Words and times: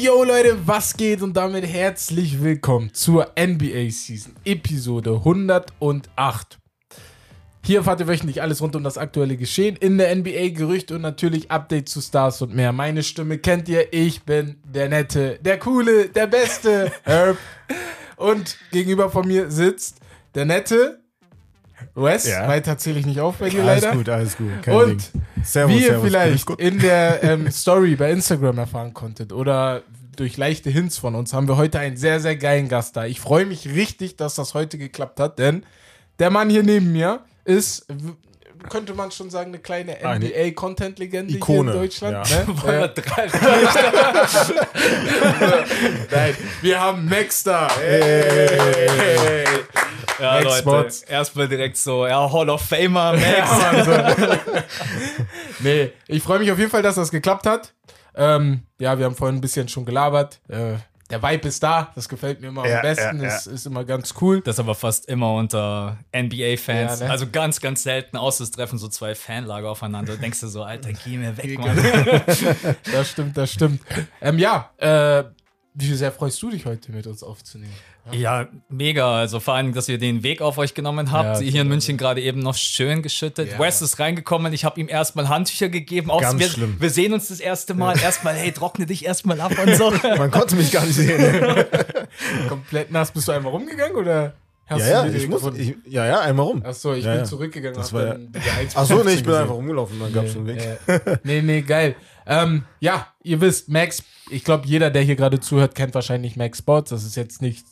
Yo 0.00 0.24
Leute, 0.24 0.58
was 0.66 0.96
geht 0.96 1.22
und 1.22 1.36
damit 1.36 1.64
herzlich 1.64 2.42
willkommen 2.42 2.92
zur 2.92 3.32
NBA 3.38 3.90
Season 3.90 4.34
Episode 4.44 5.12
108. 5.14 6.58
Hier 7.64 7.78
erfahrt 7.78 8.00
ihr 8.00 8.08
wöchentlich 8.08 8.42
alles 8.42 8.60
rund 8.60 8.74
um 8.74 8.82
das 8.82 8.98
aktuelle 8.98 9.36
Geschehen 9.36 9.76
in 9.76 9.96
der 9.96 10.12
NBA, 10.16 10.48
Gerüchte 10.48 10.96
und 10.96 11.02
natürlich 11.02 11.52
Updates 11.52 11.92
zu 11.92 12.00
Stars 12.00 12.42
und 12.42 12.52
mehr. 12.52 12.72
Meine 12.72 13.04
Stimme 13.04 13.38
kennt 13.38 13.68
ihr, 13.68 13.92
ich 13.92 14.24
bin 14.24 14.56
der 14.64 14.88
Nette, 14.88 15.38
der 15.40 15.60
Coole, 15.60 16.08
der 16.08 16.26
Beste, 16.26 16.90
Herb. 17.04 17.36
Und 18.16 18.58
gegenüber 18.70 19.08
von 19.08 19.26
mir 19.26 19.50
sitzt 19.50 20.00
der 20.34 20.44
Nette, 20.44 20.99
Wes, 21.94 22.26
Ja. 22.28 22.46
weiter 22.48 22.76
zähle 22.78 22.98
ich 23.00 23.06
nicht 23.06 23.20
auf 23.20 23.36
bei 23.36 23.48
dir 23.48 23.62
Alles 23.64 23.82
leider. 23.84 23.96
gut, 23.96 24.08
alles 24.08 24.36
gut. 24.36 24.50
Kein 24.62 24.74
Und 24.74 25.14
Ding. 25.14 25.22
Servus, 25.42 25.74
Wie 25.76 25.80
ihr 25.80 25.86
servus, 25.88 26.04
vielleicht 26.08 26.48
alles 26.48 26.58
in 26.60 26.78
der 26.78 27.22
ähm, 27.22 27.50
Story 27.50 27.96
bei 27.96 28.10
Instagram 28.10 28.58
erfahren 28.58 28.92
konntet 28.94 29.32
oder 29.32 29.82
durch 30.16 30.36
leichte 30.36 30.68
Hints 30.70 30.98
von 30.98 31.14
uns, 31.14 31.32
haben 31.32 31.48
wir 31.48 31.56
heute 31.56 31.78
einen 31.78 31.96
sehr, 31.96 32.20
sehr 32.20 32.36
geilen 32.36 32.68
Gast 32.68 32.96
da. 32.96 33.06
Ich 33.06 33.20
freue 33.20 33.46
mich 33.46 33.68
richtig, 33.68 34.16
dass 34.16 34.34
das 34.34 34.52
heute 34.54 34.76
geklappt 34.76 35.18
hat, 35.18 35.38
denn 35.38 35.64
der 36.18 36.30
Mann 36.30 36.50
hier 36.50 36.62
neben 36.62 36.92
mir 36.92 37.20
ist, 37.44 37.86
könnte 38.68 38.94
man 38.94 39.10
schon 39.10 39.30
sagen, 39.30 39.50
eine 39.50 39.58
kleine 39.58 39.96
Eine 40.04 40.26
NBA-Content-Legende 40.26 41.34
hier 41.44 41.60
in 41.60 41.66
Deutschland. 41.66 42.28
ja. 42.28 42.44
Ne? 42.44 42.54
Äh, 42.66 42.90
Nein, 46.10 46.36
wir 46.62 46.80
haben 46.80 47.08
Max 47.08 47.42
da. 47.42 47.68
Hey. 47.78 49.44
Ja, 50.20 50.40
Max 50.42 50.64
Leute, 50.64 50.94
erstmal 51.08 51.48
direkt 51.48 51.76
so, 51.76 52.06
ja, 52.06 52.30
Hall 52.30 52.50
of 52.50 52.60
Famer, 52.60 53.12
Max. 53.14 53.24
Ja, 53.26 54.38
nee, 55.60 55.92
ich 56.06 56.22
freue 56.22 56.38
mich 56.38 56.50
auf 56.52 56.58
jeden 56.58 56.70
Fall, 56.70 56.82
dass 56.82 56.96
das 56.96 57.10
geklappt 57.10 57.46
hat. 57.46 57.72
Ähm, 58.14 58.62
ja, 58.78 58.98
wir 58.98 59.06
haben 59.06 59.14
vorhin 59.14 59.36
ein 59.36 59.40
bisschen 59.40 59.68
schon 59.68 59.84
gelabert. 59.84 60.40
Äh, 60.48 60.74
der 61.10 61.22
Vibe 61.22 61.48
ist 61.48 61.62
da, 61.62 61.90
das 61.94 62.08
gefällt 62.08 62.40
mir 62.40 62.48
immer 62.48 62.66
Ja, 62.66 62.76
am 62.76 62.82
besten, 62.82 63.20
ja, 63.20 63.28
ja. 63.28 63.36
Ist, 63.36 63.46
ist 63.46 63.66
immer 63.66 63.84
ganz 63.84 64.14
cool. 64.20 64.40
Das 64.42 64.58
aber 64.58 64.74
fast 64.74 65.08
immer 65.08 65.34
unter 65.34 65.98
NBA-Fans. 66.14 67.00
Ja, 67.00 67.06
ne? 67.06 67.10
Also 67.10 67.26
ganz, 67.30 67.60
ganz 67.60 67.82
selten, 67.82 68.16
außer 68.16 68.44
es 68.44 68.50
treffen 68.50 68.78
so 68.78 68.88
zwei 68.88 69.14
Fanlager 69.14 69.70
aufeinander. 69.70 70.16
Denkst 70.20 70.40
du 70.40 70.48
so, 70.48 70.62
Alter, 70.62 70.92
geh 70.92 71.16
mir 71.16 71.36
weg, 71.36 71.58
Mann. 71.58 71.76
Das 72.92 73.10
stimmt, 73.10 73.36
das 73.36 73.52
stimmt. 73.52 73.80
Ähm, 74.20 74.38
ja, 74.38 74.70
äh, 74.78 75.24
wie 75.74 75.94
sehr 75.94 76.12
freust 76.12 76.40
du 76.42 76.50
dich 76.50 76.66
heute 76.66 76.92
mit 76.92 77.06
uns 77.06 77.22
aufzunehmen? 77.22 77.74
Ja, 78.12 78.48
mega. 78.68 79.16
Also 79.18 79.40
vor 79.40 79.54
allem, 79.54 79.72
dass 79.74 79.88
ihr 79.88 79.98
den 79.98 80.22
Weg 80.22 80.40
auf 80.42 80.58
euch 80.58 80.74
genommen 80.74 81.12
habt. 81.12 81.40
Ja, 81.40 81.46
Hier 81.46 81.62
in 81.62 81.68
München 81.68 81.96
gerade 81.96 82.20
eben 82.20 82.40
noch 82.40 82.54
schön 82.56 83.02
geschüttet. 83.02 83.52
Ja. 83.52 83.58
West 83.58 83.82
ist 83.82 83.98
reingekommen. 83.98 84.52
Ich 84.52 84.64
habe 84.64 84.80
ihm 84.80 84.88
erstmal 84.88 85.28
Handtücher 85.28 85.68
gegeben. 85.68 86.10
Auch 86.10 86.20
Ganz 86.20 86.40
wir, 86.40 86.48
schlimm. 86.48 86.76
wir 86.80 86.90
sehen 86.90 87.12
uns 87.12 87.28
das 87.28 87.40
erste 87.40 87.74
Mal. 87.74 87.98
Erstmal, 88.00 88.34
hey, 88.34 88.52
trockne 88.52 88.86
dich 88.86 89.04
erstmal 89.04 89.40
ab 89.40 89.52
und 89.62 89.74
so. 89.76 89.90
Man 90.18 90.30
konnte 90.30 90.56
mich 90.56 90.72
gar 90.72 90.84
nicht 90.84 90.94
sehen. 90.96 91.64
Komplett 92.48 92.90
nass. 92.90 93.10
Bist 93.12 93.28
du 93.28 93.32
einmal 93.32 93.52
rumgegangen 93.52 93.96
oder 93.96 94.34
hast 94.68 94.80
ja, 94.88 95.04
ja, 95.06 95.12
ich 95.12 95.28
muss, 95.28 95.42
ich, 95.56 95.76
ja, 95.86 96.06
ja, 96.06 96.20
einmal 96.20 96.46
rum. 96.46 96.62
Achso, 96.64 96.94
ich 96.94 97.04
Ja, 97.04 97.10
bin 97.12 97.20
ja. 97.20 97.24
zurückgegangen. 97.24 97.76
Das 97.76 97.92
war 97.92 98.02
ja- 98.06 98.12
dann 98.14 98.32
die 98.32 98.38
1,15 98.38 98.72
Ach 98.76 98.86
so, 98.86 98.94
nee, 98.94 99.00
ich 99.00 99.16
bin 99.16 99.24
gesehen. 99.26 99.34
einfach 99.42 99.54
rumgelaufen, 99.54 100.00
dann 100.00 100.12
gab 100.12 100.24
es 100.26 100.36
einen 100.36 100.46
Weg. 100.46 100.60
Äh, 100.86 101.16
nee, 101.24 101.42
nee, 101.42 101.62
geil. 101.62 101.96
Ähm, 102.26 102.64
ja, 102.78 103.08
ihr 103.24 103.40
wisst, 103.40 103.68
Max, 103.68 104.02
ich 104.30 104.44
glaube, 104.44 104.66
jeder, 104.68 104.90
der 104.90 105.02
hier 105.02 105.16
gerade 105.16 105.40
zuhört, 105.40 105.74
kennt 105.74 105.94
wahrscheinlich 105.94 106.36
Max 106.36 106.58
Sports. 106.58 106.90
Das 106.90 107.04
ist 107.04 107.16
jetzt 107.16 107.42
nichts 107.42 107.69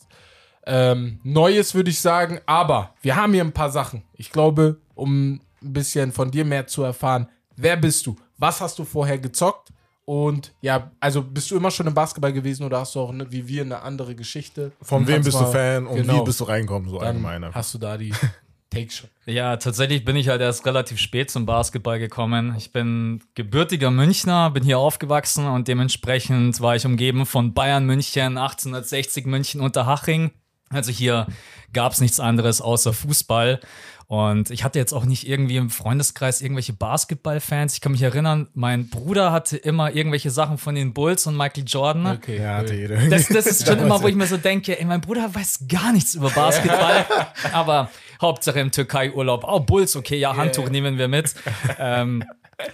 ähm, 0.68 1.18
Neues, 1.24 1.74
würde 1.74 1.90
ich 1.90 2.00
sagen. 2.00 2.40
Aber 2.46 2.94
wir 3.02 3.16
haben 3.16 3.32
hier 3.32 3.42
ein 3.42 3.52
paar 3.52 3.70
Sachen. 3.70 4.02
Ich 4.14 4.30
glaube, 4.30 4.76
um 4.94 5.32
ein 5.34 5.72
bisschen 5.72 6.12
von 6.12 6.30
dir 6.30 6.44
mehr 6.44 6.66
zu 6.66 6.82
erfahren, 6.82 7.28
wer 7.56 7.76
bist 7.76 8.06
du? 8.06 8.14
Was 8.36 8.60
hast 8.60 8.78
du 8.78 8.84
vorher 8.84 9.18
gezockt? 9.18 9.70
Und 10.04 10.54
ja, 10.62 10.90
also 11.00 11.22
bist 11.22 11.50
du 11.50 11.56
immer 11.56 11.70
schon 11.70 11.86
im 11.86 11.92
Basketball 11.94 12.32
gewesen 12.32 12.64
oder 12.64 12.80
hast 12.80 12.94
du 12.94 13.00
auch 13.00 13.12
ne, 13.12 13.26
wie 13.30 13.46
wir 13.46 13.62
eine 13.62 13.82
andere 13.82 14.14
Geschichte? 14.14 14.72
Von 14.80 15.06
wem 15.06 15.22
bist 15.22 15.38
du 15.38 15.42
mal- 15.42 15.52
Fan 15.52 15.86
und 15.86 15.96
genau. 15.96 16.20
wie 16.20 16.24
bist 16.24 16.40
du 16.40 16.44
reingekommen, 16.44 16.88
so 16.88 16.98
allgemein. 16.98 17.54
hast 17.54 17.74
du 17.74 17.78
da 17.78 17.98
die 17.98 18.14
Take 18.70 18.90
schon. 18.90 19.08
Ja, 19.26 19.56
tatsächlich 19.56 20.04
bin 20.04 20.16
ich 20.16 20.28
halt 20.28 20.40
erst 20.40 20.64
relativ 20.66 20.98
spät 20.98 21.30
zum 21.30 21.46
Basketball 21.46 21.98
gekommen. 21.98 22.54
Ich 22.56 22.72
bin 22.72 23.22
gebürtiger 23.34 23.90
Münchner, 23.90 24.50
bin 24.50 24.62
hier 24.62 24.78
aufgewachsen 24.78 25.46
und 25.46 25.68
dementsprechend 25.68 26.60
war 26.60 26.76
ich 26.76 26.84
umgeben 26.86 27.24
von 27.26 27.54
Bayern 27.54 27.84
München, 27.84 28.36
1860 28.38 29.26
München 29.26 29.60
Unterhaching. 29.60 30.30
Also 30.70 30.90
hier 30.90 31.26
gab 31.72 31.92
es 31.92 32.00
nichts 32.00 32.20
anderes 32.20 32.60
außer 32.60 32.92
Fußball. 32.92 33.60
Und 34.06 34.50
ich 34.50 34.64
hatte 34.64 34.78
jetzt 34.78 34.94
auch 34.94 35.04
nicht 35.04 35.28
irgendwie 35.28 35.58
im 35.58 35.68
Freundeskreis 35.68 36.40
irgendwelche 36.40 36.72
Basketballfans. 36.72 37.74
Ich 37.74 37.82
kann 37.82 37.92
mich 37.92 38.00
erinnern, 38.00 38.48
mein 38.54 38.88
Bruder 38.88 39.32
hatte 39.32 39.58
immer 39.58 39.94
irgendwelche 39.94 40.30
Sachen 40.30 40.56
von 40.56 40.74
den 40.74 40.94
Bulls 40.94 41.26
und 41.26 41.36
Michael 41.36 41.64
Jordan. 41.66 42.06
Okay. 42.16 42.40
Ja, 42.40 42.56
hatte 42.56 42.74
jeder. 42.74 42.96
Das, 43.10 43.28
das 43.28 43.44
ist 43.44 43.66
schon 43.66 43.78
immer, 43.78 44.02
wo 44.02 44.08
ich 44.08 44.14
mir 44.14 44.26
so 44.26 44.38
denke, 44.38 44.78
ey, 44.78 44.84
mein 44.86 45.02
Bruder 45.02 45.34
weiß 45.34 45.66
gar 45.68 45.92
nichts 45.92 46.14
über 46.14 46.30
Basketball, 46.30 47.04
aber 47.52 47.90
Hauptsache 48.22 48.58
im 48.60 48.70
Türkei-Urlaub. 48.70 49.44
Oh, 49.46 49.60
Bulls, 49.60 49.94
okay, 49.94 50.16
ja, 50.16 50.34
Handtuch 50.34 50.64
Yeah. 50.64 50.72
nehmen 50.72 50.96
wir 50.96 51.08
mit. 51.08 51.34
ähm, 51.78 52.24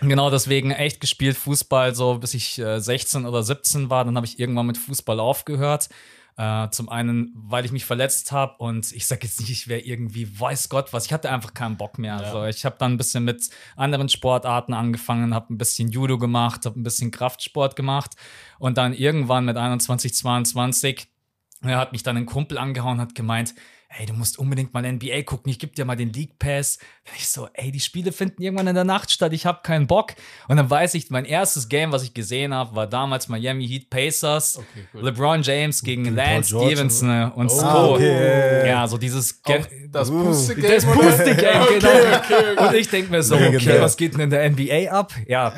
genau 0.02 0.30
deswegen 0.30 0.70
echt 0.70 1.00
gespielt 1.00 1.36
Fußball, 1.36 1.96
so 1.96 2.18
bis 2.18 2.34
ich 2.34 2.60
äh, 2.60 2.78
16 2.78 3.26
oder 3.26 3.42
17 3.42 3.90
war. 3.90 4.04
Dann 4.04 4.14
habe 4.14 4.26
ich 4.26 4.38
irgendwann 4.38 4.66
mit 4.66 4.78
Fußball 4.78 5.18
aufgehört. 5.18 5.88
Äh, 6.36 6.68
zum 6.70 6.88
einen, 6.88 7.32
weil 7.36 7.64
ich 7.64 7.70
mich 7.70 7.84
verletzt 7.84 8.32
habe 8.32 8.56
und 8.58 8.90
ich 8.90 9.06
sage 9.06 9.20
jetzt 9.24 9.38
nicht, 9.38 9.50
ich 9.50 9.68
wäre 9.68 9.80
irgendwie, 9.80 10.40
weiß 10.40 10.68
Gott 10.68 10.92
was, 10.92 11.06
ich 11.06 11.12
hatte 11.12 11.30
einfach 11.30 11.54
keinen 11.54 11.76
Bock 11.76 11.96
mehr. 11.98 12.16
Also 12.16 12.44
ich 12.44 12.64
habe 12.64 12.74
dann 12.78 12.94
ein 12.94 12.96
bisschen 12.96 13.24
mit 13.24 13.50
anderen 13.76 14.08
Sportarten 14.08 14.74
angefangen, 14.74 15.32
habe 15.32 15.54
ein 15.54 15.58
bisschen 15.58 15.90
Judo 15.90 16.18
gemacht, 16.18 16.66
habe 16.66 16.80
ein 16.80 16.82
bisschen 16.82 17.12
Kraftsport 17.12 17.76
gemacht 17.76 18.16
und 18.58 18.78
dann 18.78 18.94
irgendwann 18.94 19.44
mit 19.44 19.56
21, 19.56 20.12
22 20.12 21.08
er 21.70 21.78
hat 21.78 21.92
mich 21.92 22.02
dann 22.02 22.16
ein 22.16 22.26
Kumpel 22.26 22.58
angehauen, 22.58 23.00
hat 23.00 23.14
gemeint, 23.14 23.54
hey, 23.96 24.06
du 24.06 24.12
musst 24.12 24.40
unbedingt 24.40 24.74
mal 24.74 24.82
NBA 24.82 25.22
gucken, 25.22 25.50
ich 25.50 25.58
gebe 25.60 25.72
dir 25.72 25.84
mal 25.84 25.94
den 25.94 26.12
League 26.12 26.36
Pass. 26.40 26.78
Und 27.06 27.16
ich 27.16 27.28
so, 27.28 27.48
ey, 27.54 27.70
die 27.70 27.78
Spiele 27.78 28.10
finden 28.10 28.42
irgendwann 28.42 28.66
in 28.66 28.74
der 28.74 28.82
Nacht 28.84 29.10
statt, 29.12 29.32
ich 29.32 29.46
habe 29.46 29.60
keinen 29.62 29.86
Bock. 29.86 30.14
Und 30.48 30.56
dann 30.56 30.68
weiß 30.68 30.94
ich, 30.94 31.10
mein 31.10 31.24
erstes 31.24 31.68
Game, 31.68 31.92
was 31.92 32.02
ich 32.02 32.12
gesehen 32.12 32.52
habe, 32.52 32.74
war 32.74 32.88
damals 32.88 33.28
Miami 33.28 33.68
Heat 33.68 33.90
Pacers, 33.90 34.58
Okay, 34.58 34.86
cool. 34.94 35.04
LeBron 35.04 35.42
James 35.42 35.82
gegen 35.82 36.04
Paul 36.04 36.14
Lance 36.14 36.50
George 36.50 36.70
Stevenson 36.74 37.32
und 37.32 37.46
Oh. 37.46 37.48
So. 37.50 37.64
Ah, 37.66 37.86
okay. 37.90 38.68
Ja, 38.68 38.88
so 38.88 38.98
dieses 38.98 39.42
Ge 39.42 39.60
Auch 39.60 39.66
das 39.90 40.10
Uh, 40.10 40.24
Puste-Game. 40.24 40.70
das 40.70 40.84
oder? 40.84 40.94
Puste-Game, 40.94 41.62
Okay, 41.62 41.78
genau. 41.78 41.88
okay, 41.90 42.16
okay. 42.56 42.66
Und 42.66 42.74
ich 42.74 42.88
denke 42.88 43.10
mir 43.12 43.22
so, 43.22 43.36
okay, 43.36 43.80
was 43.80 43.96
geht 43.96 44.14
denn 44.14 44.20
in 44.22 44.30
der 44.30 44.50
NBA 44.50 44.90
ab? 44.90 45.12
Ja. 45.28 45.52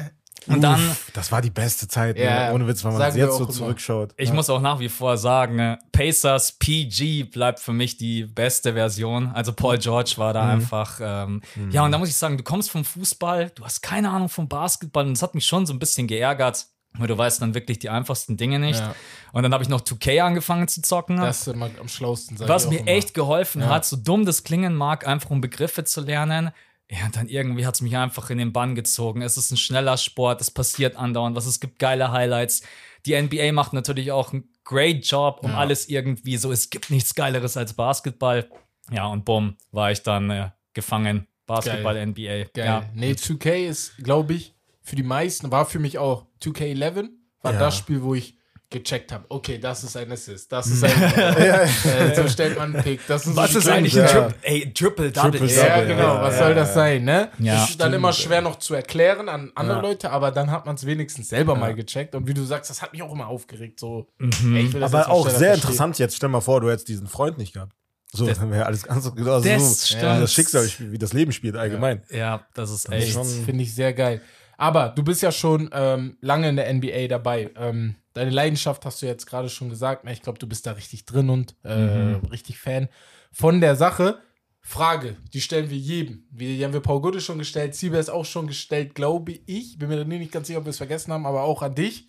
Und 0.49 0.61
dann 0.61 0.75
Uff, 0.91 1.11
das 1.13 1.33
war 1.33 1.43
die 1.43 1.51
beste 1.51 1.89
Zeit, 1.89 2.19
Ja, 2.19 2.49
ne? 2.49 2.55
ohne 2.55 2.67
Witz, 2.69 2.85
wenn 2.85 2.93
man 2.93 3.01
wir 3.15 3.25
jetzt 3.25 3.37
so 3.37 3.45
immer. 3.45 3.53
zurückschaut. 3.53 4.15
Ich 4.17 4.33
muss 4.33 4.49
auch 4.51 4.61
nach 4.61 4.79
wie 4.79 4.89
vor 4.89 5.17
sagen, 5.19 5.59
äh, 5.59 5.77
Pacers 5.93 6.53
PG 6.53 7.25
bleibt 7.25 7.61
für 7.61 7.73
mich 7.73 7.97
die 7.97 8.25
beste 8.25 8.75
Version. 8.75 9.29
Also 9.29 9.53
Paul 9.53 9.79
George 9.79 10.15
war 10.17 10.33
da 10.33 10.49
einfach. 10.49 11.01
Ähm, 11.03 11.43
Ja, 11.71 11.85
und 11.85 11.93
da 11.93 11.99
muss 11.99 12.09
ich 12.09 12.17
sagen, 12.17 12.37
du 12.37 12.45
kommst 12.45 12.71
vom 12.71 12.85
Fußball, 12.85 13.51
du 13.55 13.65
hast 13.65 13.81
keine 13.83 14.11
Ahnung 14.11 14.29
vom 14.29 14.49
Basketball 14.49 15.05
und 15.07 15.15
das 15.15 15.23
hat 15.23 15.35
mich 15.35 15.47
schon 15.47 15.67
so 15.67 15.73
ein 15.73 15.79
bisschen 15.79 16.07
geärgert. 16.07 16.67
Weil 16.99 17.09
du 17.09 17.19
weißt 17.19 17.43
dann 17.43 17.53
wirklich 17.53 17.79
die 17.79 17.91
einfachsten 17.91 18.39
Dinge 18.39 18.59
nicht. 18.59 18.81
Ja. 18.81 18.95
Und 19.33 19.43
dann 19.43 19.53
habe 19.53 19.63
ich 19.63 19.69
noch 19.69 19.83
2K 19.83 20.21
angefangen 20.23 20.67
zu 20.67 20.81
zocken. 20.81 21.19
Das 21.19 21.41
ist 21.47 21.49
immer 21.49 21.69
am 21.79 21.89
schlausten. 21.89 22.39
was 22.49 22.71
mir 22.71 22.79
immer. 22.81 22.89
echt 22.89 23.13
geholfen 23.13 23.61
Ja. 23.61 23.69
hat, 23.69 23.85
so 23.85 23.97
dumm 23.97 24.25
das 24.25 24.45
klingen 24.45 24.75
mag, 24.75 25.07
einfach 25.07 25.29
um 25.29 25.43
Begriffe 25.43 25.85
zu 25.85 26.01
lernen. 26.01 26.53
Ja, 26.91 27.07
und 27.07 27.17
dann 27.17 27.29
irgendwie 27.29 27.67
hat 27.67 27.75
es 27.75 27.81
mich 27.81 27.97
einfach 27.97 28.31
in 28.31 28.39
den 28.39 28.53
Bann 28.53 28.75
gezogen. 28.77 29.21
Es 29.23 29.37
ist 29.37 29.51
ein 29.51 29.57
schneller 29.57 29.97
Sport, 29.97 30.41
es 30.41 30.51
passiert 30.53 30.97
andauernd 30.97 31.35
was, 31.37 31.47
es 31.47 31.59
gibt 31.59 31.79
geile 31.81 32.13
Highlights. 32.13 32.63
Die 33.07 33.21
NBA 33.21 33.53
macht 33.53 33.73
natürlich 33.73 34.13
auch 34.13 34.33
einen 34.33 34.49
great 34.65 35.05
Job 35.05 35.41
um 35.43 35.51
Ja. 35.51 35.59
alles 35.59 35.89
irgendwie 35.89 36.37
so. 36.37 36.53
Es 36.53 36.71
gibt 36.71 36.91
nichts 36.91 37.15
Geileres 37.15 37.57
als 37.57 37.73
Basketball. 37.75 38.49
Ja, 38.91 39.07
und 39.07 39.25
bumm, 39.25 39.57
war 39.73 39.91
ich 39.91 40.03
dann 40.03 40.31
äh, 40.31 40.51
gefangen. 40.75 41.27
Basketball, 41.47 42.05
NBA. 42.07 42.45
Geil. 42.55 42.67
Ja. 42.67 42.85
Nee, 42.95 43.13
2K 43.13 43.69
ist, 43.69 43.97
glaube 43.99 44.35
ich, 44.35 44.55
für 44.83 44.97
die 44.97 45.03
meisten, 45.05 45.51
war 45.53 45.65
für 45.67 45.79
mich 45.79 45.99
auch 45.99 46.27
2K11, 46.43 47.09
war 47.43 47.53
Ja. 47.53 47.59
das 47.59 47.77
Spiel, 47.79 48.03
wo 48.03 48.15
ich 48.15 48.37
gecheckt 48.69 49.13
habe, 49.13 49.25
okay, 49.29 49.59
das 49.59 49.85
ist 49.85 49.97
ein 49.97 50.11
Assist, 50.11 50.51
das 50.51 50.67
ist 50.67 50.83
ein, 50.83 50.91
äh, 51.17 52.15
so 52.17 52.29
stellt 52.29 52.59
man 52.59 52.75
einen 52.75 52.83
Pick, 52.83 53.01
das 53.07 53.23
so 53.25 53.37
Was 53.37 53.53
die 53.53 53.59
ist 53.59 53.69
eigentlich 53.69 53.95
ein 53.99 54.07
Ja. 54.07 54.13
Triple, 54.13 54.35
ey, 54.43 54.73
Triple 54.75 55.13
Double? 55.13 55.31
Triple 55.39 55.55
Ja, 55.57 55.69
Double, 55.77 55.87
genau, 55.87 56.15
ja, 56.17 56.23
was 56.23 56.35
ja, 56.35 56.45
soll 56.45 56.55
das 56.57 56.69
ja. 56.71 56.75
sein, 56.75 57.05
ne? 57.05 57.29
Ja. 57.39 57.65
ist 57.65 57.81
dann 57.81 57.93
immer 57.93 58.13
schwer 58.13 58.41
noch 58.41 58.59
zu 58.59 58.75
erklären 58.75 59.29
an 59.29 59.53
andere 59.55 59.77
Ja. 59.77 59.83
Leute, 59.83 60.11
aber 60.11 60.33
dann 60.33 60.51
hat 60.51 60.67
man 60.67 60.75
es 60.75 60.85
wenigstens 60.85 61.29
selber 61.29 61.55
mal 61.55 61.75
gecheckt 61.75 62.15
und 62.17 62.27
wie 62.27 62.35
du 62.35 62.43
sagst, 62.45 62.69
das 62.71 62.83
hat 62.83 62.93
mich 62.93 63.03
auch 63.03 63.13
immer 63.13 63.29
aufgeregt, 63.29 63.79
so. 63.79 64.09
ey, 64.21 64.27
ich 64.29 64.73
will 64.73 64.81
das 64.81 64.93
jetzt 64.93 64.95
Aber 64.95 65.11
auch 65.11 65.29
sehr 65.29 65.39
verstehen. 65.39 65.55
interessant 65.55 65.99
jetzt, 66.01 66.17
stell 66.17 66.29
mal 66.29 66.41
vor, 66.41 66.61
du 66.61 66.69
hättest 66.71 66.89
diesen 66.89 67.07
Freund 67.07 67.39
nicht 67.39 67.53
gehabt. 67.53 67.73
So, 68.13 68.25
Das- 68.27 68.39
dann 68.39 68.51
wäre 68.51 68.67
alles 68.67 68.85
ganz 68.85 69.05
also 69.05 69.41
Das 69.41 69.89
so, 69.89 69.97
das 70.01 70.33
Schicksal, 70.33 70.69
wie 70.79 70.97
das 70.97 71.13
Leben 71.13 71.33
spielt 71.33 71.57
allgemein. 71.57 72.03
Ja, 72.11 72.47
das 72.55 72.71
ist 72.71 72.89
ist 72.89 72.93
echt. 72.93 73.19
Finde 73.45 73.63
ich 73.65 73.75
sehr 73.75 73.93
geil. 73.93 74.23
Aber 74.57 74.89
du 74.91 75.03
bist 75.03 75.23
ja 75.23 75.33
schon 75.33 75.71
ähm, 75.73 76.17
lange 76.21 76.49
in 76.49 76.57
der 76.57 76.73
NBA 76.73 77.09
dabei. 77.09 77.51
Ähm, 77.57 77.97
deine 78.15 78.31
Leidenschaft 78.31 78.85
hast 78.85 79.03
du 79.03 79.07
jetzt 79.07 79.27
gerade 79.27 79.49
schon 79.49 79.69
gesagt. 79.69 80.09
Ich 80.11 80.23
glaube, 80.23 80.39
du 80.39 80.47
bist 80.47 80.67
da 80.67 80.73
richtig 80.73 81.05
drin 81.05 81.29
und 81.31 81.55
äh, 81.65 82.15
Mhm. 82.17 82.27
richtig 82.31 82.59
Fan 82.59 82.89
von 83.33 83.61
der 83.61 83.77
Sache. 83.77 84.19
Frage, 84.63 85.17
die 85.33 85.41
stellen 85.41 85.71
wir 85.71 85.77
jedem. 85.77 86.25
Die 86.31 86.65
haben 86.65 86.73
wir 86.73 86.81
Paul 86.81 87.01
Gutte 87.01 87.21
schon 87.21 87.39
gestellt, 87.39 87.77
Siebers 87.77 88.09
auch 88.09 88.25
schon 88.25 88.49
gestellt, 88.49 88.97
glaube 88.97 89.39
ich. 89.47 89.79
Bin 89.79 89.89
mir 89.89 90.05
nicht 90.05 90.33
ganz 90.33 90.49
sicher, 90.49 90.59
ob 90.59 90.65
wir 90.65 90.71
es 90.71 90.79
vergessen 90.79 91.13
haben, 91.13 91.25
aber 91.25 91.43
auch 91.43 91.63
an 91.63 91.77
dich. 91.77 92.09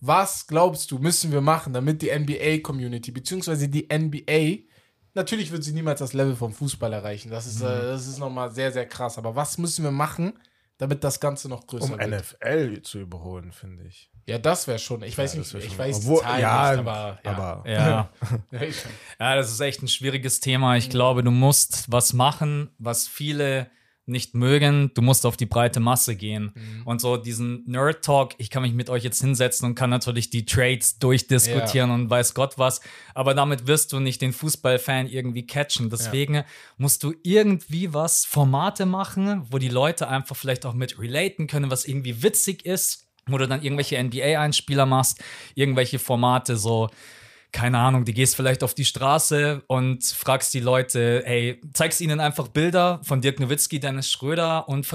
Was 0.00 0.46
glaubst 0.46 0.90
du, 0.90 0.98
müssen 0.98 1.32
wir 1.32 1.40
machen, 1.40 1.72
damit 1.72 2.02
die 2.02 2.10
NBA-Community, 2.10 3.12
beziehungsweise 3.12 3.68
die 3.68 3.88
NBA, 3.90 4.64
natürlich 5.14 5.50
wird 5.52 5.64
sie 5.64 5.72
niemals 5.72 6.00
das 6.00 6.12
Level 6.12 6.36
vom 6.36 6.52
Fußball 6.52 6.92
erreichen. 6.92 7.30
Das 7.30 7.46
ist, 7.46 7.60
mhm. 7.60 7.68
äh, 7.68 7.80
das 7.82 8.06
ist 8.06 8.18
nochmal 8.18 8.52
sehr, 8.52 8.72
sehr 8.72 8.86
krass. 8.86 9.16
Aber 9.16 9.34
was 9.34 9.56
müssen 9.56 9.82
wir 9.82 9.90
machen, 9.90 10.34
damit 10.78 11.04
das 11.04 11.20
Ganze 11.20 11.48
noch 11.48 11.66
größer 11.66 11.92
um 11.94 11.98
wird? 11.98 12.12
Um 12.12 12.18
NFL 12.18 12.82
zu 12.82 13.00
überholen, 13.00 13.52
finde 13.52 13.84
ich. 13.84 14.10
Ja, 14.26 14.38
das 14.38 14.66
wäre 14.66 14.78
schon. 14.78 15.02
Ich 15.02 15.16
weiß 15.16 15.34
ja, 15.34 15.38
nicht, 15.38 15.54
ich 15.54 15.78
weiß 15.78 15.98
Obwohl, 15.98 16.16
die 16.16 16.22
Zahlen 16.22 16.40
ja, 16.40 16.70
nicht, 16.70 16.80
aber 16.80 17.18
ja. 17.24 17.30
Aber, 17.30 17.70
ja. 17.70 18.10
ja, 19.20 19.36
das 19.36 19.52
ist 19.52 19.60
echt 19.60 19.82
ein 19.82 19.88
schwieriges 19.88 20.40
Thema. 20.40 20.76
Ich 20.76 20.90
glaube, 20.90 21.22
du 21.22 21.30
musst 21.30 21.90
was 21.90 22.12
machen, 22.12 22.70
was 22.78 23.06
viele 23.06 23.70
nicht 24.06 24.34
mögen. 24.34 24.90
Du 24.94 25.02
musst 25.02 25.26
auf 25.26 25.36
die 25.36 25.46
breite 25.46 25.80
Masse 25.80 26.16
gehen. 26.16 26.52
Mhm. 26.54 26.86
Und 26.86 27.00
so 27.00 27.16
diesen 27.16 27.64
Nerd-Talk, 27.66 28.34
ich 28.38 28.50
kann 28.50 28.62
mich 28.62 28.72
mit 28.72 28.88
euch 28.88 29.04
jetzt 29.04 29.20
hinsetzen 29.20 29.66
und 29.66 29.74
kann 29.74 29.90
natürlich 29.90 30.30
die 30.30 30.46
Trades 30.46 30.98
durchdiskutieren 30.98 31.90
ja. 31.90 31.94
und 31.94 32.10
weiß 32.10 32.34
Gott 32.34 32.58
was. 32.58 32.80
Aber 33.14 33.34
damit 33.34 33.66
wirst 33.66 33.92
du 33.92 34.00
nicht 34.00 34.22
den 34.22 34.32
Fußballfan 34.32 35.08
irgendwie 35.08 35.46
catchen. 35.46 35.90
Deswegen 35.90 36.34
ja. 36.34 36.44
musst 36.78 37.02
du 37.02 37.14
irgendwie 37.22 37.92
was, 37.92 38.24
Formate 38.24 38.86
machen, 38.86 39.46
wo 39.50 39.58
die 39.58 39.68
Leute 39.68 40.08
einfach 40.08 40.36
vielleicht 40.36 40.66
auch 40.66 40.74
mit 40.74 40.98
relaten 40.98 41.46
können, 41.46 41.70
was 41.70 41.84
irgendwie 41.84 42.22
witzig 42.22 42.64
ist 42.64 43.02
wo 43.28 43.38
du 43.38 43.48
dann 43.48 43.60
irgendwelche 43.60 44.00
NBA-Einspieler 44.00 44.86
machst, 44.86 45.20
irgendwelche 45.56 45.98
Formate, 45.98 46.56
so, 46.56 46.88
keine 47.52 47.78
Ahnung, 47.78 48.04
die 48.04 48.14
gehst 48.14 48.36
vielleicht 48.36 48.62
auf 48.62 48.74
die 48.74 48.84
Straße 48.84 49.62
und 49.66 50.04
fragst 50.04 50.52
die 50.54 50.60
Leute, 50.60 51.24
ey, 51.26 51.60
zeigst 51.72 52.00
ihnen 52.00 52.20
einfach 52.20 52.48
Bilder 52.48 53.00
von 53.02 53.20
Dirk 53.20 53.40
Nowitzki, 53.40 53.80
Dennis 53.80 54.10
Schröder 54.10 54.68
und 54.68 54.86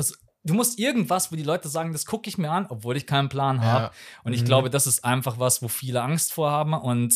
du 0.44 0.54
musst 0.54 0.80
irgendwas, 0.80 1.32
wo 1.32 1.36
die 1.36 1.44
Leute 1.44 1.70
sagen, 1.70 1.92
das 1.92 2.06
gucke 2.06 2.30
ich 2.30 2.38
mir 2.38 2.52
an, 2.52 2.66
obwohl 2.70 2.98
ich 2.98 3.06
keinen 3.06 3.30
Plan 3.30 3.62
habe. 3.62 3.86
Ja. 3.86 3.92
Und 4.24 4.34
ich 4.34 4.42
mhm. 4.42 4.46
glaube, 4.46 4.70
das 4.70 4.88
ist 4.88 5.04
einfach 5.04 5.40
was, 5.40 5.62
wo 5.62 5.68
viele 5.68 6.02
Angst 6.02 6.34
vorhaben 6.34 6.74
und 6.74 7.14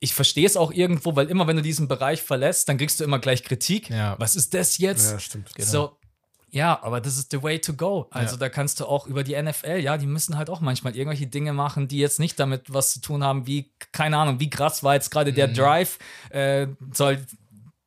ich 0.00 0.12
verstehe 0.12 0.44
es 0.44 0.56
auch 0.56 0.70
irgendwo, 0.70 1.16
weil 1.16 1.28
immer 1.28 1.46
wenn 1.46 1.56
du 1.56 1.62
diesen 1.62 1.88
Bereich 1.88 2.22
verlässt, 2.22 2.68
dann 2.68 2.76
kriegst 2.76 3.00
du 3.00 3.04
immer 3.04 3.18
gleich 3.18 3.42
Kritik. 3.42 3.88
Ja. 3.88 4.16
Was 4.18 4.36
ist 4.36 4.52
das 4.52 4.76
jetzt? 4.76 5.12
Ja, 5.12 5.18
stimmt. 5.18 5.54
Genau. 5.54 5.68
So, 5.68 5.98
ja, 6.54 6.80
aber 6.82 7.00
das 7.00 7.18
ist 7.18 7.32
the 7.32 7.42
way 7.42 7.58
to 7.58 7.74
go. 7.74 8.06
Also 8.12 8.36
ja. 8.36 8.40
da 8.40 8.48
kannst 8.48 8.78
du 8.78 8.86
auch 8.86 9.08
über 9.08 9.24
die 9.24 9.40
NFL, 9.40 9.78
ja, 9.78 9.98
die 9.98 10.06
müssen 10.06 10.38
halt 10.38 10.48
auch 10.48 10.60
manchmal 10.60 10.96
irgendwelche 10.96 11.26
Dinge 11.26 11.52
machen, 11.52 11.88
die 11.88 11.98
jetzt 11.98 12.20
nicht 12.20 12.38
damit 12.38 12.72
was 12.72 12.92
zu 12.92 13.00
tun 13.00 13.24
haben, 13.24 13.48
wie, 13.48 13.72
keine 13.90 14.16
Ahnung, 14.18 14.38
wie 14.38 14.48
krass 14.48 14.84
war 14.84 14.94
jetzt 14.94 15.10
gerade 15.10 15.32
der 15.32 15.48
mhm. 15.48 15.54
Drive. 15.54 15.98
Äh, 16.30 16.68
soll, 16.92 17.18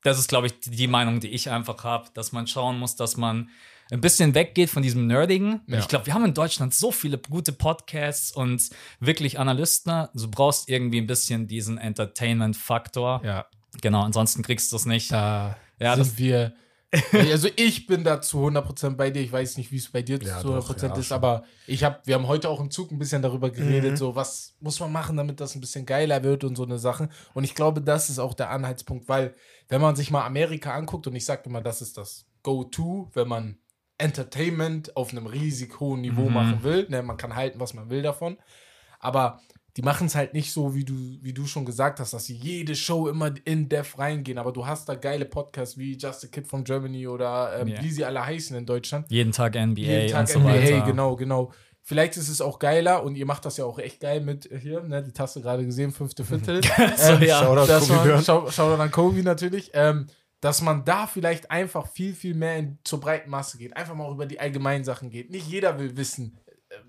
das 0.04 0.20
ist, 0.20 0.28
glaube 0.28 0.48
ich, 0.48 0.60
die 0.60 0.88
Meinung, 0.88 1.22
die 1.22 1.30
ich 1.30 1.50
einfach 1.50 1.82
habe, 1.86 2.10
dass 2.14 2.34
man 2.34 2.46
schauen 2.46 2.78
muss, 2.78 2.98
dass 2.98 3.16
man 3.16 3.50
ein 3.90 4.02
bisschen 4.02 4.36
weggeht 4.36 4.70
von 4.70 4.84
diesem 4.84 5.08
Nerdigen. 5.08 5.62
Ja. 5.68 5.80
Ich 5.80 5.88
glaube, 5.88 6.06
wir 6.06 6.14
haben 6.14 6.26
in 6.26 6.34
Deutschland 6.34 6.74
so 6.74 6.92
viele 6.92 7.18
gute 7.18 7.54
Podcasts 7.54 8.34
und 8.34 8.70
wirklich 9.00 9.40
Analysten. 9.40 10.10
Du 10.14 10.30
brauchst 10.30 10.68
irgendwie 10.68 11.00
ein 11.00 11.08
bisschen 11.08 11.48
diesen 11.48 11.78
Entertainment-Faktor. 11.78 13.22
Ja. 13.24 13.46
Genau, 13.82 14.02
ansonsten 14.02 14.42
kriegst 14.42 14.74
du 14.74 14.76
es 14.76 14.86
nicht. 14.86 15.14
Da 15.14 15.56
ja, 15.80 15.96
sind 15.96 16.18
wir 16.18 16.54
also 17.12 17.50
ich 17.58 17.86
bin 17.86 18.04
da 18.04 18.22
zu 18.22 18.46
100% 18.46 18.96
bei 18.96 19.10
dir. 19.10 19.22
Ich 19.22 19.32
weiß 19.32 19.58
nicht, 19.58 19.72
wie 19.72 19.78
es 19.78 19.90
bei 19.90 20.02
dir 20.02 20.20
ja, 20.22 20.40
zu 20.40 20.50
100% 20.50 20.58
doch, 20.58 20.82
ja, 20.82 20.96
ist, 20.96 21.08
schon. 21.08 21.16
aber 21.16 21.44
ich 21.66 21.84
habe, 21.84 22.00
wir 22.06 22.16
haben 22.16 22.28
heute 22.28 22.50
auch 22.50 22.62
im 22.62 22.72
Zug 22.72 22.92
ein 22.92 23.00
bisschen 23.00 23.22
darüber 23.22 23.50
geredet, 23.50 23.92
mhm. 23.92 23.98
so 23.98 24.16
was 24.16 24.56
muss 24.62 24.80
man 24.80 24.92
machen, 24.92 25.18
damit 25.18 25.40
das 25.42 25.56
ein 25.56 25.62
bisschen 25.62 25.86
geiler 25.86 26.24
wird 26.24 26.44
und 26.44 26.56
so 26.56 26.64
eine 26.64 26.80
Sache. 26.80 27.10
Und 27.34 27.44
ich 27.44 27.56
glaube, 27.56 27.82
das 27.82 28.10
ist 28.10 28.20
auch 28.20 28.34
der 28.34 28.50
Anhaltspunkt, 28.52 29.10
weil 29.10 29.36
wenn 29.68 29.82
man 29.82 29.96
sich 29.96 30.12
mal 30.12 30.26
Amerika 30.26 30.74
anguckt 30.74 31.08
und 31.08 31.16
ich 31.16 31.26
sage 31.26 31.44
immer, 31.46 31.62
das 31.62 31.82
ist 31.82 31.98
das 31.98 32.26
Go-To, 32.44 33.10
wenn 33.14 33.28
man 33.28 33.58
Entertainment 33.98 34.96
auf 34.96 35.12
einem 35.12 35.28
riesig 35.28 35.80
hohen 35.80 36.02
Niveau 36.02 36.28
mhm. 36.28 36.34
machen 36.34 36.64
will. 36.64 36.88
Ne, 36.90 37.02
man 37.02 37.18
kann 37.18 37.36
halten, 37.36 37.60
was 37.60 37.74
man 37.74 37.90
will 37.90 38.02
davon. 38.02 38.38
Aber 39.00 39.42
die 39.78 39.84
machen 39.84 40.08
es 40.08 40.16
halt 40.16 40.34
nicht 40.34 40.52
so, 40.52 40.74
wie 40.74 40.84
du, 40.84 40.96
wie 41.22 41.34
du 41.34 41.46
schon 41.46 41.64
gesagt 41.64 42.00
hast, 42.00 42.12
dass 42.12 42.26
sie 42.26 42.34
jede 42.34 42.76
Show 42.76 43.08
immer 43.08 43.32
in 43.46 43.70
Depth 43.70 44.00
reingehen. 44.00 44.40
Aber 44.40 44.52
du 44.52 44.66
hast 44.66 44.90
da 44.90 44.96
geile 44.96 45.26
Podcasts 45.26 45.78
wie 45.78 45.96
Just 45.96 46.26
a 46.26 46.28
Kid 46.28 46.48
from 46.48 46.64
Germany 46.64 47.08
oder 47.08 47.60
ähm, 47.60 47.68
yeah. 47.68 47.84
wie 47.84 47.92
sie 47.92 48.04
alle 48.04 48.26
heißen 48.26 48.58
in 48.58 48.66
Deutschland. 48.66 49.06
Jeden 49.10 49.32
Tag 49.32 49.54
NBA 49.54 49.82
Jeden 49.82 50.08
Tag 50.12 50.22
und 50.22 50.30
so 50.30 50.40
NBA, 50.40 50.50
weiter. 50.50 50.82
genau, 50.82 51.16
genau. 51.16 51.52
Vielleicht 51.84 52.18
ist 52.18 52.28
es 52.28 52.42
auch 52.42 52.58
geiler 52.58 53.04
und 53.04 53.16
ihr 53.16 53.28
macht 53.28 53.46
das 53.46 53.58
ja 53.58 53.66
auch 53.66 53.78
echt 53.78 54.00
geil 54.00 54.20
mit 54.20 54.50
hier, 54.62 54.82
ne, 54.82 55.04
die 55.04 55.14
Taste 55.14 55.42
gerade 55.42 55.64
gesehen, 55.64 55.92
fünfte 55.92 56.26
Viertel. 56.26 56.64
so, 56.98 57.14
ähm, 57.14 57.22
ja. 57.22 57.44
Shoutout 57.44 58.52
schau 58.52 58.74
an 58.74 58.92
Kobe 58.92 59.22
natürlich. 59.22 59.70
Ähm, 59.74 60.08
dass 60.42 60.62
man 60.62 60.86
da 60.86 61.08
vielleicht 61.08 61.52
einfach 61.52 61.88
viel, 61.88 62.14
viel 62.14 62.34
mehr 62.34 62.58
in, 62.58 62.80
zur 62.84 63.00
breiten 63.00 63.30
Masse 63.30 63.58
geht. 63.58 63.76
Einfach 63.78 63.96
mal 63.96 64.12
über 64.12 64.26
die 64.26 64.40
allgemeinen 64.40 64.84
Sachen 64.84 65.10
geht. 65.10 65.32
Nicht 65.32 65.48
jeder 65.48 65.80
will 65.80 65.98
wissen, 65.98 66.38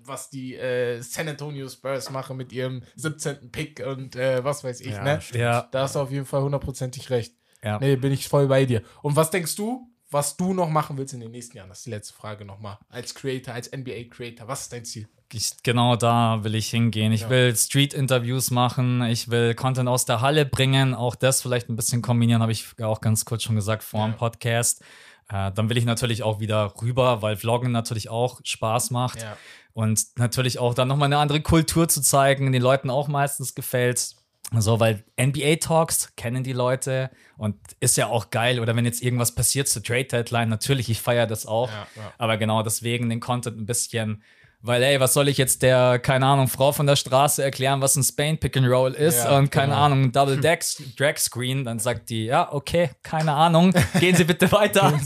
was 0.03 0.29
die 0.29 0.55
äh, 0.55 1.01
San 1.01 1.27
Antonio 1.27 1.67
Spurs 1.69 2.09
machen 2.09 2.37
mit 2.37 2.51
ihrem 2.51 2.83
17. 2.95 3.51
Pick 3.51 3.85
und 3.85 4.15
äh, 4.15 4.43
was 4.43 4.63
weiß 4.63 4.81
ich, 4.81 4.93
ja, 4.93 5.03
ne? 5.03 5.19
Ja. 5.33 5.67
Da 5.71 5.83
hast 5.83 5.95
du 5.95 5.99
auf 5.99 6.11
jeden 6.11 6.25
Fall 6.25 6.41
hundertprozentig 6.41 7.09
recht. 7.09 7.33
Ja. 7.63 7.79
Nee, 7.79 7.95
bin 7.95 8.11
ich 8.11 8.27
voll 8.27 8.47
bei 8.47 8.65
dir. 8.65 8.83
Und 9.01 9.15
was 9.15 9.31
denkst 9.31 9.55
du, 9.55 9.89
was 10.11 10.37
du 10.37 10.53
noch 10.53 10.69
machen 10.69 10.97
willst 10.97 11.13
in 11.13 11.19
den 11.19 11.31
nächsten 11.31 11.57
Jahren? 11.57 11.69
Das 11.69 11.79
ist 11.79 11.85
die 11.85 11.91
letzte 11.91 12.13
Frage 12.13 12.45
nochmal. 12.45 12.77
Als 12.89 13.13
Creator, 13.13 13.53
als 13.53 13.71
NBA-Creator, 13.71 14.47
was 14.47 14.61
ist 14.61 14.73
dein 14.73 14.85
Ziel? 14.85 15.07
Ich, 15.31 15.61
genau 15.61 15.95
da 15.95 16.43
will 16.43 16.55
ich 16.55 16.69
hingehen. 16.69 17.11
Ich 17.11 17.21
ja. 17.21 17.29
will 17.29 17.55
Street-Interviews 17.55 18.49
machen, 18.49 19.03
ich 19.03 19.29
will 19.29 19.53
Content 19.53 19.87
aus 19.87 20.05
der 20.05 20.21
Halle 20.21 20.45
bringen, 20.45 20.95
auch 20.95 21.13
das 21.13 21.43
vielleicht 21.43 21.69
ein 21.69 21.75
bisschen 21.75 22.01
kombinieren, 22.01 22.41
habe 22.41 22.51
ich 22.51 22.65
auch 22.81 22.99
ganz 22.99 23.25
kurz 23.25 23.43
schon 23.43 23.55
gesagt 23.55 23.83
vor 23.83 23.99
ja. 23.99 24.07
dem 24.07 24.17
Podcast. 24.17 24.83
Äh, 25.31 25.51
dann 25.51 25.69
will 25.69 25.77
ich 25.77 25.85
natürlich 25.85 26.23
auch 26.23 26.39
wieder 26.39 26.73
rüber, 26.81 27.21
weil 27.21 27.37
Vloggen 27.37 27.71
natürlich 27.71 28.09
auch 28.09 28.41
Spaß 28.43 28.91
macht. 28.91 29.21
Ja. 29.21 29.37
Und 29.73 30.03
natürlich 30.17 30.59
auch 30.59 30.73
dann 30.73 30.87
nochmal 30.87 31.05
eine 31.07 31.17
andere 31.17 31.41
Kultur 31.41 31.87
zu 31.87 32.01
zeigen, 32.01 32.51
den 32.51 32.61
Leuten 32.61 32.89
auch 32.89 33.07
meistens 33.07 33.55
gefällt. 33.55 34.15
So, 34.57 34.79
weil 34.79 35.03
NBA-Talks 35.21 36.15
kennen 36.15 36.43
die 36.43 36.53
Leute 36.53 37.11
und 37.37 37.55
ist 37.79 37.97
ja 37.97 38.07
auch 38.07 38.31
geil. 38.31 38.59
Oder 38.59 38.75
wenn 38.75 38.85
jetzt 38.85 39.03
irgendwas 39.03 39.35
passiert 39.35 39.67
zur 39.67 39.83
Trade-Deadline, 39.83 40.49
natürlich, 40.49 40.89
ich 40.89 41.01
feiere 41.01 41.27
das 41.27 41.45
auch. 41.45 41.69
Ja, 41.69 41.87
ja. 41.95 42.13
Aber 42.17 42.37
genau 42.37 42.63
deswegen 42.63 43.09
den 43.09 43.19
Content 43.19 43.59
ein 43.59 43.67
bisschen 43.67 44.23
weil, 44.61 44.83
ey, 44.83 44.99
was 44.99 45.13
soll 45.13 45.29
ich 45.29 45.37
jetzt 45.37 45.61
der, 45.61 45.99
keine 45.99 46.25
Ahnung, 46.25 46.47
Frau 46.47 46.71
von 46.71 46.85
der 46.85 46.95
Straße 46.97 47.41
erklären, 47.41 47.81
was 47.81 47.95
ein 47.95 48.03
Spain 48.03 48.37
Pick 48.37 48.57
and 48.57 48.67
Roll 48.67 48.93
ist 48.93 49.23
ja, 49.23 49.37
und 49.37 49.51
keine 49.51 49.73
genau. 49.73 49.85
Ahnung, 49.85 50.11
Double 50.11 50.39
Deck 50.39 50.65
Drag 50.97 51.17
Screen, 51.17 51.63
dann 51.63 51.79
sagt 51.79 52.09
die, 52.09 52.25
ja, 52.25 52.51
okay, 52.51 52.89
keine 53.01 53.33
Ahnung, 53.33 53.73
gehen 53.99 54.15
Sie 54.15 54.25
bitte 54.25 54.51
weiter. 54.51 54.99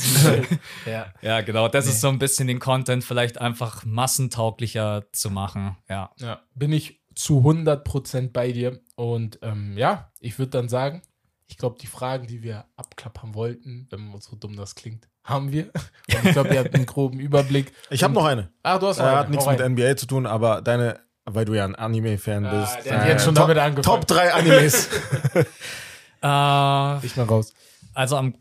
ja. 0.85 1.13
ja, 1.21 1.41
genau, 1.41 1.67
das 1.67 1.85
nee. 1.85 1.91
ist 1.91 2.01
so 2.01 2.09
ein 2.09 2.19
bisschen 2.19 2.47
den 2.47 2.59
Content 2.59 3.03
vielleicht 3.03 3.39
einfach 3.39 3.85
massentauglicher 3.85 5.05
zu 5.11 5.29
machen, 5.29 5.77
ja. 5.87 6.11
Ja, 6.17 6.41
bin 6.55 6.73
ich 6.73 7.01
zu 7.15 7.41
100% 7.41 8.31
bei 8.31 8.51
dir 8.51 8.81
und 8.95 9.37
ähm, 9.43 9.77
ja, 9.77 10.11
ich 10.19 10.39
würde 10.39 10.51
dann 10.51 10.69
sagen, 10.69 11.03
ich 11.47 11.57
glaube, 11.57 11.77
die 11.79 11.87
Fragen, 11.87 12.25
die 12.25 12.41
wir 12.41 12.65
abklappern 12.75 13.35
wollten, 13.35 13.87
wenn 13.91 14.07
man 14.07 14.19
so 14.19 14.35
dumm 14.35 14.55
das 14.55 14.73
klingt, 14.73 15.07
haben 15.23 15.51
wir. 15.51 15.65
Und 15.65 16.25
ich 16.25 16.31
glaube, 16.31 16.53
ihr 16.53 16.59
habt 16.59 16.75
einen 16.75 16.85
groben 16.85 17.19
Überblick. 17.19 17.71
Ich 17.89 18.03
habe 18.03 18.13
noch 18.13 18.25
eine. 18.25 18.49
Ah, 18.63 18.77
du 18.77 18.87
hast 18.87 18.97
noch 18.97 19.05
äh, 19.05 19.09
eine. 19.09 19.17
Hat 19.19 19.29
nichts 19.29 19.45
mit 19.45 19.59
NBA 19.59 19.95
zu 19.95 20.05
tun, 20.05 20.25
aber 20.25 20.61
deine, 20.61 20.99
weil 21.25 21.45
du 21.45 21.53
ja 21.53 21.65
ein 21.65 21.75
Anime-Fan 21.75 22.45
ah, 22.45 22.61
bist. 22.61 22.85
Der 22.85 22.99
hat 22.99 23.07
jetzt 23.07 23.25
schon 23.25 23.35
damit 23.35 23.57
angefangen. 23.57 24.01
Top 24.01 24.07
3 24.07 24.33
Animes. 24.33 24.87
äh, 25.35 27.05
ich 27.05 27.15
mal 27.15 27.25
raus. 27.27 27.53
Also 27.93 28.17
am 28.17 28.33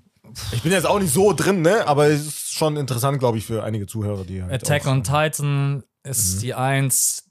ich 0.52 0.62
bin 0.62 0.72
jetzt 0.72 0.86
auch 0.86 0.98
nicht 0.98 1.12
so 1.12 1.32
drin, 1.32 1.62
ne? 1.62 1.86
Aber 1.86 2.06
es 2.06 2.26
ist 2.26 2.52
schon 2.54 2.76
interessant, 2.76 3.18
glaube 3.18 3.38
ich, 3.38 3.44
für 3.44 3.64
einige 3.64 3.86
Zuhörer, 3.86 4.24
die 4.24 4.42
halt 4.42 4.52
Attack 4.52 4.86
on 4.86 5.02
Titan 5.02 5.82
ist 6.04 6.36
mhm. 6.36 6.40
die 6.40 6.54
Eins. 6.54 7.28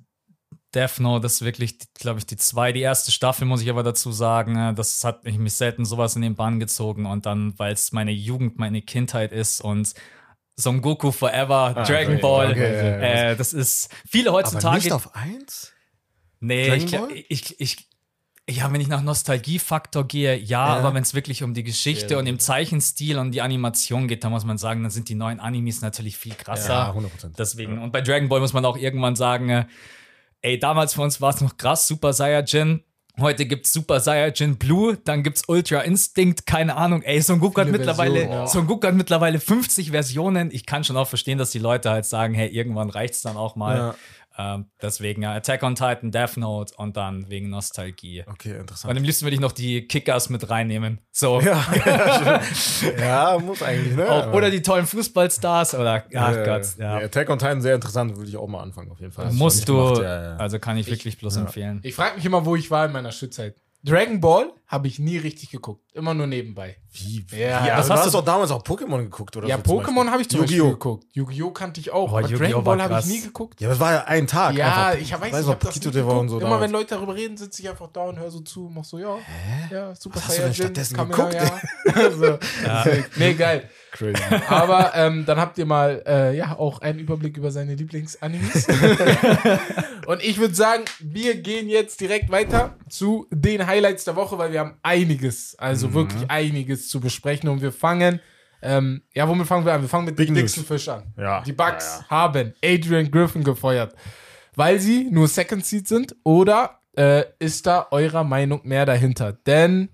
Death 0.73 0.99
Note 0.99 1.25
ist 1.25 1.43
wirklich, 1.43 1.77
glaube 1.95 2.19
ich, 2.19 2.25
die 2.25 2.37
zwei. 2.37 2.71
Die 2.71 2.81
erste 2.81 3.11
Staffel, 3.11 3.45
muss 3.45 3.61
ich 3.61 3.69
aber 3.69 3.83
dazu 3.83 4.11
sagen, 4.11 4.55
äh, 4.55 4.73
das 4.73 5.03
hat 5.03 5.23
mich, 5.23 5.37
mich 5.37 5.53
selten 5.53 5.85
sowas 5.85 6.15
in 6.15 6.21
den 6.21 6.35
Bann 6.35 6.59
gezogen. 6.59 7.05
Und 7.05 7.25
dann, 7.25 7.57
weil 7.57 7.73
es 7.73 7.91
meine 7.91 8.11
Jugend, 8.11 8.57
meine 8.57 8.81
Kindheit 8.81 9.31
ist 9.31 9.61
und 9.61 9.93
Son 10.55 10.81
Goku 10.81 11.11
Forever, 11.11 11.73
ah, 11.75 11.83
Dragon 11.83 12.13
okay, 12.13 12.21
Ball, 12.21 12.51
okay, 12.51 13.31
äh, 13.31 13.35
das 13.35 13.53
ist 13.53 13.89
viele 14.07 14.31
heutzutage. 14.31 14.67
Aber 14.67 14.75
nicht 14.75 14.91
auf 14.91 15.15
eins? 15.15 15.71
Nee, 16.39 16.73
ich, 16.75 16.93
ich, 17.29 17.59
ich, 17.59 17.89
ja, 18.49 18.71
wenn 18.71 18.81
ich 18.81 18.87
nach 18.87 19.01
Nostalgiefaktor 19.01 20.07
gehe, 20.07 20.35
ja, 20.35 20.39
ja. 20.39 20.65
aber 20.77 20.93
wenn 20.93 21.03
es 21.03 21.13
wirklich 21.13 21.43
um 21.43 21.53
die 21.53 21.63
Geschichte 21.63 22.13
ja. 22.13 22.19
und 22.19 22.25
den 22.25 22.39
Zeichenstil 22.39 23.17
und 23.17 23.31
die 23.31 23.41
Animation 23.41 24.07
geht, 24.07 24.23
dann 24.23 24.31
muss 24.31 24.45
man 24.45 24.57
sagen, 24.57 24.81
dann 24.81 24.91
sind 24.91 25.09
die 25.09 25.15
neuen 25.15 25.39
Animes 25.39 25.81
natürlich 25.81 26.17
viel 26.17 26.33
krasser. 26.33 26.73
Ja, 26.73 26.91
100%. 26.91 27.35
Deswegen, 27.37 27.77
und 27.79 27.91
bei 27.91 28.01
Dragon 28.01 28.29
Ball 28.29 28.39
muss 28.39 28.53
man 28.53 28.65
auch 28.65 28.77
irgendwann 28.77 29.15
sagen, 29.15 29.49
äh, 29.49 29.65
ey, 30.41 30.59
damals 30.59 30.93
für 30.93 31.01
uns 31.01 31.21
war 31.21 31.33
es 31.33 31.41
noch 31.41 31.57
krass, 31.57 31.87
Super 31.87 32.13
Saiyajin. 32.13 32.83
Heute 33.19 33.45
gibt's 33.45 33.73
Super 33.73 33.99
Saiyajin 33.99 34.57
Blue, 34.57 34.97
dann 34.97 35.21
gibt's 35.21 35.43
Ultra 35.47 35.81
Instinct, 35.81 36.45
keine 36.45 36.77
Ahnung. 36.77 37.01
Ey, 37.03 37.21
Son 37.21 37.39
Goku 37.39 37.59
hat 37.59 37.67
mittlerweile, 37.67 38.23
ja. 38.23 38.47
Son 38.47 38.65
Goku 38.65 38.87
hat 38.87 38.95
mittlerweile 38.95 39.39
50 39.39 39.91
Versionen. 39.91 40.49
Ich 40.51 40.65
kann 40.65 40.83
schon 40.83 40.97
auch 40.97 41.07
verstehen, 41.07 41.37
dass 41.37 41.51
die 41.51 41.59
Leute 41.59 41.91
halt 41.91 42.05
sagen, 42.05 42.33
hey, 42.33 42.47
irgendwann 42.47 42.89
reicht's 42.89 43.21
dann 43.21 43.37
auch 43.37 43.55
mal. 43.55 43.95
Ähm, 44.37 44.67
deswegen 44.81 45.21
ja, 45.23 45.33
Attack 45.33 45.61
on 45.63 45.75
Titan, 45.75 46.11
Death 46.11 46.37
Note 46.37 46.73
und 46.77 46.95
dann 46.95 47.29
wegen 47.29 47.49
Nostalgie. 47.49 48.23
Okay, 48.27 48.53
Und 48.53 48.59
interessant. 48.61 48.97
am 48.97 49.03
liebsten 49.03 49.25
würde 49.25 49.35
ich 49.35 49.41
noch 49.41 49.51
die 49.51 49.87
Kickers 49.87 50.29
mit 50.29 50.49
reinnehmen. 50.49 50.99
So. 51.11 51.41
Ja, 51.41 51.63
ja, 52.97 53.39
muss 53.45 53.61
eigentlich, 53.61 53.95
ne? 53.95 54.09
Auch, 54.09 54.33
oder 54.33 54.49
die 54.49 54.61
tollen 54.61 54.85
Fußballstars 54.85 55.75
oder, 55.75 56.05
ach 56.15 56.35
Äh, 56.35 56.45
Gott, 56.45 56.67
ja. 56.77 56.97
nee, 56.99 57.03
Attack 57.05 57.29
on 57.29 57.39
Titan, 57.39 57.61
sehr 57.61 57.75
interessant, 57.75 58.15
würde 58.15 58.29
ich 58.29 58.37
auch 58.37 58.47
mal 58.47 58.61
anfangen, 58.61 58.89
auf 58.91 58.99
jeden 58.99 59.11
Fall. 59.11 59.31
Musst 59.33 59.67
du, 59.67 59.75
gemacht, 59.75 60.01
ja, 60.03 60.23
ja. 60.23 60.35
also 60.37 60.59
kann 60.59 60.77
ich 60.77 60.87
wirklich 60.87 61.17
bloß 61.17 61.35
empfehlen. 61.37 61.79
Ich 61.83 61.95
frage 61.95 62.15
mich 62.15 62.25
immer, 62.25 62.45
wo 62.45 62.55
ich 62.55 62.71
war 62.71 62.85
in 62.85 62.91
meiner 62.93 63.11
Schulzeit. 63.11 63.55
Dragon 63.83 64.19
Ball 64.21 64.51
habe 64.67 64.87
ich 64.87 64.99
nie 64.99 65.17
richtig 65.17 65.49
geguckt. 65.49 65.81
Immer 65.93 66.13
nur 66.13 66.27
nebenbei. 66.27 66.77
Wie? 66.93 67.25
Ja, 67.31 67.37
Ja, 67.37 67.59
das 67.59 67.67
ja 67.67 67.75
hast 67.75 67.89
du 67.89 67.93
hast 68.05 68.13
doch 68.13 68.23
damals 68.23 68.51
auch 68.51 68.63
Pokémon 68.63 68.99
geguckt, 68.99 69.35
oder 69.35 69.47
Ja, 69.47 69.57
so 69.57 69.63
Pokémon 69.63 70.09
habe 70.09 70.21
ich 70.21 70.29
zum 70.29 70.41
Beispiel 70.41 70.63
geguckt. 70.63 71.05
Yu-Gi-Oh! 71.13 71.51
kannte 71.51 71.81
ich 71.81 71.91
auch. 71.91 72.11
Oh, 72.11 72.17
aber 72.17 72.21
Yu-Gi-Oh! 72.29 72.37
Dragon 72.37 72.63
Ball 72.63 72.81
habe 72.81 72.99
ich 72.99 73.05
nie 73.07 73.21
geguckt. 73.21 73.59
Ja, 73.59 73.69
das 73.69 73.79
war 73.79 73.91
ja 73.91 74.03
ein 74.05 74.27
Tag. 74.27 74.55
Ja, 74.55 74.87
einfach. 74.87 75.01
ich 75.01 75.11
weiß 75.11 75.21
weiß 75.21 75.33
nicht, 75.33 75.47
noch, 75.47 75.59
das 75.59 75.79
TV 75.79 75.91
geguckt. 75.91 76.19
und 76.19 76.29
so. 76.29 76.37
Immer 76.37 76.45
damals. 76.45 76.61
wenn 76.63 76.71
Leute 76.71 76.95
darüber 76.95 77.15
reden, 77.15 77.37
sitze 77.37 77.61
ich 77.61 77.69
einfach 77.69 77.87
da 77.91 78.03
und 78.03 78.19
höre 78.19 78.31
so 78.31 78.39
zu 78.41 78.67
und 78.67 78.75
mach 78.75 78.85
so, 78.85 78.99
ja. 78.99 79.17
Ja, 79.71 79.95
Super 79.95 80.17
Was 80.17 80.27
hast 80.27 80.37
du 80.37 80.41
denn 80.43 80.53
stattdessen 80.53 80.95
Kamehameha. 80.95 81.61
so. 82.17 82.37
Nee, 83.17 83.33
geil. 83.33 83.69
Crazy. 84.01 84.23
Aber 84.49 84.91
ähm, 84.95 85.25
dann 85.25 85.37
habt 85.37 85.57
ihr 85.57 85.65
mal 85.65 86.01
äh, 86.07 86.35
ja 86.35 86.57
auch 86.57 86.81
einen 86.81 86.99
Überblick 86.99 87.37
über 87.37 87.51
seine 87.51 87.75
Lieblingsanimes. 87.75 88.67
und 90.07 90.23
ich 90.23 90.37
würde 90.39 90.55
sagen, 90.55 90.83
wir 90.99 91.35
gehen 91.35 91.69
jetzt 91.69 92.01
direkt 92.01 92.29
weiter 92.31 92.75
zu 92.89 93.27
den 93.31 93.65
Highlights 93.67 94.03
der 94.05 94.15
Woche, 94.15 94.37
weil 94.37 94.51
wir 94.51 94.59
haben 94.59 94.75
einiges, 94.83 95.55
also 95.57 95.89
Mhm. 95.89 95.93
wirklich 95.93 96.29
einiges 96.31 96.89
zu 96.89 96.99
besprechen. 96.99 97.49
Und 97.49 97.61
wir 97.61 97.71
fangen, 97.71 98.19
ähm, 98.61 99.01
ja, 99.13 99.27
womit 99.27 99.47
fangen 99.47 99.65
wir 99.65 99.73
an? 99.73 99.81
Wir 99.81 99.89
fangen 99.89 100.05
mit 100.05 100.15
Big. 100.15 100.33
Dixon 100.33 100.63
Fish 100.65 100.87
an. 100.87 101.03
Ja. 101.17 101.41
Die 101.41 101.53
Bucks 101.53 101.99
Ja, 102.01 102.07
haben 102.09 102.53
Adrian 102.63 103.09
Griffin 103.09 103.43
gefeuert, 103.43 103.93
weil 104.55 104.79
sie 104.79 105.07
nur 105.11 105.27
Second 105.27 105.65
Seed 105.65 105.87
sind 105.87 106.15
oder 106.23 106.79
äh, 106.95 107.23
ist 107.39 107.65
da 107.67 107.87
eurer 107.91 108.23
Meinung 108.23 108.61
mehr 108.63 108.85
dahinter? 108.85 109.33
Denn 109.33 109.89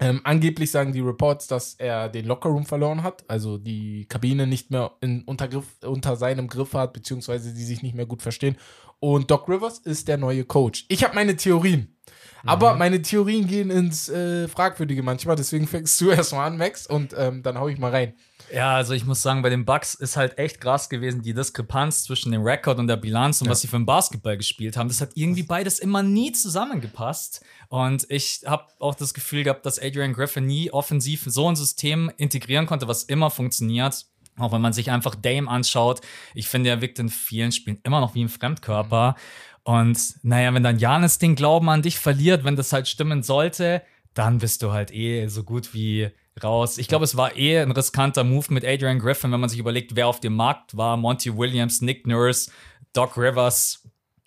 ähm, 0.00 0.20
angeblich 0.24 0.70
sagen 0.70 0.92
die 0.92 1.00
Reports, 1.00 1.48
dass 1.48 1.74
er 1.74 2.08
den 2.08 2.26
Lockerroom 2.26 2.66
verloren 2.66 3.02
hat, 3.02 3.24
also 3.28 3.58
die 3.58 4.06
Kabine 4.06 4.46
nicht 4.46 4.70
mehr 4.70 4.92
in, 5.00 5.24
unter, 5.24 5.48
Griff, 5.48 5.66
unter 5.84 6.16
seinem 6.16 6.46
Griff 6.46 6.74
hat, 6.74 6.92
beziehungsweise 6.92 7.52
die 7.52 7.64
sich 7.64 7.82
nicht 7.82 7.96
mehr 7.96 8.06
gut 8.06 8.22
verstehen. 8.22 8.56
Und 9.00 9.30
Doc 9.30 9.48
Rivers 9.48 9.78
ist 9.78 10.08
der 10.08 10.16
neue 10.16 10.44
Coach. 10.44 10.84
Ich 10.88 11.02
habe 11.02 11.14
meine 11.14 11.36
Theorien. 11.36 11.96
Aber 12.44 12.74
meine 12.74 13.02
Theorien 13.02 13.48
gehen 13.48 13.70
ins 13.70 14.08
äh, 14.08 14.46
Fragwürdige 14.46 15.02
manchmal, 15.02 15.34
deswegen 15.34 15.66
fängst 15.66 16.00
du 16.00 16.10
erstmal 16.10 16.46
an, 16.46 16.56
Max, 16.56 16.86
und 16.86 17.14
ähm, 17.18 17.42
dann 17.42 17.58
hau 17.58 17.68
ich 17.68 17.78
mal 17.78 17.90
rein. 17.90 18.14
Ja, 18.52 18.74
also 18.74 18.94
ich 18.94 19.04
muss 19.04 19.20
sagen, 19.20 19.42
bei 19.42 19.50
den 19.50 19.64
Bucks 19.64 19.94
ist 19.94 20.16
halt 20.16 20.38
echt 20.38 20.60
krass 20.60 20.88
gewesen, 20.88 21.22
die 21.22 21.34
Diskrepanz 21.34 22.04
zwischen 22.04 22.32
dem 22.32 22.42
Rekord 22.42 22.78
und 22.78 22.86
der 22.86 22.96
Bilanz 22.96 23.42
und 23.42 23.48
was 23.48 23.60
sie 23.60 23.68
für 23.68 23.76
ein 23.76 23.84
Basketball 23.84 24.36
gespielt 24.36 24.76
haben. 24.76 24.88
Das 24.88 25.00
hat 25.00 25.10
irgendwie 25.14 25.42
beides 25.42 25.78
immer 25.78 26.02
nie 26.02 26.32
zusammengepasst. 26.32 27.44
Und 27.68 28.06
ich 28.08 28.42
habe 28.46 28.66
auch 28.78 28.94
das 28.94 29.12
Gefühl 29.12 29.44
gehabt, 29.44 29.66
dass 29.66 29.78
Adrian 29.78 30.14
Griffin 30.14 30.46
nie 30.46 30.70
offensiv 30.70 31.24
so 31.26 31.48
ein 31.48 31.56
System 31.56 32.10
integrieren 32.16 32.66
konnte, 32.66 32.88
was 32.88 33.02
immer 33.02 33.30
funktioniert. 33.30 34.06
Auch 34.38 34.52
wenn 34.52 34.62
man 34.62 34.72
sich 34.72 34.90
einfach 34.90 35.14
Dame 35.14 35.50
anschaut. 35.50 36.00
Ich 36.34 36.48
finde, 36.48 36.70
er 36.70 36.80
wirkt 36.80 36.98
in 37.00 37.08
vielen 37.08 37.52
Spielen 37.52 37.80
immer 37.82 38.00
noch 38.00 38.14
wie 38.14 38.24
ein 38.24 38.28
Fremdkörper. 38.28 39.16
Und 39.64 40.14
naja, 40.22 40.54
wenn 40.54 40.62
dann 40.62 40.78
Janis 40.78 41.18
den 41.18 41.34
Glauben 41.34 41.68
an 41.68 41.82
dich 41.82 41.98
verliert, 41.98 42.44
wenn 42.44 42.56
das 42.56 42.72
halt 42.72 42.88
stimmen 42.88 43.22
sollte, 43.22 43.82
dann 44.14 44.38
bist 44.38 44.62
du 44.62 44.72
halt 44.72 44.92
eh 44.92 45.26
so 45.26 45.42
gut 45.42 45.74
wie 45.74 46.10
raus. 46.42 46.78
Ich 46.78 46.88
glaube, 46.88 47.04
es 47.04 47.16
war 47.16 47.36
eh 47.36 47.60
ein 47.60 47.70
riskanter 47.70 48.24
Move 48.24 48.46
mit 48.50 48.64
Adrian 48.64 48.98
Griffin, 48.98 49.32
wenn 49.32 49.40
man 49.40 49.48
sich 49.48 49.58
überlegt, 49.58 49.96
wer 49.96 50.06
auf 50.06 50.20
dem 50.20 50.36
Markt 50.36 50.76
war. 50.76 50.96
Monty 50.96 51.36
Williams, 51.36 51.80
Nick 51.80 52.06
Nurse, 52.06 52.50
Doc 52.92 53.16
Rivers. 53.16 53.84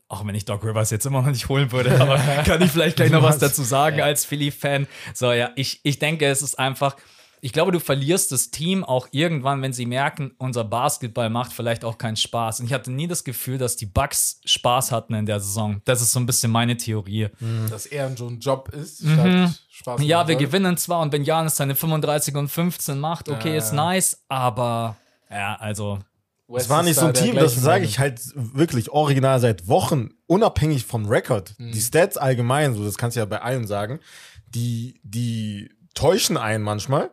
Auch 0.07 0.25
wenn 0.25 0.35
ich 0.35 0.45
Doc 0.45 0.63
Rivers 0.63 0.89
jetzt 0.91 1.05
immer 1.05 1.21
noch 1.21 1.29
nicht 1.29 1.47
holen 1.47 1.71
würde, 1.71 1.99
aber 1.99 2.17
kann 2.45 2.61
ich 2.61 2.71
vielleicht 2.71 2.97
gleich 2.97 3.11
noch 3.11 3.23
was 3.23 3.37
dazu 3.37 3.63
sagen 3.63 4.01
als 4.01 4.25
Philly-Fan. 4.25 4.87
So, 5.13 5.31
ja, 5.31 5.51
ich, 5.55 5.79
ich 5.83 5.99
denke, 5.99 6.27
es 6.27 6.41
ist 6.41 6.59
einfach. 6.59 6.95
Ich 7.43 7.53
glaube, 7.53 7.71
du 7.71 7.79
verlierst 7.79 8.31
das 8.31 8.51
Team 8.51 8.83
auch 8.83 9.07
irgendwann, 9.11 9.61
wenn 9.63 9.73
sie 9.73 9.87
merken, 9.87 10.31
unser 10.37 10.63
Basketball 10.63 11.29
macht 11.31 11.51
vielleicht 11.53 11.83
auch 11.83 11.97
keinen 11.97 12.15
Spaß. 12.15 12.59
Und 12.59 12.67
ich 12.67 12.73
hatte 12.73 12.91
nie 12.91 13.07
das 13.07 13.23
Gefühl, 13.23 13.57
dass 13.57 13.75
die 13.75 13.87
Bucks 13.87 14.39
Spaß 14.45 14.91
hatten 14.91 15.15
in 15.15 15.25
der 15.25 15.39
Saison. 15.39 15.81
Das 15.85 16.01
ist 16.03 16.11
so 16.11 16.19
ein 16.19 16.27
bisschen 16.27 16.51
meine 16.51 16.77
Theorie. 16.77 17.29
Dass 17.69 17.87
er 17.87 18.15
so 18.15 18.27
ein 18.27 18.39
Job 18.39 18.69
ist, 18.69 18.99
statt 18.99 19.49
Spaß 19.71 19.99
Mhm. 19.99 20.05
Ja, 20.05 20.17
machen 20.19 20.27
wir 20.29 20.35
soll. 20.35 20.45
gewinnen 20.45 20.77
zwar 20.77 21.01
und 21.01 21.11
wenn 21.11 21.23
Janis 21.23 21.55
seine 21.55 21.73
35 21.75 22.35
und 22.35 22.47
15 22.49 22.99
macht, 22.99 23.27
okay, 23.27 23.49
Ja, 23.51 23.57
ist 23.57 23.69
ja. 23.69 23.75
nice, 23.75 24.21
aber 24.27 24.95
ja, 25.31 25.55
also 25.55 25.97
Wes 26.47 26.63
Es 26.65 26.69
war 26.69 26.83
nicht 26.83 26.99
so 26.99 27.07
ein 27.07 27.13
Team, 27.15 27.35
das 27.35 27.55
sage 27.55 27.85
ich 27.85 27.97
halt 27.97 28.21
wirklich 28.35 28.89
original 28.91 29.39
seit 29.39 29.67
Wochen, 29.67 30.09
unabhängig 30.27 30.85
vom 30.85 31.07
Rekord. 31.07 31.55
Mhm. 31.57 31.71
Die 31.71 31.81
Stats 31.81 32.17
allgemein, 32.17 32.75
so 32.75 32.83
das 32.85 32.97
kannst 32.97 33.15
du 33.15 33.21
ja 33.21 33.25
bei 33.25 33.41
allen 33.41 33.65
sagen, 33.65 33.99
die, 34.47 34.99
die 35.03 35.71
täuschen 35.93 36.37
einen 36.37 36.63
manchmal. 36.63 37.11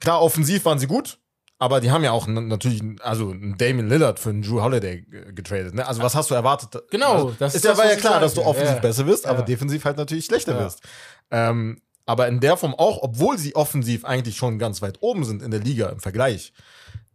Klar, 0.00 0.20
offensiv 0.22 0.64
waren 0.64 0.78
sie 0.78 0.86
gut, 0.86 1.18
aber 1.58 1.80
die 1.80 1.90
haben 1.90 2.04
ja 2.04 2.10
auch 2.12 2.26
natürlich, 2.26 2.82
also 3.00 3.30
einen 3.30 3.56
Damien 3.58 3.88
Lillard 3.88 4.18
für 4.18 4.30
einen 4.30 4.42
Drew 4.42 4.60
Holiday 4.60 5.02
getradet. 5.32 5.74
Ne? 5.74 5.86
Also 5.86 6.02
was 6.02 6.14
hast 6.14 6.30
du 6.30 6.34
erwartet? 6.34 6.82
Genau, 6.90 7.30
das 7.30 7.38
das 7.38 7.54
ist 7.56 7.64
ja, 7.64 7.70
das, 7.70 7.78
war 7.78 7.86
ja 7.86 7.96
klar, 7.96 8.20
dass 8.20 8.34
du 8.34 8.42
offensiv 8.42 8.74
Ja. 8.76 8.80
besser 8.80 9.06
wirst, 9.06 9.26
aber 9.26 9.40
Ja. 9.40 9.44
defensiv 9.44 9.84
halt 9.84 9.96
natürlich 9.96 10.26
schlechter 10.26 10.58
wirst. 10.58 10.82
Ähm, 11.30 11.80
aber 12.06 12.28
in 12.28 12.40
der 12.40 12.56
Form 12.58 12.74
auch, 12.74 12.98
obwohl 13.02 13.38
sie 13.38 13.54
offensiv 13.56 14.04
eigentlich 14.04 14.36
schon 14.36 14.58
ganz 14.58 14.82
weit 14.82 14.98
oben 15.00 15.24
sind 15.24 15.42
in 15.42 15.50
der 15.50 15.60
Liga 15.60 15.88
im 15.88 16.00
Vergleich, 16.00 16.52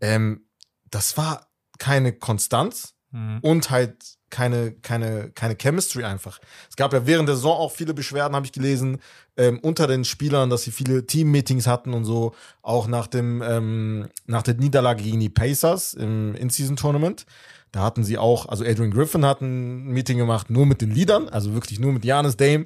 ähm, 0.02 0.46
das 0.90 1.16
war 1.18 1.48
keine 1.78 2.14
Konstanz 2.14 2.96
Mhm. 3.12 3.40
und 3.42 3.70
halt 3.72 4.04
keine, 4.30 4.72
keine, 4.72 5.32
keine 5.32 5.56
Chemistry 5.56 6.04
einfach. 6.04 6.40
Es 6.70 6.76
gab 6.76 6.94
ja 6.94 7.06
während 7.06 7.28
der 7.28 7.36
Saison 7.36 7.58
auch 7.58 7.72
viele 7.72 7.94
Beschwerden, 7.94 8.36
habe 8.36 8.46
ich 8.46 8.52
gelesen, 8.52 9.00
ähm, 9.38 9.60
unter 9.60 9.88
den 9.88 10.06
Spielern, 10.06 10.50
dass 10.50 10.64
sie 10.64 10.72
viele 10.72 11.06
Team-Meetings 11.06 11.68
hatten 11.68 11.94
und 11.94 12.06
so, 12.06 12.34
auch 12.62 12.88
nach 12.88 13.08
dem, 13.08 13.42
ähm, 13.42 14.10
nach 14.26 14.44
der 14.44 14.56
Niederlage 14.56 15.04
gegen 15.04 15.20
die 15.20 15.30
Pacers 15.30 15.94
im 15.94 16.36
In-Season-Tournament. 16.36 17.26
Da 17.72 17.84
hatten 17.84 18.04
sie 18.04 18.18
auch, 18.18 18.48
also 18.48 18.66
Adrian 18.66 18.92
Griffin 18.92 19.26
hat 19.26 19.42
ein 19.42 19.88
Meeting 19.88 20.18
gemacht, 20.18 20.50
nur 20.50 20.66
mit 20.66 20.82
den 20.82 20.92
Leadern, 20.92 21.30
also 21.30 21.54
wirklich 21.54 21.80
nur 21.80 21.94
mit 21.94 22.04
Janis 22.04 22.36
Dame, 22.36 22.66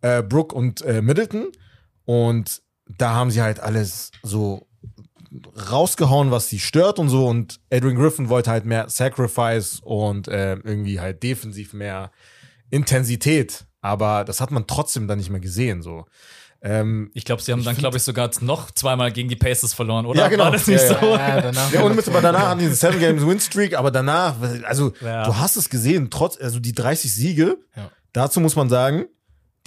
äh, 0.00 0.22
Brooke 0.22 0.54
und 0.54 0.82
äh, 0.82 1.02
Middleton. 1.02 1.48
Und 2.04 2.62
da 2.86 3.14
haben 3.14 3.30
sie 3.30 3.42
halt 3.42 3.60
alles 3.60 4.10
so 4.22 4.67
rausgehauen, 5.70 6.30
was 6.30 6.48
sie 6.48 6.58
stört 6.58 6.98
und 6.98 7.08
so. 7.08 7.26
Und 7.26 7.60
Adrian 7.72 7.96
Griffin 7.96 8.28
wollte 8.28 8.50
halt 8.50 8.64
mehr 8.64 8.88
Sacrifice 8.88 9.80
und 9.82 10.28
äh, 10.28 10.54
irgendwie 10.54 11.00
halt 11.00 11.22
defensiv 11.22 11.72
mehr 11.72 12.10
Intensität. 12.70 13.66
Aber 13.80 14.24
das 14.24 14.40
hat 14.40 14.50
man 14.50 14.66
trotzdem 14.66 15.06
dann 15.08 15.18
nicht 15.18 15.30
mehr 15.30 15.40
gesehen. 15.40 15.82
So. 15.82 16.04
Ähm, 16.60 17.10
Ich 17.14 17.24
glaube, 17.24 17.40
sie 17.42 17.52
haben 17.52 17.62
dann, 17.64 17.76
glaube 17.76 17.96
ich, 17.96 18.02
sogar 18.02 18.30
noch 18.40 18.70
zweimal 18.72 19.12
gegen 19.12 19.28
die 19.28 19.36
Pacers 19.36 19.72
verloren, 19.74 20.06
oder? 20.06 20.20
Ja, 20.22 20.28
genau. 20.28 20.44
War 20.44 20.50
das 20.52 20.66
nicht 20.66 20.82
Ja, 20.82 21.00
so? 21.00 21.06
Ja, 21.14 21.40
danach 21.40 21.72
ja, 21.72 21.82
unmittelbar 21.82 22.20
danach 22.20 22.48
hatten 22.48 22.58
die 22.60 22.66
einen 22.66 22.74
Seven 22.74 22.98
Games 22.98 23.24
Win 23.24 23.38
Streak, 23.40 23.76
aber 23.78 23.90
danach, 23.92 24.34
also 24.64 24.92
Ja. 25.00 25.24
du 25.24 25.36
hast 25.36 25.56
es 25.56 25.70
gesehen, 25.70 26.10
trotz, 26.10 26.36
also 26.40 26.58
die 26.58 26.72
30 26.72 27.12
Siege, 27.14 27.58
Ja. 27.76 27.90
dazu 28.12 28.40
muss 28.40 28.56
man 28.56 28.68
sagen, 28.68 29.04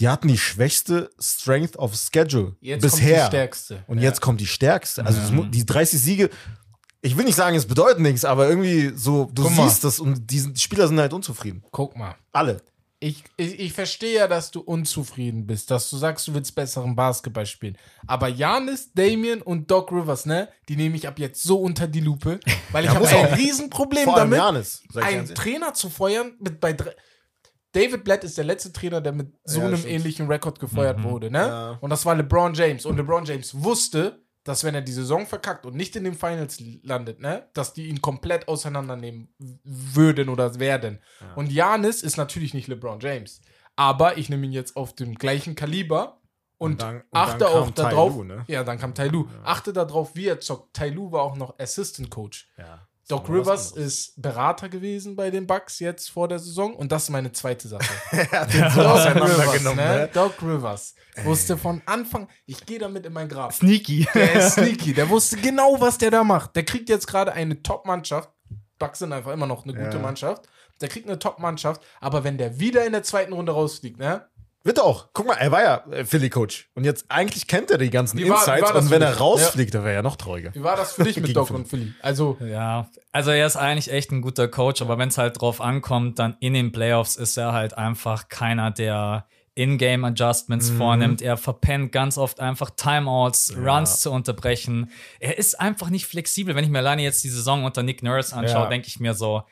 die 0.02 0.10
hatten 0.10 0.28
die 0.28 0.38
schwächste 0.38 1.10
Strength 1.20 1.78
of 1.78 1.96
Schedule 1.96 2.56
Jetzt 2.60 2.82
bisher. 2.82 3.20
kommt 3.22 3.24
die 3.32 3.38
stärkste. 3.38 3.84
Und 3.88 4.00
jetzt 4.00 4.20
kommt 4.22 4.42
die 4.42 4.48
stärkste. 4.48 5.06
Also 5.06 5.22
mu- 5.32 5.46
die 5.46 5.66
30 5.66 6.02
Siege, 6.02 6.30
ich 7.02 7.16
will 7.18 7.26
nicht 7.26 7.36
sagen, 7.36 7.56
es 7.56 7.66
bedeutet 7.66 8.00
nichts, 8.00 8.26
aber 8.26 8.50
irgendwie 8.50 8.92
so, 8.96 9.30
du 9.34 9.44
Guck 9.44 9.56
mal. 9.56 9.70
siehst 9.70 9.84
das 9.84 10.00
und 10.00 10.30
die 10.30 10.54
Spieler 10.60 10.88
sind 10.88 11.00
halt 11.00 11.14
unzufrieden. 11.14 11.64
Guck 11.72 11.96
mal. 11.96 12.16
Alle. 12.34 12.62
Ich, 13.04 13.24
ich, 13.36 13.60
ich 13.60 13.74
verstehe 13.74 14.14
ja, 14.16 14.28
dass 14.28 14.52
du 14.52 14.60
unzufrieden 14.60 15.48
bist, 15.48 15.72
dass 15.72 15.90
du 15.90 15.98
sagst, 15.98 16.28
du 16.28 16.36
willst 16.36 16.54
besseren 16.54 16.96
Basketball 16.96 17.48
spielen. 17.48 17.76
Aber 18.06 18.28
Janis, 18.28 18.92
Damien 18.94 19.42
und 19.42 19.72
Doc 19.72 19.92
Rivers, 19.92 20.28
ne, 20.28 20.50
die 20.70 20.76
nehme 20.76 20.96
ich 20.96 21.08
ab 21.08 21.18
jetzt 21.18 21.42
so 21.42 21.60
unter 21.60 21.88
die 21.88 22.02
Lupe, 22.02 22.40
weil 22.72 22.84
ich 22.86 22.92
Ja, 22.92 22.96
habe 22.98 23.08
ein. 23.08 23.34
Riesenproblem 23.34 24.06
damit, 24.16 24.38
Janis. 24.38 24.84
einen. 24.96 25.34
Trainer 25.34 25.74
zu 25.74 25.90
feuern 25.90 26.34
mit 26.40 26.60
bei 26.60 26.74
drei. 26.74 26.92
David 27.74 28.04
Blatt 28.04 28.24
ist 28.24 28.38
der 28.38 28.44
letzte 28.46 28.72
Trainer, 28.74 29.00
der 29.02 29.14
mit 29.14 29.34
so 29.46 29.60
Ja, 29.60 29.68
einem 29.68 29.78
stimmt. 29.78 29.94
ähnlichen 29.94 30.28
Rekord 30.28 30.60
gefeuert 30.60 31.04
wurde, 31.04 31.32
ne? 31.32 31.40
Ja. 31.40 31.78
Und 31.82 31.90
das 31.90 32.06
war 32.06 32.16
LeBron 32.16 32.54
James. 32.54 32.86
Und 32.86 32.98
LeBron 32.98 33.24
James 33.26 33.64
wusste, 33.64 34.22
dass 34.44 34.64
wenn 34.64 34.74
er 34.76 34.82
die 34.82 34.92
Saison 34.92 35.26
verkackt 35.28 35.66
und 35.66 35.76
nicht 35.76 35.96
in 35.96 36.04
den 36.04 36.16
Finals 36.16 36.60
landet, 36.84 37.20
ne, 37.20 37.48
dass 37.54 37.74
die 37.74 37.86
ihn 37.88 38.02
komplett 38.02 38.48
auseinandernehmen 38.48 39.34
würden 39.64 40.30
oder 40.30 40.60
werden. 40.60 41.00
Und 41.36 41.52
Janis 41.52 42.02
ist 42.02 42.18
natürlich 42.18 42.54
nicht 42.54 42.68
LeBron 42.68 43.00
James. 43.00 43.42
Aber 43.76 44.18
ich 44.18 44.30
nehme 44.30 44.46
ihn 44.46 44.52
jetzt 44.52 44.76
auf 44.76 44.94
dem 44.96 45.16
gleichen 45.16 45.56
Kaliber 45.56 46.20
und, 46.58 46.72
Und 46.74 46.82
dann- 46.82 46.96
und 46.98 47.04
achte 47.12 47.38
dann 47.46 47.54
kam 47.54 47.64
auch 47.64 47.70
darauf. 47.72 48.24
Ne? 48.24 48.44
Ja, 48.48 48.64
dann 48.64 48.78
kam 48.80 48.94
Tai 48.94 49.08
Lue. 49.08 49.28
Achte 49.44 49.74
darauf, 49.74 50.16
wie 50.16 50.28
er 50.28 50.40
zockt. 50.40 50.74
Tai 50.76 50.90
Lue 50.90 51.12
war 51.12 51.22
auch 51.22 51.36
noch 51.38 51.58
Assistant 51.60 52.10
Coach. 52.10 52.52
Ja. 52.58 52.88
Doc 53.12 53.26
Aber 53.26 53.34
Rivers 53.40 53.74
anderes. 53.74 53.94
ist 53.94 54.22
Berater 54.22 54.70
gewesen 54.70 55.16
bei 55.16 55.30
den 55.30 55.46
Bucks 55.46 55.80
jetzt 55.80 56.10
vor 56.10 56.28
der 56.28 56.40
Saison 56.40 56.74
und 56.76 56.92
das 56.92 57.04
ist 57.04 57.10
meine 57.10 57.32
zweite 57.32 57.68
Sache. 57.68 57.84
Er 58.12 58.32
hat 58.42 58.54
den 58.54 58.70
so 58.70 58.82
Doc 58.82 58.92
auseinandergenommen, 58.92 59.80
Rivers, 59.80 59.96
ne? 59.96 59.98
ne? 60.02 60.10
Doc 60.14 60.42
Rivers 60.42 60.96
wusste 61.24 61.58
von 61.58 61.82
Anfang, 61.86 62.28
ich 62.46 62.66
gehe 62.66 62.80
damit 62.80 63.06
in 63.06 63.14
mein 63.14 63.28
Grab. 63.30 63.54
Sneaky. 63.54 64.08
Der 64.14 64.34
ist 64.36 64.54
sneaky, 64.56 64.94
der 64.94 65.10
wusste 65.10 65.38
genau, 65.38 65.76
was 65.80 65.98
der 65.98 66.10
da 66.12 66.24
macht. 66.24 66.56
Der 66.56 66.64
kriegt 66.64 66.90
jetzt 66.90 67.06
gerade 67.08 67.34
eine 67.34 67.62
Top-Mannschaft. 67.62 68.30
Bucks 68.80 69.00
sind 69.00 69.14
einfach 69.14 69.32
immer 69.34 69.46
noch 69.48 69.64
eine 69.66 69.74
gute 69.74 69.98
Ja. 69.98 70.02
Mannschaft. 70.02 70.48
Der 70.80 70.90
kriegt 70.90 71.08
eine 71.08 71.20
Top-Mannschaft, 71.20 71.84
aber 72.00 72.24
wenn 72.24 72.40
der 72.40 72.60
wieder 72.60 72.84
in 72.86 72.94
der 72.94 73.04
zweiten 73.04 73.34
Runde 73.34 73.52
rausfliegt, 73.52 74.00
ne? 74.00 74.26
Wird 74.64 74.78
er 74.78 74.84
auch. 74.84 75.08
Guck 75.14 75.26
mal, 75.28 75.34
er 75.36 75.52
war 75.52 75.64
ja 75.64 75.84
äh, 75.92 76.06
Philly-Coach. 76.06 76.70
Und 76.76 76.84
jetzt 76.84 77.06
eigentlich 77.10 77.48
kennt 77.48 77.72
er 77.72 77.78
die 77.80 77.90
ganzen 77.90 78.18
Wie 78.20 78.30
war- 78.30 78.38
Insights. 78.40 78.62
war 78.70 78.76
und 78.76 78.92
wenn 78.92 79.02
er 79.02 79.18
rausfliegt, 79.18 79.74
dann 79.74 79.84
wäre 79.84 79.96
er 79.96 80.04
noch 80.04 80.16
trauriger. 80.18 80.54
Wie 80.54 80.62
war 80.64 80.76
das 80.76 80.94
für 80.94 81.04
dich 81.04 81.18
mit 81.22 81.36
Doc 81.36 81.50
und 81.50 81.68
Philly? 81.68 81.94
Also, 82.02 82.38
Ja, 82.40 82.88
also 83.12 83.32
er 83.32 83.48
ist 83.48 83.56
eigentlich 83.56 83.92
echt 83.92 84.12
ein 84.12 84.22
guter 84.22 84.48
Coach, 84.48 84.82
aber 84.82 84.98
wenn 85.00 85.10
es 85.10 85.18
halt 85.18 85.42
drauf 85.42 85.62
ankommt, 85.62 86.20
dann 86.20 86.38
in 86.40 86.54
den 86.54 86.72
Playoffs 86.72 87.16
ist 87.16 87.38
er 87.38 87.54
halt 87.54 87.78
einfach 87.78 88.30
keiner, 88.30 88.70
der 88.72 89.26
In-Game-Adjustments 89.56 90.70
vornimmt. 90.70 91.22
Er 91.22 91.38
verpennt 91.38 91.92
ganz 91.92 92.18
oft 92.18 92.40
einfach 92.40 92.70
Timeouts, 92.70 93.56
Runs 93.58 94.00
zu 94.00 94.12
unterbrechen. 94.12 94.90
Er 95.20 95.38
ist 95.38 95.60
einfach 95.60 95.90
nicht 95.90 96.06
flexibel. 96.06 96.56
Wenn 96.56 96.64
ich 96.64 96.70
mir 96.70 96.80
alleine 96.80 97.02
jetzt 97.02 97.24
die 97.24 97.30
Saison 97.30 97.64
unter 97.66 97.84
Nick 97.84 98.04
Nurse 98.04 98.36
anschaue, 98.36 98.64
Ja. 98.64 98.70
denke 98.70 98.88
ich 98.88 99.00
mir 99.00 99.14
so, 99.14 99.44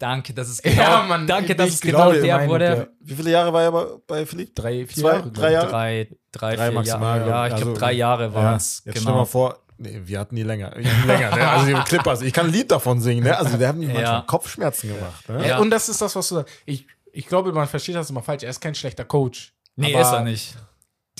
danke, 0.00 0.34
das 0.34 0.48
ist 0.48 0.62
genau, 0.64 0.82
Ja, 0.82 1.02
Mann, 1.04 1.26
danke, 1.28 1.54
dass 1.54 1.68
es 1.70 1.80
genau 1.80 2.10
der 2.12 2.36
Meinung, 2.36 2.48
wurde. 2.48 2.64
ja. 2.64 2.86
Wie 3.00 3.14
viele 3.14 3.30
Jahre 3.30 3.52
war 3.52 3.62
er 3.62 3.98
bei, 4.06 4.26
Philly? 4.26 4.50
drei, 4.52 4.84
vier 4.86 5.02
Zwei, 5.04 5.12
Jahre. 5.12 5.30
drei 5.30 5.46
ich. 5.48 5.52
Jahre? 5.54 5.68
Drei, 5.70 6.08
drei, 6.32 6.56
Drei 6.56 6.64
vier 6.66 6.72
maximal. 6.74 7.18
Jahre. 7.20 7.30
Ja, 7.30 7.46
ich 7.46 7.52
Also, 7.52 7.64
glaube, 7.66 7.78
drei 7.78 7.92
Jahre 7.92 8.34
waren 8.34 8.56
es. 8.56 8.82
Jetzt 8.84 9.00
stell 9.02 9.12
mal 9.14 9.24
vor, 9.24 9.58
nee, 9.78 10.00
wir 10.04 10.18
hatten 10.18 10.34
die 10.36 10.42
länger. 10.42 10.72
Wir 10.76 10.92
hatten 10.92 11.06
länger, 11.06 11.36
ne? 11.36 11.48
Also 11.48 11.66
die 11.66 11.74
Clippers, 11.84 12.22
ich 12.22 12.32
kann 12.32 12.46
ein 12.46 12.52
Lied 12.52 12.70
davon 12.70 13.00
singen, 13.00 13.22
ne? 13.24 13.36
Also 13.38 13.58
wir 13.60 13.68
haben 13.68 13.80
die 13.80 13.86
manchmal 13.86 14.04
Ja. 14.04 14.24
Kopfschmerzen 14.26 14.94
gemacht. 14.94 15.28
Ne? 15.28 15.46
Ja. 15.48 15.58
Und 15.58 15.70
das 15.70 15.88
ist 15.88 16.00
das, 16.02 16.16
was 16.16 16.28
du 16.28 16.34
sagst. 16.36 16.52
Ich, 16.66 16.86
ich 17.12 17.26
glaube, 17.26 17.52
man 17.52 17.68
versteht 17.68 17.94
das 17.94 18.10
immer 18.10 18.22
falsch. 18.22 18.42
Er 18.42 18.50
ist 18.50 18.60
kein 18.60 18.74
schlechter 18.74 19.04
Coach. 19.04 19.52
Nee, 19.76 19.94
Aber 19.94 20.02
ist 20.02 20.12
er 20.12 20.24
nicht. 20.24 20.54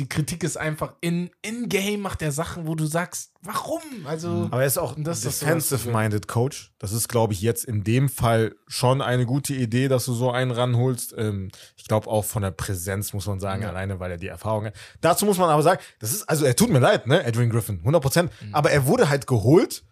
Die 0.01 0.09
Kritik 0.09 0.43
ist 0.43 0.57
einfach, 0.57 0.95
in, 1.03 1.31
in 1.43 1.69
Game 1.69 2.01
macht 2.01 2.23
er 2.23 2.33
Sachen, 2.33 2.67
wo 2.67 2.75
du 2.75 2.87
sagst, 2.87 3.33
warum? 3.43 3.81
Also, 4.07 4.49
Aber 4.51 4.63
er 4.63 4.67
ist 4.67 4.79
auch 4.79 4.97
Und 4.97 5.05
das 5.05 5.19
ist 5.19 5.27
das, 5.27 5.33
was 5.35 5.41
defensive-minded 5.69 6.27
Coach. 6.27 6.73
Das 6.79 6.93
ist, 6.93 7.09
glaube 7.09 7.35
ich, 7.35 7.43
jetzt 7.43 7.65
in 7.67 7.85
dem 7.85 8.09
Fall 8.09 8.57
schon 8.67 9.03
eine 9.03 9.27
gute 9.27 9.53
Idee, 9.55 9.89
dass 9.89 10.07
du 10.07 10.15
so 10.15 10.31
einen 10.33 10.51
ranholst. 10.53 11.15
Ähm, 11.19 11.51
ich 11.77 11.85
glaube 11.85 12.09
auch 12.09 12.25
von 12.25 12.43
der 12.43 12.51
Präsenz 12.51 13.13
muss 13.13 13.27
man 13.27 13.41
sagen, 13.41 13.63
Ja. 13.63 13.69
alleine 13.69 14.01
weil 14.01 14.11
er 14.11 14.17
die 14.17 14.29
Erfahrung 14.29 14.65
hat. 14.65 14.75
Dazu 15.03 15.27
muss 15.27 15.37
man 15.39 15.51
aber 15.51 15.63
sagen, 15.63 15.81
das 15.99 16.13
ist, 16.13 16.23
also 16.29 16.47
er 16.47 16.57
tut 16.57 16.71
mir 16.71 16.79
leid, 16.81 17.07
ne, 17.07 17.23
Edwin 17.23 17.51
Griffin, 17.51 17.79
100 17.81 18.03
Prozent. 18.03 18.33
Mhm. 18.41 18.55
Aber 18.55 18.71
er 18.71 18.87
wurde 18.87 19.11
halt 19.11 19.27
geholt, 19.27 19.85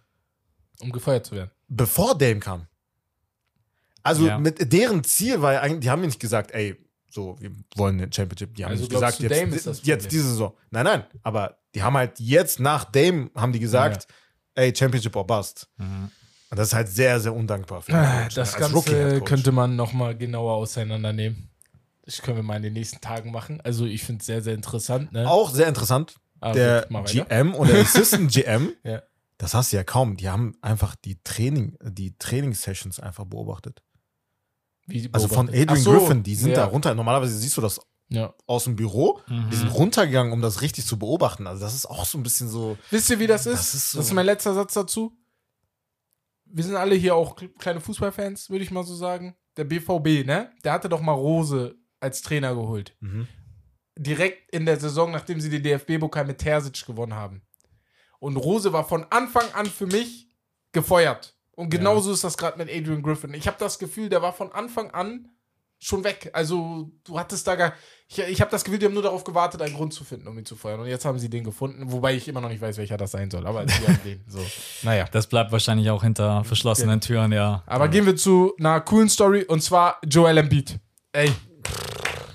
um 0.80 0.90
gefeuert 0.90 1.26
zu 1.26 1.34
werden. 1.36 1.50
bevor 1.68 2.16
Dame 2.16 2.40
kam. 2.40 2.66
Also 4.02 4.26
Ja. 4.26 4.38
mit 4.38 4.72
deren 4.72 5.04
Ziel 5.04 5.42
war 5.42 5.52
ja 5.52 5.60
eigentlich, 5.60 5.80
die 5.80 5.90
haben 5.90 6.00
nicht 6.00 6.18
gesagt, 6.20 6.52
ey, 6.52 6.76
so, 7.10 7.36
wir 7.40 7.50
wollen 7.76 8.00
eine 8.00 8.12
Championship. 8.12 8.54
Die 8.54 8.64
haben 8.64 8.72
Also 8.72 8.82
nicht 8.84 8.92
gesagt, 8.92 9.20
jetzt, 9.20 9.32
Dame 9.40 9.54
ist 9.56 9.66
das 9.66 9.80
jetzt 9.84 10.10
diese 10.12 10.28
Saison. 10.28 10.54
Nein, 10.70 10.84
nein, 10.84 11.04
aber 11.22 11.58
die 11.74 11.82
haben 11.82 11.96
halt 11.96 12.18
jetzt 12.20 12.60
nach 12.60 12.84
Dame, 12.84 13.30
haben 13.34 13.52
die 13.52 13.60
gesagt, 13.60 14.06
ey, 14.54 14.74
Championship 14.74 15.14
or 15.16 15.26
Bust. 15.26 15.68
Und 15.78 16.56
das 16.56 16.68
ist 16.68 16.74
halt 16.74 16.88
sehr, 16.88 17.20
sehr 17.20 17.34
undankbar. 17.34 17.82
Für 17.82 17.92
Coach, 17.92 18.02
Ah, 18.02 18.28
Das 18.34 18.54
ne? 18.54 18.60
Ganze 18.60 19.20
könnte 19.22 19.52
man 19.52 19.76
noch 19.76 19.92
mal 19.92 20.16
genauer 20.16 20.54
auseinandernehmen. 20.54 21.50
Das 22.04 22.22
können 22.22 22.36
wir 22.38 22.42
mal 22.42 22.56
in 22.56 22.62
den 22.62 22.72
nächsten 22.72 23.00
Tagen 23.02 23.30
machen. 23.32 23.60
Also 23.60 23.84
ich 23.84 24.02
finde 24.02 24.20
es 24.20 24.26
sehr, 24.26 24.40
sehr 24.42 24.54
interessant. 24.54 25.12
Ne? 25.12 25.28
Auch 25.28 25.50
sehr 25.50 25.68
interessant, 25.68 26.16
Aber 26.40 26.54
der 26.54 26.86
mach 26.88 27.00
weiter. 27.00 27.24
GM 27.26 27.54
oder 27.54 27.74
Assistant 27.74 28.32
GM, 28.32 28.72
Ja. 28.82 29.02
das 29.36 29.52
hast 29.52 29.72
du 29.72 29.76
ja 29.76 29.84
kaum. 29.84 30.16
Die 30.16 30.30
haben 30.30 30.56
einfach 30.62 30.94
die 30.96 31.22
Training, 31.22 31.76
die 31.82 32.16
Trainingssessions 32.18 32.98
einfach 32.98 33.26
beobachtet. 33.26 33.82
Wie 34.88 35.08
Also 35.12 35.28
von. 35.28 35.48
Adrian 35.48 35.76
so, 35.76 35.92
Griffin, 35.92 36.22
die 36.22 36.34
sind 36.34 36.50
ja. 36.50 36.56
da 36.56 36.64
runter. 36.64 36.94
Normalerweise 36.94 37.36
siehst 37.36 37.56
du 37.56 37.60
das 37.60 37.80
Ja. 38.08 38.34
aus 38.46 38.64
dem 38.64 38.74
Büro. 38.74 39.20
Mhm. 39.28 39.50
Die 39.50 39.56
sind 39.56 39.68
runtergegangen, 39.68 40.32
um 40.32 40.40
das 40.42 40.62
richtig 40.62 40.86
zu 40.86 40.98
beobachten. 40.98 41.46
Also 41.46 41.60
das 41.62 41.74
ist 41.74 41.86
auch 41.86 42.04
so 42.06 42.18
ein 42.18 42.22
bisschen 42.22 42.48
so. 42.48 42.76
Wisst 42.90 43.10
ihr, 43.10 43.18
wie 43.18 43.26
das 43.26 43.46
ist? 43.46 43.54
Das 43.58 43.74
ist 43.74 43.90
so- 43.92 43.98
das 43.98 44.06
ist 44.08 44.12
mein 44.14 44.26
letzter 44.26 44.54
Satz 44.54 44.74
dazu. 44.74 45.12
Wir 46.46 46.64
sind 46.64 46.76
alle 46.76 46.94
hier 46.94 47.14
auch 47.14 47.36
kleine 47.58 47.80
Fußballfans, 47.80 48.48
würde 48.50 48.64
ich 48.64 48.70
mal 48.70 48.82
so 48.84 48.94
sagen. 48.94 49.36
Der 49.58 49.64
BVB, 49.64 50.24
ne? 50.24 50.50
Der 50.64 50.72
hatte 50.72 50.88
doch 50.88 51.02
mal 51.02 51.12
Rose 51.12 51.76
als 52.00 52.22
Trainer 52.22 52.54
geholt. 52.54 52.96
Direkt 53.98 54.54
in 54.54 54.64
der 54.64 54.78
Saison, 54.80 55.10
nachdem 55.10 55.40
sie 55.40 55.50
den 55.50 55.62
DFB-Pokal 55.62 56.24
mit 56.24 56.38
Terzic 56.38 56.86
gewonnen 56.86 57.14
haben. 57.14 57.42
Und 58.20 58.36
Rose 58.36 58.72
war 58.72 58.86
von 58.88 59.04
Anfang 59.10 59.44
an 59.52 59.66
für 59.66 59.86
mich 59.86 60.28
gefeuert. 60.72 61.36
Und 61.58 61.70
genauso 61.70 62.12
ist 62.12 62.22
das 62.22 62.36
gerade 62.38 62.56
mit 62.56 62.70
Adrian 62.70 63.02
Griffin. 63.02 63.34
Ich 63.34 63.48
habe 63.48 63.56
das 63.58 63.80
Gefühl, 63.80 64.08
der 64.08 64.22
war 64.22 64.32
von 64.32 64.52
Anfang 64.52 64.92
an 64.92 65.26
schon 65.80 66.04
weg. 66.04 66.30
Also, 66.32 66.92
du 67.02 67.18
hattest 67.18 67.48
da 67.48 67.56
gar. 67.56 67.72
Ich, 68.06 68.20
ich 68.20 68.40
habe 68.40 68.52
das 68.52 68.62
Gefühl, 68.62 68.78
die 68.78 68.86
haben 68.86 68.94
nur 68.94 69.02
darauf 69.02 69.24
gewartet, 69.24 69.60
einen 69.62 69.74
Grund 69.74 69.92
zu 69.92 70.04
finden, 70.04 70.28
um 70.28 70.38
ihn 70.38 70.44
zu 70.44 70.54
feuern. 70.54 70.78
Und 70.78 70.86
jetzt 70.86 71.04
haben 71.04 71.18
sie 71.18 71.28
den 71.28 71.42
gefunden, 71.42 71.90
wobei 71.90 72.14
ich 72.14 72.28
immer 72.28 72.40
noch 72.40 72.48
nicht 72.48 72.60
weiß, 72.60 72.76
welcher 72.76 72.96
das 72.96 73.10
sein 73.10 73.28
soll. 73.28 73.44
Aber 73.44 73.66
sie 73.66 73.88
haben 73.88 73.98
den. 74.04 74.22
So. 74.28 74.38
Naja. 74.82 75.06
Das 75.10 75.26
bleibt 75.26 75.50
wahrscheinlich 75.50 75.90
auch 75.90 76.04
hinter 76.04 76.44
verschlossenen 76.44 77.00
Türen, 77.00 77.32
ja. 77.32 77.64
Aber 77.66 77.88
gehen 77.88 78.06
wir 78.06 78.14
zu 78.14 78.54
einer 78.60 78.80
coolen 78.80 79.08
Story 79.08 79.42
und 79.42 79.60
zwar 79.60 79.98
Joel 80.06 80.38
Embiid. 80.38 80.78
Ey. 81.10 81.32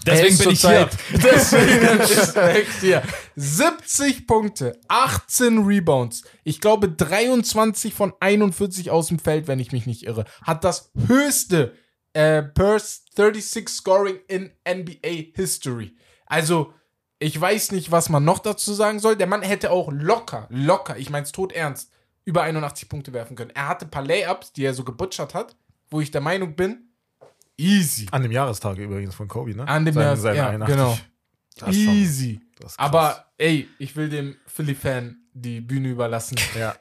Deswegen 0.05 0.37
bin 0.37 0.49
ich 0.49 0.59
hier. 0.59 0.89
Deswegen 1.13 1.99
ist 2.01 2.35
er 2.35 2.53
hier. 2.81 3.03
70 3.35 4.27
Punkte, 4.27 4.79
18 4.87 5.65
Rebounds. 5.65 6.23
Ich 6.43 6.61
glaube 6.61 6.89
23 6.89 7.93
von 7.93 8.13
41 8.19 8.91
aus 8.91 9.07
dem 9.07 9.19
Feld, 9.19 9.47
wenn 9.47 9.59
ich 9.59 9.71
mich 9.71 9.85
nicht 9.85 10.03
irre. 10.03 10.25
Hat 10.43 10.63
das 10.63 10.91
höchste 11.07 11.73
äh, 12.13 12.43
per 12.43 12.79
36 12.79 13.69
Scoring 13.69 14.19
in 14.27 14.51
NBA 14.67 15.31
History. 15.35 15.95
Also, 16.25 16.73
ich 17.19 17.39
weiß 17.39 17.71
nicht, 17.71 17.91
was 17.91 18.09
man 18.09 18.23
noch 18.25 18.39
dazu 18.39 18.73
sagen 18.73 18.99
soll. 18.99 19.15
Der 19.15 19.27
Mann 19.27 19.41
hätte 19.41 19.71
auch 19.71 19.91
locker, 19.91 20.47
locker, 20.49 20.97
ich 20.97 21.09
meine 21.09 21.23
es 21.25 21.31
tot 21.31 21.51
ernst, 21.53 21.91
über 22.25 22.43
81 22.43 22.89
Punkte 22.89 23.13
werfen 23.13 23.35
können. 23.35 23.51
Er 23.53 23.67
hatte 23.67 23.85
ein 23.85 23.91
paar 23.91 24.05
Layups, 24.05 24.53
die 24.53 24.63
er 24.65 24.73
so 24.73 24.83
gebutschert 24.83 25.33
hat, 25.33 25.55
wo 25.89 26.01
ich 26.01 26.11
der 26.11 26.21
Meinung 26.21 26.55
bin, 26.55 26.89
easy. 27.57 28.07
An 28.11 28.23
dem 28.23 28.31
Jahrestag 28.31 28.77
übrigens 28.77 29.15
von 29.15 29.27
Kobe, 29.27 29.55
ne? 29.55 29.67
An 29.67 29.85
dem 29.85 29.93
Seine- 29.93 30.05
Jahr, 30.07 30.17
seine 30.17 30.37
ja, 30.37 30.49
81. 30.49 30.75
genau. 30.75 30.97
Das 31.57 31.69
ist 31.75 31.83
schon- 31.83 31.93
Aber 32.77 33.25
ey, 33.37 33.67
ich 33.79 33.95
will 33.95 34.09
dem 34.09 34.35
Philly-Fan 34.47 35.17
die 35.33 35.61
Bühne 35.61 35.89
überlassen. 35.89 36.37
Ja. 36.57 36.75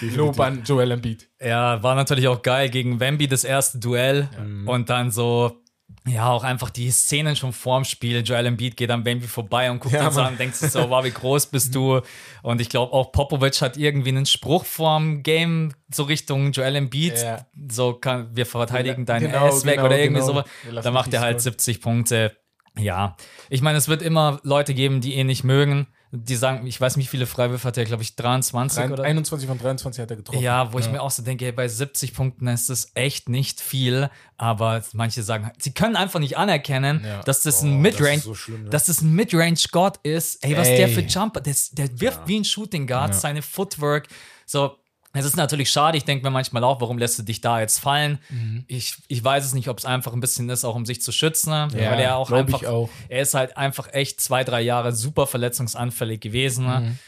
Lob 0.00 0.38
an 0.38 0.62
Joel 0.64 0.92
Embiid. 0.92 1.28
Ja, 1.40 1.82
war 1.82 1.96
natürlich 1.96 2.28
auch 2.28 2.40
geil 2.40 2.68
gegen 2.70 3.00
Wemby 3.00 3.26
das 3.26 3.42
erste 3.42 3.78
Duell 3.78 4.28
und 4.66 4.88
dann 4.90 5.10
so 5.10 5.62
ja, 6.06 6.30
auch 6.30 6.42
einfach 6.42 6.70
die 6.70 6.90
Szenen 6.90 7.36
schon 7.36 7.52
vorm 7.52 7.84
Spiel. 7.84 8.22
Joel 8.22 8.46
Embiid 8.46 8.76
geht 8.76 8.90
an 8.90 9.04
Wemby 9.04 9.28
vorbei 9.28 9.70
und 9.70 9.78
guckt 9.78 9.94
Ja, 9.94 10.08
uns 10.08 10.16
an, 10.16 10.36
denkt 10.36 10.56
sich 10.56 10.70
so, 10.70 10.90
wow, 10.90 11.04
wie 11.04 11.12
groß 11.12 11.46
bist 11.46 11.72
du? 11.74 12.00
Und 12.42 12.60
ich 12.60 12.68
glaube 12.68 12.92
auch 12.92 13.12
Popovic 13.12 13.60
hat 13.62 13.76
irgendwie 13.76 14.08
einen 14.08 14.26
Spruch 14.26 14.64
vorm 14.64 15.22
Game 15.22 15.74
so 15.92 16.02
Richtung 16.02 16.50
Joel 16.50 16.74
Embiid. 16.74 17.18
Ja. 17.22 17.46
So 17.70 17.94
kann, 17.94 18.34
wir 18.34 18.46
verteidigen 18.46 19.06
deinen 19.06 19.30
Genau, 19.30 19.46
Ass 19.46 19.64
weg 19.64 19.76
genau, 19.76 19.86
oder 19.86 19.98
irgendwie 19.98 20.22
genau. 20.22 20.44
lassen 20.70 20.84
Da 20.84 20.90
macht 20.90 21.14
er 21.14 21.20
halt 21.20 21.40
scoren. 21.40 21.52
70 21.52 21.80
Punkte. 21.80 22.36
Ja, 22.78 23.16
ich 23.50 23.60
meine, 23.62 23.76
es 23.78 23.88
wird 23.88 24.02
immer 24.02 24.40
Leute 24.44 24.72
geben, 24.74 25.00
die 25.00 25.14
ihn 25.14 25.26
nicht 25.26 25.44
mögen. 25.44 25.86
Die 26.14 26.36
sagen, 26.36 26.66
ich 26.66 26.78
weiß 26.78 26.98
nicht, 26.98 27.06
wie 27.06 27.10
viele 27.10 27.26
Freiwürfe 27.26 27.66
hat 27.66 27.78
er, 27.78 27.86
glaube 27.86 28.02
ich, 28.02 28.16
23 28.16 28.90
oder 28.90 29.02
21 29.02 29.48
von 29.48 29.58
23 29.58 30.02
hat 30.02 30.10
er 30.10 30.16
getroffen. 30.18 30.42
ja, 30.42 30.70
wo 30.70 30.78
ich 30.78 30.90
mir 30.90 31.00
auch 31.00 31.10
so 31.10 31.22
denke, 31.22 31.46
hey, 31.46 31.52
bei 31.52 31.66
70 31.68 32.12
Punkten 32.12 32.46
ist 32.48 32.68
das 32.68 32.88
echt 32.94 33.30
nicht 33.30 33.62
viel, 33.62 34.10
aber 34.36 34.82
manche 34.92 35.22
sagen, 35.22 35.50
sie 35.58 35.72
können 35.72 35.96
einfach 35.96 36.20
nicht 36.20 36.36
anerkennen, 36.36 37.02
Ja. 37.02 37.22
dass 37.22 37.42
das 37.44 37.62
Oh, 37.62 37.66
ein 37.66 37.82
das 37.82 37.92
Midrange, 37.94 38.18
so 38.20 38.34
schlimm, 38.34 38.64
ne? 38.64 38.68
dass 38.70 38.86
das 38.86 39.00
ein 39.00 39.12
Midrange-God 39.14 40.00
ist. 40.02 40.44
Ey, 40.44 40.54
was 40.54 40.68
Ey. 40.68 40.76
der 40.76 40.88
für 40.90 41.00
Jumper, 41.00 41.40
das, 41.40 41.70
der 41.70 41.98
wirft 41.98 42.28
wie 42.28 42.40
ein 42.40 42.44
Shooting 42.44 42.86
Guard, 42.86 43.12
Ja. 43.14 43.18
seine 43.18 43.40
Footwork, 43.40 44.08
so. 44.44 44.76
Es 45.14 45.26
ist 45.26 45.36
natürlich 45.36 45.70
schade, 45.70 45.98
ich 45.98 46.04
denke 46.04 46.24
mir 46.24 46.30
manchmal 46.30 46.64
auch, 46.64 46.80
warum 46.80 46.96
lässt 46.96 47.18
du 47.18 47.22
dich 47.22 47.40
da 47.40 47.60
jetzt 47.60 47.78
fallen? 47.78 48.18
Mhm. 48.30 48.64
Ich, 48.66 48.96
ich 49.08 49.22
weiß 49.22 49.44
es 49.44 49.52
nicht, 49.52 49.68
ob 49.68 49.78
es 49.78 49.84
einfach 49.84 50.12
ein 50.14 50.20
bisschen 50.20 50.48
ist, 50.48 50.64
auch 50.64 50.74
um 50.74 50.86
sich 50.86 51.02
zu 51.02 51.12
schützen, 51.12 51.50
ne? 51.50 51.68
weil 51.72 52.00
er 52.00 52.16
auch 52.16 52.30
einfach, 52.30 52.64
auch. 52.64 52.88
er 53.08 53.20
ist 53.20 53.34
halt 53.34 53.56
einfach 53.56 53.92
echt 53.92 54.20
zwei, 54.20 54.42
drei 54.42 54.62
Jahre 54.62 54.92
super 54.92 55.26
verletzungsanfällig 55.26 56.20
gewesen. 56.20 56.66
ne? 56.66 56.80
Mhm. 56.80 56.98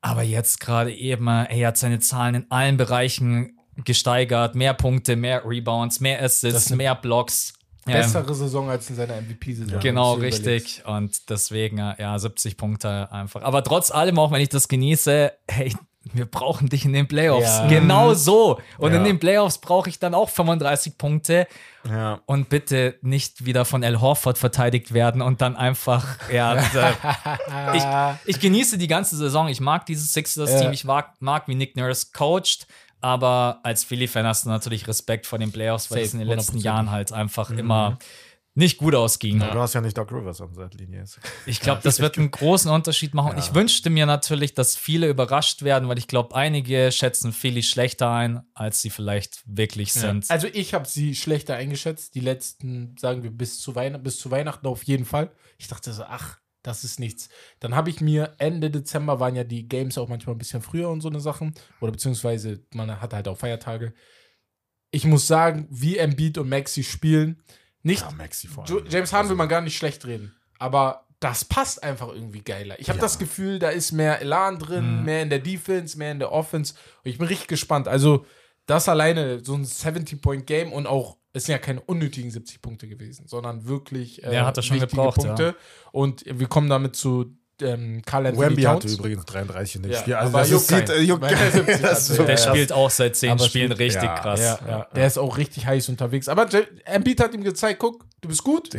Aber 0.00 0.22
jetzt 0.22 0.60
gerade 0.60 0.92
eben, 0.94 1.28
er 1.28 1.68
hat 1.68 1.76
seine 1.76 2.00
Zahlen 2.00 2.34
in 2.34 2.50
allen 2.50 2.78
Bereichen 2.78 3.58
gesteigert. 3.84 4.54
Mehr 4.54 4.74
Punkte, 4.74 5.16
mehr 5.16 5.42
Rebounds, 5.44 6.00
mehr 6.00 6.22
Assists, 6.22 6.70
mehr 6.70 6.94
Blocks. 6.94 7.54
Ähm, 7.86 7.94
Bessere 7.94 8.34
Saison 8.34 8.68
als 8.70 8.88
in 8.90 8.96
seiner 8.96 9.20
MVP-Saison. 9.20 9.80
Genau, 9.80 10.14
richtig. 10.14 10.82
Und 10.86 11.28
deswegen, 11.30 11.78
ja, 11.78 12.18
70 12.18 12.56
Punkte 12.56 13.10
einfach. 13.10 13.42
Aber 13.42 13.64
trotz 13.64 13.90
allem, 13.90 14.18
auch 14.18 14.30
wenn 14.30 14.40
ich 14.40 14.50
das 14.50 14.68
genieße, 14.68 15.32
hey, 15.48 15.74
wir 16.12 16.24
brauchen 16.26 16.68
dich 16.68 16.84
in 16.86 16.92
den 16.92 17.06
Playoffs. 17.08 17.58
Ja. 17.58 17.66
Genau 17.68 18.14
so. 18.14 18.58
Und 18.78 18.92
in 18.92 18.98
Ja. 19.02 19.04
den 19.04 19.18
Playoffs 19.18 19.58
brauche 19.58 19.88
ich 19.90 19.98
dann 19.98 20.14
auch 20.14 20.30
35 20.30 20.96
Punkte. 20.96 21.46
Ja. 21.88 22.20
Und 22.26 22.48
bitte 22.48 22.96
nicht 23.02 23.44
wieder 23.44 23.64
von 23.64 23.84
Al 23.84 24.00
Horford 24.00 24.38
verteidigt 24.38 24.92
werden 24.94 25.20
und 25.22 25.40
dann 25.40 25.56
einfach, 25.56 26.06
ja, 26.32 26.54
äh, 26.56 27.76
ich, 27.76 27.84
ich 28.36 28.40
genieße 28.40 28.78
die 28.78 28.88
ganze 28.88 29.16
Saison. 29.16 29.48
Ich 29.48 29.60
mag 29.60 29.86
dieses 29.86 30.12
Sixers-Team. 30.12 30.72
Ich 30.72 30.84
mag, 30.84 31.14
mag, 31.20 31.48
wie 31.48 31.54
Nick 31.54 31.76
Nurse 31.76 32.08
coacht. 32.14 32.66
Aber 33.02 33.60
als 33.62 33.82
Philly-Fan 33.84 34.26
hast 34.26 34.44
du 34.44 34.50
natürlich 34.50 34.86
Respekt 34.86 35.26
vor 35.26 35.38
den 35.38 35.52
Playoffs, 35.52 35.90
weil 35.90 36.02
es 36.02 36.12
in 36.12 36.18
den 36.18 36.28
letzten 36.28 36.58
100%. 36.58 36.62
Jahren 36.62 36.90
halt 36.90 37.12
einfach 37.12 37.50
immer 37.50 37.98
nicht 38.54 38.78
gut 38.78 38.94
ausging. 38.94 39.38
Du 39.38 39.60
hast 39.60 39.74
ja 39.74 39.80
nicht 39.80 39.96
Doc 39.96 40.10
Rivers 40.10 40.40
an 40.40 40.52
Seitlinie 40.54 41.00
jetzt. 41.00 41.20
Ich 41.46 41.60
glaube, 41.60 41.80
das 41.84 42.00
wird 42.00 42.18
einen 42.18 42.30
großen 42.30 42.70
Unterschied 42.70 43.14
machen. 43.14 43.32
Und 43.32 43.38
ich 43.38 43.54
wünschte 43.54 43.90
mir 43.90 44.06
natürlich, 44.06 44.54
dass 44.54 44.76
viele 44.76 45.08
überrascht 45.08 45.62
werden, 45.62 45.88
weil 45.88 45.98
ich 45.98 46.08
glaube, 46.08 46.34
einige 46.34 46.90
schätzen 46.90 47.32
Philly 47.32 47.62
schlechter 47.62 48.10
ein, 48.10 48.42
als 48.54 48.82
sie 48.82 48.90
vielleicht 48.90 49.42
wirklich 49.46 49.92
sind. 49.92 50.28
Also 50.30 50.48
ich 50.48 50.74
habe 50.74 50.88
sie 50.88 51.14
schlechter 51.14 51.54
eingeschätzt, 51.54 52.14
die 52.16 52.20
letzten, 52.20 52.96
sagen 52.98 53.22
wir, 53.22 53.30
bis 53.30 53.60
zu, 53.60 53.76
Weihn 53.76 54.02
bis 54.02 54.18
zu 54.18 54.30
Weihnachten 54.30 54.66
auf 54.66 54.82
jeden 54.82 55.04
Fall. 55.04 55.30
Ich 55.58 55.68
dachte 55.68 55.92
so, 55.92 56.02
ach, 56.02 56.40
das 56.62 56.84
ist 56.84 57.00
nichts. 57.00 57.28
Dann 57.60 57.74
habe 57.74 57.88
ich 57.88 58.00
mir 58.00 58.34
Ende 58.38 58.70
Dezember 58.70 59.20
waren 59.20 59.36
ja 59.36 59.44
die 59.44 59.68
Games 59.68 59.96
auch 59.96 60.08
manchmal 60.08 60.34
ein 60.34 60.38
bisschen 60.38 60.60
früher 60.60 60.90
und 60.90 61.00
so 61.00 61.08
eine 61.08 61.20
Sachen. 61.20 61.54
Oder 61.80 61.92
beziehungsweise 61.92 62.64
man 62.74 63.00
hat 63.00 63.14
halt 63.14 63.28
auch 63.28 63.38
Feiertage. 63.38 63.94
Ich 64.90 65.04
muss 65.04 65.26
sagen, 65.26 65.68
wie 65.70 65.98
Embiid 65.98 66.36
und 66.36 66.48
Maxi 66.48 66.82
spielen, 66.82 67.42
nicht. 67.82 68.02
Ja, 68.02 68.10
Maxi 68.12 68.48
vor 68.48 68.64
allem. 68.68 68.84
James 68.88 69.12
Harden 69.12 69.28
will 69.30 69.36
man 69.36 69.48
gar 69.48 69.60
nicht 69.60 69.76
schlecht 69.76 70.04
reden. 70.06 70.34
Aber 70.58 71.06
das 71.20 71.44
passt 71.44 71.82
einfach 71.82 72.08
irgendwie 72.08 72.40
geiler. 72.42 72.78
Ich 72.80 72.88
habe 72.88 72.98
Ja. 72.98 73.02
das 73.02 73.18
Gefühl, 73.18 73.58
da 73.58 73.68
ist 73.70 73.92
mehr 73.92 74.20
Elan 74.20 74.58
drin, 74.58 75.04
mehr 75.04 75.22
in 75.22 75.30
der 75.30 75.38
Defense, 75.38 75.98
mehr 75.98 76.12
in 76.12 76.18
der 76.18 76.32
Offense. 76.32 76.74
Und 77.04 77.10
ich 77.10 77.18
bin 77.18 77.26
richtig 77.26 77.48
gespannt. 77.48 77.88
Also, 77.88 78.24
das 78.66 78.88
alleine, 78.88 79.44
so 79.44 79.54
ein 79.54 79.64
70-Point-Game 79.64 80.72
und 80.72 80.86
auch, 80.86 81.18
es 81.32 81.44
sind 81.44 81.52
ja 81.52 81.58
keine 81.58 81.80
unnötigen 81.80 82.30
70 82.30 82.62
Punkte 82.62 82.88
gewesen, 82.88 83.26
sondern 83.26 83.66
wirklich 83.66 84.22
äh, 84.24 84.34
Ja, 84.34 84.46
hat 84.46 84.56
er 84.56 84.62
schon 84.62 84.76
wichtige 84.76 84.96
gebraucht, 84.96 85.16
Punkte. 85.16 85.56
Und 85.92 86.24
wir 86.26 86.46
kommen 86.48 86.68
damit 86.68 86.96
zu 86.96 87.36
ähm, 87.62 88.02
Karl 88.04 88.26
Anthony 88.26 88.46
Wemby 88.48 88.62
hatte 88.62 88.80
Towns. 88.86 88.98
übrigens 88.98 89.24
33 89.26 89.76
in 89.76 89.82
dem 89.82 89.92
Ja, 89.92 89.98
Spiel. 89.98 90.14
Also 90.14 90.32
das 90.38 90.50
juckt 90.50 90.62
ist, 90.62 90.68
sieht, 90.68 90.88
äh, 90.90 91.00
juckt 91.00 91.22
Weil 91.22 91.32
er 91.34 91.50
70 91.50 91.80
das 91.80 92.06
so 92.06 92.24
Der 92.24 92.36
spielt 92.36 92.72
auch 92.72 92.90
seit 92.90 93.16
zehn 93.16 93.30
Aber 93.30 93.44
Spielen 93.44 93.72
spielt- 93.72 93.80
richtig 93.80 94.02
ja, 94.02 94.18
krass. 94.18 94.40
Ja, 94.40 94.58
ja. 94.68 94.86
Der 94.94 95.06
ist 95.06 95.18
auch 95.18 95.36
richtig 95.38 95.66
heiß 95.66 95.88
unterwegs. 95.88 96.28
Aber 96.28 96.48
Embiid 96.84 97.20
hat 97.20 97.34
ihm 97.34 97.44
gezeigt, 97.44 97.78
guck, 97.80 98.04
du 98.20 98.28
bist 98.28 98.42
gut, 98.44 98.70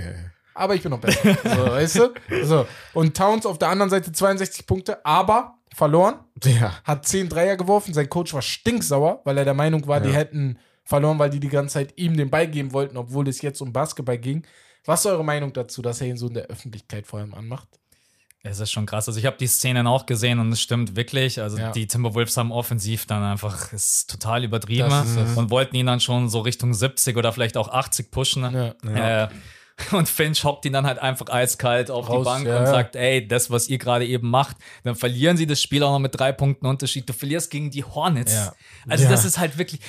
aber 0.54 0.76
ich 0.76 0.82
bin 0.84 0.92
noch 0.92 1.00
besser. 1.00 1.38
So, 1.44 1.66
weißt 1.66 1.96
du? 2.00 2.14
So. 2.44 2.66
Und 2.94 3.16
Towns 3.16 3.46
auf 3.46 3.58
der 3.58 3.70
anderen 3.70 3.90
Seite 3.90 4.12
62 4.12 4.66
Punkte, 4.68 5.06
aber 5.06 5.56
verloren, 5.74 6.16
Ja. 6.44 6.74
hat 6.84 7.08
10 7.08 7.30
Dreier 7.30 7.56
geworfen. 7.56 7.94
Sein 7.94 8.10
Coach 8.10 8.34
war 8.34 8.42
stinksauer, 8.42 9.22
weil 9.24 9.38
er 9.38 9.46
der 9.46 9.54
Meinung 9.54 9.88
war, 9.88 10.02
die 10.02 10.12
hätten 10.12 10.58
verloren, 10.84 11.18
weil 11.20 11.30
die 11.30 11.40
die 11.40 11.48
ganze 11.50 11.76
Zeit 11.76 11.94
ihm 11.98 12.18
den 12.18 12.30
Ball 12.30 12.48
geben 12.48 12.74
wollten, 12.74 12.98
obwohl 12.98 13.28
es 13.30 13.42
jetzt 13.42 13.62
um 13.62 13.72
Basketball 13.72 14.18
ging. 14.18 14.44
Was 14.84 15.02
ist 15.02 15.06
eure 15.06 15.24
Meinung 15.24 15.54
dazu, 15.54 15.82
dass 15.84 16.02
er 16.02 16.08
ihn 16.08 16.18
so 16.18 16.28
in 16.28 16.34
der 16.34 16.48
Öffentlichkeit 16.48 17.06
vor 17.08 17.20
allem 17.20 17.34
anmacht? 17.36 17.68
Es 18.44 18.60
ist 18.60 18.72
schon 18.72 18.88
krass. 18.88 19.08
Also 19.08 19.20
ich 19.20 19.26
habe 19.28 19.38
die 19.40 19.46
Szenen 19.48 19.86
auch 19.86 20.08
gesehen 20.08 20.40
und 20.40 20.52
es 20.52 20.62
stimmt 20.62 20.96
wirklich. 20.96 21.40
Also 21.40 21.58
Ja. 21.58 21.72
die 21.72 21.86
Timberwolves 21.86 22.38
haben 22.38 22.52
offensiv 22.52 23.06
dann 23.06 23.24
einfach 23.24 23.72
ist 23.72 24.10
total 24.10 24.44
übertrieben 24.44 24.92
ist 24.92 25.38
und 25.38 25.52
wollten 25.52 25.76
ihn 25.76 25.86
dann 25.86 26.00
schon 26.00 26.28
so 26.28 26.40
Richtung 26.40 26.74
70 26.74 27.18
oder 27.18 27.32
vielleicht 27.34 27.56
auch 27.56 27.70
80 27.70 28.10
pushen. 28.10 28.74
Ja. 28.84 29.26
Äh, 29.26 29.30
und 29.92 30.10
Finch 30.10 30.44
hockt 30.44 30.66
ihn 30.66 30.74
dann 30.74 30.86
halt 30.86 31.00
einfach 31.00 31.30
eiskalt 31.30 31.90
auf 31.90 32.10
Raus, 32.10 32.20
die 32.20 32.24
Bank 32.26 32.46
ja, 32.48 32.58
und 32.60 32.66
ja. 32.66 32.72
sagt, 32.72 32.96
ey, 32.96 33.28
das, 33.28 33.50
was 33.50 33.68
ihr 33.68 33.78
gerade 33.78 34.06
eben 34.06 34.30
macht, 34.30 34.58
dann 34.84 34.96
verlieren 34.96 35.38
sie 35.38 35.48
das 35.48 35.62
Spiel 35.62 35.82
auch 35.84 35.92
noch 35.92 36.00
mit 36.00 36.20
drei 36.20 36.32
Punkten 36.32 36.66
Unterschied. 36.66 37.08
Du 37.08 37.14
verlierst 37.14 37.50
gegen 37.52 37.72
die 37.72 37.84
Hornets. 37.84 38.34
Ja. 38.34 38.54
Also 38.88 39.06
Ja. 39.06 39.10
das 39.10 39.26
ist 39.26 39.38
halt 39.40 39.58
wirklich 39.58 39.82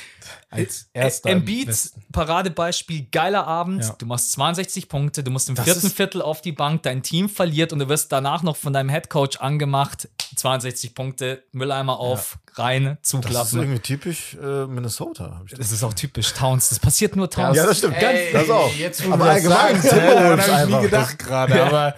Als 0.51 0.89
erster 0.93 1.31
im 1.31 1.39
Embiid, 1.39 1.69
Westen. 1.69 2.05
Paradebeispiel, 2.13 3.07
geiler 3.11 3.47
Abend. 3.47 3.83
Ja. 3.85 3.95
Du 3.99 4.07
machst 4.07 4.33
62 4.33 4.89
Punkte, 4.89 5.23
du 5.25 5.31
musst 5.31 5.49
im 5.49 5.55
Das 5.55 5.65
vierten 5.65 5.91
Viertel 5.91 6.23
auf 6.23 6.41
die 6.41 6.53
Bank, 6.53 6.83
dein 6.83 7.03
Team 7.03 7.29
verliert 7.29 7.73
und 7.73 7.79
du 7.79 7.89
wirst 7.89 8.13
danach 8.13 8.43
noch 8.43 8.57
von 8.57 8.73
deinem 8.73 8.89
Headcoach 8.89 9.41
angemacht. 9.41 10.09
62 10.37 10.95
Punkte, 10.95 11.45
Mülleimer 11.53 11.99
auf, 11.99 12.39
rein, 12.55 12.85
Das 12.85 12.93
ist 13.03 13.09
zuklappen. 13.11 13.59
irgendwie 13.61 13.81
typisch 13.81 14.35
äh, 14.43 14.67
Minnesota. 14.67 15.37
Hab 15.39 15.45
ich 15.45 15.51
das 15.51 15.59
Das 15.61 15.73
ist 15.73 15.83
auch 15.85 15.95
typisch 15.95 16.33
Towns. 16.33 16.71
Das 16.71 16.79
passiert 16.81 17.17
nur 17.17 17.29
Towns. 17.31 17.57
Ja, 17.57 17.67
das 17.67 17.79
stimmt. 17.79 17.99
Ganz, 18.01 18.19
Ey, 18.19 18.33
das 18.33 18.51
auch. 18.51 18.75
Jetzt, 18.75 19.05
Aber 19.07 19.17
das 19.19 19.29
allgemein 19.37 19.75
sagst, 19.83 19.91
Timberwolves 19.91 20.47
daran 20.47 20.61
hab 20.61 20.69
ich 20.69 20.75
nie 20.77 20.83
gedacht 20.83 21.19
gerade, 21.19 21.63
aber 21.65 21.95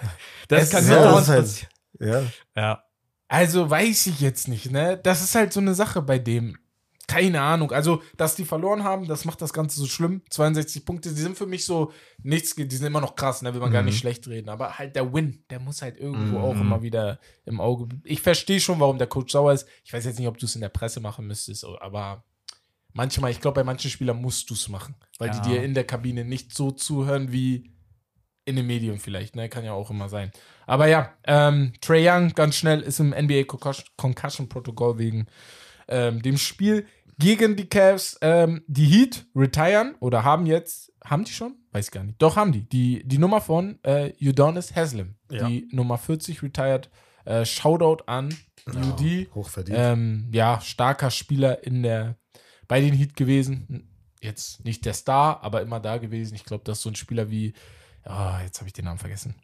das 0.47 0.63
es 0.63 0.69
kann 0.69 0.83
ist 0.83 0.89
nur 0.89 0.99
das 0.99 1.11
Towns 1.13 1.27
halt- 1.29 1.41
passieren. 1.45 2.31
Ja. 2.55 2.61
Ja. 2.61 2.83
Also 3.27 3.69
weiß 3.69 4.07
ich 4.07 4.19
jetzt 4.19 4.47
nicht, 4.47 4.69
ne? 4.71 4.97
Das 5.01 5.21
ist 5.23 5.33
halt 5.33 5.51
so 5.51 5.59
eine 5.59 5.73
Sache 5.73 6.01
bei 6.01 6.19
dem. 6.19 6.57
Keine 7.07 7.41
Ahnung. 7.41 7.71
Also, 7.71 8.01
dass 8.17 8.35
die 8.35 8.45
verloren 8.45 8.83
haben, 8.83 9.07
das 9.07 9.25
macht 9.25 9.41
das 9.41 9.53
Ganze 9.53 9.79
so 9.79 9.85
schlimm. 9.85 10.21
62 10.29 10.85
Punkte, 10.85 11.09
die 11.13 11.21
sind 11.21 11.37
für 11.37 11.45
mich 11.45 11.63
so 11.65 11.91
nichts, 12.23 12.55
die 12.55 12.75
sind 12.75 12.87
immer 12.87 13.01
noch 13.01 13.15
krass, 13.15 13.41
ne? 13.43 13.53
Will 13.53 13.61
man 13.61 13.71
gar 13.71 13.83
nicht 13.83 13.99
schlecht 13.99 14.27
reden. 14.27 14.49
Aber 14.49 14.77
halt 14.79 14.95
der 14.95 15.13
Win, 15.13 15.43
der 15.49 15.59
muss 15.59 15.81
halt 15.81 15.97
irgendwo 15.99 16.39
auch 16.39 16.55
immer 16.55 16.81
wieder 16.81 17.19
im 17.45 17.61
Auge. 17.61 17.87
Ich 18.03 18.21
verstehe 18.21 18.59
schon, 18.59 18.79
warum 18.79 18.97
der 18.97 19.07
Coach 19.07 19.31
sauer 19.31 19.53
ist. 19.53 19.67
Ich 19.83 19.93
weiß 19.93 20.05
jetzt 20.05 20.17
nicht, 20.19 20.27
ob 20.27 20.37
du 20.39 20.45
es 20.47 20.55
in 20.55 20.61
der 20.61 20.69
Presse 20.69 20.99
machen 20.99 21.27
müsstest, 21.27 21.63
aber 21.65 22.23
manchmal, 22.93 23.31
ich 23.31 23.39
glaube, 23.41 23.55
bei 23.55 23.63
manchen 23.63 23.91
Spielern 23.91 24.21
musst 24.21 24.49
du 24.49 24.53
es 24.55 24.67
machen, 24.69 24.95
weil 25.19 25.29
Ja. 25.29 25.39
die 25.39 25.49
dir 25.49 25.63
in 25.63 25.73
der 25.73 25.83
Kabine 25.85 26.25
nicht 26.25 26.55
so 26.55 26.71
zuhören 26.71 27.31
wie 27.31 27.71
in 28.45 28.55
den 28.55 28.67
Medien 28.67 28.99
vielleicht, 28.99 29.35
ne? 29.35 29.49
Kann 29.49 29.65
ja 29.65 29.73
auch 29.73 29.89
immer 29.89 30.07
sein. 30.09 30.31
Aber 30.67 30.87
ja, 30.87 31.13
ähm, 31.25 31.73
Trey 31.81 32.07
Young 32.07 32.29
ganz 32.33 32.55
schnell 32.55 32.81
ist 32.81 32.99
im 32.99 33.11
NBA 33.11 33.43
Concussion- 33.43 33.87
Concussion 33.97 34.49
Protokoll 34.49 34.97
wegen 34.99 35.27
ähm, 35.87 36.21
dem 36.23 36.37
Spiel 36.37 36.87
gegen 37.17 37.55
die 37.55 37.67
Cavs. 37.67 38.17
Ähm, 38.21 38.63
die 38.67 38.85
Heat 38.85 39.25
retiren 39.35 39.95
oder 39.99 40.23
haben 40.23 40.45
jetzt, 40.45 40.91
haben 41.03 41.23
die 41.23 41.31
schon? 41.31 41.55
Weiß 41.71 41.91
gar 41.91 42.03
nicht. 42.03 42.21
Doch 42.21 42.35
haben 42.35 42.51
die. 42.51 42.67
Die, 42.67 43.07
die 43.07 43.17
Nummer 43.17 43.41
von 43.41 43.79
äh, 43.83 44.13
Udonis 44.21 44.75
Haslem. 44.75 45.15
Ja. 45.31 45.47
Die 45.47 45.67
Nummer 45.71 45.97
40 45.97 46.41
retired. 46.43 46.89
Äh, 47.25 47.45
Shoutout 47.45 48.03
an 48.05 48.35
UD. 48.67 49.33
Hochverdient. 49.33 49.77
Ähm, 49.79 50.29
ja, 50.31 50.61
starker 50.61 51.11
Spieler 51.11 51.63
in 51.63 51.83
der, 51.83 52.17
bei 52.67 52.81
den 52.81 52.93
Heat 52.93 53.15
gewesen. 53.15 53.89
Jetzt 54.21 54.63
nicht 54.63 54.85
der 54.85 54.93
Star, 54.93 55.43
aber 55.43 55.61
immer 55.61 55.79
da 55.79 55.97
gewesen. 55.97 56.35
Ich 56.35 56.45
glaube, 56.45 56.63
das 56.63 56.77
ist 56.77 56.83
so 56.83 56.89
ein 56.89 56.95
Spieler 56.95 57.29
wie, 57.29 57.53
ah, 58.03 58.41
jetzt 58.43 58.59
habe 58.59 58.67
ich 58.67 58.73
den 58.73 58.85
Namen 58.85 58.99
vergessen. 58.99 59.35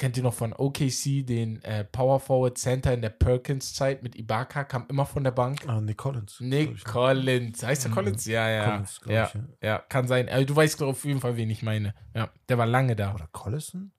Kennt 0.00 0.16
ihr 0.16 0.22
noch 0.22 0.32
von 0.32 0.54
OKC, 0.54 1.26
den 1.26 1.62
äh, 1.62 1.84
Power 1.84 2.20
Forward 2.20 2.56
Center 2.56 2.94
in 2.94 3.02
der 3.02 3.10
Perkins-Zeit 3.10 4.02
mit 4.02 4.16
Ibaka, 4.16 4.64
kam 4.64 4.86
immer 4.88 5.04
von 5.04 5.22
der 5.24 5.30
Bank. 5.30 5.60
ah, 5.66 5.78
Nick 5.78 5.98
Collins. 5.98 6.38
Nick 6.40 6.70
ich, 6.72 6.86
ne? 6.86 6.90
Collins. 6.90 7.62
Heißt 7.62 7.84
der 7.84 7.90
Collins? 7.90 8.24
Ja, 8.24 8.48
ja. 8.48 8.64
Collins, 8.64 9.00
ja, 9.06 9.26
ich, 9.26 9.34
ja. 9.34 9.40
ja, 9.62 9.78
kann 9.90 10.08
sein. 10.08 10.26
Äh, 10.28 10.46
du 10.46 10.56
weißt 10.56 10.82
auf 10.82 11.04
jeden 11.04 11.20
Fall, 11.20 11.36
wen 11.36 11.50
ich 11.50 11.62
meine. 11.62 11.92
Ja, 12.14 12.30
der 12.48 12.56
war 12.56 12.64
lange 12.64 12.96
da. 12.96 13.12
Oder 13.14 13.28
Collison? 13.30 13.92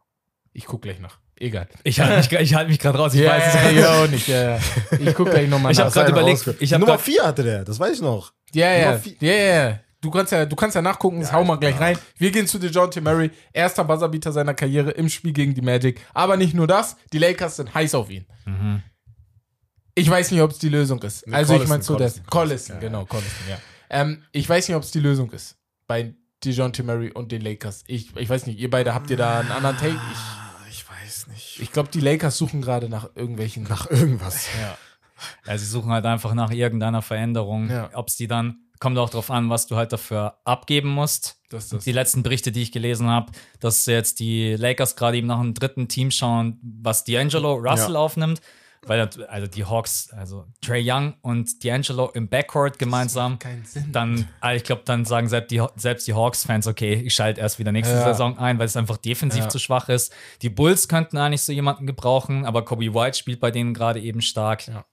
Ich 0.54 0.66
guck 0.66 0.82
gleich 0.82 1.00
nach. 1.00 1.20
Egal. 1.40 1.68
Ich 1.84 2.00
halte 2.00 2.18
mich, 2.18 2.32
ich 2.42 2.56
halt 2.56 2.68
mich 2.68 2.80
gerade 2.80 2.98
raus. 2.98 3.14
Ich 3.14 3.22
ja, 3.22 3.30
weiß 3.34 3.48
es 3.48 3.54
ja, 3.54 3.72
gerade 3.72 4.04
auch 4.04 4.08
nicht. 4.10 4.28
Ja, 4.28 4.56
ja. 4.58 4.60
Ich 5.00 5.14
guck 5.14 5.30
gleich 5.30 5.48
nochmal 5.48 5.72
Ich 5.74 5.78
nach. 5.78 5.86
hab 5.86 5.94
grad 5.94 6.08
Sei 6.08 6.12
noch 6.12 6.20
überlegt, 6.20 6.62
ich 6.62 6.74
hab 6.74 6.80
Nummer 6.80 6.94
grad- 6.94 7.02
4 7.02 7.24
hatte 7.24 7.44
der, 7.44 7.64
das 7.64 7.80
weiß 7.80 7.94
ich 7.98 8.02
noch. 8.02 8.34
Ja, 8.54 8.74
ja, 8.74 9.00
ja, 9.20 9.34
ja. 9.34 9.80
Du 10.02 10.10
kannst 10.10 10.32
ja, 10.32 10.46
du 10.46 10.56
kannst 10.56 10.76
ja 10.76 10.82
nachgucken, 10.82 11.22
das 11.22 11.32
hauen 11.32 11.46
wir 11.48 11.58
gleich 11.58 11.80
rein. 11.80 11.98
Wir 12.18 12.32
gehen 12.32 12.48
zu 12.48 12.58
DeJounte 12.58 13.02
Murray, 13.02 13.30
erster 13.54 13.84
Buzzerbeater 13.84 14.32
seiner 14.32 14.54
Karriere 14.56 14.92
im 14.92 15.08
Spiel 15.10 15.32
gegen 15.32 15.54
die 15.54 15.62
Magic. 15.62 16.02
Aber 16.14 16.38
nicht 16.38 16.54
nur 16.56 16.66
das, 16.68 16.96
die 17.14 17.20
Lakers 17.20 17.58
sind 17.58 17.74
heiß 17.74 17.94
auf 17.96 18.10
ihn. 18.10 18.26
Ich 19.94 20.10
weiß 20.10 20.32
nicht, 20.32 20.42
ob 20.42 20.52
es 20.52 20.58
die 20.58 20.70
Lösung 20.70 21.02
ist. 21.04 21.28
Nee, 21.28 21.36
also 21.36 21.54
ich 21.54 21.60
Collison, 21.60 21.70
meine 21.70 21.84
so 21.84 21.96
das. 21.96 22.22
Collison, 22.30 22.80
genau, 22.80 23.06
Collison, 23.06 23.30
ja. 23.50 23.58
Ähm, 23.90 24.24
ich 24.32 24.48
weiß 24.48 24.68
nicht, 24.68 24.76
ob 24.76 24.84
es 24.84 24.92
die 24.92 25.00
Lösung 25.02 25.32
ist 25.32 25.58
bei 25.86 26.14
DeJounte 26.44 26.82
Murray 26.84 27.12
und 27.12 27.32
den 27.32 27.42
Lakers. 27.42 27.84
Ich, 27.88 28.16
ich 28.16 28.30
weiß 28.30 28.48
nicht, 28.48 28.58
ihr 28.58 28.70
beide 28.70 28.94
habt 28.96 29.10
ihr 29.12 29.18
da 29.18 29.40
einen 29.42 29.52
anderen 29.52 29.78
Take? 29.78 29.92
Ich, 29.94 29.98
Ah, 30.18 30.66
Ich 30.70 30.86
weiß 30.90 31.28
nicht. 31.28 31.60
ich 31.60 31.72
glaube, 31.72 31.90
die 31.94 32.00
Lakers 32.00 32.38
suchen 32.38 32.62
gerade 32.62 32.90
nach 32.90 33.10
irgendwelchen. 33.16 33.64
Nach 33.64 33.90
irgendwas. 33.92 34.48
ja. 34.60 34.78
Ja, 35.48 35.58
sie 35.58 35.66
suchen 35.66 35.92
halt 35.92 36.06
einfach 36.06 36.34
nach 36.34 36.52
irgendeiner 36.52 37.02
Veränderung. 37.02 37.70
Ja. 37.70 37.90
Ob 37.94 38.08
es 38.08 38.16
die 38.16 38.28
dann, 38.28 38.58
kommt 38.80 38.98
auch 38.98 39.10
drauf 39.10 39.30
an, 39.30 39.50
was 39.50 39.68
du 39.68 39.76
halt 39.76 39.92
dafür 39.94 40.38
abgeben 40.44 40.90
musst. 40.90 41.40
Das, 41.50 41.70
das. 41.70 41.84
Die 41.84 41.92
letzten 41.92 42.24
Berichte, 42.24 42.52
die 42.52 42.62
ich 42.62 42.72
gelesen 42.72 43.08
habe, 43.10 43.32
dass 43.60 43.86
jetzt 43.86 44.20
die 44.20 44.56
Lakers 44.56 44.96
gerade 44.96 45.18
eben 45.18 45.28
nach 45.28 45.40
einem 45.40 45.54
dritten 45.54 45.88
Team 45.88 46.10
schauen, 46.12 46.58
was 46.64 47.06
D'Angelo 47.06 47.56
Russell 47.62 47.94
Ja. 47.94 48.00
aufnimmt. 48.00 48.42
Weil 48.88 49.08
also 49.28 49.46
die 49.46 49.64
Hawks, 49.64 50.10
also 50.12 50.46
Trey 50.60 50.82
Young 50.84 51.14
und 51.22 51.48
D'Angelo 51.62 52.12
im 52.16 52.28
Backcourt 52.30 52.80
gemeinsam, 52.80 53.38
dann, 53.92 54.28
ah, 54.40 54.56
ich 54.56 54.64
glaube, 54.64 54.82
dann 54.86 55.06
sagen 55.06 55.30
selbst 55.30 55.52
die, 55.52 55.62
selbst 55.76 56.08
die 56.08 56.16
Hawks-Fans, 56.16 56.66
okay, 56.66 56.96
ich 56.96 57.14
schalte 57.14 57.42
erst 57.42 57.60
wieder 57.60 57.72
nächste 57.72 57.94
Ja. 57.94 58.06
Saison 58.06 58.40
ein, 58.40 58.58
weil 58.58 58.66
es 58.66 58.76
einfach 58.76 58.98
defensiv 58.98 59.44
Ja. 59.44 59.50
zu 59.50 59.60
schwach 59.60 59.88
ist. 59.88 60.12
Die 60.42 60.50
Bulls 60.50 60.88
könnten 60.88 61.18
eigentlich 61.18 61.44
so 61.44 61.52
jemanden 61.54 61.86
gebrauchen, 61.86 62.44
aber 62.44 62.66
Kobe 62.66 62.92
White 62.96 63.20
spielt 63.20 63.40
bei 63.40 63.52
denen 63.52 63.76
gerade 63.76 64.00
eben 64.00 64.20
stark. 64.22 64.66
Ja. 64.68 64.84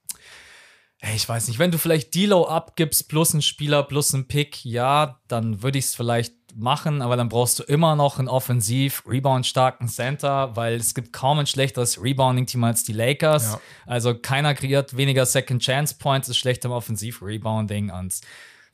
Ey, 1.01 1.15
ich 1.15 1.29
weiß 1.29 1.49
nicht, 1.49 1.59
wenn 1.59 1.71
du 1.71 1.79
vielleicht 1.79 2.13
D'Lo 2.13 2.49
abgibst, 2.49 3.09
plus 3.09 3.33
einen 3.33 3.43
Spieler, 3.43 3.85
plus 3.85 4.15
einen 4.15 4.27
Pick, 4.27 4.65
ja, 4.65 5.21
dann 5.29 5.63
würde 5.63 5.79
ich 5.79 5.87
es 5.87 5.95
vielleicht 5.95 6.35
machen, 6.57 7.03
aber 7.03 7.17
dann 7.17 7.29
brauchst 7.29 7.59
du 7.61 7.63
immer 7.63 7.95
noch 7.95 8.19
einen 8.19 8.27
offensiv, 8.27 9.05
rebound-starken 9.07 9.87
Center, 9.87 10.57
weil 10.57 10.75
es 10.75 10.95
gibt 10.95 11.13
kaum 11.13 11.39
ein 11.39 11.47
schlechteres 11.47 12.03
Rebounding-Team 12.03 12.65
als 12.65 12.83
die 12.83 12.93
Lakers. 12.93 13.53
Ja. 13.53 13.61
Also 13.87 14.15
keiner 14.15 14.55
kreiert 14.55 14.97
weniger 14.97 15.25
Second-Chance-Points, 15.25 16.29
ist 16.29 16.39
schlecht 16.39 16.65
im 16.65 16.73
Offensiv-Rebounding 16.73 17.91
und 17.91 18.21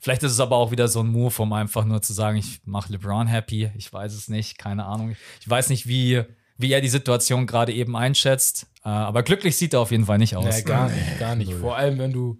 Vielleicht 0.05 0.21
ist 0.21 0.33
es 0.33 0.39
aber 0.39 0.57
auch 0.57 0.69
wieder 0.69 0.87
so 0.87 0.99
ein 0.99 1.07
Move, 1.07 1.41
um 1.41 1.51
einfach 1.53 1.83
nur 1.83 1.99
zu 1.99 2.13
sagen, 2.13 2.37
ich 2.37 2.61
mache 2.65 2.91
LeBron 2.91 3.25
happy. 3.25 3.71
Ich 3.75 3.91
weiß 3.91 4.13
es 4.13 4.27
nicht, 4.27 4.59
keine 4.59 4.85
Ahnung. 4.85 5.15
Ich 5.41 5.49
weiß 5.49 5.69
nicht, 5.69 5.87
wie, 5.87 6.21
wie 6.59 6.71
er 6.71 6.81
die 6.81 6.89
Situation 6.89 7.47
gerade 7.47 7.73
eben 7.73 7.95
einschätzt. 7.95 8.67
Äh, 8.85 8.89
aber 8.89 9.23
glücklich 9.23 9.57
sieht 9.57 9.73
er 9.73 9.79
auf 9.79 9.91
jeden 9.91 10.05
Fall 10.05 10.19
nicht 10.19 10.35
aus. 10.35 10.45
Nee, 10.45 10.61
gar 10.61 10.89
nicht, 10.89 11.19
gar 11.19 11.35
nicht. 11.35 11.53
Vor 11.53 11.75
allem, 11.75 11.97
wenn 11.97 12.13
du 12.13 12.37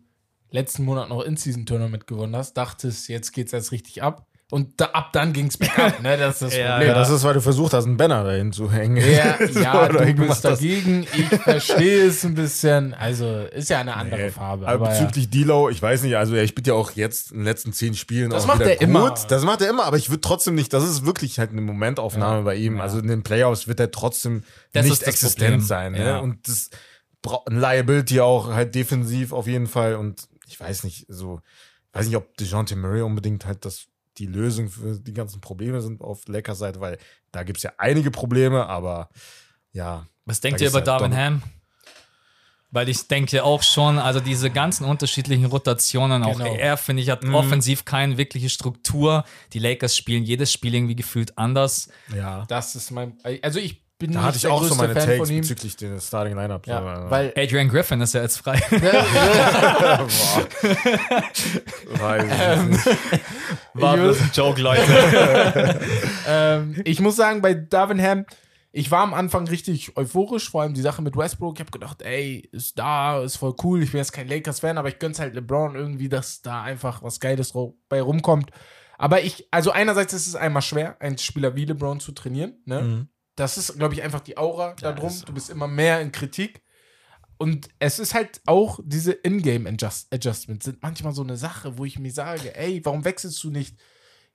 letzten 0.52 0.86
Monat 0.86 1.10
noch 1.10 1.22
In-Season-Tournament 1.24 2.06
gewonnen 2.06 2.36
hast, 2.36 2.54
dachtest, 2.54 3.10
jetzt 3.10 3.32
geht's 3.32 3.52
erst 3.52 3.72
richtig 3.72 4.04
ab. 4.04 4.28
Und 4.52 4.80
da, 4.80 4.86
ab 4.94 5.12
dann 5.12 5.34
ging's 5.34 5.58
bergab, 5.58 6.02
ne? 6.04 6.18
Das 6.18 6.36
ist 6.36 6.42
das 6.44 6.56
Ja, 6.58 6.72
Problem. 6.74 6.90
Ja, 6.90 6.94
das 6.94 7.10
ist, 7.10 7.24
weil 7.24 7.34
du 7.34 7.42
versucht 7.42 7.74
hast, 7.74 7.86
einen 7.86 7.98
Banner 7.98 8.24
dahin 8.24 8.54
zu 8.54 8.72
hängen. 8.72 8.98
Ja, 8.98 9.38
So, 9.52 9.60
ja 9.60 9.88
du 9.88 10.14
bist 10.14 10.46
dagegen. 10.46 11.08
Ich 11.16 11.26
verstehe 11.42 12.06
es 12.06 12.24
ein 12.24 12.36
bisschen. 12.36 12.94
Also, 12.94 13.40
ist 13.52 13.72
ja 13.72 13.80
eine 13.80 13.96
andere 13.96 14.22
Nee, 14.22 14.30
Farbe. 14.30 14.68
aber 14.68 14.86
Aber 14.86 14.94
ja. 14.94 15.02
bezüglich 15.02 15.32
D-Low, 15.32 15.70
ich 15.70 15.82
weiß 15.82 16.04
nicht, 16.04 16.16
also 16.16 16.36
er 16.36 16.48
spielt 16.48 16.68
ja 16.68 16.76
auch 16.76 16.92
jetzt 16.92 17.32
in 17.32 17.40
den 17.40 17.46
letzten 17.46 17.74
zehn 17.74 17.96
Spielen 17.96 18.30
Das 18.30 18.44
auch 18.44 18.48
macht 18.48 18.60
wieder 18.60 18.74
er 18.74 18.82
immer. 18.82 19.10
gut. 19.10 19.20
Das 19.30 19.44
macht 19.44 19.62
er 19.62 19.70
immer, 19.70 19.86
aber 19.86 19.98
ich 19.98 20.12
würde 20.12 20.22
trotzdem 20.22 20.54
nicht, 20.54 20.72
das 20.74 20.84
ist 20.84 21.08
wirklich 21.08 21.40
halt 21.40 21.50
eine 21.50 21.62
Momentaufnahme 21.62 22.44
bei 22.44 22.56
ihm. 22.56 22.80
Also 22.80 23.00
in 23.00 23.08
den 23.08 23.24
Playoffs 23.24 23.68
wird 23.68 23.80
er 23.80 23.90
trotzdem 23.90 24.44
Das 24.74 24.84
nicht 24.84 24.94
ist 24.94 25.02
das 25.02 25.08
existent 25.10 25.40
Problem. 25.54 25.62
sein. 25.62 25.92
Ne? 25.94 26.06
Ja. 26.06 26.18
Und 26.20 26.48
das 26.48 26.70
braucht 27.24 27.50
ein 27.50 27.60
Liability 27.60 28.20
auch 28.20 28.50
halt 28.54 28.76
defensiv 28.76 29.34
auf 29.34 29.48
jeden 29.48 29.66
Fall. 29.66 29.96
Und 29.96 30.28
ich 30.48 30.60
weiß 30.60 30.84
nicht, 30.84 31.08
so, 31.10 31.40
ich 31.92 32.00
weiß 32.00 32.06
nicht, 32.06 32.16
ob 32.16 32.38
DeJounte 32.38 32.76
Murray 32.76 33.02
unbedingt 33.02 33.48
halt 33.48 33.66
das 33.66 33.88
die 34.18 34.26
Lösung 34.28 34.70
für 34.70 34.98
die 35.00 35.14
ganzen 35.14 35.42
Probleme 35.42 35.82
sind 35.82 36.02
auf 36.02 36.28
Lakers 36.28 36.60
Seite, 36.60 36.80
weil 36.82 36.98
da 37.32 37.44
gibt 37.44 37.58
es 37.58 37.64
ja 37.64 37.74
einige 37.78 38.12
Probleme, 38.12 38.66
aber 38.68 39.10
ja. 39.74 40.08
Was 40.26 40.40
denkt 40.42 40.62
ihr 40.62 40.68
über 40.70 40.78
halt 40.78 40.88
Darvin 40.88 41.12
doch- 41.12 41.18
Ham? 41.18 41.44
Weil 42.72 42.90
ich 42.90 43.08
denke 43.08 43.44
auch 43.44 43.64
schon, 43.64 44.00
also 44.00 44.20
diese 44.20 44.50
ganzen 44.50 44.84
unterschiedlichen 44.86 45.46
Rotationen, 45.46 46.24
auch 46.24 46.38
Genau. 46.38 46.56
er, 46.56 46.76
finde 46.76 47.04
ich, 47.04 47.10
hat 47.10 47.24
Mhm. 47.24 47.34
offensiv 47.36 47.86
keine 47.86 48.18
wirkliche 48.18 48.50
Struktur. 48.50 49.24
Die 49.54 49.60
Lakers 49.60 49.96
spielen 49.96 50.24
jedes 50.24 50.52
Spiel 50.52 50.74
irgendwie 50.76 50.96
gefühlt 50.96 51.38
anders. 51.38 51.88
Ja. 52.14 52.44
das 52.50 52.76
ist 52.76 52.92
mein. 52.92 53.18
Also, 53.42 53.60
ich 53.60 53.85
bin 53.98 54.12
Da 54.12 54.24
hatte 54.24 54.38
ich 54.38 54.48
auch 54.48 54.64
so 54.64 54.76
meine 54.76 54.94
Fan 54.94 55.06
Takes 55.06 55.30
bezüglich 55.30 55.78
den 55.78 56.00
Starting 56.02 56.36
Lineup. 56.36 56.68
Ja, 56.68 57.10
weil. 57.10 57.34
Adrian 57.38 57.70
Griffin 57.70 58.02
ist 58.02 58.14
ja 58.14 58.22
jetzt 58.22 58.38
frei. 58.38 58.62
weil 61.92 62.30
War 63.74 63.96
bloß 63.96 64.22
ein 64.22 64.32
Joke, 64.34 64.62
Leute. 64.62 65.80
ähm, 66.28 66.82
ich 66.84 67.00
muss 67.00 67.16
sagen, 67.16 67.42
bei 67.42 67.54
Darvin 67.54 68.02
Ham, 68.02 68.26
ich 68.74 68.92
war 68.92 69.04
am 69.04 69.14
Anfang 69.14 69.48
richtig 69.48 69.96
euphorisch, 69.96 70.50
vor 70.50 70.64
allem 70.64 70.74
die 70.74 70.82
Sache 70.82 71.02
mit 71.02 71.16
Westbrook. 71.16 71.56
Ich 71.56 71.62
habe 71.62 71.72
gedacht, 71.72 72.02
ey, 72.02 72.50
ist 72.52 72.78
da, 72.78 73.24
ist 73.24 73.38
voll 73.38 73.56
cool. 73.64 73.82
Ich 73.82 73.92
bin 73.92 74.00
jetzt 74.00 74.12
kein 74.12 74.28
Lakers-Fan, 74.28 74.78
aber 74.78 74.90
ich 74.90 75.00
gönn's 75.00 75.20
halt 75.20 75.36
LeBron 75.36 75.76
irgendwie, 75.76 76.10
dass 76.10 76.42
da 76.42 76.64
einfach 76.64 77.02
was 77.02 77.22
Geiles 77.22 77.54
bei 77.88 78.02
rumkommt. 78.02 78.52
Aber 78.98 79.22
ich, 79.22 79.48
also 79.52 79.72
einerseits 79.72 80.14
ist 80.14 80.28
es 80.28 80.36
einmal 80.36 80.62
schwer, 80.62 80.98
einen 81.00 81.18
Spieler 81.18 81.56
wie 81.56 81.66
LeBron 81.66 82.02
zu 82.02 82.12
trainieren. 82.12 82.56
Ne? 82.66 82.82
Mhm. 82.82 83.08
Das 83.36 83.58
ist, 83.58 83.78
glaube 83.78 83.94
ich, 83.94 84.02
einfach 84.04 84.22
die 84.22 84.38
Aura 84.38 84.74
da 84.80 84.94
drum. 84.94 85.10
ist- 85.10 85.28
Du 85.28 85.34
bist 85.34 85.50
immer 85.50 85.68
mehr 85.68 86.02
in 86.02 86.12
Kritik. 86.12 86.62
Und 87.38 87.68
es 87.80 88.00
ist 88.00 88.14
halt 88.14 88.40
auch 88.46 88.80
diese 88.84 89.12
In-Game-Adjustments 89.12 90.64
sind 90.66 90.82
manchmal 90.82 91.14
so 91.14 91.22
eine 91.22 91.36
Sache, 91.36 91.78
wo 91.78 91.84
ich 91.86 92.00
mir 92.00 92.12
sage, 92.14 92.56
ey, 92.56 92.80
warum 92.86 93.04
wechselst 93.04 93.44
du 93.44 93.50
nicht 93.52 93.76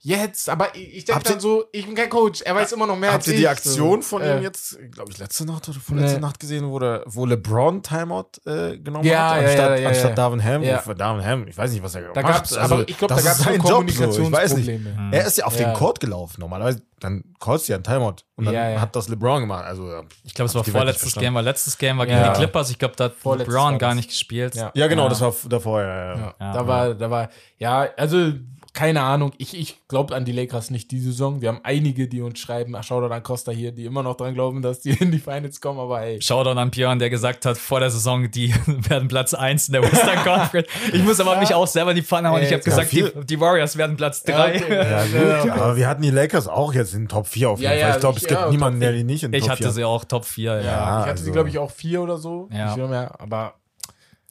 jetzt? 0.02 0.48
Aber 0.48 0.74
ich, 0.74 0.96
ich 0.98 1.04
denke 1.04 1.14
Habt 1.16 1.26
ihr- 1.28 1.32
dann 1.32 1.40
so, 1.40 1.64
ich 1.72 1.84
bin 1.86 1.94
kein 1.94 2.08
Coach, 2.10 2.42
er 2.42 2.54
weiß 2.54 2.72
immer 2.72 2.86
noch 2.86 2.96
mehr 2.96 3.10
Habt 3.12 3.20
als 3.20 3.28
ihr 3.28 3.34
ich. 3.34 3.40
die 3.40 3.48
Aktion 3.48 4.02
so. 4.02 4.08
von 4.08 4.22
Äh, 4.22 4.36
ihm 4.38 4.42
jetzt, 4.42 4.78
glaube 4.92 5.10
ich, 5.12 5.18
letzte 5.18 5.44
Nacht 5.44 5.68
oder 5.68 5.78
vorletzte 5.78 6.14
Nee. 6.16 6.20
Nacht 6.20 6.40
gesehen, 6.40 6.68
wo, 6.70 6.78
der, 6.78 7.02
wo 7.06 7.26
LeBron 7.26 7.82
Timeout 7.82 8.30
äh, 8.46 8.78
genommen 8.78 9.04
Ja, 9.04 9.30
hat, 9.34 9.42
ja, 9.42 9.48
anstatt, 9.48 9.70
ja, 9.70 9.76
ja, 9.76 9.88
anstatt 9.88 10.10
ja. 10.10 10.14
Darvin 10.16 10.42
Ham? 10.44 10.62
Ja. 10.62 10.78
Für 10.78 10.94
Darvin 10.94 11.24
Ham, 11.24 11.46
ich 11.48 11.56
weiß 11.56 11.70
nicht, 11.72 11.82
was 11.82 11.94
er 11.94 12.00
gemacht 12.02 12.16
Da 12.16 12.22
gab's, 12.22 12.52
Also, 12.54 12.74
aber 12.76 12.88
ich 12.88 12.96
glaube, 12.98 13.14
da 13.14 13.20
das 13.20 13.24
gab 13.24 13.32
es 13.34 13.38
ist 13.56 13.62
so. 13.62 13.72
Kommunikationsprobleme. 13.74 15.08
Er 15.12 15.26
ist 15.26 15.38
ja 15.38 15.44
auf 15.46 15.58
Ja. 15.58 15.68
den 15.70 15.76
Court 15.76 16.00
gelaufen. 16.00 16.40
Normalerweise, 16.40 16.82
dann 17.00 17.24
callst 17.40 17.68
du 17.68 17.72
ja 17.72 17.76
einen 17.76 17.84
Timeout. 17.84 18.16
Und 18.36 18.46
dann 18.46 18.54
Ja, 18.54 18.70
ja. 18.70 18.80
hat 18.80 18.94
das 18.96 19.08
LeBron 19.08 19.40
gemacht. 19.40 19.64
Also, 19.64 20.02
Ich 20.24 20.34
glaube, 20.34 20.48
es 20.48 20.54
war 20.54 20.64
vorletztes. 20.64 21.14
Game, 21.14 21.34
weil 21.34 21.44
letztes 21.44 21.76
Game 21.78 21.98
war 21.98 22.06
gegen 22.06 22.18
Ja. 22.18 22.32
die 22.32 22.38
Clippers. 22.38 22.70
Ich 22.70 22.78
glaube, 22.78 22.94
da 22.96 23.04
hat 23.04 23.14
Vorletztes 23.14 23.54
LeBron 23.54 23.78
gar 23.78 23.94
nicht 23.94 24.08
gespielt. 24.08 24.54
Ja. 24.54 24.70
genau, 24.88 25.08
das 25.08 25.20
war 25.20 25.34
davor, 25.48 25.82
ja. 25.82 26.34
da 26.38 26.66
war, 26.66 26.94
da 26.94 27.10
war, 27.10 27.28
ja, 27.58 27.88
also 27.96 28.32
keine 28.72 29.02
Ahnung. 29.02 29.32
Ich, 29.38 29.54
ich 29.58 29.76
glaube 29.88 30.14
an 30.14 30.24
die 30.24 30.32
Lakers 30.32 30.70
nicht 30.70 30.90
die 30.90 31.00
Saison. 31.00 31.40
Wir 31.40 31.48
haben 31.48 31.60
einige, 31.62 32.08
die 32.08 32.20
uns 32.22 32.38
schreiben, 32.38 32.74
ach, 32.76 32.84
doch 32.86 33.10
an 33.10 33.22
Costa 33.22 33.52
hier, 33.52 33.72
die 33.72 33.84
immer 33.84 34.02
noch 34.02 34.16
dran 34.16 34.34
glauben, 34.34 34.62
dass 34.62 34.80
die 34.80 34.90
in 35.00 35.10
die 35.10 35.18
Finals 35.18 35.60
kommen, 35.60 35.78
aber 35.78 36.02
ey. 36.02 36.20
Shoutout 36.22 36.58
an 36.58 36.70
Björn, 36.70 36.98
der 36.98 37.10
gesagt 37.10 37.46
hat, 37.46 37.58
vor 37.58 37.80
der 37.80 37.90
Saison, 37.90 38.30
die 38.30 38.54
werden 38.66 39.08
Platz 39.08 39.34
1 39.34 39.68
in 39.68 39.72
der 39.74 39.82
Western 39.82 40.16
Conference. 40.24 40.68
Ich 40.92 41.02
muss 41.02 41.20
aber 41.20 41.38
mich 41.38 41.54
auch 41.54 41.66
selber 41.66 41.90
in 41.90 41.96
die 41.96 42.02
Pfanne 42.02 42.28
hauen. 42.30 42.40
Ey, 42.40 42.46
Ich 42.46 42.52
habe 42.52 42.62
ja, 42.62 42.64
gesagt, 42.82 42.92
die, 42.92 43.24
die 43.26 43.40
Warriors 43.40 43.76
werden 43.76 43.96
Platz 43.96 44.22
3. 44.24 44.32
Ja, 44.32 44.62
okay. 44.64 44.90
Ja, 44.90 45.04
gut, 45.04 45.46
ja, 45.46 45.54
aber 45.54 45.76
wir 45.76 45.88
hatten 45.88 46.02
die 46.02 46.10
Lakers 46.10 46.48
auch 46.48 46.72
jetzt 46.74 46.94
in 46.94 47.08
Top 47.08 47.26
4 47.26 47.50
auf 47.50 47.60
jeden 47.60 47.72
Ja, 47.72 47.76
ja, 47.78 47.86
Fall. 47.86 47.94
Ich 47.96 48.00
glaube, 48.00 48.16
es 48.16 48.22
ich- 48.22 48.28
gibt 48.28 48.40
ja, 48.40 48.50
niemanden, 48.50 48.80
der 48.80 48.92
die 48.92 49.04
nicht 49.04 49.22
in 49.24 49.32
Ich 49.32 49.40
Top 49.42 49.50
hatte 49.50 49.62
4 49.64 49.72
sie 49.72 49.84
auch 49.84 50.04
Top 50.04 50.24
4. 50.24 50.52
Ja. 50.54 50.60
Ja, 50.60 50.64
Ja, 50.64 50.72
ich 50.72 50.78
hatte 51.00 51.10
also- 51.10 51.24
sie, 51.24 51.32
glaube 51.32 51.48
ich, 51.48 51.58
auch 51.58 51.70
vier 51.70 52.02
oder 52.02 52.16
so. 52.18 52.48
Ja. 52.52 52.74
Ich 52.74 52.80
aber 52.82 53.54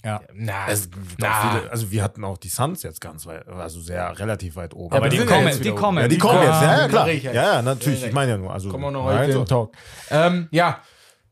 Ja. 0.06 0.22
na, 0.34 0.68
Es 0.70 0.90
na. 1.18 1.28
viele, 1.60 1.72
also 1.72 1.92
wir 1.92 2.02
hatten 2.04 2.24
auch 2.24 2.38
die 2.38 2.48
Suns 2.48 2.84
jetzt 2.84 3.02
ganz 3.02 3.26
weit, 3.26 3.48
also 3.50 3.82
sehr 3.82 4.18
relativ 4.18 4.56
weit 4.56 4.74
oben. 4.74 4.96
Aber 4.96 5.06
wir 5.06 5.10
die 5.12 5.18
ja 5.18 5.26
kommen, 5.26 5.48
jetzt 5.48 5.64
die 5.66 5.72
kommen. 5.72 5.98
ja, 5.98 6.08
die 6.08 6.18
kommen 6.18 6.42
jetzt, 6.42 6.62
ja, 6.62 6.78
ja, 6.82 6.88
klar. 6.88 7.08
Ja, 7.10 7.14
Ja, 7.14 7.32
ja. 7.34 7.54
ja, 7.56 7.62
natürlich, 7.62 8.02
Ja, 8.02 8.08
ich 8.08 8.14
meine 8.14 8.32
ja 8.32 8.38
nur, 8.38 8.54
also. 8.54 8.70
Kommen 8.70 8.86
wir 8.86 8.92
noch 8.92 9.06
nein, 9.06 9.20
heute 9.20 9.34
so. 9.34 9.40
im 9.42 9.46
Talk. 9.46 9.76
Ähm, 10.10 10.48
ja, 10.52 10.80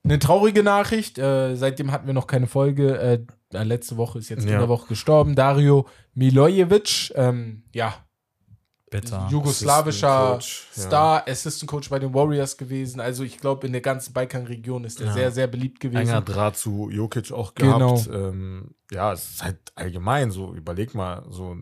eine 0.03 0.19
traurige 0.19 0.63
Nachricht. 0.63 1.17
Äh, 1.17 1.56
seitdem 1.56 1.91
hatten 1.91 2.08
wir 2.08 2.13
noch 2.13 2.27
keine 2.27 2.47
Folge. 2.47 2.97
Äh, 3.53 3.63
letzte 3.63 3.95
Woche 3.97 4.19
ist 4.19 4.27
jetzt 4.30 4.43
in 4.43 4.49
Ja. 4.51 4.60
der 4.60 4.69
Woche 4.69 4.88
gestorben. 4.88 5.36
Dario 5.36 5.88
Milojevic. 6.13 7.13
Ähm, 7.15 7.63
ja, 7.73 7.93
Bitter. 8.89 9.28
jugoslawischer 9.30 10.08
Assistant 10.38 10.39
Coach, 10.39 10.67
ja. 10.78 10.84
Star, 10.84 11.28
Assistant 11.28 11.69
Coach 11.69 11.89
bei 11.89 12.00
den 12.00 12.13
Warriors 12.13 12.56
gewesen. 12.58 13.00
Also 13.02 13.23
ich 13.23 13.38
glaube, 13.38 13.67
in 13.67 13.73
der 13.73 13.82
ganzen 13.82 14.13
Balkanregion 14.13 14.86
ist 14.86 15.02
er 15.02 15.08
Ja. 15.08 15.13
sehr, 15.13 15.32
sehr 15.32 15.47
beliebt 15.47 15.80
gewesen. 15.82 16.02
Enger 16.10 16.21
Draht 16.21 16.58
zu 16.58 16.89
Jokic 16.89 17.32
auch 17.32 17.54
Genau. 17.56 17.95
gehabt. 17.95 18.10
Ähm, 18.13 18.71
ja, 18.91 19.12
es 19.12 19.30
ist 19.32 19.43
halt 19.43 19.58
allgemein 19.76 20.32
so, 20.32 20.54
überleg 20.54 20.95
mal, 20.95 21.23
so, 21.30 21.58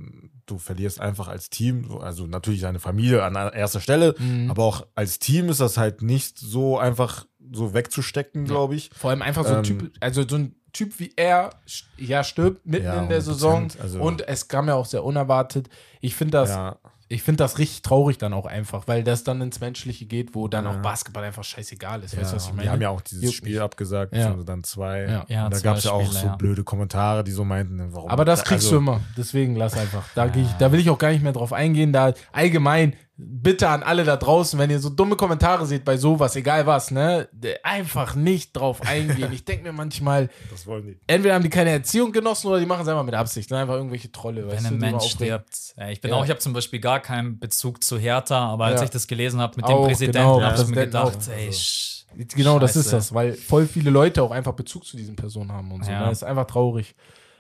du 0.45 0.59
verlierst 0.59 1.01
einfach 1.01 1.27
als 1.27 1.49
Team, 1.49 1.85
so, 1.87 1.97
also 1.99 2.27
natürlich 2.27 2.61
deine 2.61 2.79
Familie 2.79 3.23
an 3.23 3.35
erster 3.35 3.79
Stelle, 3.79 4.13
Mhm. 4.19 4.51
aber 4.51 4.63
auch 4.63 4.85
als 4.93 5.17
Team 5.17 5.49
ist 5.49 5.59
das 5.59 5.77
halt 5.77 6.03
nicht 6.03 6.37
so 6.37 6.77
einfach 6.77 7.25
so 7.51 7.73
wegzustecken, 7.73 8.45
glaube 8.45 8.75
ich. 8.75 8.91
Vor 8.95 9.09
allem 9.09 9.23
einfach 9.23 9.43
so 9.45 9.51
ein 9.53 9.57
Ähm, 9.57 9.63
Typ, 9.63 9.91
also 9.99 10.27
so 10.27 10.35
ein 10.35 10.55
Typ 10.73 10.99
wie 10.99 11.13
er, 11.15 11.51
ja, 11.97 12.21
stirbt 12.23 12.65
mitten 12.65 12.85
Ja, 12.85 13.01
in 13.01 13.07
der 13.09 13.21
100%, 13.21 13.71
Saison. 13.71 13.81
also- 13.81 14.01
und 14.01 14.27
es 14.27 14.47
kam 14.49 14.67
ja 14.67 14.75
auch 14.75 14.85
sehr 14.85 15.03
unerwartet. 15.05 15.69
Ich 16.01 16.15
finde 16.15 16.31
das, 16.31 16.49
Ja, 16.49 16.77
ich 17.07 17.21
finde 17.21 17.43
das 17.43 17.59
richtig 17.59 17.83
traurig 17.83 18.17
dann 18.17 18.33
auch 18.33 18.47
einfach, 18.47 18.87
weil 18.87 19.03
das 19.03 19.23
dann 19.23 19.39
ins 19.41 19.59
Menschliche 19.59 20.05
geht, 20.05 20.33
wo 20.33 20.47
dann 20.47 20.65
Ja. 20.65 20.71
auch 20.71 20.77
Basketball 20.77 21.23
einfach 21.23 21.43
scheißegal 21.43 22.01
ist. 22.03 22.13
ja, 22.13 22.21
weißt 22.21 22.31
du, 22.31 22.35
was 22.37 22.45
ich 22.47 22.53
meine? 22.53 22.63
die 22.63 22.69
haben 22.69 22.81
ja 22.81 22.89
auch 22.89 23.01
dieses 23.01 23.23
Juckt 23.25 23.35
Spiel 23.35 23.53
nicht. 23.53 23.61
abgesagt, 23.61 24.15
Ja. 24.15 24.31
also 24.31 24.43
dann 24.43 24.63
zwei. 24.63 25.03
Ja. 25.03 25.25
Ja, 25.27 25.49
da 25.49 25.59
gab 25.59 25.77
es 25.77 25.83
ja 25.83 25.91
auch 25.91 26.03
Spiele, 26.03 26.19
so 26.31 26.37
blöde 26.37 26.63
Kommentare, 26.63 27.23
die 27.23 27.31
so 27.31 27.45
meinten, 27.45 27.93
warum. 27.93 28.09
Aber 28.09 28.25
das 28.25 28.43
kriegst 28.43 28.65
also, 28.65 28.71
du 28.71 28.77
immer. 28.77 29.01
Deswegen 29.15 29.55
lass 29.55 29.77
einfach. 29.77 30.03
Da, 30.15 30.25
ich, 30.33 30.51
da 30.57 30.71
will 30.71 30.79
ich 30.79 30.89
auch 30.89 30.97
gar 30.97 31.11
nicht 31.11 31.21
mehr 31.21 31.33
drauf 31.33 31.53
eingehen. 31.53 31.93
Da 31.93 32.13
allgemein, 32.31 32.95
bitte 33.17 33.69
an 33.69 33.81
alle 33.81 34.03
da 34.03 34.17
draußen, 34.17 34.59
wenn 34.59 34.69
ihr 34.69 34.79
so 34.79 34.89
dumme 34.89 35.15
Kommentare 35.15 35.65
seht 35.65 35.85
bei 35.85 35.95
sowas, 35.95 36.35
egal 36.35 36.65
was, 36.65 36.91
ne? 36.91 37.29
Einfach 37.63 38.15
nicht 38.15 38.51
drauf 38.53 38.81
eingehen. 38.81 39.31
Ich 39.31 39.45
denke 39.45 39.63
mir 39.63 39.71
manchmal, 39.71 40.29
Das 40.51 40.67
wollen 40.67 40.85
die. 40.85 40.97
entweder 41.07 41.35
haben 41.35 41.43
die 41.43 41.49
keine 41.49 41.69
Erziehung 41.69 42.11
genossen 42.11 42.47
oder 42.47 42.59
die 42.59 42.65
machen 42.65 42.81
es 42.81 42.87
einfach 42.89 43.05
mit 43.05 43.13
Absicht. 43.15 43.49
Ne? 43.51 43.57
Einfach 43.59 43.75
irgendwelche 43.75 44.11
Trolle. 44.11 44.47
Wenn 44.49 44.65
ein 44.65 44.77
Mensch 44.77 45.05
stirbt. 45.11 45.73
Ja, 45.77 45.89
ich 45.89 46.01
bin 46.01 46.11
Ja. 46.11 46.17
auch, 46.17 46.23
ich 46.25 46.29
habe 46.29 46.39
zum 46.41 46.51
Beispiel 46.51 46.79
gar 46.81 46.99
keinen 46.99 47.39
Bezug 47.39 47.83
zu 47.83 47.97
Hertha, 47.97 48.47
aber 48.49 48.65
als 48.65 48.81
Ja. 48.81 48.85
ich 48.85 48.89
das 48.91 49.07
gelesen 49.07 49.39
habe 49.39 49.53
mit 49.55 49.65
Auch, 49.65 49.83
dem 49.83 49.87
Präsidenten, 49.87 50.17
genau, 50.17 50.41
habe 50.41 50.61
ich 50.61 50.67
mir 50.67 50.75
gedacht, 50.75 51.17
auch. 51.17 51.31
ey, 51.33 51.47
Also- 51.47 51.57
sch- 51.59 51.91
Genau, 52.35 52.59
das 52.59 52.75
ist 52.77 52.85
Scheiße. 52.85 52.95
das, 52.95 53.13
weil 53.13 53.33
voll 53.33 53.65
viele 53.67 53.89
Leute 53.89 54.23
auch 54.23 54.31
einfach 54.31 54.53
Bezug 54.53 54.85
zu 54.85 54.95
diesen 54.95 55.15
Personen 55.17 55.51
haben 55.51 55.69
und 55.71 55.83
so. 55.83 55.91
Ja. 55.91 56.01
Ne? 56.01 56.05
Das 56.09 56.19
ist 56.19 56.23
einfach 56.23 56.47
traurig. 56.47 56.95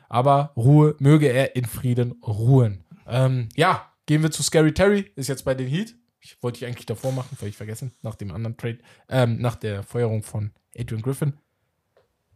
Aber 0.09 0.51
Ruhe, 0.57 0.95
möge 0.99 1.27
er 1.27 1.55
in 1.55 1.65
Frieden 1.65 2.15
ruhen. 2.25 2.83
Ähm, 3.07 3.47
ja, 3.55 3.83
gehen 4.05 4.21
wir 4.23 4.31
zu 4.31 4.43
Scary 4.43 4.73
Terry, 4.73 5.11
ist 5.15 5.27
jetzt 5.29 5.45
bei 5.45 5.53
den 5.55 5.67
Heat. 5.67 5.95
Ich 6.19 6.41
wollte 6.41 6.57
ich 6.57 6.65
eigentlich 6.65 6.85
davor 6.87 7.11
machen, 7.11 7.35
völlig 7.37 7.55
vergessen, 7.55 7.91
nach 8.01 8.15
dem 8.15 8.31
anderen 8.31 8.57
Trade, 8.57 8.79
ähm, 9.09 9.37
nach 9.39 9.55
der 9.55 9.83
Feuerung 9.83 10.23
von 10.23 10.51
Adrian 10.77 11.01
Griffin. 11.01 11.33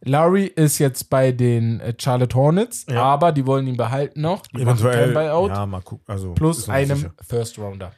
Larry 0.02 0.46
ist 0.46 0.78
jetzt 0.78 1.10
bei 1.10 1.30
den 1.32 1.80
äh, 1.80 1.94
Charlotte 1.98 2.34
Hornets, 2.34 2.86
Ja. 2.88 3.02
aber 3.02 3.32
die 3.32 3.44
wollen 3.46 3.66
ihn 3.66 3.76
behalten 3.76 4.22
noch. 4.22 4.46
Die 4.46 4.62
Eventuell. 4.62 5.12
Buyout 5.12 5.50
Ja, 5.50 5.66
mal 5.66 5.82
gucken. 5.82 6.04
Also, 6.06 6.32
plus 6.34 6.68
einem 6.68 6.96
sicher. 6.96 7.14
First 7.20 7.58
Rounder. 7.58 7.92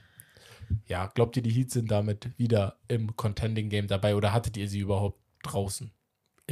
Ja, 0.87 1.06
glaubt 1.14 1.37
ihr, 1.37 1.42
die 1.42 1.50
Heat 1.50 1.70
sind 1.70 1.90
damit 1.90 2.37
wieder 2.38 2.78
im 2.88 3.14
Contending 3.14 3.68
Game 3.68 3.87
dabei 3.87 4.16
oder 4.16 4.32
hattet 4.32 4.56
ihr 4.56 4.68
sie 4.68 4.80
überhaupt 4.80 5.20
draußen? 5.44 5.92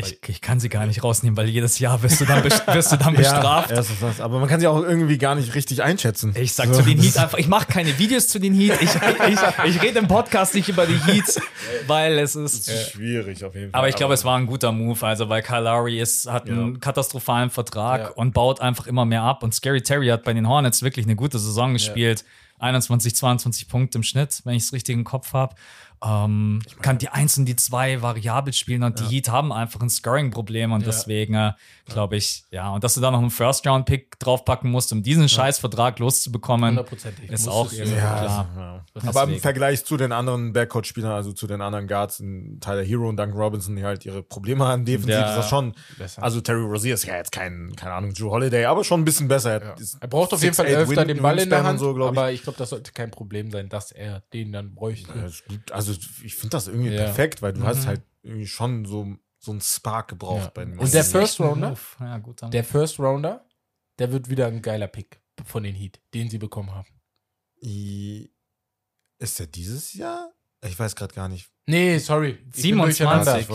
Ich, 0.01 0.19
ich 0.29 0.41
kann 0.41 0.59
sie 0.61 0.69
gar 0.69 0.87
nicht 0.87 1.03
rausnehmen, 1.05 1.37
weil 1.37 1.49
jedes 1.49 1.79
Jahr 1.79 2.03
wirst 2.03 2.21
du 2.21 2.25
dann, 2.25 2.43
wirst 2.45 2.93
du 2.93 2.97
dann 2.97 3.15
bestraft. 3.15 3.71
Ja, 3.71 3.77
erstens 3.77 4.01
das. 4.01 4.21
Aber 4.21 4.39
man 4.41 4.49
kann 4.49 4.61
sie 4.61 4.67
auch 4.67 4.83
irgendwie 4.83 5.19
gar 5.19 5.35
nicht 5.35 5.55
richtig 5.55 5.83
einschätzen. 5.83 6.35
Ich 6.37 6.53
sag 6.55 6.69
So. 6.69 6.75
zu 6.75 6.83
den 6.83 7.01
Heat 7.01 7.17
einfach, 7.19 7.39
ich 7.39 7.49
mache 7.49 7.67
keine 7.67 7.99
Videos 7.99 8.29
zu 8.29 8.39
den 8.39 8.55
Heat. 8.55 8.73
Ich, 8.81 8.91
ich, 9.29 9.75
ich 9.77 9.83
rede 9.83 9.99
im 10.01 10.09
Podcast 10.09 10.55
nicht 10.55 10.69
über 10.69 10.87
die 10.87 10.99
Heats, 11.05 11.41
weil 11.87 12.19
es 12.19 12.37
ist. 12.37 12.69
Das 12.69 12.75
ist 12.75 12.91
schwierig 12.93 13.45
auf 13.45 13.55
jeden 13.55 13.71
Fall. 13.71 13.79
Aber 13.79 13.89
ich 13.89 13.97
glaube, 13.97 14.15
es 14.15 14.25
war 14.25 14.37
ein 14.39 14.47
guter 14.47 14.73
Move, 14.73 15.07
also 15.07 15.29
weil 15.29 15.43
Kyle 15.43 15.61
Lowry 15.63 16.01
ist, 16.01 16.27
hat 16.31 16.49
einen 16.49 16.75
Ja. 16.75 16.79
katastrophalen 16.81 17.51
Vertrag 17.51 18.01
Ja. 18.01 18.09
und 18.11 18.33
baut 18.35 18.61
einfach 18.61 18.87
immer 18.87 19.05
mehr 19.05 19.23
ab. 19.23 19.43
Und 19.43 19.55
Scary 19.55 19.83
Terry 19.83 20.09
hat 20.09 20.25
bei 20.25 20.33
den 20.33 20.49
Hornets 20.49 20.83
wirklich 20.83 21.07
eine 21.07 21.17
gute 21.17 21.39
Saison 21.39 21.73
gespielt. 21.73 22.25
21, 22.59 23.17
22 23.17 23.69
Punkte 23.69 23.97
im 23.99 24.03
Schnitt, 24.03 24.43
wenn 24.45 24.55
ich 24.55 24.65
es 24.65 24.73
richtig 24.75 24.95
im 24.95 25.05
Kopf 25.05 25.33
habe. 25.33 25.55
Ähm, 26.03 26.63
kann 26.81 26.97
die 26.99 27.09
Eins 27.11 27.37
und 27.37 27.45
die 27.45 27.57
Zwei 27.57 28.01
variabel 28.01 28.53
spielen 28.55 28.83
und 28.85 28.99
die 29.01 29.05
Heat 29.05 29.29
haben 29.29 29.53
einfach 29.53 29.81
ein 29.81 29.91
Scoring-Problem 29.91 30.73
und 30.73 30.81
Ja. 30.81 30.87
deswegen 30.87 31.35
äh, 31.35 31.53
glaube 31.87 32.17
ich, 32.17 32.45
ja, 32.51 32.71
und 32.71 32.85
dass 32.85 32.95
du 32.95 33.01
da 33.01 33.11
noch 33.11 33.19
einen 33.19 33.31
First-Round-Pick 33.31 34.19
draufpacken 34.19 34.71
musst, 34.71 34.93
um 34.93 35.03
diesen 35.03 35.29
Scheißvertrag 35.29 35.99
loszubekommen, 35.99 36.71
Hundertprozentig. 36.71 37.31
ist 37.31 37.49
auch 37.49 37.71
irgendwie 37.73 37.97
ja. 37.97 38.19
klar. 38.23 38.49
Ja. 38.95 39.09
Aber 39.09 39.25
im 39.25 39.41
Vergleich 39.41 39.85
zu 39.85 39.97
den 39.97 40.13
anderen 40.13 40.53
Backcourt-Spielern, 40.53 41.13
also 41.13 41.33
zu 41.33 41.47
den 41.47 41.61
anderen 41.61 41.87
Guards, 41.87 42.19
Tyler 42.61 42.83
Hero 42.83 43.09
und 43.09 43.17
Duncan 43.19 43.39
Robinson, 43.39 43.77
die 43.77 43.85
halt 43.85 44.07
ihre 44.07 44.23
Probleme 44.23 44.65
haben, 44.67 44.85
defensiv 44.85 45.15
Ja. 45.15 45.31
ist 45.31 45.37
das 45.37 45.49
schon. 45.49 45.75
Besser. 45.99 46.23
Also 46.23 46.41
Terry 46.41 46.63
Rozier 46.63 46.95
ist 46.95 47.05
ja 47.05 47.17
jetzt 47.17 47.33
kein, 47.33 47.73
keine 47.77 47.93
Ahnung, 47.95 48.15
Drew 48.15 48.31
Holiday, 48.31 48.65
aber 48.65 48.85
schon 48.85 49.01
ein 49.01 49.05
bisschen 49.05 49.29
besser. 49.29 49.63
Ja. 49.63 49.75
Er 50.01 50.09
braucht 50.09 50.33
auf 50.33 50.43
jeden 50.43 50.55
Fall 50.55 50.67
6'8 50.67 50.77
öfter 50.77 50.97
Win- 51.03 51.09
den 51.09 51.23
Ball 51.23 51.39
in 51.39 51.51
der 51.51 51.63
Hand, 51.65 51.79
so, 51.81 51.95
ich. 51.97 52.03
aber 52.03 52.33
ich 52.33 52.43
glaube, 52.43 52.57
das 52.59 52.71
sollte 52.71 52.93
kein 52.93 53.11
Problem 53.11 53.51
sein, 53.51 53.69
dass 53.69 53.93
er 53.93 54.23
den 54.33 54.53
dann 54.53 54.75
bräuchte. 54.75 55.11
Ja, 55.15 55.27
gut. 55.49 55.73
Also 55.91 56.25
ich 56.25 56.35
finde 56.37 56.51
das 56.51 56.69
irgendwie 56.69 56.91
Ja. 56.91 57.05
perfekt, 57.05 57.43
weil 57.43 57.53
du 57.53 57.63
hast 57.63 57.87
halt 57.87 58.03
irgendwie 58.23 58.47
schon 58.47 58.85
so, 58.85 59.17
so 59.39 59.51
einen 59.53 59.61
Spark 59.61 60.09
gebraucht 60.09 60.45
Ja. 60.45 60.51
bei 60.51 60.65
den 60.65 60.79
Und 60.79 60.93
der 60.93 61.05
First 61.05 61.41
Rounder? 61.41 61.77
Ja, 61.99 62.19
gut, 62.19 62.43
dann. 62.43 62.51
Der 62.51 62.65
First 62.65 62.99
Rounder, 62.99 63.47
der 63.99 64.13
wird 64.13 64.29
wieder 64.29 64.47
ein 64.47 64.63
geiler 64.63 64.89
Pick 64.89 65.21
von 65.45 65.63
den 65.63 65.75
Heat, 65.75 66.01
den 66.15 66.29
sie 66.31 66.39
bekommen 66.39 66.75
haben. 66.75 66.89
I- 67.63 68.31
Ist 69.19 69.39
der 69.39 69.47
dieses 69.47 69.93
Jahr? 69.95 70.33
Ich 70.67 70.79
weiß 70.79 70.97
gerade 70.97 71.15
gar 71.15 71.29
nicht. 71.29 71.51
Nee, 71.67 71.99
sorry. 71.99 72.31
ich 72.31 72.45
bin 72.53 72.53
27. 72.63 73.49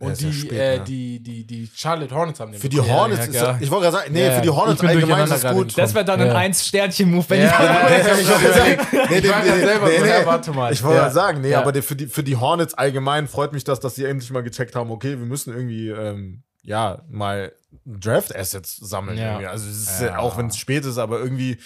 Ja, 0.00 0.06
Und 0.06 0.20
ja 0.20 0.28
die, 0.28 0.32
spät, 0.34 0.52
äh, 0.58 0.78
ne? 0.78 0.84
die, 0.84 1.22
die, 1.22 1.46
die 1.46 1.70
Charlotte 1.74 2.14
Hornets 2.14 2.40
haben 2.40 2.52
den 2.52 2.60
Für 2.60 2.68
die 2.70 2.76
bekommen. 2.76 2.94
Hornets 2.94 3.18
Ja, 3.20 3.24
ist 3.26 3.34
ja, 3.34 3.52
das, 3.52 3.60
ich 3.60 3.70
wollte 3.70 3.82
gerade 3.90 3.96
sagen, 3.98 4.12
nee, 4.14 4.24
Ja, 4.26 4.32
für 4.36 4.40
die 4.42 4.48
Hornets 4.48 4.80
allgemein 4.82 5.24
ist 5.24 5.44
das 5.44 5.52
gut. 5.54 5.78
das 5.78 5.94
wäre 5.94 6.04
dann 6.06 6.20
ein 6.22 6.26
Ja. 6.28 6.34
Eins-Sternchen-Move, 6.36 7.24
wenn 7.28 7.40
Ja, 7.40 7.46
ich 7.46 7.52
ja, 7.60 7.98
ja, 8.08 8.18
ich 8.18 8.28
wollte 8.28 8.52
sagen, 8.54 9.06
Nee, 9.10 9.18
ich 9.18 9.28
war 9.30 9.42
nee, 9.42 9.50
selber 9.60 9.86
nee, 9.88 9.98
so, 9.98 10.04
nee. 10.04 10.08
ja, 10.10 10.26
warte 10.26 10.50
mal. 10.52 10.72
Ich 10.72 10.82
wollte 10.82 10.96
ja. 10.96 11.02
gerade 11.02 11.14
sagen, 11.14 11.40
nee, 11.42 11.50
Ja. 11.50 11.60
aber 11.60 11.72
die, 11.72 11.82
für, 11.82 11.96
die, 11.96 12.06
für 12.06 12.22
die 12.22 12.36
Hornets 12.36 12.72
allgemein 12.74 13.28
freut 13.28 13.52
mich 13.52 13.64
das, 13.64 13.78
dass 13.80 13.94
sie 13.94 14.04
endlich 14.06 14.30
mal 14.30 14.42
gecheckt 14.42 14.74
haben, 14.74 14.90
okay, 14.90 15.18
wir 15.18 15.26
müssen 15.26 15.52
irgendwie, 15.54 15.88
ähm, 15.90 16.42
ja, 16.62 17.02
mal 17.10 17.52
Draft-Assets 17.84 18.76
sammeln. 18.78 19.18
Ja. 19.18 19.32
irgendwie. 19.32 19.46
Also 19.48 19.68
es 19.68 19.82
ist 19.82 20.00
Ja. 20.00 20.06
ja. 20.08 20.18
auch 20.18 20.38
wenn 20.38 20.46
es 20.46 20.56
spät 20.56 20.84
ist, 20.84 20.98
aber 20.98 21.18
irgendwie 21.18 21.58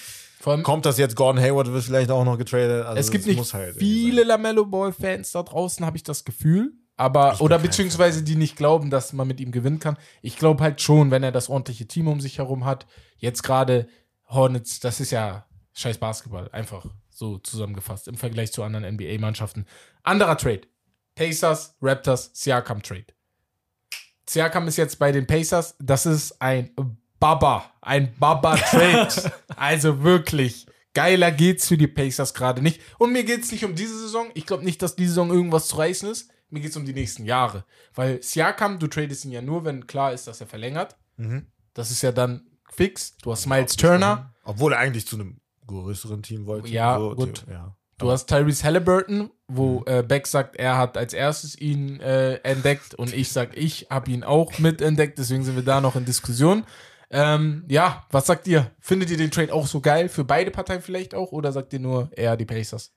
kommt 0.63 0.85
das 0.85 0.99
jetzt, 0.99 1.17
Gordon 1.17 1.41
Hayward 1.43 1.73
wird 1.73 1.85
vielleicht 1.85 2.11
auch 2.11 2.25
noch 2.25 2.37
getradet. 2.37 2.85
Also 2.85 2.99
es 3.01 3.11
gibt 3.11 3.27
nicht 3.27 3.39
muss 3.39 3.55
halt 3.55 3.77
viele 3.79 4.25
Lamello 4.25 4.67
Ball-Fans 4.67 5.33
da 5.33 5.43
draußen, 5.43 5.87
habe 5.87 5.97
ich 5.97 6.03
das 6.03 6.25
Gefühl. 6.25 6.73
Aber, 6.97 7.41
oder 7.41 7.59
beziehungsweise 7.59 8.23
die 8.23 8.37
nicht 8.37 8.57
glauben, 8.57 8.89
dass 8.89 9.13
man 9.13 9.27
mit 9.27 9.41
ihm 9.41 9.51
gewinnen 9.51 9.81
kann. 9.81 9.97
Ich 10.23 10.37
glaube 10.37 10.63
halt 10.63 10.81
schon, 10.81 11.11
wenn 11.11 11.25
er 11.25 11.33
das 11.33 11.49
ordentliche 11.49 11.89
Team 11.89 12.07
um 12.07 12.21
sich 12.21 12.39
herum 12.39 12.65
hat. 12.65 12.87
Jetzt 13.17 13.43
gerade 13.43 13.89
Hornets, 14.29 14.79
das 14.81 15.01
ist 15.01 15.11
ja 15.11 15.47
scheiß 15.73 15.99
Basketball. 15.99 16.49
Einfach 16.53 16.87
so 17.11 17.39
zusammengefasst 17.39 18.07
im 18.07 18.17
Vergleich 18.17 18.53
zu 18.53 18.63
anderen 18.63 18.95
NBA-Mannschaften. 18.95 19.67
Anderer 20.05 20.37
Trade. 20.37 20.63
Pacers, 21.17 21.77
Raptors, 21.81 22.31
Siakam 22.33 22.83
Trade. 22.83 23.07
Siakam 24.29 24.69
ist 24.69 24.77
jetzt 24.77 24.99
bei 24.99 25.13
den 25.13 25.27
Pacers. 25.27 25.77
Das 25.81 26.07
ist 26.07 26.41
ein 26.41 26.71
Baba. 27.19 27.71
Ein 27.81 28.15
Baba-Trade. 28.19 29.33
also 29.57 30.03
wirklich. 30.03 30.67
Geiler 30.93 31.33
geht's 31.33 31.69
für 31.69 31.77
die 31.77 31.89
Pacers 31.89 32.35
gerade 32.35 32.63
nicht. 32.63 32.81
Und 32.99 33.13
mir 33.13 33.25
geht's 33.25 33.51
nicht 33.51 33.65
um 33.65 33.75
diese 33.75 33.99
Saison. 33.99 34.29
Ich 34.35 34.47
glaube 34.47 34.65
nicht, 34.65 34.81
dass 34.81 34.95
diese 34.95 35.11
Saison 35.11 35.31
irgendwas 35.31 35.69
zu 35.69 35.77
reißen 35.77 36.09
ist. 36.09 36.31
Mir 36.51 36.61
geht's 36.61 36.77
um 36.77 36.85
die 36.85 36.93
nächsten 36.93 37.25
Jahre. 37.25 37.65
Weil 37.95 38.23
Siakam, 38.23 38.79
du 38.79 38.87
tradest 38.87 39.25
ihn 39.25 39.33
ja 39.33 39.43
nur, 39.43 39.65
wenn 39.65 39.87
klar 39.87 40.13
ist, 40.13 40.27
dass 40.27 40.41
er 40.41 40.47
verlängert. 40.47 40.97
Mhm. 41.17 41.47
Das 41.73 41.91
ist 41.91 42.03
ja 42.03 42.13
dann 42.13 42.47
fix. 42.71 43.17
Du 43.19 43.33
hast 43.33 43.47
Miles 43.47 43.77
Turner. 43.77 44.33
Obwohl 44.45 44.73
er 44.73 44.79
eigentlich 44.79 45.07
zu 45.07 45.17
einem 45.17 45.41
größeren 45.67 46.23
Team 46.23 46.47
wollte. 46.47 46.69
Ja, 46.69 46.99
so, 46.99 47.15
gut. 47.15 47.45
Ja. 47.51 47.77
Du 47.99 48.11
hast 48.11 48.27
Tyrese 48.27 48.65
Halliburton, 48.65 49.31
wo 49.47 49.83
äh, 49.87 50.03
Beck 50.03 50.27
sagt, 50.27 50.57
er 50.57 50.77
hat 50.77 50.97
als 50.97 51.15
erstes 51.15 51.59
ihn 51.59 52.01
äh, 52.01 52.35
entdeckt 52.39 52.95
und 52.95 53.15
ich 53.15 53.31
sag, 53.31 53.57
ich 53.57 53.87
habe 53.89 54.11
ihn 54.11 54.25
auch 54.25 54.59
mitentdeckt, 54.59 55.19
deswegen 55.19 55.45
sind 55.45 55.55
wir 55.55 55.63
da 55.63 55.81
noch 55.81 55.95
in 55.95 56.05
Diskussion. 56.05 56.65
Ähm, 57.11 57.65
ja, 57.69 58.05
was 58.11 58.27
sagt 58.27 58.49
ihr? 58.49 58.73
Findet 58.81 59.11
ihr 59.11 59.17
den 59.17 59.31
Trade 59.31 59.55
auch 59.55 59.69
so 59.69 59.81
geil? 59.81 60.09
Für 60.09 60.25
beide 60.25 60.51
Parteien 60.51 60.83
vielleicht 60.83 61.15
auch? 61.15 61.31
Oder 61.31 61.53
sagt 61.53 61.73
ihr 61.73 61.79
nur 61.79 62.11
eher 62.17 62.37
die 62.37 62.47
Pacers? 62.47 62.93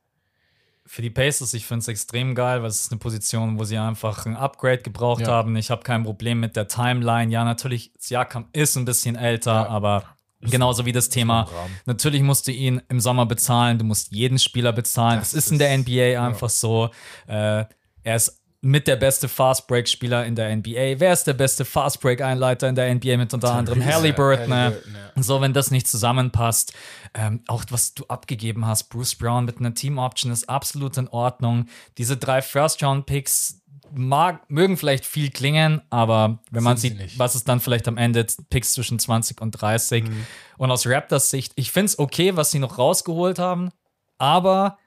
Für 0.87 1.01
die 1.01 1.09
Pacers, 1.09 1.53
ich 1.53 1.65
finde 1.65 1.81
es 1.81 1.87
extrem 1.89 2.33
geil, 2.33 2.61
weil 2.61 2.69
es 2.69 2.81
ist 2.81 2.91
eine 2.91 2.99
Position, 2.99 3.59
wo 3.59 3.65
sie 3.65 3.77
einfach 3.77 4.25
ein 4.25 4.35
Upgrade 4.37 4.79
gebraucht 4.81 5.21
Ja. 5.21 5.27
haben. 5.27 5.55
Ich 5.57 5.69
habe 5.69 5.83
kein 5.83 6.03
Problem 6.03 6.39
mit 6.39 6.55
der 6.55 6.67
Timeline. 6.67 7.31
Ja, 7.31 7.43
natürlich, 7.43 7.91
Siakam 7.99 8.47
ist 8.53 8.77
ein 8.77 8.85
bisschen 8.85 9.15
älter, 9.17 9.51
Ja. 9.53 9.67
aber 9.67 10.03
genauso 10.41 10.85
wie 10.85 10.93
das 10.93 11.09
Thema. 11.09 11.47
Natürlich 11.85 12.21
musst 12.21 12.47
du 12.47 12.51
ihn 12.51 12.81
im 12.89 12.99
Sommer 13.01 13.25
bezahlen, 13.25 13.77
du 13.77 13.83
musst 13.85 14.11
jeden 14.11 14.39
Spieler 14.39 14.71
bezahlen. 14.71 15.19
Das, 15.19 15.31
Das 15.31 15.45
ist 15.45 15.51
in 15.51 15.59
der 15.59 15.77
NBA 15.77 16.25
einfach 16.25 16.49
so. 16.49 16.89
Äh, 17.27 17.65
er 18.03 18.15
ist 18.15 18.36
mit 18.61 18.87
der 18.87 18.95
beste 18.95 19.27
Fast-Break-Spieler 19.27 20.25
in 20.25 20.35
der 20.35 20.55
NBA. 20.55 20.99
Wer 20.99 21.13
ist 21.13 21.25
der 21.25 21.33
beste 21.35 21.63
Fast-Break-Einleiter 21.63 22.67
in 22.67 22.75
der 22.75 22.93
NBA 22.93 23.17
mit 23.17 23.33
unter 23.33 23.53
anderem 23.53 23.85
Halliburton? 23.85 24.51
Halliburton, 24.53 24.95
ja. 25.15 25.21
So, 25.23 25.41
wenn 25.41 25.53
das 25.53 25.69
nicht 25.71 25.87
zusammenpasst, 25.87 26.73
ähm, 27.13 27.43
auch 27.47 27.63
was 27.69 27.93
du 27.93 28.05
abgegeben 28.07 28.65
hast, 28.65 28.85
Bruce 28.89 29.15
Brown 29.15 29.45
mit 29.45 29.59
einer 29.59 29.73
Team-Option 29.75 30.31
ist 30.31 30.49
absolut 30.49 30.97
in 30.97 31.07
Ordnung. 31.07 31.67
Diese 31.99 32.17
drei 32.17 32.41
First-Round-Picks 32.41 33.61
mag, 33.93 34.49
mögen 34.49 34.75
vielleicht 34.75 35.05
viel 35.05 35.29
klingen, 35.29 35.81
aber 35.89 36.39
wenn 36.51 36.63
man 36.63 36.75
Sind 36.77 36.81
sie 36.93 36.97
sieht, 36.97 37.05
nicht. 37.05 37.19
was 37.19 37.35
es 37.35 37.43
dann 37.45 37.59
vielleicht 37.59 37.87
am 37.87 37.97
Ende 37.97 38.25
Picks 38.49 38.73
zwischen 38.73 38.99
20 38.99 39.39
und 39.39 39.51
30 39.51 40.03
Mhm. 40.03 40.25
und 40.57 40.71
aus 40.71 40.85
Raptors 40.87 41.29
Sicht, 41.29 41.53
ich 41.55 41.71
finde 41.71 41.85
es 41.85 41.99
okay, 41.99 42.35
was 42.35 42.51
sie 42.51 42.59
noch 42.59 42.77
rausgeholt 42.79 43.39
haben, 43.39 43.69
aber 44.17 44.77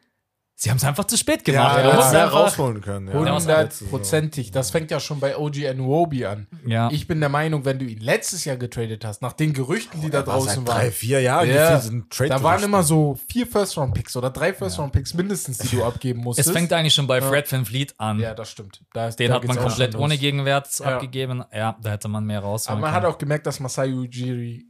sie 0.63 0.69
haben 0.69 0.77
es 0.77 0.85
einfach 0.85 1.05
zu 1.07 1.17
spät 1.17 1.43
gemacht. 1.43 1.79
Ja, 1.79 1.89
ja, 1.89 1.97
musst 1.97 2.13
mehr 2.13 2.27
rausholen 2.29 2.81
können. 2.83 3.09
Ja. 3.09 3.15
Hundertprozentig. 3.15 4.51
Das 4.51 4.71
fängt 4.71 4.91
ja 4.91 5.01
schon 5.01 5.19
bei 5.19 5.37
OG 5.39 5.67
Anuobi 5.69 6.27
an. 6.27 6.47
Ja. 6.67 6.91
Ich 6.93 7.07
bin 7.07 7.21
der 7.21 7.31
Meinung, 7.31 7.65
wenn 7.65 7.79
du 7.79 7.87
ihn 7.87 8.01
letztes 8.01 8.45
Jahr 8.45 8.57
getradet 8.57 9.05
hast, 9.05 9.23
nach 9.23 9.33
den 9.33 9.55
Gerüchten, 9.55 10.03
die 10.03 10.11
da 10.11 10.19
war 10.27 10.35
draußen 10.37 10.67
waren. 10.67 10.77
drei, 10.79 10.91
vier 10.91 11.21
Jahren 11.23 11.49
Ja, 11.49 11.75
gefühlt 11.77 11.83
sind 11.83 12.11
Trade 12.11 12.29
da 12.31 12.43
waren 12.43 12.63
immer 12.63 12.83
so 12.83 13.19
vier 13.29 13.47
First-Round-Picks 13.47 14.17
oder 14.17 14.29
drei 14.31 14.53
First-Round-Picks 14.53 15.15
mindestens, 15.15 15.59
die 15.59 15.77
du 15.77 15.85
abgeben 15.85 16.21
musstest. 16.21 16.49
Es 16.51 16.55
fängt 16.55 16.73
eigentlich 16.73 16.95
schon 16.95 17.07
bei 17.07 17.23
Fred 17.23 17.51
Van 17.51 17.65
Vliet 17.65 17.95
an. 17.99 18.19
Ja, 18.21 18.35
das 18.35 18.51
stimmt. 18.51 18.83
Da 18.93 19.09
ist, 19.09 19.19
Den 19.19 19.29
da 19.31 19.37
hat 19.37 19.47
man 19.47 19.57
komplett 19.59 19.95
ohne. 19.97 20.19
Gegenwert 20.19 20.69
Ja. 20.81 20.87
abgegeben. 20.97 21.43
Ja, 21.55 21.79
da 21.81 21.91
hätte 21.91 22.09
man 22.09 22.25
mehr 22.27 22.41
rausholen 22.41 22.77
Aber 22.77 22.81
man 22.87 22.93
können. 22.95 23.07
hat 23.07 23.15
auch 23.15 23.19
gemerkt, 23.19 23.47
dass 23.47 23.61
Masai 23.61 23.91
Ujiri 23.93 24.67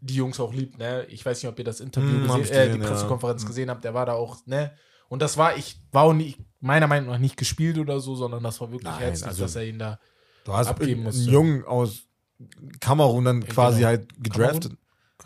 die 0.00 0.14
Jungs 0.14 0.40
auch 0.40 0.54
liebt, 0.54 0.78
ne? 0.78 1.04
Ich 1.10 1.26
weiß 1.26 1.42
nicht, 1.42 1.52
ob 1.52 1.58
ihr 1.58 1.64
das 1.66 1.80
Interview 1.80 2.08
Hm, 2.08 2.32
hab 2.32 2.38
gesehen, 2.38 2.56
äh, 2.56 2.72
die 2.72 2.80
ja. 2.80 2.86
Pressekonferenz 2.88 3.44
gesehen 3.44 3.68
habt, 3.68 3.84
der 3.84 3.92
war 3.92 4.06
da 4.06 4.14
auch, 4.14 4.38
ne? 4.46 4.72
Und 5.10 5.20
das 5.20 5.36
war, 5.36 5.56
ich 5.56 5.78
war 5.92 6.04
auch 6.04 6.12
nicht, 6.14 6.38
meiner 6.60 6.86
Meinung 6.86 7.10
nach 7.10 7.18
nicht 7.18 7.36
gespielt 7.36 7.76
oder 7.78 8.00
so, 8.00 8.14
sondern 8.14 8.42
das 8.42 8.58
war 8.60 8.70
wirklich 8.70 8.90
Nein, 8.90 9.00
herzlich, 9.00 9.26
also- 9.28 9.42
dass 9.42 9.56
er 9.56 9.64
ihn 9.66 9.78
da 9.78 9.98
Du 10.44 10.54
hast 10.54 10.68
abgeben 10.68 10.92
einen 10.92 11.02
musste. 11.02 11.30
Jungen 11.30 11.64
aus 11.66 12.04
Kamerun 12.80 13.24
dann 13.26 13.46
quasi 13.46 13.78
genau. 13.80 13.88
halt 13.88 14.22
gedraftet. 14.22 14.72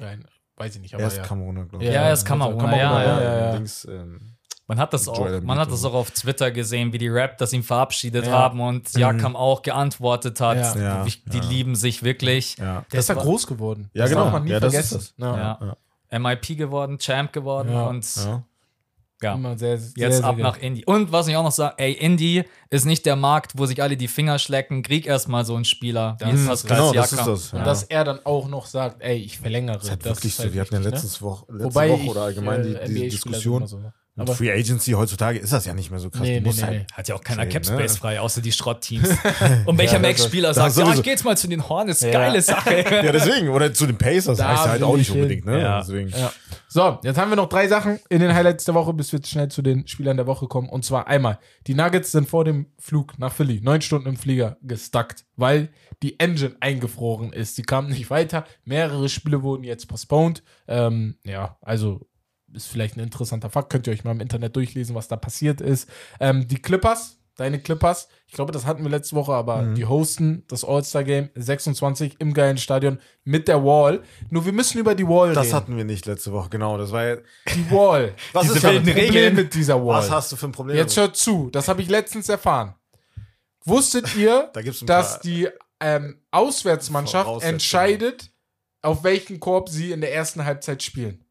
rein, 0.00 0.24
weiß 0.56 0.74
ich 0.74 0.80
nicht, 0.82 0.94
aber 0.94 1.02
Er 1.04 1.08
ist 1.08 1.18
ja. 1.18 1.22
Kameruner, 1.22 1.66
glaube 1.66 1.84
ich. 1.84 1.90
Ja, 1.92 2.02
er 2.02 2.12
ist 2.12 2.24
Kameruner, 2.24 2.76
ja, 2.76 3.02
ja, 3.04 3.22
ja, 3.22 3.38
ja. 3.38 3.54
Links, 3.54 3.84
ähm, 3.84 4.32
Man 4.66 4.78
hat 4.78 4.92
das 4.92 5.06
auch, 5.06 5.40
man 5.42 5.58
hat 5.58 5.70
das 5.70 5.84
auch 5.84 5.94
auf 5.94 6.10
Twitter 6.10 6.50
gesehen, 6.50 6.92
wie 6.92 6.98
die 6.98 7.08
Rap 7.08 7.38
das 7.38 7.52
ihm 7.52 7.62
verabschiedet 7.62 8.26
Ja. 8.26 8.32
haben 8.32 8.60
und 8.60 8.88
Siakam 8.88 9.36
auch 9.36 9.62
geantwortet 9.62 10.40
hat. 10.40 10.56
Ja. 10.74 10.76
Ja, 10.76 11.04
die 11.04 11.22
die 11.30 11.38
ja. 11.38 11.44
lieben 11.44 11.74
sich 11.76 12.02
wirklich. 12.02 12.56
ja. 12.58 12.84
Der 12.90 13.00
ist 13.00 13.08
ja 13.10 13.14
groß 13.14 13.46
geworden. 13.46 13.90
Ja, 13.92 14.02
das 14.02 14.10
genau. 14.10 14.24
darf 14.24 14.32
man 14.32 14.44
nie 14.44 14.50
Ja, 14.50 14.60
das 14.60 14.72
ist 14.74 14.88
vergessen. 14.88 15.14
das. 15.18 15.36
Ja. 15.36 15.76
Ja. 16.10 16.18
MIP 16.18 16.56
geworden, 16.56 16.98
Champ 16.98 17.32
geworden 17.32 17.70
Ja. 17.70 17.86
und 17.86 18.04
Ja. 19.22 19.34
Immer 19.34 19.56
sehr, 19.56 19.78
sehr, 19.78 19.92
Jetzt 19.96 20.16
sehr 20.18 20.26
ab 20.26 20.36
nach 20.36 20.58
Indie. 20.58 20.84
Und 20.84 21.12
was 21.12 21.28
ich 21.28 21.36
auch 21.36 21.42
noch 21.44 21.52
sage, 21.52 21.74
ey, 21.78 21.92
Indie 21.92 22.42
ist 22.68 22.84
nicht 22.84 23.06
der 23.06 23.16
Markt, 23.16 23.52
wo 23.56 23.64
sich 23.64 23.80
alle 23.82 23.96
die 23.96 24.08
Finger 24.08 24.38
schlecken. 24.38 24.82
Krieg 24.82 25.06
erstmal 25.06 25.44
so 25.44 25.54
einen 25.54 25.64
Spieler. 25.64 26.16
Das 26.18 26.34
ist- 26.34 26.46
Pascal 26.46 26.76
genau, 26.78 26.92
das 26.92 27.12
ist 27.12 27.26
das. 27.26 27.52
Und 27.52 27.58
Ja. 27.60 27.64
dass 27.64 27.82
er 27.84 28.04
dann 28.04 28.20
auch 28.26 28.48
noch 28.48 28.66
sagt, 28.66 29.02
ey, 29.02 29.16
ich 29.16 29.38
verlängere. 29.38 29.76
Das 29.76 29.84
ist 29.84 29.90
halt 29.90 30.00
das 30.04 30.16
wirklich 30.18 30.32
ist 30.32 30.36
so. 30.38 30.42
halt 30.44 30.52
Wir 30.54 30.60
hatten 30.60 30.74
ja 30.74 30.80
ne? 30.80 30.88
letztes 30.90 31.22
Woche, 31.22 31.46
letzte 31.48 31.64
Wobei 31.64 31.90
Woche 31.90 32.02
ich, 32.02 32.08
oder 32.10 32.22
allgemein 32.22 32.62
die, 32.64 32.68
äh, 32.70 32.72
die 32.72 32.92
NBA-Spieler 32.92 33.08
Diskussion. 33.10 33.66
so. 33.66 33.80
Mit 34.16 34.28
Aber- 34.28 34.36
Free 34.36 34.52
Agency 34.52 34.92
heutzutage 34.92 35.40
ist 35.40 35.52
das 35.52 35.66
ja 35.66 35.74
nicht 35.74 35.90
mehr 35.90 35.98
so 35.98 36.08
krass. 36.08 36.20
Nee, 36.22 36.38
nee, 36.40 36.48
nee, 36.54 36.62
halt, 36.62 36.78
nee. 36.82 36.86
Hat 36.92 37.08
ja 37.08 37.16
auch 37.16 37.20
keiner 37.20 37.46
Capspace 37.46 37.94
ne? 37.94 37.98
frei, 37.98 38.20
außer 38.20 38.40
die 38.40 38.52
Schrottteams. 38.52 39.08
Und 39.66 39.76
welcher 39.76 39.94
Ja, 39.94 39.98
Max-Spieler 39.98 40.54
sagt, 40.54 40.76
ja, 40.76 40.94
ich 40.94 41.02
geh 41.02 41.10
jetzt 41.10 41.24
mal 41.24 41.36
zu 41.36 41.48
den 41.48 41.68
Hornets, 41.68 42.00
Ja. 42.00 42.12
geile 42.12 42.40
Sache. 42.40 42.84
Ja, 43.04 43.10
deswegen. 43.10 43.48
Oder 43.48 43.74
zu 43.74 43.86
den 43.86 43.98
Pacers 43.98 44.38
Da 44.38 44.50
heißt 44.50 44.68
halt 44.68 44.82
auch 44.84 44.92
ich 44.92 44.98
nicht 44.98 45.08
hin. 45.10 45.22
unbedingt, 45.22 45.46
ne? 45.46 45.60
Ja. 45.60 45.80
Deswegen. 45.80 46.10
Ja. 46.10 46.32
So, 46.68 46.98
jetzt 47.02 47.18
haben 47.18 47.28
wir 47.30 47.36
noch 47.36 47.48
drei 47.48 47.66
Sachen 47.66 47.98
in 48.08 48.20
den 48.20 48.32
Highlights 48.34 48.64
der 48.64 48.74
Woche, 48.74 48.92
bis 48.94 49.12
wir 49.12 49.20
schnell 49.24 49.48
zu 49.48 49.62
den 49.62 49.86
Spielern 49.88 50.16
der 50.16 50.28
Woche 50.28 50.46
kommen. 50.46 50.68
Und 50.68 50.84
zwar 50.84 51.08
einmal, 51.08 51.40
die 51.66 51.74
Nuggets 51.74 52.12
sind 52.12 52.28
vor 52.28 52.44
dem 52.44 52.66
Flug 52.78 53.18
nach 53.18 53.32
Philly 53.32 53.60
neun 53.62 53.80
Stunden 53.80 54.08
im 54.08 54.16
Flieger 54.16 54.58
gestuckt, 54.62 55.24
weil 55.36 55.70
die 56.04 56.20
Engine 56.20 56.54
eingefroren 56.60 57.32
ist. 57.32 57.56
Sie 57.56 57.62
kamen 57.62 57.88
nicht 57.88 58.10
weiter. 58.10 58.44
Mehrere 58.64 59.08
Spiele 59.08 59.42
wurden 59.42 59.64
jetzt 59.64 59.86
postponed. 59.88 60.44
Ähm, 60.68 61.16
ja, 61.24 61.56
also 61.62 62.06
ist 62.54 62.66
vielleicht 62.68 62.96
ein 62.96 63.00
interessanter 63.00 63.50
Fakt. 63.50 63.70
Könnt 63.70 63.86
ihr 63.86 63.92
euch 63.92 64.04
mal 64.04 64.12
im 64.12 64.20
Internet 64.20 64.56
durchlesen, 64.56 64.94
was 64.94 65.08
da 65.08 65.16
passiert 65.16 65.60
ist. 65.60 65.88
Ähm, 66.20 66.46
die 66.48 66.60
Clippers 66.60 67.18
deine 67.36 67.58
Clippers. 67.58 68.06
Ich 68.28 68.34
glaube, 68.34 68.52
das 68.52 68.64
hatten 68.64 68.84
wir 68.84 68.90
letzte 68.90 69.16
Woche, 69.16 69.32
aber 69.32 69.62
Mhm. 69.62 69.74
die 69.74 69.86
hosten 69.86 70.44
das 70.46 70.64
All-Star-Game 70.64 71.30
26 71.34 72.14
im 72.20 72.32
geilen 72.32 72.58
Stadion 72.58 73.00
mit 73.24 73.48
der 73.48 73.64
Wall. 73.64 74.04
Nur 74.30 74.44
wir 74.44 74.52
müssen 74.52 74.78
über 74.78 74.94
die 74.94 75.04
Wall 75.08 75.34
Das 75.34 75.46
reden. 75.46 75.56
hatten 75.56 75.76
wir 75.76 75.84
nicht 75.84 76.06
letzte 76.06 76.30
Woche, 76.30 76.48
genau. 76.50 76.78
Das 76.78 76.92
war 76.92 77.04
ja, 77.04 77.16
die 77.52 77.68
Wall. 77.72 78.14
was 78.32 78.44
Diese 78.44 78.58
ist 78.58 78.62
wilden 78.62 78.84
Problem 78.84 79.04
Regeln. 79.04 79.34
mit 79.34 79.52
dieser 79.54 79.84
Wall. 79.84 79.98
Was 79.98 80.12
hast 80.12 80.30
du 80.30 80.36
für 80.36 80.46
ein 80.46 80.52
Problem? 80.52 80.76
Jetzt 80.76 80.96
hört 80.96 81.16
zu, 81.16 81.50
das 81.50 81.66
habe 81.66 81.82
ich 81.82 81.88
letztens 81.88 82.28
erfahren. 82.28 82.76
Wusstet 83.64 84.14
ihr, 84.16 84.50
Da 84.52 84.60
ein 84.60 84.72
dass 84.86 85.18
die 85.18 85.48
ähm, 85.80 86.20
Auswärtsmannschaft 86.30 87.42
entscheidet, 87.42 88.30
auf 88.80 89.02
welchen 89.02 89.40
Korb 89.40 89.68
sie 89.70 89.90
in 89.90 90.00
der 90.00 90.14
ersten 90.14 90.44
Halbzeit 90.44 90.84
spielen? 90.84 91.23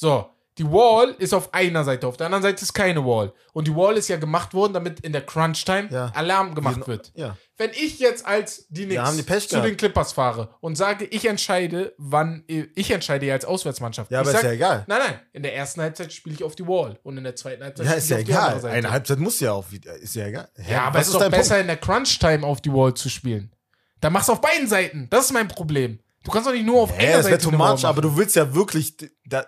So, 0.00 0.30
die 0.58 0.64
Wall 0.70 1.16
ist 1.18 1.34
auf 1.34 1.52
einer 1.52 1.82
Seite, 1.82 2.06
auf 2.06 2.16
der 2.16 2.26
anderen 2.26 2.42
Seite 2.44 2.62
ist 2.62 2.72
keine 2.72 3.04
Wall. 3.04 3.32
Und 3.52 3.66
die 3.66 3.74
Wall 3.74 3.96
ist 3.96 4.06
ja 4.06 4.16
gemacht 4.16 4.54
worden, 4.54 4.72
damit 4.72 5.00
in 5.00 5.12
der 5.12 5.26
Crunch-Time 5.26 5.88
Ja. 5.90 6.12
Alarm 6.14 6.54
gemacht 6.54 6.86
wird. 6.86 7.10
Ja. 7.16 7.36
Wenn 7.56 7.70
ich 7.70 7.98
jetzt 7.98 8.24
als 8.24 8.66
die 8.68 8.86
Knicks 8.86 9.16
die 9.16 9.48
zu 9.48 9.60
den 9.60 9.76
Clippers 9.76 10.12
fahre 10.12 10.50
und 10.60 10.76
sage, 10.76 11.04
ich 11.04 11.26
entscheide, 11.26 11.94
wann 11.98 12.44
ich 12.46 12.92
entscheide 12.92 13.26
ja 13.26 13.34
als 13.34 13.44
Auswärtsmannschaft. 13.44 14.12
Ja, 14.12 14.22
ich 14.22 14.28
aber 14.28 14.36
ist 14.38 14.44
ja 14.44 14.52
egal. 14.52 14.84
Nein, 14.86 14.98
nein, 15.04 15.20
in 15.32 15.42
der 15.42 15.56
ersten 15.56 15.80
Halbzeit 15.80 16.12
spiele 16.12 16.36
ich 16.36 16.44
auf 16.44 16.54
die 16.54 16.66
Wall 16.68 17.00
und 17.02 17.18
in 17.18 17.24
der 17.24 17.34
zweiten 17.34 17.64
Halbzeit 17.64 17.84
Ja, 17.86 17.92
spiele 18.00 18.20
ist 18.20 18.22
ich 18.22 18.28
ja 18.28 18.46
auf 18.52 18.58
egal. 18.58 18.70
Eine 18.70 18.90
Halbzeit 18.92 19.18
muss 19.18 19.40
ja 19.40 19.52
auch 19.52 19.68
wieder. 19.72 19.94
Ist 19.96 20.14
ja 20.14 20.26
egal. 20.28 20.48
Hä, 20.54 20.72
Ja, 20.74 20.82
aber 20.84 21.00
es 21.00 21.08
ist 21.08 21.14
doch 21.14 21.20
dein 21.20 21.32
besser 21.32 21.56
Punkt? 21.56 21.62
in 21.62 21.66
der 21.66 21.76
Crunch-Time 21.78 22.46
auf 22.46 22.60
die 22.60 22.72
Wall 22.72 22.94
zu 22.94 23.08
spielen. 23.08 23.52
Da 24.00 24.10
machst 24.10 24.28
du 24.28 24.32
auf 24.34 24.40
beiden 24.40 24.68
Seiten. 24.68 25.08
Das 25.10 25.24
ist 25.24 25.32
mein 25.32 25.48
Problem. 25.48 25.98
Du 26.24 26.30
kannst 26.30 26.48
doch 26.48 26.52
nicht 26.52 26.66
nur 26.66 26.82
auf 26.82 26.92
Hä, 26.92 27.06
einer 27.06 27.16
das 27.18 27.26
wäre 27.26 27.36
Seite 27.36 27.44
too 27.44 27.50
eine 27.50 27.58
Wall 27.58 27.74
much, 27.74 27.84
aber 27.84 28.02
du 28.02 28.16
willst 28.16 28.36
ja 28.36 28.54
wirklich. 28.54 28.96
Da, 29.24 29.46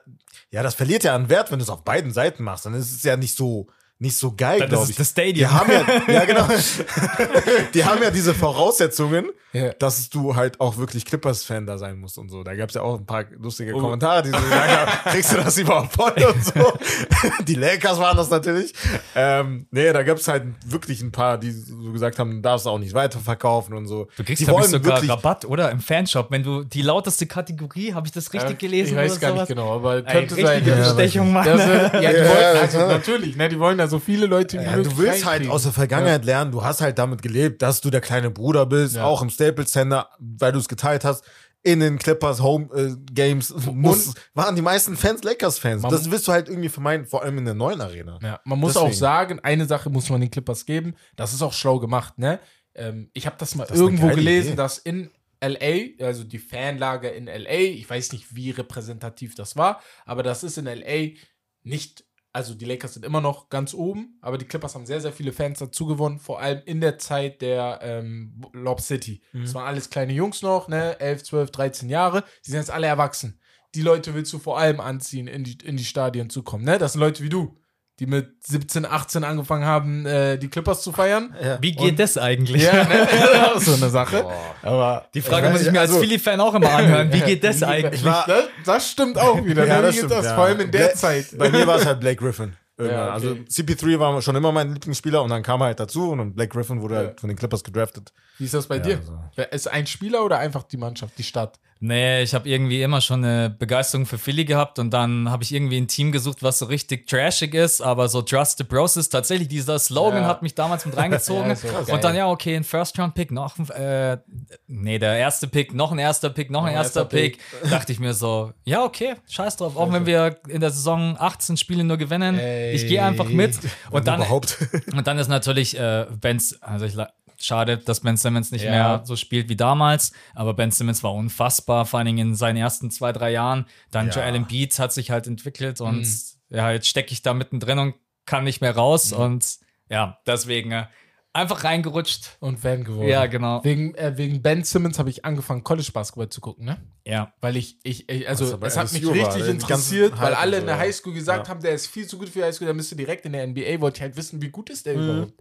ja, 0.50 0.62
das 0.62 0.74
verliert 0.74 1.04
ja 1.04 1.14
an 1.14 1.28
Wert, 1.28 1.50
wenn 1.50 1.58
du 1.58 1.62
es 1.64 1.68
auf 1.70 1.84
beiden 1.84 2.12
Seiten 2.12 2.42
machst. 2.42 2.66
Dann 2.66 2.74
ist 2.74 2.92
es 2.92 3.02
ja 3.02 3.16
nicht 3.16 3.36
so, 3.36 3.66
nicht 4.00 4.16
so 4.16 4.32
geil, 4.34 4.66
glaube 4.66 4.90
ich. 4.90 4.96
das 4.96 5.10
Stadium. 5.10 5.34
Die 5.34 5.46
haben 5.46 5.70
ja, 5.70 6.12
ja 6.12 6.24
genau. 6.24 6.48
die 7.74 7.84
haben 7.84 8.02
ja 8.02 8.10
diese 8.10 8.34
Voraussetzungen, 8.34 9.26
Ja. 9.52 9.72
dass 9.74 10.08
du 10.08 10.34
halt 10.36 10.58
auch 10.60 10.76
wirklich 10.78 11.04
Clippers-Fan 11.04 11.66
da 11.66 11.76
sein 11.76 11.98
musst 11.98 12.16
und 12.18 12.28
so. 12.30 12.42
Da 12.42 12.54
gab 12.54 12.70
es 12.70 12.74
ja 12.76 12.82
auch 12.82 12.98
ein 12.98 13.04
paar 13.06 13.24
lustige 13.38 13.74
Oh. 13.74 13.80
Kommentare, 13.80 14.22
die 14.22 14.30
so 14.30 14.36
gesagt 14.38 14.70
haben, 14.70 14.90
kriegst 15.12 15.32
du 15.32 15.36
das 15.36 15.58
überhaupt 15.58 15.92
voll 15.94 16.12
und 16.12 16.44
so. 16.44 16.72
Die 17.46 17.54
Lakers 17.54 17.98
waren 17.98 18.16
das 18.16 18.30
natürlich. 18.30 18.72
Ähm, 19.14 19.66
nee, 19.70 19.92
da 19.92 20.02
gab 20.02 20.16
es 20.18 20.26
halt 20.28 20.44
wirklich 20.66 21.02
ein 21.02 21.12
paar, 21.12 21.36
die 21.38 21.50
so 21.52 21.92
gesagt 21.92 22.18
haben, 22.18 22.30
du 22.36 22.40
darfst 22.40 22.66
auch 22.66 22.78
nicht 22.78 22.94
weiterverkaufen 22.94 23.74
und 23.76 23.86
so. 23.86 24.08
Du 24.16 24.24
kriegst, 24.24 24.40
die 24.40 24.44
ich, 24.44 24.50
wollen 24.50 24.64
sogar 24.68 24.94
wirklich 24.96 25.10
Rabatt, 25.10 25.44
oder? 25.44 25.70
Im 25.70 25.80
Fanshop. 25.80 26.30
Wenn 26.30 26.42
du 26.42 26.64
die 26.64 26.82
lauteste 26.82 27.26
Kategorie, 27.26 27.92
habe 27.92 28.06
ich 28.06 28.12
das 28.12 28.32
richtig 28.32 28.58
gelesen? 28.58 28.92
Ich 28.92 28.96
weiß 28.96 29.12
oder 29.12 29.20
gar 29.20 29.30
sowas? 29.32 29.48
nicht 29.48 29.56
genau, 29.56 29.74
aber 29.74 29.96
Ey, 29.96 30.02
könnte 30.04 30.34
sein. 30.36 30.46
richtige 30.62 30.70
ja. 30.70 30.92
Bestechung, 30.92 31.32
Mann. 31.32 31.44
Das, 31.44 31.60
äh, 31.60 31.82
ja, 31.82 31.88
die 31.90 32.04
Ja, 32.04 32.12
wollen, 32.28 32.40
ja, 32.40 32.60
also 32.62 32.78
ja. 32.78 32.86
natürlich, 32.88 33.36
ne, 33.36 33.48
die 33.48 33.58
wollen 33.58 33.76
da 33.78 33.86
so 33.90 33.98
viele 33.98 34.26
Leute 34.26 34.58
wie 34.58 34.64
Ja, 34.64 34.76
möglich 34.76 34.94
du 34.94 34.98
willst 35.02 35.24
halt 35.26 35.48
aus 35.48 35.64
der 35.64 35.72
Vergangenheit 35.72 36.24
lernen, 36.24 36.50
du 36.52 36.62
hast 36.64 36.80
halt 36.80 36.98
damit 36.98 37.20
gelebt, 37.22 37.60
dass 37.62 37.80
du 37.80 37.90
der 37.90 38.00
kleine 38.00 38.30
Bruder 38.30 38.64
bist, 38.66 38.96
Ja. 38.96 39.04
auch 39.04 39.20
im 39.22 39.28
Staples 39.30 39.72
Center, 39.72 40.08
weil 40.18 40.52
du 40.52 40.58
es 40.58 40.68
geteilt 40.68 41.04
hast. 41.04 41.24
In 41.62 41.80
den 41.80 41.98
Clippers 41.98 42.40
Home 42.40 42.70
äh, 42.74 42.96
Games 43.12 43.52
muss, 43.70 44.14
waren 44.32 44.56
die 44.56 44.62
meisten 44.62 44.96
Fans 44.96 45.22
Lakers-Fans. 45.22 45.82
Das 45.82 46.10
willst 46.10 46.26
du 46.26 46.32
halt 46.32 46.48
irgendwie 46.48 46.70
vermeiden, 46.70 47.04
vor 47.04 47.22
allem 47.22 47.36
in 47.36 47.44
der 47.44 47.52
neuen 47.52 47.82
Arena. 47.82 48.18
Ja, 48.22 48.40
man 48.46 48.58
muss 48.58 48.72
Deswegen. 48.72 48.90
auch 48.90 48.94
sagen, 48.96 49.40
eine 49.40 49.66
Sache 49.66 49.90
muss 49.90 50.08
man 50.08 50.22
den 50.22 50.30
Clippers 50.30 50.64
geben, 50.64 50.94
das 51.16 51.34
ist 51.34 51.42
auch 51.42 51.52
schlau 51.52 51.78
gemacht, 51.78 52.18
ne? 52.18 52.40
Ähm, 52.74 53.10
ich 53.12 53.26
habe 53.26 53.36
das 53.38 53.54
mal 53.56 53.66
Das 53.66 53.76
irgendwo 53.78 54.06
gelesen, 54.08 54.48
Idee. 54.54 54.56
dass 54.56 54.78
in 54.78 55.10
LA, 55.42 56.04
also 56.06 56.24
die 56.24 56.38
Fanlage 56.38 57.08
in 57.08 57.26
LA, 57.26 57.50
ich 57.50 57.90
weiß 57.90 58.12
nicht, 58.12 58.34
wie 58.34 58.52
repräsentativ 58.52 59.34
das 59.34 59.54
war, 59.56 59.82
aber 60.06 60.22
das 60.22 60.42
ist 60.44 60.56
in 60.56 60.64
LA 60.64 61.16
nicht, 61.62 62.04
also 62.32 62.54
die 62.54 62.64
Lakers 62.64 62.94
sind 62.94 63.04
immer 63.04 63.20
noch 63.20 63.48
ganz 63.48 63.74
oben, 63.74 64.18
aber 64.20 64.38
die 64.38 64.44
Clippers 64.44 64.74
haben 64.74 64.86
sehr, 64.86 65.00
sehr 65.00 65.12
viele 65.12 65.32
Fans 65.32 65.58
dazu 65.58 65.86
gewonnen, 65.86 66.18
vor 66.18 66.40
allem 66.40 66.62
in 66.64 66.80
der 66.80 66.98
Zeit 66.98 67.42
der 67.42 67.80
ähm, 67.82 68.40
Lob 68.52 68.80
City. 68.80 69.22
Mhm. 69.32 69.42
Das 69.42 69.54
waren 69.54 69.66
alles 69.66 69.90
kleine 69.90 70.12
Jungs 70.12 70.42
noch, 70.42 70.68
ne? 70.68 70.98
11, 71.00 71.24
12, 71.24 71.50
13 71.50 71.88
Jahre, 71.88 72.24
die 72.46 72.50
sind 72.50 72.60
jetzt 72.60 72.70
alle 72.70 72.86
erwachsen. 72.86 73.40
Die 73.74 73.82
Leute 73.82 74.14
willst 74.14 74.32
du 74.32 74.38
vor 74.38 74.58
allem 74.58 74.80
anziehen, 74.80 75.26
in 75.28 75.44
die, 75.44 75.58
in 75.64 75.76
die 75.76 75.84
Stadien 75.84 76.30
zu 76.30 76.42
kommen, 76.42 76.64
ne? 76.64 76.78
Das 76.78 76.92
sind 76.92 77.00
Leute 77.00 77.22
wie 77.22 77.28
du, 77.28 77.59
die 78.00 78.06
mit 78.06 78.44
17, 78.46 78.86
18 78.86 79.22
angefangen 79.24 79.64
haben, 79.64 80.06
äh, 80.06 80.38
die 80.38 80.48
Clippers 80.48 80.82
zu 80.82 80.90
feiern. 80.90 81.34
Wie 81.60 81.72
geht 81.72 81.98
das 81.98 82.16
eigentlich? 82.18 82.62
Ja, 82.62 82.84
ne? 82.84 83.06
so 83.58 83.74
eine 83.74 83.90
Sache. 83.90 84.24
Aber 84.62 85.06
Die 85.14 85.20
Frage 85.20 85.46
Ja, 85.46 85.52
muss 85.52 85.60
ich 85.62 85.70
mir 85.70 85.80
als 85.80 85.90
also- 85.90 86.00
Philly-Fan 86.00 86.40
auch 86.40 86.54
immer 86.54 86.70
anhören. 86.72 87.12
Wie 87.12 87.20
geht 87.20 87.44
das 87.44 87.62
eigentlich? 87.62 88.02
war- 88.04 88.24
das, 88.26 88.44
das 88.64 88.90
stimmt 88.90 89.18
auch 89.18 89.44
wieder. 89.44 89.66
Ja, 89.66 89.76
ne? 89.76 89.82
das 89.82 89.96
Wie 89.96 90.00
geht 90.00 90.08
stimmt, 90.08 90.12
das? 90.12 90.24
ja. 90.26 90.34
Vor 90.34 90.44
allem 90.44 90.60
in 90.60 90.70
der 90.70 90.86
Bla- 90.86 90.94
Zeit. 90.94 91.26
Bei 91.38 91.50
mir 91.50 91.66
war 91.66 91.76
es 91.76 91.84
halt 91.86 92.00
Blake 92.00 92.16
Griffin. 92.24 92.56
Ja, 92.78 92.86
okay. 92.86 92.94
Also 92.94 93.28
CP3 93.34 93.98
war 93.98 94.22
schon 94.22 94.34
immer 94.36 94.50
mein 94.52 94.72
Lieblingsspieler 94.72 95.22
und 95.22 95.28
dann 95.28 95.42
kam 95.42 95.60
er 95.60 95.66
halt 95.66 95.80
dazu 95.80 96.10
und 96.12 96.16
dann 96.18 96.34
Blake 96.34 96.48
Griffin 96.56 96.80
wurde 96.80 96.94
Ja. 96.94 97.00
halt 97.00 97.20
von 97.20 97.28
den 97.28 97.36
Clippers 97.36 97.62
gedraftet. 97.62 98.10
Wie 98.38 98.46
ist 98.46 98.54
das 98.54 98.66
bei 98.66 98.78
dir? 98.78 98.98
also. 99.36 99.50
Ist 99.50 99.68
ein 99.70 99.86
Spieler 99.86 100.24
oder 100.24 100.38
einfach 100.38 100.62
die 100.62 100.78
Mannschaft, 100.78 101.18
die 101.18 101.22
Stadt? 101.22 101.58
Nee, 101.82 102.22
ich 102.22 102.34
habe 102.34 102.46
irgendwie 102.46 102.82
immer 102.82 103.00
schon 103.00 103.24
eine 103.24 103.48
Begeisterung 103.48 104.04
für 104.04 104.18
Philly 104.18 104.44
gehabt 104.44 104.78
und 104.78 104.90
dann 104.90 105.30
habe 105.30 105.42
ich 105.42 105.54
irgendwie 105.54 105.78
ein 105.78 105.88
Team 105.88 106.12
gesucht, 106.12 106.42
was 106.42 106.58
so 106.58 106.66
richtig 106.66 107.06
trashig 107.08 107.54
ist, 107.54 107.80
aber 107.80 108.08
so 108.08 108.20
Trust 108.20 108.58
the 108.58 108.64
Process. 108.64 109.08
Tatsächlich, 109.08 109.48
dieser 109.48 109.78
Slogan 109.78 110.22
Ja. 110.22 110.28
hat 110.28 110.42
mich 110.42 110.54
damals 110.54 110.84
mit 110.84 110.96
reingezogen. 110.96 111.56
Ja, 111.86 111.94
und 111.94 112.04
dann, 112.04 112.14
ja, 112.14 112.28
okay, 112.28 112.54
ein 112.56 112.64
First-Round-Pick, 112.64 113.30
noch 113.30 113.58
ein, 113.58 113.68
äh, 113.70 114.18
nee, 114.66 114.98
der 114.98 115.16
erste 115.16 115.46
Pick, 115.48 115.72
noch 115.74 115.90
ein 115.92 115.98
erster 115.98 116.28
Pick, 116.30 116.50
noch 116.50 116.62
ein 116.64 116.68
ein 116.68 116.74
erster 116.74 117.00
erster 117.00 117.16
Pick. 117.16 117.38
Dachte 117.70 117.92
ich 117.92 117.98
mir 117.98 118.12
so, 118.12 118.52
ja, 118.64 118.84
okay, 118.84 119.14
scheiß 119.28 119.56
drauf, 119.56 119.76
auch 119.76 119.90
wenn 119.92 120.04
wir 120.04 120.36
in 120.48 120.60
der 120.60 120.70
Saison 120.70 121.16
18 121.18 121.56
Spiele 121.56 121.84
nur 121.84 121.96
gewinnen, 121.96 122.38
Ey. 122.38 122.74
ich 122.74 122.86
gehe 122.86 123.02
einfach 123.02 123.28
mit. 123.28 123.58
Und 123.90 124.06
dann, 124.06 124.20
Überhaupt. 124.20 124.58
und 124.92 125.06
dann 125.06 125.18
ist 125.18 125.28
natürlich 125.28 125.78
äh, 125.78 126.06
Benz, 126.20 126.56
also 126.60 126.84
ich, 126.84 126.94
la- 126.94 127.10
schade, 127.42 127.78
dass 127.78 128.00
Ben 128.00 128.16
Simmons 128.16 128.50
nicht 128.52 128.64
Ja. 128.64 128.70
mehr 128.70 129.00
so 129.04 129.16
spielt 129.16 129.48
wie 129.48 129.56
damals, 129.56 130.12
aber 130.34 130.54
Ben 130.54 130.70
Simmons 130.70 131.02
war 131.02 131.12
unfassbar, 131.14 131.86
vor 131.86 131.98
allen 131.98 132.06
Dingen 132.06 132.28
in 132.30 132.34
seinen 132.34 132.56
ersten 132.56 132.90
zwei, 132.90 133.12
drei 133.12 133.30
Jahren. 133.32 133.66
Dann 133.90 134.08
Ja. 134.08 134.14
Joel 134.14 134.34
Embiid 134.36 134.78
hat 134.78 134.92
sich 134.92 135.10
halt 135.10 135.26
entwickelt 135.26 135.80
und 135.80 136.00
Mhm. 136.00 136.56
ja, 136.56 136.70
jetzt 136.72 136.88
stecke 136.88 137.12
ich 137.12 137.22
da 137.22 137.34
mittendrin 137.34 137.78
und 137.78 137.94
kann 138.26 138.44
nicht 138.44 138.60
mehr 138.60 138.74
raus 138.76 139.12
und 139.12 139.58
ja, 139.88 140.18
deswegen 140.26 140.70
äh, 140.70 140.86
einfach 141.32 141.62
reingerutscht. 141.64 142.36
Und 142.40 142.58
Fan 142.58 142.84
geworden. 142.84 143.08
Ja, 143.08 143.26
genau. 143.26 143.62
Wegen, 143.64 143.94
äh, 143.94 144.16
wegen 144.16 144.42
Ben 144.42 144.62
Simmons 144.64 144.98
habe 144.98 145.10
ich 145.10 145.24
angefangen, 145.24 145.62
College-Basketball 145.64 146.28
zu 146.28 146.40
gucken, 146.40 146.64
ne? 146.64 146.76
Ja. 147.06 147.32
Weil 147.40 147.56
ich, 147.56 147.78
ich, 147.84 148.08
ich 148.08 148.28
also 148.28 148.58
es 148.62 148.76
hat 148.76 148.92
mich 148.92 149.04
richtig 149.08 149.44
die 149.44 149.50
interessiert, 149.50 150.20
weil 150.20 150.34
alle 150.34 150.58
in 150.58 150.66
der. 150.66 150.78
Highschool 150.78 151.12
gesagt 151.14 151.46
Ja. 151.46 151.50
haben, 151.54 151.60
der 151.62 151.72
ist 151.72 151.86
viel 151.86 152.06
zu 152.06 152.18
gut 152.18 152.28
für 152.28 152.40
die 152.40 152.44
Highschool, 152.44 152.66
der 152.66 152.74
müsste 152.74 152.94
direkt 152.96 153.24
in 153.26 153.32
der 153.32 153.46
NBA, 153.46 153.80
wollte 153.80 153.98
ich 153.98 154.02
halt 154.02 154.16
wissen, 154.16 154.42
wie 154.42 154.50
gut 154.50 154.70
ist 154.70 154.86
der 154.86 154.96
Mhm. 154.96 155.08
überhaupt. 155.08 155.34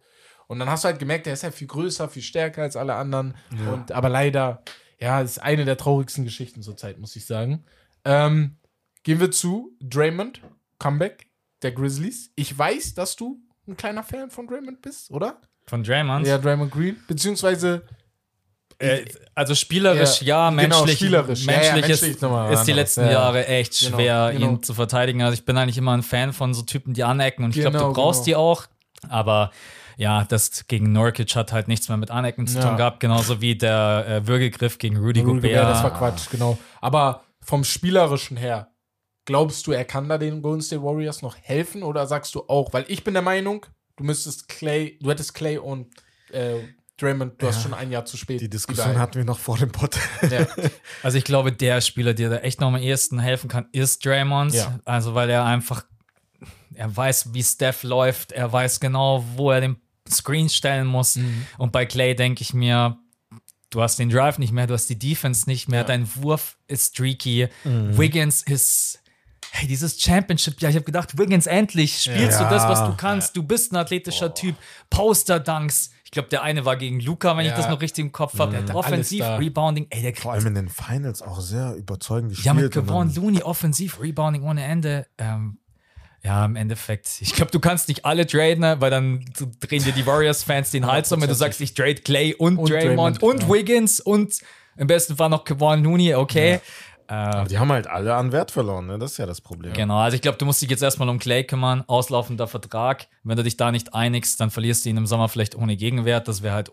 Und 0.49 0.57
dann 0.57 0.67
hast 0.67 0.83
du 0.83 0.87
halt 0.87 0.97
gemerkt, 0.97 1.27
der 1.27 1.33
ist 1.33 1.43
halt 1.43 1.53
viel 1.53 1.67
größer, 1.67 2.09
viel 2.09 2.23
stärker 2.23 2.63
als 2.63 2.75
alle 2.75 2.95
anderen. 2.95 3.35
Und, 3.71 3.91
aber 3.91 4.09
leider, 4.09 4.63
ja, 4.99 5.21
ist 5.21 5.37
eine 5.37 5.63
der 5.63 5.77
traurigsten 5.77 6.23
Geschichten 6.25 6.63
zurzeit, 6.63 6.97
muss 6.97 7.15
ich 7.15 7.27
sagen. 7.27 7.63
Ähm, 8.03 8.57
gehen 9.03 9.19
wir 9.19 9.29
zu 9.29 9.77
Draymond, 9.79 10.41
Comeback 10.79 11.27
der 11.61 11.71
Grizzlies. 11.71 12.31
Ich 12.35 12.57
weiß, 12.57 12.95
dass 12.95 13.15
du 13.15 13.39
ein 13.67 13.77
kleiner 13.77 14.01
Fan 14.01 14.31
von 14.31 14.47
Draymond 14.47 14.81
bist, 14.81 15.11
oder? 15.11 15.39
Von 15.67 15.83
Draymond. 15.83 16.25
Ja, 16.25 16.39
Draymond 16.39 16.71
Green. 16.71 16.97
Beziehungsweise 17.07 17.83
Äh, 18.79 19.05
also 19.35 19.53
spielerisch 19.53 20.21
ja, 20.23 20.49
Genau, 20.49 20.61
menschlich, 20.63 20.97
spielerisch. 20.97 21.45
Ja, 21.45 21.51
ja, 21.51 21.57
menschlich, 21.73 21.87
menschlich 22.01 22.21
ist, 22.23 22.53
ist 22.59 22.67
die 22.67 22.71
letzten 22.73 23.01
Ja. 23.01 23.11
Jahre 23.11 23.45
echt 23.45 23.77
Genau, 23.81 23.97
schwer, 23.97 24.31
genau. 24.33 24.45
ihn 24.47 24.63
zu 24.63 24.73
verteidigen. 24.73 25.21
Also 25.21 25.33
ich 25.35 25.45
bin 25.45 25.57
eigentlich 25.57 25.77
immer 25.77 25.95
ein 25.95 26.01
Fan 26.01 26.33
von 26.33 26.55
so 26.55 26.63
Typen, 26.63 26.93
die 26.95 27.03
anecken 27.03 27.43
und 27.43 27.55
ich 27.55 27.61
glaube, 27.61 27.77
Genau, 27.77 27.89
du 27.89 27.93
brauchst 27.93 28.25
genau. 28.25 28.25
die 28.25 28.35
auch. 28.37 28.65
Aber 29.09 29.51
ja, 29.99 30.23
das 30.23 30.65
gegen 30.67 30.93
Nurkic 30.93 31.35
hat 31.35 31.51
halt 31.51 31.67
nichts 31.67 31.89
mehr 31.89 31.97
mit 31.97 32.09
Anecken 32.09 32.47
zu 32.47 32.57
Ja. 32.57 32.67
tun 32.67 32.77
gehabt, 32.77 33.01
genauso 33.01 33.41
wie 33.41 33.55
der 33.57 34.05
äh, 34.07 34.27
Würgegriff 34.27 34.77
gegen 34.77 34.95
Rudy, 34.95 35.19
Rudy 35.19 35.33
Gobert. 35.33 35.43
Gobert, 35.53 35.69
das 35.75 35.83
war 35.83 35.93
Quatsch, 35.97 36.29
genau. 36.31 36.57
Aber 36.79 37.23
vom 37.41 37.63
Spielerischen 37.65 38.37
her, 38.37 38.69
glaubst 39.25 39.67
du, 39.67 39.73
er 39.73 39.83
kann 39.83 40.07
da 40.07 40.17
den 40.17 40.41
Golden 40.41 40.61
State 40.61 40.81
Warriors 40.81 41.21
noch 41.21 41.35
helfen 41.41 41.83
oder 41.83 42.07
sagst 42.07 42.33
du 42.35 42.45
auch, 42.47 42.71
weil 42.71 42.85
ich 42.87 43.03
bin 43.03 43.13
der 43.13 43.23
Meinung, 43.23 43.65
du 43.97 44.05
müsstest 44.05 44.47
Clay, 44.47 44.97
du 45.01 45.09
hättest 45.11 45.33
Clay 45.33 45.57
und 45.57 45.87
äh, 46.31 46.59
Draymond, 46.97 47.41
du 47.41 47.47
hast 47.47 47.61
schon 47.61 47.73
ein 47.73 47.91
Jahr 47.91 48.05
zu 48.05 48.15
spät. 48.17 48.39
Die 48.41 48.49
Diskussion 48.49 48.87
überall. 48.87 49.01
hatten 49.01 49.15
wir 49.15 49.25
noch 49.25 49.39
vor 49.39 49.57
dem 49.57 49.71
Pod. 49.71 49.97
Ja. 50.29 50.47
Also 51.03 51.17
ich 51.17 51.23
glaube, 51.25 51.51
der 51.51 51.81
Spieler, 51.81 52.13
der 52.13 52.29
da 52.29 52.37
echt 52.37 52.59
noch 52.61 52.67
am 52.69 52.75
ehesten 52.77 53.19
helfen 53.19 53.49
kann, 53.49 53.67
ist 53.73 54.05
Draymond. 54.05 54.53
Ja. 54.53 54.79
Also 54.85 55.13
weil 55.15 55.29
er 55.29 55.45
einfach, 55.45 55.83
er 56.73 56.95
weiß, 56.95 57.33
wie 57.33 57.43
Steph 57.43 57.83
läuft, 57.83 58.31
er 58.33 58.51
weiß 58.51 58.79
genau, 58.79 59.23
wo 59.35 59.51
er 59.51 59.61
den 59.61 59.77
Screen 60.09 60.49
stellen 60.49 60.87
muss. 60.87 61.15
Mhm. 61.15 61.45
Und 61.57 61.71
bei 61.71 61.85
Clay 61.85 62.15
denke 62.15 62.41
ich 62.41 62.53
mir, 62.53 62.97
du 63.69 63.81
hast 63.81 63.99
den 63.99 64.09
Drive 64.09 64.37
nicht 64.39 64.51
mehr, 64.51 64.67
du 64.67 64.73
hast 64.73 64.87
die 64.89 64.97
Defense 64.99 65.47
nicht 65.49 65.67
mehr, 65.69 65.81
Ja. 65.81 65.85
dein 65.87 66.09
Wurf 66.15 66.57
ist 66.67 66.95
streaky, 66.95 67.47
Mhm. 67.63 67.97
Wiggins 67.97 68.41
ist 68.43 68.99
Hey, 69.51 69.67
dieses 69.67 69.99
Championship, 69.99 70.61
ja, 70.61 70.69
ich 70.69 70.75
habe 70.75 70.85
gedacht, 70.85 71.17
Wiggins, 71.17 71.47
endlich 71.47 72.03
spielst 72.03 72.39
Ja. 72.39 72.47
du 72.47 72.53
das, 72.53 72.67
was 72.67 72.85
du 72.85 72.95
kannst. 72.95 73.35
Du 73.35 73.41
bist 73.41 73.71
ein 73.71 73.77
athletischer 73.77 74.31
Typ. 74.35 74.55
Poster-Dunks. 74.91 75.89
Ich 76.05 76.11
glaube, 76.11 76.29
der 76.29 76.43
eine 76.43 76.65
war 76.65 76.75
gegen 76.75 76.99
Luca, 76.99 77.35
wenn 77.35 77.45
ich 77.45 77.51
Ja. 77.51 77.57
das 77.57 77.67
noch 77.69 77.81
richtig 77.81 78.05
im 78.05 78.11
Kopf 78.11 78.37
habe. 78.37 78.55
hatte 78.57 78.75
Offensiv. 78.75 79.23
Rebounding. 79.23 79.87
Ey, 79.89 80.01
der 80.03 80.15
Vor 80.15 80.33
allem 80.33 80.45
in 80.47 80.55
den 80.55 80.69
Finals 80.69 81.21
auch 81.23 81.39
sehr 81.41 81.73
überzeugend 81.75 82.29
gespielt. 82.31 82.45
ja, 82.45 82.53
mit 82.53 82.71
Kevon 82.71 83.13
Looney 83.15 83.41
offensiv, 83.41 83.99
Rebounding 83.99 84.43
ohne 84.43 84.63
Ende. 84.63 85.07
Ähm, 85.17 85.57
Ja, 86.23 86.43
im 86.43 86.55
Endeffekt. 86.55 87.07
Ich 87.21 87.33
glaube, 87.33 87.51
du 87.51 87.59
kannst 87.59 87.87
nicht 87.87 88.05
alle 88.05 88.27
traden, 88.27 88.59
ne, 88.59 88.75
weil 88.79 88.91
dann 88.91 89.23
drehen 89.61 89.83
dir 89.83 89.93
die 89.93 90.05
Warriors-Fans 90.05 90.71
den 90.71 90.85
Hals 90.85 91.11
um, 91.11 91.21
wenn 91.21 91.29
du 91.29 91.35
sagst, 91.35 91.61
ich 91.61 91.73
trade 91.73 91.95
Clay 91.95 92.33
und, 92.33 92.57
Und 92.57 92.69
Draymond 92.69 93.21
Draymond, 93.21 93.23
und 93.23 93.43
ja. 93.43 93.49
Wiggins 93.49 93.99
und 93.99 94.39
im 94.75 94.87
besten 94.87 95.15
Fall 95.15 95.29
noch 95.29 95.45
Kevon 95.45 95.83
Looney, 95.83 96.15
okay. 96.15 96.59
Aber 97.07 97.47
die 97.49 97.57
haben 97.57 97.71
halt 97.71 97.87
alle 97.87 98.13
an 98.13 98.31
Wert 98.31 98.51
verloren, 98.51 98.85
ne? 98.85 98.99
Das 98.99 99.13
ist 99.13 99.17
ja 99.17 99.25
das 99.25 99.41
Problem. 99.41 99.73
Genau, 99.73 99.97
also 99.97 100.13
ich 100.13 100.21
glaube, 100.21 100.37
du 100.37 100.45
musst 100.45 100.61
dich 100.61 100.69
jetzt 100.69 100.83
erstmal 100.83 101.09
um 101.09 101.17
Clay 101.17 101.43
kümmern, 101.43 101.83
auslaufender 101.87 102.47
Vertrag. 102.47 103.07
Wenn 103.23 103.35
du 103.35 103.43
dich 103.43 103.57
da 103.57 103.71
nicht 103.71 103.95
einigst, 103.95 104.39
dann 104.39 104.51
verlierst 104.51 104.85
du 104.85 104.89
ihn 104.89 104.97
im 104.97 105.07
Sommer 105.07 105.27
vielleicht 105.27 105.55
ohne 105.55 105.75
Gegenwert. 105.75 106.27
Das 106.27 106.43
wäre 106.43 106.53
halt 106.53 106.69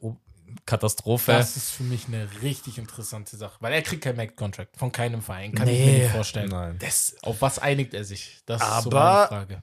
Katastrophe. 0.65 1.33
Das 1.33 1.57
ist 1.57 1.71
für 1.71 1.83
mich 1.83 2.07
eine 2.09 2.29
richtig 2.43 2.79
interessante 2.79 3.37
Sache, 3.37 3.57
weil 3.61 3.73
er 3.73 3.83
kriegt 3.83 4.03
kein 4.05 4.17
Mac-Contract 4.17 4.77
von 4.77 4.91
keinem 4.93 5.21
Verein. 5.23 5.55
Kann 5.55 5.69
ich 5.69 5.79
mir 5.79 5.85
Nee. 5.87 5.99
nicht 6.05 6.11
vorstellen. 6.13 6.49
Nein. 6.49 6.77
Das, 6.79 7.17
auf 7.23 7.43
was 7.43 7.59
einigt 7.59 7.95
er 7.95 8.05
sich? 8.05 8.39
Das 8.47 8.63
ist 8.63 8.83
so 8.85 8.91
Aber- 8.91 9.01
meine 9.01 9.29
Frage. 9.29 9.63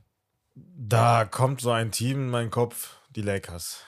Da 0.55 1.25
kommt 1.25 1.61
so 1.61 1.71
ein 1.71 1.91
Team 1.91 2.17
in 2.25 2.29
meinen 2.29 2.51
Kopf, 2.51 2.97
die 3.15 3.21
Lakers. 3.21 3.79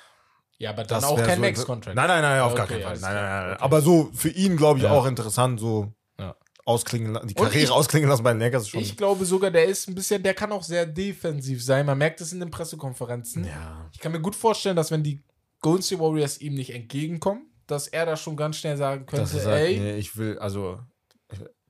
Ja, 0.57 0.71
aber 0.71 0.83
dann 0.83 1.01
Das 1.01 1.03
auch 1.09 1.17
kein 1.17 1.35
so 1.35 1.41
Max-Contract. 1.41 1.95
Nein, 1.95 2.07
nein, 2.07 2.21
nein, 2.21 2.41
auf 2.41 2.53
Okay, 2.53 2.57
gar 2.57 2.67
keinen 2.67 2.81
Fall. 2.83 2.99
Nein, 2.99 3.13
nein, 3.13 3.23
nein. 3.45 3.53
Okay. 3.53 3.63
Aber 3.63 3.81
so 3.81 4.09
für 4.13 4.29
ihn, 4.29 4.55
glaube 4.57 4.79
ich, 4.79 4.85
Ja. 4.85 4.91
auch 4.91 5.05
interessant, 5.05 5.59
so 5.59 5.93
Ja. 6.17 6.35
ausklingen, 6.63 7.19
die 7.27 7.33
Karriere 7.33 7.63
ich- 7.65 7.69
ausklingen 7.71 8.09
lassen 8.09 8.23
bei 8.23 8.31
den 8.33 8.39
Lakers 8.39 8.69
schon. 8.69 8.79
Ich 8.79 8.95
glaube 8.97 9.25
sogar, 9.25 9.51
der 9.51 9.65
ist 9.65 9.87
ein 9.89 9.95
bisschen, 9.95 10.23
der 10.23 10.33
kann 10.33 10.51
auch 10.53 10.63
sehr 10.63 10.85
defensiv 10.85 11.63
sein. 11.63 11.85
Man 11.85 11.97
merkt 11.97 12.21
es 12.21 12.31
in 12.33 12.39
den 12.39 12.49
Pressekonferenzen. 12.49 13.43
ja. 13.45 13.89
Ich 13.93 13.99
kann 13.99 14.11
mir 14.13 14.21
gut 14.21 14.35
vorstellen, 14.35 14.75
dass 14.77 14.89
wenn 14.91 15.03
die 15.03 15.21
Golden 15.65 15.81
State 15.83 15.99
Warriors 16.01 16.39
ihm 16.39 16.53
nicht 16.53 16.73
entgegenkommen, 16.73 17.41
dass 17.67 17.87
er 17.87 18.05
da 18.05 18.15
schon 18.15 18.37
ganz 18.37 18.57
schnell 18.57 18.77
sagen 18.77 19.05
könnte, 19.07 19.33
Das 19.33 19.45
halt, 19.45 19.65
ey, 19.67 19.79
nee, 19.79 19.95
ich 19.97 20.15
will, 20.15 20.37
also, 20.37 20.77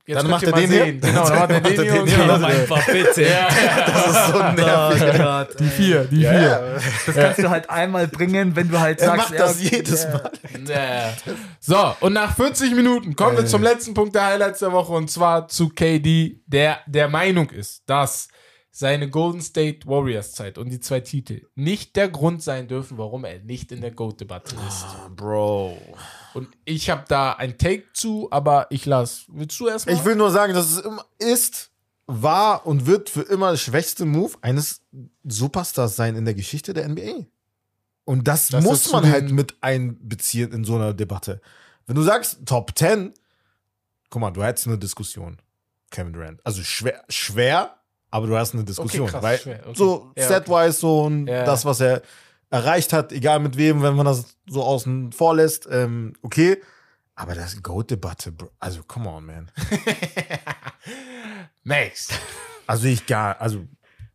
jetzt 0.06 0.18
dann 0.22 0.30
macht 0.30 0.44
ihr 0.44 0.50
er 0.50 0.52
mal 0.52 0.62
den 0.62 0.70
hier. 0.72 0.84
sehen. 0.84 1.00
Genau, 1.02 1.30
dann 1.30 1.40
macht 1.40 1.50
er 1.52 1.62
den 1.62 1.76
Dann 1.78 1.86
hier. 1.86 1.94
macht 1.96 2.18
er 2.18 2.34
und 2.36 2.42
den 2.42 2.48
hier. 2.48 2.60
einfach 2.60 2.86
bitte. 2.92 3.28
das 3.88 4.08
ist 4.08 4.28
so 4.34 4.40
nervig. 4.62 5.04
Oh 5.14 5.18
Gott, 5.24 5.60
Die 5.60 5.68
vier, 5.70 6.04
die 6.06 6.20
Ja, 6.22 6.32
vier. 6.32 6.42
ja. 6.42 6.60
Das 7.06 7.16
kannst 7.16 7.40
du 7.40 7.50
halt 7.50 7.70
einmal 7.70 8.08
bringen, 8.08 8.56
wenn 8.56 8.70
du 8.70 8.80
halt 8.80 9.00
Er 9.00 9.06
sagst, 9.08 9.30
macht 9.32 9.40
das 9.40 9.64
ja, 9.64 9.70
jedes 9.72 10.04
ja. 10.04 10.10
Mal. 10.12 10.32
Ja. 10.68 11.14
So, 11.60 11.96
und 12.06 12.14
nach 12.14 12.36
40 12.36 12.76
Minuten 12.76 13.16
kommen 13.16 13.38
wir 13.38 13.44
Äh. 13.46 13.48
zum 13.48 13.64
letzten 13.64 13.94
Punkt 13.94 14.14
der 14.16 14.26
Highlights 14.26 14.60
der 14.60 14.72
Woche 14.74 14.92
und 14.94 15.10
zwar 15.10 15.48
zu 15.48 15.70
KD, 15.70 16.42
der 16.46 16.80
der 16.86 17.08
Meinung 17.08 17.50
ist, 17.50 17.82
dass 17.88 18.28
seine 18.78 19.10
Golden 19.10 19.40
State 19.40 19.88
Warriors 19.88 20.34
Zeit 20.34 20.58
und 20.58 20.70
die 20.70 20.82
zwei 20.82 21.00
Titel 21.00 21.48
nicht 21.56 21.96
der 21.96 22.10
Grund 22.10 22.44
sein 22.44 22.68
dürfen, 22.68 22.98
warum 22.98 23.24
er 23.24 23.40
nicht 23.40 23.72
in 23.72 23.80
der 23.80 23.92
GOAT-Debatte 23.92 24.54
ist. 24.68 24.84
Ah, 24.84 25.10
Bro. 25.16 25.78
Und 26.34 26.50
ich 26.66 26.90
habe 26.90 27.06
da 27.08 27.32
ein 27.32 27.58
Take 27.58 27.86
zu, 27.94 28.28
aber 28.32 28.68
ich 28.72 28.86
lass. 28.86 29.28
Willst 29.30 29.58
du 29.62 29.70
erstmal? 29.70 29.96
Ich 29.96 30.04
will 30.04 30.18
nur 30.18 30.30
sagen, 30.30 30.54
dass 30.54 30.74
es 30.74 30.80
immer 30.80 31.06
ist, 31.20 31.72
war 32.06 32.68
und 32.68 32.86
wird 32.86 33.10
für 33.10 33.22
immer 33.22 33.52
der 33.52 33.58
schwächste 33.58 34.04
Move 34.04 34.34
eines 34.42 34.82
Superstars 35.24 35.96
sein 35.96 36.18
in 36.18 36.26
der 36.26 36.34
Geschichte 36.34 36.74
der 36.74 36.90
NBA. 36.90 37.28
Und 38.04 38.28
das, 38.28 38.50
Das 38.50 38.62
muss 38.62 38.92
man 38.92 39.10
halt 39.10 39.32
mit 39.32 39.56
einbeziehen 39.62 40.52
in 40.52 40.66
so 40.66 40.76
einer 40.76 40.94
Debatte. 40.94 41.40
Wenn 41.88 41.96
du 41.96 42.02
sagst 42.02 42.40
Top 42.46 42.78
10, 42.78 43.14
guck 44.10 44.20
mal, 44.20 44.32
du 44.32 44.44
hättest 44.44 44.68
eine 44.68 44.78
Diskussion, 44.78 45.38
Kevin 45.92 46.12
Durant. 46.12 46.42
Also 46.44 46.62
schwer, 46.62 47.06
schwer 47.08 47.78
aber 48.16 48.28
du 48.28 48.38
hast 48.38 48.54
eine 48.54 48.64
Diskussion. 48.64 49.10
krass, 49.10 49.22
weil 49.22 49.38
schwer, 49.38 49.60
okay. 49.66 49.74
so 49.76 50.12
Ja, 50.16 50.28
Set-wise 50.28 50.80
so 50.80 51.02
und 51.04 51.28
Ja. 51.28 51.44
das, 51.44 51.66
was 51.66 51.82
er 51.82 52.02
erreicht 52.50 52.94
hat, 52.94 53.12
egal 53.12 53.40
mit 53.42 53.58
wem, 53.58 53.84
wenn 53.84 53.96
man 53.96 54.06
das 54.06 54.38
so 54.48 54.64
außen 54.64 55.12
vor 55.12 55.36
lässt, 55.36 55.68
ähm, 55.70 56.14
okay. 56.22 56.62
Aber 57.16 57.36
das 57.36 57.62
Goat-Debatte, 57.62 58.32
Bro. 58.32 58.52
Also, 58.60 58.84
come 58.84 59.10
on, 59.10 59.26
man. 59.26 59.52
Max. 61.64 62.10
Also 62.68 62.88
ich 62.88 63.06
gar, 63.06 63.40
also 63.40 63.66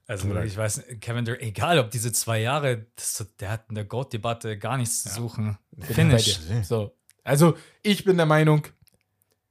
Also 0.06 0.34
ich 0.40 0.56
weiß, 0.56 0.82
Kevin 1.00 1.24
Durant, 1.24 1.42
egal 1.42 1.78
ob 1.78 1.90
diese 1.90 2.12
zwei 2.12 2.40
Jahre, 2.40 2.86
das, 2.96 3.24
der 3.38 3.50
hat 3.50 3.64
in 3.68 3.74
der 3.74 3.84
GOAT-Debatte 3.84 4.58
gar 4.58 4.76
nichts 4.76 5.02
zu 5.02 5.08
suchen. 5.10 5.58
Finish. 5.78 6.40
Bei 6.48 6.54
dir. 6.54 6.64
So. 6.64 6.96
Also, 7.22 7.56
ich 7.82 8.04
bin 8.04 8.16
der 8.16 8.26
Meinung, 8.26 8.66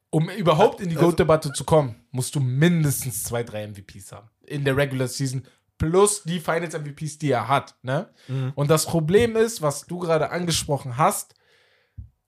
um 0.09 0.29
überhaupt 0.29 0.81
in 0.81 0.89
die 0.89 0.95
GOAT-Debatte 0.95 1.53
zu 1.53 1.63
kommen, 1.63 1.95
musst 2.11 2.35
du 2.35 2.39
mindestens 2.39 3.23
zwei, 3.23 3.43
drei 3.43 3.67
MVPs 3.67 4.11
haben. 4.11 4.29
In 4.49 4.65
der 4.65 4.75
Regular 4.75 5.07
Season. 5.07 5.43
Plus 5.77 6.23
die 6.23 6.39
Finals-MVPs, 6.39 7.19
die 7.19 7.31
er 7.31 7.47
hat. 7.47 7.75
Ne? 7.83 8.09
Und 8.55 8.69
das 8.69 8.85
Problem 8.85 9.37
ist, 9.37 9.61
was 9.61 9.85
du 9.85 9.99
gerade 9.99 10.29
angesprochen 10.29 10.97
hast, 10.97 11.35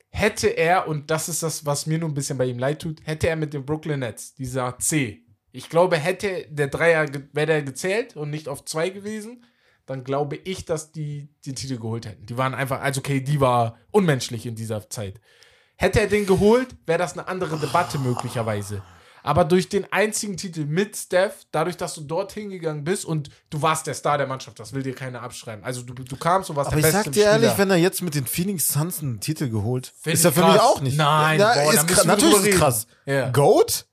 hätte 0.09 0.47
er, 0.47 0.87
und 0.87 1.11
das 1.11 1.27
ist 1.27 1.43
das, 1.43 1.65
was 1.65 1.85
mir 1.85 1.97
nur 1.97 2.09
ein 2.09 2.13
bisschen 2.13 2.37
bei 2.37 2.45
ihm 2.45 2.59
leid 2.59 2.81
tut, 2.81 3.05
hätte 3.05 3.27
er 3.27 3.35
mit 3.35 3.53
den 3.53 3.65
Brooklyn 3.65 3.99
Nets, 3.99 4.35
dieser 4.35 4.77
C, 4.79 5.25
ich 5.51 5.69
glaube, 5.69 5.97
hätte 5.97 6.47
der 6.49 6.67
Dreier, 6.67 7.07
wäre 7.33 7.47
der 7.47 7.63
gezählt 7.63 8.15
und 8.15 8.29
nicht 8.29 8.47
auf 8.47 8.63
zwei 8.65 8.89
gewesen, 8.89 9.43
dann 9.85 10.03
glaube 10.03 10.37
ich, 10.37 10.65
dass 10.65 10.91
die 10.91 11.29
den 11.45 11.55
Titel 11.55 11.77
geholt 11.77 12.05
hätten. 12.05 12.25
Die 12.25 12.37
waren 12.37 12.53
einfach, 12.53 12.81
also 12.81 12.99
okay, 12.99 13.19
die 13.19 13.41
war 13.41 13.77
unmenschlich 13.91 14.45
in 14.45 14.55
dieser 14.55 14.89
Zeit. 14.89 15.19
Hätte 15.75 15.99
er 15.99 16.07
den 16.07 16.25
geholt, 16.25 16.75
wäre 16.85 16.99
das 16.99 17.13
eine 17.13 17.27
andere 17.27 17.59
Debatte 17.59 17.99
möglicherweise. 17.99 18.81
Aber 19.23 19.45
durch 19.45 19.69
den 19.69 19.91
einzigen 19.91 20.37
Titel 20.37 20.65
mit 20.65 20.95
Steph, 20.97 21.45
dadurch, 21.51 21.77
dass 21.77 21.93
du 21.95 22.01
dorthin 22.01 22.49
gegangen 22.49 22.83
bist 22.83 23.05
und 23.05 23.29
du 23.49 23.61
warst 23.61 23.87
der 23.87 23.93
Star 23.93 24.17
der 24.17 24.27
Mannschaft, 24.27 24.59
das 24.59 24.73
will 24.73 24.83
dir 24.83 24.95
keiner 24.95 25.21
abschreiben. 25.21 25.63
Also 25.63 25.83
du, 25.83 25.93
du 25.93 26.15
kamst 26.15 26.49
und 26.49 26.55
warst 26.55 26.71
Aber 26.71 26.81
der 26.81 26.89
ich 26.89 26.93
beste 26.93 27.09
sag 27.09 27.13
dir 27.13 27.23
ehrlich, 27.25 27.51
Spieler. 27.51 27.57
wenn 27.57 27.69
er 27.71 27.77
jetzt 27.77 28.01
mit 28.01 28.15
den 28.15 28.25
Phoenix 28.25 28.69
Suns 28.69 29.01
einen 29.01 29.19
Titel 29.19 29.49
geholt, 29.49 29.93
Find 30.01 30.15
ist 30.15 30.25
er 30.25 30.31
ich 30.31 30.37
für 30.37 30.45
mich 30.45 30.59
auch 30.59 30.81
nicht. 30.81 30.97
Nein, 30.97 31.39
ja, 31.39 31.53
boah, 31.53 31.73
ist 31.73 32.05
natürlich 32.05 32.47
ist 32.47 32.57
krass. 32.57 32.87
Ja. 33.05 33.29
Goat? 33.29 33.85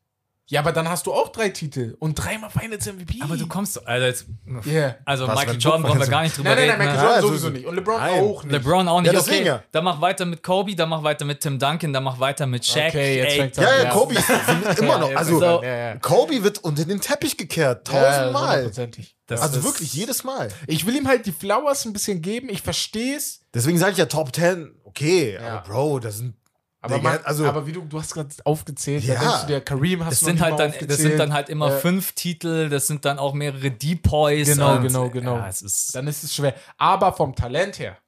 Ja, 0.50 0.60
aber 0.60 0.72
dann 0.72 0.88
hast 0.88 1.06
du 1.06 1.12
auch 1.12 1.28
drei 1.28 1.50
Titel 1.50 1.94
und 1.98 2.14
dreimal 2.14 2.48
Finals 2.48 2.86
MVP. 2.86 3.20
Aber 3.20 3.36
du 3.36 3.46
kommst, 3.46 3.86
also, 3.86 4.06
jetzt, 4.06 4.26
Yeah. 4.66 4.96
also 5.04 5.28
Was, 5.28 5.38
Michael 5.38 5.58
Jordan 5.58 5.82
brauchen 5.82 6.00
wir 6.00 6.06
gar 6.06 6.22
nicht 6.22 6.36
drüber 6.38 6.54
Nein, 6.54 6.68
nein, 6.68 6.78
nein, 6.78 6.88
reden. 6.88 6.92
Michael 6.94 6.96
ne? 6.96 7.02
Jordan 7.02 7.22
Ja, 7.22 7.28
sowieso 7.28 7.46
so- 7.48 7.52
nicht. 7.52 7.66
Und 7.66 7.74
LeBron 7.74 8.00
Nein. 8.00 8.20
auch 8.22 8.42
nicht. 8.44 8.52
LeBron 8.52 8.88
auch 8.88 9.00
nicht. 9.02 9.12
Ja, 9.12 9.18
deswegen 9.18 9.36
okay, 9.40 9.46
ja. 9.46 9.62
dann 9.72 9.84
mach 9.84 10.00
weiter 10.00 10.24
mit 10.24 10.42
Kobe, 10.42 10.74
dann 10.74 10.88
mach 10.88 11.02
weiter 11.02 11.24
mit 11.26 11.40
Tim 11.40 11.58
Duncan, 11.58 11.92
dann 11.92 12.02
mach 12.02 12.18
weiter 12.18 12.46
mit 12.46 12.64
Shaq. 12.64 12.88
Okay, 12.88 13.16
jetzt 13.18 13.32
Ey, 13.32 13.38
fängt's 13.40 13.58
Ja, 13.58 13.68
an. 13.68 13.76
ja, 13.78 13.84
Ja. 13.84 13.90
Kobe 13.90 14.14
ist 14.14 14.78
immer 14.78 14.98
noch. 14.98 15.14
Also, 15.14 15.38
so-. 15.38 15.62
Kobe 16.00 16.42
wird 16.42 16.58
unter 16.64 16.84
den 16.86 17.00
Teppich 17.02 17.36
gekehrt. 17.36 17.86
Tausendmal. 17.86 18.56
hundertprozentig. 18.56 19.16
das 19.26 19.42
also 19.42 19.62
wirklich 19.64 19.92
jedes 19.92 20.24
Mal. 20.24 20.48
Ich 20.66 20.86
will 20.86 20.96
ihm 20.96 21.06
halt 21.08 21.26
die 21.26 21.32
Flowers 21.32 21.84
ein 21.84 21.92
bisschen 21.92 22.22
geben. 22.22 22.48
Ich 22.48 22.62
verstehe 22.62 23.16
es. 23.18 23.42
Deswegen 23.52 23.76
sage 23.76 23.92
ich 23.92 23.98
ja 23.98 24.06
Top 24.06 24.34
10. 24.34 24.74
Okay, 24.84 25.34
Ja. 25.34 25.58
aber 25.58 25.68
Bro, 25.68 25.98
das 25.98 26.16
sind. 26.16 26.34
Aber, 26.80 26.96
Digga, 26.96 27.10
man, 27.10 27.18
also- 27.24 27.44
aber 27.46 27.66
wie 27.66 27.72
du, 27.72 27.80
du 27.82 27.98
hast 27.98 28.14
gerade 28.14 28.28
aufgezählt, 28.44 29.02
Ja. 29.04 29.14
da 29.14 29.20
denkst 29.20 29.40
du 29.42 29.46
dir, 29.48 29.60
Kareem 29.60 30.04
hast 30.04 30.12
Das 30.12 30.20
du 30.20 30.26
sind 30.26 30.38
noch 30.38 30.46
halt 30.46 30.58
dann, 30.60 30.72
das 30.88 30.98
sind 30.98 31.18
dann 31.18 31.32
halt 31.32 31.48
immer 31.48 31.70
Ja. 31.70 31.76
fünf 31.78 32.12
Titel, 32.12 32.68
das 32.68 32.86
sind 32.86 33.04
dann 33.04 33.18
auch 33.18 33.34
mehrere 33.34 33.70
Depoys. 33.70 34.46
Genau, 34.48 34.76
und, 34.76 34.82
genau, 34.82 35.10
genau. 35.10 35.36
Ja, 35.36 35.48
es 35.48 35.62
ist, 35.62 35.94
Dann 35.96 36.06
ist 36.06 36.22
es 36.22 36.34
schwer. 36.34 36.54
Aber 36.76 37.12
vom 37.12 37.34
Talent 37.34 37.80
her, 37.80 37.98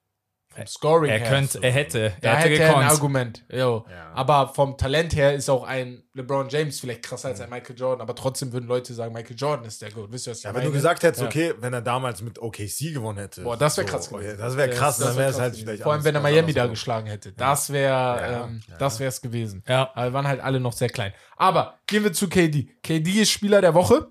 vom 0.52 0.66
Scoring 0.66 1.10
er 1.12 1.18
her, 1.20 1.28
könnte, 1.28 1.58
er 1.62 1.70
hätte, 1.70 2.12
da 2.20 2.30
er 2.30 2.36
hätte 2.38 2.50
hätte 2.50 2.62
er 2.64 2.76
ein. 2.78 2.88
Argument. 2.88 3.44
Jo. 3.52 3.86
Ja. 3.88 4.10
Aber 4.14 4.52
vom 4.52 4.76
Talent 4.76 5.14
her 5.14 5.32
ist 5.32 5.48
auch 5.48 5.62
ein 5.62 6.02
LeBron 6.14 6.48
James 6.48 6.80
vielleicht 6.80 7.04
krasser 7.04 7.28
als 7.28 7.40
ein 7.40 7.48
Michael 7.48 7.76
Jordan, 7.78 8.00
aber 8.00 8.16
trotzdem 8.16 8.52
würden 8.52 8.66
Leute 8.66 8.92
sagen, 8.92 9.12
Michael 9.14 9.36
Jordan 9.36 9.64
ist 9.64 9.80
der 9.80 9.92
Goat. 9.92 10.10
Wisst 10.10 10.26
ihr, 10.26 10.32
was 10.32 10.38
ich 10.38 10.44
Ja, 10.44 10.50
wenn 10.50 10.54
meine? 10.56 10.66
du 10.66 10.72
gesagt 10.72 11.04
hättest, 11.04 11.22
Ja. 11.22 11.28
okay, 11.28 11.54
wenn 11.60 11.72
er 11.72 11.82
damals 11.82 12.20
mit 12.20 12.40
OKC 12.42 12.92
gewonnen 12.92 13.18
hätte. 13.18 13.42
Boah, 13.42 13.56
das 13.56 13.76
wäre 13.76 13.86
krass 13.86 14.10
gewesen. 14.10 14.38
Das 14.38 14.56
wäre 14.56 14.70
krass, 14.70 14.98
Das 14.98 15.06
dann 15.06 15.16
wär 15.16 15.20
wäre 15.20 15.30
es 15.30 15.36
krass 15.36 15.42
halt 15.42 15.52
gewesen. 15.52 15.66
vielleicht 15.66 15.82
Vor 15.84 15.92
allem, 15.92 16.04
wenn 16.04 16.14
er 16.16 16.20
Miami 16.20 16.52
da 16.52 16.66
geschlagen 16.66 17.06
hätte. 17.06 17.32
Das 17.32 17.70
wäre 17.72 17.90
Ja, 17.92 18.44
ähm, 18.46 18.60
ja. 18.68 18.76
das 18.78 18.98
wär's 18.98 19.20
gewesen. 19.20 19.62
Ja. 19.68 19.90
Aber 19.94 20.06
wir 20.06 20.12
waren 20.14 20.26
halt 20.26 20.40
alle 20.40 20.58
noch 20.58 20.72
sehr 20.72 20.88
klein. 20.88 21.12
Aber 21.36 21.78
gehen 21.86 22.02
wir 22.02 22.12
zu 22.12 22.28
KD. 22.28 22.68
KD 22.82 23.22
ist 23.22 23.30
Spieler 23.30 23.60
der 23.60 23.74
Woche. 23.74 24.08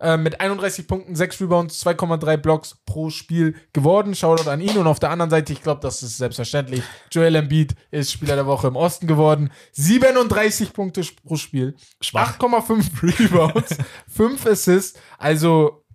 Äh, 0.00 0.16
mit 0.16 0.40
31 0.40 0.86
Punkten, 0.86 1.14
6 1.14 1.40
Rebounds, 1.40 1.84
2,3 1.84 2.36
Blocks 2.36 2.76
pro 2.84 3.10
Spiel 3.10 3.54
geworden. 3.72 4.14
Shoutout 4.14 4.50
an 4.50 4.60
ihn. 4.60 4.76
Und 4.76 4.86
auf 4.86 4.98
der 4.98 5.10
anderen 5.10 5.30
Seite, 5.30 5.52
ich 5.52 5.62
glaube, 5.62 5.80
das 5.80 6.02
ist 6.02 6.18
selbstverständlich, 6.18 6.82
Joel 7.10 7.34
Embiid 7.34 7.74
ist 7.90 8.12
Spieler 8.12 8.36
der 8.36 8.46
Woche 8.46 8.68
im 8.68 8.76
Osten 8.76 9.06
geworden. 9.06 9.50
37 9.72 10.72
Punkte 10.72 11.02
pro 11.24 11.36
Spiel. 11.36 11.76
Schwach. 12.00 12.38
8,5 12.38 13.02
Rebounds, 13.20 13.76
5 14.08 14.46
Assists. 14.46 15.00
Also 15.18 15.85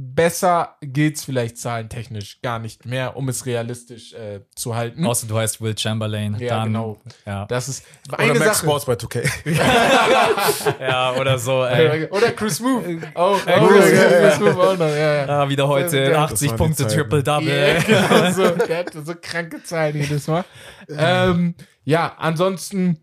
besser 0.00 0.76
geht's 0.80 1.24
vielleicht 1.24 1.58
zahlentechnisch 1.58 2.40
gar 2.40 2.58
nicht 2.60 2.86
mehr, 2.86 3.16
um 3.16 3.28
es 3.28 3.46
realistisch 3.46 4.12
äh, 4.14 4.40
zu 4.54 4.76
halten. 4.76 5.04
Außer 5.04 5.26
du 5.26 5.36
heißt 5.36 5.60
Will 5.60 5.76
Chamberlain. 5.76 6.36
Ja, 6.38 6.48
dann, 6.60 6.68
genau. 6.68 6.98
Ja. 7.26 7.46
Das 7.46 7.68
ist 7.68 7.84
Oder 8.08 8.18
eine 8.20 8.34
Max 8.38 8.44
Sache. 8.58 8.66
Sports 8.66 8.84
bei 8.86 8.92
2K. 8.94 9.28
ja, 10.80 11.14
oder 11.16 11.38
so. 11.38 11.64
Ey. 11.64 12.06
Oder 12.10 12.30
Chris 12.32 12.60
Move. 12.60 13.00
Auch, 13.14 13.44
Ja, 13.46 13.56
auch, 13.58 13.68
Chris 13.68 13.90
Chris 13.90 14.40
Move 14.40 14.62
auch 14.62 14.76
noch. 14.78 14.88
Ja, 14.88 15.14
ja. 15.14 15.26
Ah, 15.28 15.48
wieder 15.48 15.66
heute 15.66 15.90
Der- 16.04 16.18
80 16.20 16.50
waren 16.50 16.56
die 16.56 16.62
Punkte, 16.62 16.82
Zeiten. 16.86 16.94
Triple-Double. 17.00 17.48
Ja, 17.48 17.80
genau 18.08 18.30
so. 18.30 18.50
Der 18.66 18.78
hat 18.78 18.92
so 18.92 19.14
kranke 19.20 19.62
Zahlen 19.64 19.96
jedes 19.96 20.26
Mal. 20.28 20.44
ähm, 20.88 21.54
ja, 21.84 22.14
ansonsten 22.18 22.98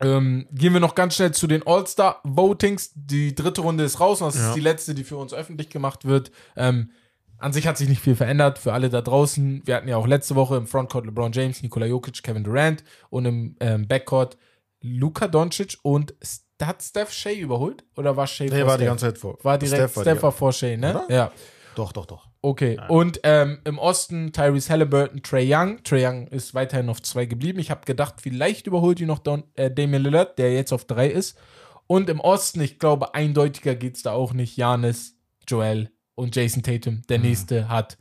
ähm, 0.00 0.46
gehen 0.52 0.72
wir 0.72 0.80
noch 0.80 0.94
ganz 0.94 1.14
schnell 1.16 1.32
zu 1.32 1.46
den 1.46 1.66
All-Star-Votings. 1.66 2.92
Die 2.94 3.34
dritte 3.34 3.60
Runde 3.60 3.84
ist 3.84 4.00
raus 4.00 4.20
und 4.20 4.28
das 4.34 4.40
Ja. 4.40 4.48
ist 4.48 4.54
die 4.56 4.60
letzte, 4.60 4.94
die 4.94 5.04
für 5.04 5.16
uns 5.16 5.32
öffentlich 5.32 5.70
gemacht 5.70 6.04
wird. 6.04 6.30
Ähm, 6.56 6.90
an 7.38 7.52
sich 7.52 7.66
hat 7.66 7.76
sich 7.76 7.88
nicht 7.88 8.00
viel 8.00 8.16
verändert 8.16 8.58
für 8.58 8.72
alle 8.72 8.88
da 8.90 9.00
draußen. 9.02 9.62
Wir 9.66 9.76
hatten 9.76 9.88
ja 9.88 9.96
auch 9.96 10.06
letzte 10.06 10.34
Woche 10.34 10.56
im 10.56 10.66
Frontcourt 10.66 11.04
LeBron 11.06 11.32
James, 11.32 11.62
Nikola 11.62 11.86
Jokic, 11.86 12.22
Kevin 12.22 12.44
Durant 12.44 12.84
und 13.10 13.24
im 13.26 13.56
ähm, 13.60 13.86
Backcourt 13.86 14.36
Luka 14.80 15.28
Doncic 15.28 15.78
und 15.82 16.14
hat 16.62 16.82
Steph 16.82 17.10
Shea 17.12 17.32
überholt? 17.34 17.84
Oder 17.96 18.16
war 18.16 18.26
Shea 18.26 18.44
Nee, 18.44 18.60
vor 18.60 18.66
war 18.68 18.76
die 18.78 18.82
Steph? 18.84 18.88
ganze 18.90 19.06
Zeit 19.06 19.18
vor. 19.18 19.38
War 19.42 19.58
direkt, 19.58 19.76
Steph 19.90 19.92
Steph 19.92 20.06
war 20.16 20.22
war, 20.22 20.30
die- 20.32 20.36
vor 20.38 20.52
Shea, 20.52 20.76
ne? 20.76 20.90
Oder? 21.04 21.14
Ja. 21.14 21.32
Doch, 21.74 21.92
doch, 21.92 22.06
doch. 22.06 22.28
Okay. 22.44 22.78
Und 22.88 23.20
ähm, 23.22 23.60
im 23.64 23.78
Osten 23.78 24.30
Tyrese 24.30 24.68
Halliburton, 24.68 25.22
Trey 25.22 25.50
Young. 25.50 25.82
Trey 25.82 26.06
Young 26.06 26.26
ist 26.26 26.52
weiterhin 26.52 26.90
auf 26.90 27.00
zwei 27.00 27.24
geblieben. 27.24 27.58
Ich 27.58 27.70
habe 27.70 27.86
gedacht, 27.86 28.16
vielleicht 28.20 28.66
überholt 28.66 29.00
ihn 29.00 29.06
noch 29.06 29.20
Don, 29.20 29.44
äh, 29.54 29.70
Damian 29.70 30.02
Lillard, 30.02 30.38
der 30.38 30.52
jetzt 30.52 30.70
auf 30.70 30.84
drei 30.84 31.08
ist. 31.08 31.38
Und 31.86 32.10
im 32.10 32.20
Osten, 32.20 32.60
ich 32.60 32.78
glaube, 32.78 33.14
eindeutiger 33.14 33.74
geht 33.74 33.96
es 33.96 34.02
da 34.02 34.12
auch 34.12 34.34
nicht. 34.34 34.58
Janis, 34.58 35.16
Joel 35.48 35.90
und 36.16 36.36
Jason 36.36 36.62
Tatum. 36.62 37.00
Der 37.08 37.18
nächste 37.18 37.70
hat 37.70 37.96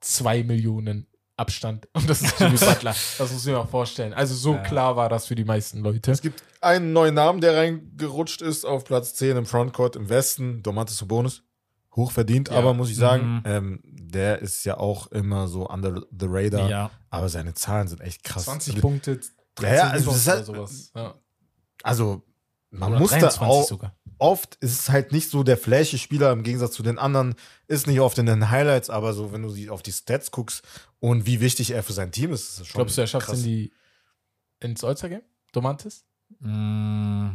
zwei 0.00 0.44
Millionen 0.44 1.08
Abstand. 1.36 1.88
Und 1.92 2.08
das 2.08 2.22
ist 2.22 2.38
Jimmy 2.38 2.58
Butler. 2.58 2.94
Das 3.18 3.32
muss 3.32 3.44
ich 3.44 3.52
mir 3.52 3.58
auch 3.58 3.68
vorstellen. 3.68 4.12
Also 4.14 4.36
so 4.36 4.56
klar 4.58 4.94
war 4.94 5.08
das 5.08 5.26
für 5.26 5.34
die 5.34 5.44
meisten 5.44 5.80
Leute. 5.80 6.12
Es 6.12 6.22
gibt 6.22 6.44
einen 6.60 6.92
neuen 6.92 7.14
Namen, 7.14 7.40
der 7.40 7.56
reingerutscht 7.56 8.40
ist 8.40 8.64
auf 8.64 8.84
Platz 8.84 9.14
10 9.14 9.36
im 9.38 9.46
Frontcourt 9.46 9.96
im 9.96 10.08
Westen, 10.08 10.62
Domantas 10.62 10.98
Sabonis. 10.98 11.42
Hochverdient, 11.96 12.50
aber 12.50 12.72
muss 12.74 12.88
ich 12.90 12.96
sagen, 12.96 13.42
ähm, 13.44 13.80
der 13.84 14.38
ist 14.40 14.64
ja 14.64 14.76
auch 14.78 15.08
immer 15.08 15.48
so 15.48 15.68
under 15.68 16.02
the 16.10 16.26
radar. 16.28 16.68
Ja. 16.70 16.90
Aber 17.10 17.28
seine 17.28 17.54
Zahlen 17.54 17.88
sind 17.88 18.00
echt 18.00 18.22
krass. 18.22 18.44
20 18.44 18.74
Also- 18.74 18.80
Punkte, 18.86 19.20
13 19.56 19.76
Ja, 19.76 19.90
also 19.90 20.12
das 20.12 20.26
Rebounds 20.28 20.42
ist 20.42 20.48
oder 20.48 20.58
halt- 20.60 20.68
sowas. 20.68 20.92
Ja. 20.94 21.14
Also, 21.82 22.22
man 22.70 22.90
Oder 22.92 23.00
muss 23.00 23.10
da 23.10 23.18
23 23.18 23.40
auch, 23.48 23.66
sogar. 23.68 23.96
oft 24.18 24.54
ist 24.60 24.78
es 24.78 24.88
halt 24.90 25.10
nicht 25.10 25.28
so 25.28 25.42
der 25.42 25.56
flashy 25.56 25.98
Spieler 25.98 26.30
im 26.30 26.44
Gegensatz 26.44 26.72
zu 26.74 26.84
den 26.84 26.98
anderen, 26.98 27.34
ist 27.66 27.88
nicht 27.88 27.98
oft 28.00 28.16
in 28.18 28.26
den 28.26 28.50
Highlights, 28.50 28.88
aber 28.90 29.12
so, 29.12 29.32
wenn 29.32 29.42
du 29.42 29.48
sie 29.50 29.68
auf 29.70 29.82
die 29.82 29.92
Stats 29.92 30.30
guckst 30.30 30.62
und 31.00 31.26
wie 31.26 31.40
wichtig 31.40 31.72
er 31.72 31.82
für 31.82 31.92
sein 31.92 32.12
Team 32.12 32.32
ist, 32.32 32.50
ist 32.50 32.60
es 32.60 32.66
schon. 32.68 32.78
Glaubst 32.78 32.96
du, 32.96 33.00
er 33.00 33.06
schafft 33.08 33.28
es 33.30 33.38
in 33.40 33.44
die 33.44 33.72
ins 34.60 34.84
All-Star-Game? 34.84 35.22
Domantis? 35.52 36.04
Mm, 36.38 37.30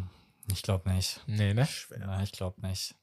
ich 0.53 0.61
glaube 0.61 0.89
nicht. 0.89 1.19
Nee, 1.27 1.53
ne? 1.53 1.67
Ja, 1.99 2.23
ich 2.23 2.31
glaube 2.31 2.61
nicht. 2.65 2.95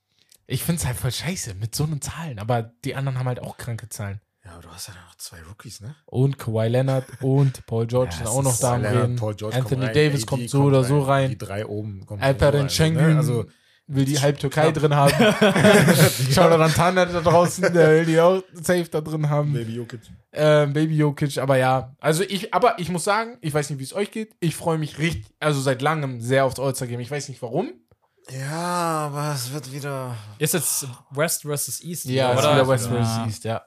Ich 0.52 0.62
finde 0.64 0.80
es 0.80 0.86
halt 0.86 0.96
voll 0.96 1.10
scheiße 1.12 1.54
mit 1.54 1.74
so 1.74 1.84
einen 1.84 2.00
Zahlen, 2.00 2.38
aber 2.38 2.62
die 2.84 2.94
anderen 2.94 3.18
haben 3.18 3.26
halt 3.26 3.40
auch 3.40 3.56
kranke 3.56 3.88
Zahlen. 3.88 4.20
Ja, 4.44 4.52
aber 4.52 4.62
du 4.62 4.68
hast 4.70 4.88
ja 4.88 4.94
noch 4.94 5.14
zwei 5.16 5.38
Rookies, 5.48 5.80
ne? 5.80 5.94
Und 6.04 6.38
Kawhi 6.38 6.68
Leonard 6.68 7.04
und 7.20 7.64
Paul 7.66 7.86
George 7.86 8.10
Ja, 8.12 8.18
sind 8.18 8.26
auch 8.26 8.42
noch 8.42 8.58
da 8.58 8.74
am 8.74 8.84
Reden. 8.84 9.16
Paul 9.16 9.34
George 9.34 9.56
Anthony 9.56 9.76
kommt 9.86 9.88
rein, 9.88 9.94
Davis 9.94 10.22
AD 10.22 10.26
kommt 10.26 10.50
so 10.50 10.62
oder 10.64 10.84
so 10.84 11.00
Die 11.00 11.10
rein. 11.10 11.38
drei 11.38 11.64
oben 11.66 12.04
kommen 12.04 12.20
Alperen 12.22 12.52
so 12.52 12.58
rein, 12.58 12.70
Schengen 12.70 13.12
ne? 13.12 13.16
Also, 13.16 13.46
will 13.86 14.04
die 14.04 14.18
halb 14.18 14.38
Türkei 14.38 14.72
drin 14.72 14.94
haben. 14.94 15.12
Schau 16.32 16.48
da 16.48 16.56
dann 16.56 16.72
Tana 16.72 17.04
da 17.04 17.20
draußen, 17.20 17.72
der 17.72 17.90
will 17.90 18.04
die 18.06 18.20
auch 18.20 18.42
safe 18.52 18.88
da 18.90 19.00
drin 19.00 19.28
haben. 19.30 19.52
Baby 19.52 19.76
Jokic. 19.76 20.00
Ähm, 20.32 20.72
Baby 20.72 20.96
Jokic, 20.96 21.38
aber 21.38 21.56
ja. 21.56 21.94
Also 22.00 22.24
ich, 22.24 22.52
aber 22.54 22.78
ich 22.78 22.88
muss 22.88 23.04
sagen, 23.04 23.38
ich 23.40 23.52
weiß 23.54 23.70
nicht, 23.70 23.78
wie 23.78 23.84
es 23.84 23.94
euch 23.94 24.10
geht. 24.10 24.34
Ich 24.40 24.56
freue 24.56 24.78
mich 24.78 24.98
richtig, 24.98 25.32
also 25.40 25.60
seit 25.60 25.82
langem 25.82 26.20
sehr 26.20 26.44
aufs 26.44 26.58
All-Star-Game. 26.58 27.00
Ich 27.00 27.10
weiß 27.10 27.28
nicht 27.28 27.42
warum. 27.42 27.72
Ja, 28.30 29.06
aber 29.10 29.32
es 29.34 29.52
wird 29.52 29.72
wieder. 29.72 30.14
Ist 30.38 30.54
jetzt 30.54 30.86
West 31.10 31.42
versus 31.42 31.82
East? 31.82 32.04
Ja, 32.06 32.32
oder? 32.32 32.40
ist 32.40 32.50
wieder 32.54 32.68
West 32.68 32.90
Ja. 32.90 33.04
vs. 33.04 33.26
East, 33.28 33.44
ja. 33.44 33.62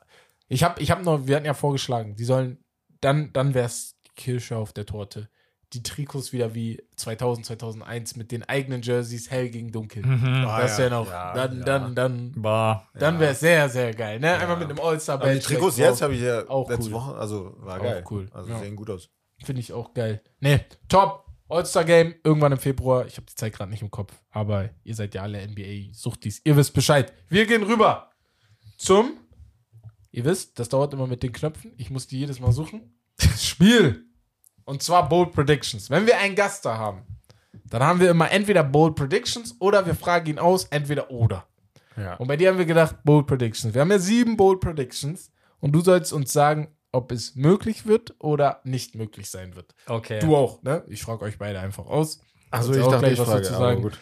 Ich 0.47 0.64
habe 0.64 0.82
ich 0.82 0.91
hab 0.91 1.03
noch, 1.03 1.26
wir 1.28 1.36
hatten 1.36 1.45
ja 1.45 1.53
vorgeschlagen, 1.53 2.16
die 2.16 2.24
sollen, 2.24 2.64
dann, 3.01 3.34
dann 3.34 3.53
wäre 3.53 3.66
es 3.66 3.95
die 4.08 4.12
Kirsche 4.16 4.58
auf 4.58 4.74
der 4.74 4.86
Torte. 4.86 5.30
Die 5.74 5.82
Trikots 5.84 6.32
wieder 6.32 6.53
wie 6.53 6.82
2000, 6.95 7.47
2001 7.47 8.16
mit 8.16 8.32
den 8.32 8.43
eigenen 8.47 8.82
Jerseys 8.82 9.30
hell 9.30 9.49
gegen 9.49 9.72
dunkel. 9.72 10.06
Mhm. 10.06 10.45
Ah, 10.47 10.62
das 10.62 10.74
ja, 10.74 10.78
wäre 10.78 10.89
noch, 10.91 11.10
ja, 11.10 11.34
dann, 11.34 11.58
ja. 11.58 11.64
dann, 11.66 11.95
dann, 11.95 12.32
War. 12.38 12.88
dann 12.93 13.20
wäre 13.20 13.32
es 13.34 13.39
sehr, 13.41 13.68
sehr 13.68 13.93
geil, 13.93 14.20
ne? 14.20 14.36
Einmal 14.38 14.58
mit 14.58 14.70
einem 14.70 14.80
all-star 14.80 15.16
Aber 15.16 15.34
die 15.34 15.39
Trikots 15.39 15.78
jetzt 15.78 16.01
habe 16.01 16.14
ich 16.14 16.22
ja 16.22 16.47
Auch 16.47 16.70
letzte 16.70 16.86
cool. 16.86 16.93
Woche, 16.93 17.16
also 17.16 17.56
war 17.58 17.80
Auch 17.80 17.84
geil. 17.84 18.03
cool, 18.10 18.30
Also 18.32 18.51
ja. 18.51 18.60
sehen 18.60 18.76
gut 18.76 18.89
aus. 18.91 19.10
Finde 19.43 19.60
ich 19.60 19.74
auch 19.74 19.93
geil. 19.93 20.22
Ne, 20.39 20.64
top. 20.88 21.25
All-Star-Game, 21.56 22.16
irgendwann 22.24 22.51
im 22.51 22.58
Februar. 22.58 23.06
Ich 23.06 23.18
habe 23.18 23.26
die 23.26 23.36
Zeit 23.36 23.53
gerade 23.53 23.72
nicht 23.72 23.82
im 23.82 23.91
Kopf. 23.91 24.14
Aber 24.32 24.70
ihr 24.84 24.95
seid 24.95 25.16
ja 25.16 25.22
alle 25.22 25.45
NBA-Suchtis. 25.47 26.41
Ihr 26.43 26.56
wisst 26.58 26.74
Bescheid. 26.74 27.14
Wir 27.30 27.45
gehen 27.45 27.64
rüber 27.64 28.12
zum. 28.78 29.18
Ihr 30.12 30.26
wisst, 30.26 30.60
das 30.60 30.70
dauert 30.70 30.93
immer 30.93 31.08
mit 31.08 31.24
den 31.24 31.32
Knöpfen. 31.32 31.74
Ich 31.78 31.89
muss 31.89 32.08
die 32.08 32.20
jedes 32.20 32.39
Mal 32.39 32.51
suchen. 32.51 32.93
Spiel. 33.38 34.06
Und 34.66 34.84
zwar 34.84 35.08
Bold 35.08 35.32
Predictions. 35.32 35.89
Wenn 35.89 36.08
wir 36.08 36.18
einen 36.18 36.36
Gast 36.36 36.66
da 36.66 36.78
haben, 36.78 37.03
dann 37.66 37.84
haben 37.84 37.99
wir 37.99 38.10
immer 38.10 38.32
entweder 38.32 38.64
Bold 38.64 38.95
Predictions 38.95 39.56
oder 39.60 39.86
wir 39.86 39.95
fragen 39.95 40.28
ihn 40.32 40.39
aus, 40.39 40.66
entweder 40.66 41.10
oder. 41.10 41.47
Ja. 41.97 42.16
Und 42.16 42.28
bei 42.28 42.38
dir 42.38 42.49
haben 42.49 42.58
wir 42.58 42.66
gedacht, 42.66 42.97
Bold 43.03 43.28
Predictions. 43.28 43.74
Wir 43.74 43.82
haben 43.82 43.91
ja 43.91 43.99
sieben 43.99 44.38
Bold 44.38 44.60
Predictions. 44.60 45.32
Und 45.60 45.72
du 45.72 45.82
sollst 45.82 46.14
uns 46.14 46.32
sagen, 46.32 46.75
ob 46.96 47.12
es 47.12 47.36
möglich 47.36 47.86
wird 47.86 48.16
oder 48.20 48.62
nicht 48.64 48.96
möglich 48.96 49.30
sein 49.30 49.56
wird. 49.56 49.76
Okay. 49.88 50.20
Du 50.20 50.36
auch, 50.36 50.62
ne? 50.64 50.84
Ich 50.88 51.04
frage 51.04 51.24
euch 51.26 51.38
beide 51.38 51.60
einfach 51.60 51.86
aus. 51.86 52.22
Also 52.52 52.72
Kannst 52.72 52.86
ich 52.86 52.91
dachte, 52.91 53.00
gleich 53.00 53.14
ich 53.14 53.20
was 53.20 53.28
frage, 53.28 53.41
dazu 53.41 53.56
aber 53.56 53.66
sagen. 53.70 53.82
gut. 53.82 54.00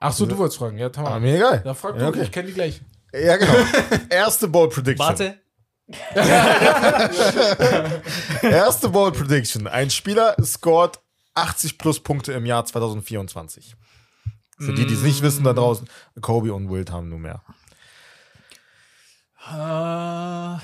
Ach 0.00 0.12
so, 0.12 0.26
du 0.26 0.36
wolltest 0.36 0.58
fragen. 0.58 0.78
Ja, 0.78 0.88
Tamam. 0.90 1.12
Ah, 1.14 1.20
mir 1.20 1.36
egal. 1.36 1.60
Da 1.64 1.74
frag 1.74 1.94
Ja, 1.96 2.02
du, 2.02 2.08
okay. 2.08 2.22
ich 2.22 2.32
kenne 2.32 2.48
die 2.48 2.54
gleich. 2.54 2.80
Ja, 3.12 3.36
genau. 3.36 3.54
Erste 4.10 4.48
Bold 4.48 4.72
Prediction. 4.72 5.06
Warte. 5.06 5.38
Erste 8.42 8.88
Bold 8.88 9.16
Prediction. 9.16 9.66
Ein 9.66 9.90
Spieler 9.90 10.34
scored 10.42 10.98
80 11.34 11.78
plus 11.78 12.00
Punkte 12.00 12.32
im 12.32 12.46
Jahr 12.46 12.64
2024. 12.64 13.76
Für 14.58 14.72
die, 14.72 14.86
die 14.86 14.94
es 14.94 15.02
nicht 15.02 15.22
wissen 15.22 15.44
da 15.44 15.52
draußen, 15.52 15.88
Kobe 16.20 16.54
und 16.54 16.70
Wilt 16.70 16.92
haben 16.92 17.08
nur 17.08 17.18
mehr. 17.18 17.42
Äh, 19.50 20.58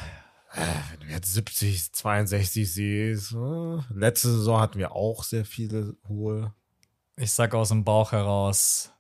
Wenn 0.55 1.01
du 1.01 1.07
jetzt 1.07 1.33
70, 1.33 1.93
62 1.93 2.73
siehst, 2.73 3.33
äh, 3.33 3.79
letzte 3.95 4.29
Saison 4.33 4.61
hatten 4.61 4.79
wir 4.79 4.93
auch 4.93 5.23
sehr 5.23 5.45
viele 5.45 5.97
hohe. 6.09 6.53
ich 7.17 7.31
sag 7.33 7.55
aus 7.55 7.69
dem 7.69 7.85
Bauch 7.85 8.13
heraus. 8.13 8.93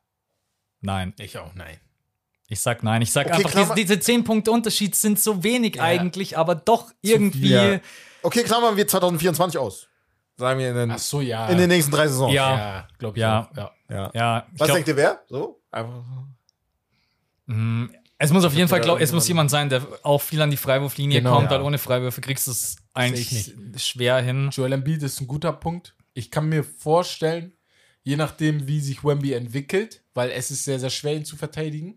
Nein. 0.80 1.12
Ich 1.18 1.36
auch, 1.38 1.54
nein. 1.54 1.76
Ich 2.48 2.60
sag 2.60 2.82
nein. 2.82 3.02
Ich 3.02 3.12
sag 3.12 3.26
Okay, 3.26 3.36
einfach, 3.36 3.50
Klammer- 3.50 3.74
diese, 3.74 3.86
diese 3.94 4.00
10 4.00 4.24
Punkte 4.24 4.50
Unterschied 4.52 4.94
sind 4.94 5.18
so 5.20 5.42
wenig 5.42 5.80
eigentlich, 5.80 6.36
aber 6.38 6.54
doch 6.54 6.90
irgendwie. 7.02 7.48
viel. 7.48 7.80
Okay, 8.22 8.42
klammern 8.44 8.76
wir 8.76 8.86
2024 8.86 9.58
aus. 9.58 9.86
Sagen 10.36 10.58
wir 10.58 10.70
in 10.70 10.74
den, 10.76 10.90
Ach 10.92 10.98
so, 10.98 11.20
ja. 11.20 11.48
in 11.48 11.58
den 11.58 11.68
nächsten 11.68 11.92
drei 11.92 12.06
Saisons. 12.08 12.32
Ja. 12.32 12.56
ja, 12.56 12.88
glaube 12.98 13.18
ich. 13.18 13.20
Ja. 13.22 13.48
Auch. 13.50 13.56
ja. 13.56 13.70
ja. 13.90 14.10
Ja, 14.14 14.46
ich 14.52 14.60
Was 14.60 14.66
glaub, 14.66 14.76
denkt 14.76 14.88
ihr 14.88 14.96
wer? 14.96 15.20
So? 15.28 15.60
Einfach. 15.70 16.02
mh, 17.46 17.88
es 18.22 18.30
muss 18.32 18.44
auf 18.44 18.54
jeden 18.54 18.68
Fall, 18.68 18.80
glaub, 18.80 19.00
es 19.00 19.12
muss 19.12 19.26
jemand 19.26 19.50
sein, 19.50 19.68
der 19.68 19.86
auch 20.02 20.20
viel 20.20 20.40
an 20.42 20.50
die 20.50 20.56
Freiwurflinie 20.56 21.18
Genau. 21.20 21.34
kommt, 21.36 21.50
Ja. 21.50 21.56
weil 21.56 21.62
ohne 21.64 21.78
Freiwürfe 21.78 22.20
kriegst 22.20 22.46
du 22.46 22.50
es 22.52 22.76
eigentlich 22.94 23.32
ich 23.32 23.82
schwer 23.84 24.20
hin. 24.20 24.50
Joel 24.52 24.72
Embiid 24.72 25.02
ist 25.02 25.20
ein 25.20 25.26
guter 25.26 25.52
Punkt. 25.52 25.94
Ich 26.12 26.30
kann 26.30 26.48
mir 26.48 26.62
vorstellen, 26.62 27.52
je 28.02 28.16
nachdem, 28.16 28.66
wie 28.68 28.80
sich 28.80 29.02
Wemby 29.04 29.32
entwickelt, 29.32 30.02
weil 30.14 30.30
es 30.30 30.50
ist 30.50 30.64
sehr, 30.64 30.78
sehr 30.78 30.90
schwer, 30.90 31.14
ihn 31.14 31.24
zu 31.24 31.36
verteidigen. 31.36 31.96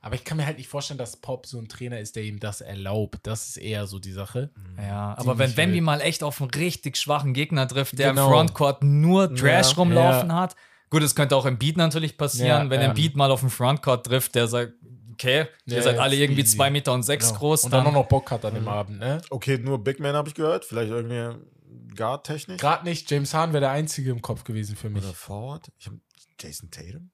Aber 0.00 0.14
ich 0.14 0.22
kann 0.22 0.36
mir 0.36 0.46
halt 0.46 0.58
nicht 0.58 0.68
vorstellen, 0.68 0.98
dass 0.98 1.16
Pop 1.16 1.46
so 1.46 1.58
ein 1.58 1.66
Trainer 1.68 1.98
ist, 1.98 2.14
der 2.14 2.22
ihm 2.22 2.38
das 2.38 2.60
erlaubt. 2.60 3.18
Das 3.24 3.48
ist 3.48 3.56
eher 3.56 3.88
so 3.88 3.98
die 3.98 4.12
Sache. 4.12 4.50
Ja, 4.80 5.16
aber 5.18 5.36
wenn 5.38 5.56
Wemby 5.56 5.80
mal 5.80 6.00
echt 6.00 6.22
auf 6.22 6.40
einen 6.40 6.50
richtig 6.52 6.96
schwachen 6.96 7.34
Gegner 7.34 7.66
trifft, 7.66 7.98
der 7.98 8.10
Genau. 8.10 8.26
im 8.26 8.32
Frontcourt 8.32 8.84
nur 8.84 9.34
Trash 9.34 9.70
Ja, 9.72 9.76
rumlaufen 9.78 10.28
ja. 10.28 10.36
hat. 10.36 10.54
Gut, 10.90 11.02
es 11.02 11.16
könnte 11.16 11.34
auch 11.34 11.44
im 11.46 11.58
Beat 11.58 11.76
natürlich 11.76 12.16
passieren, 12.16 12.66
Ja, 12.66 12.70
wenn 12.70 12.80
ja. 12.82 12.90
ein 12.90 12.94
Beat 12.94 13.16
mal 13.16 13.32
auf 13.32 13.40
den 13.40 13.50
Frontcourt 13.50 14.06
trifft, 14.06 14.36
der 14.36 14.46
sagt, 14.46 14.74
okay, 15.18 15.46
ihr 15.66 15.76
Ja, 15.76 15.82
seid 15.82 15.92
jetzt 15.92 16.00
alle 16.02 16.16
irgendwie 16.16 16.42
easy. 16.42 16.56
zwei 16.56 16.70
Meter 16.70 16.92
und 16.92 17.02
sechs 17.02 17.28
Genau. 17.28 17.38
groß, 17.40 17.64
Und 17.64 17.72
dann 17.72 17.84
dann, 17.84 17.94
auch 17.94 18.00
noch 18.02 18.08
Bock 18.08 18.30
hat 18.30 18.44
an 18.44 18.54
dem 18.54 18.68
Abend, 18.68 18.98
ne? 19.00 19.20
Okay, 19.30 19.58
nur 19.58 19.82
Big 19.82 19.98
Man 20.00 20.14
habe 20.14 20.28
ich 20.28 20.34
gehört. 20.34 20.64
Vielleicht 20.64 20.90
irgendwie 20.90 21.38
Guard-Technik. 21.96 22.60
Gerade 22.60 22.84
nicht. 22.84 23.10
James 23.10 23.32
Hahn 23.34 23.52
wäre 23.52 23.62
der 23.62 23.70
Einzige 23.70 24.10
im 24.10 24.20
Kopf 24.22 24.44
gewesen 24.44 24.76
für 24.76 24.90
mich. 24.90 25.02
Oder 25.04 25.14
Forward. 25.14 25.68
Ich 25.78 25.86
hab 25.86 25.94
Jason 26.40 26.70
Tatum. 26.70 27.10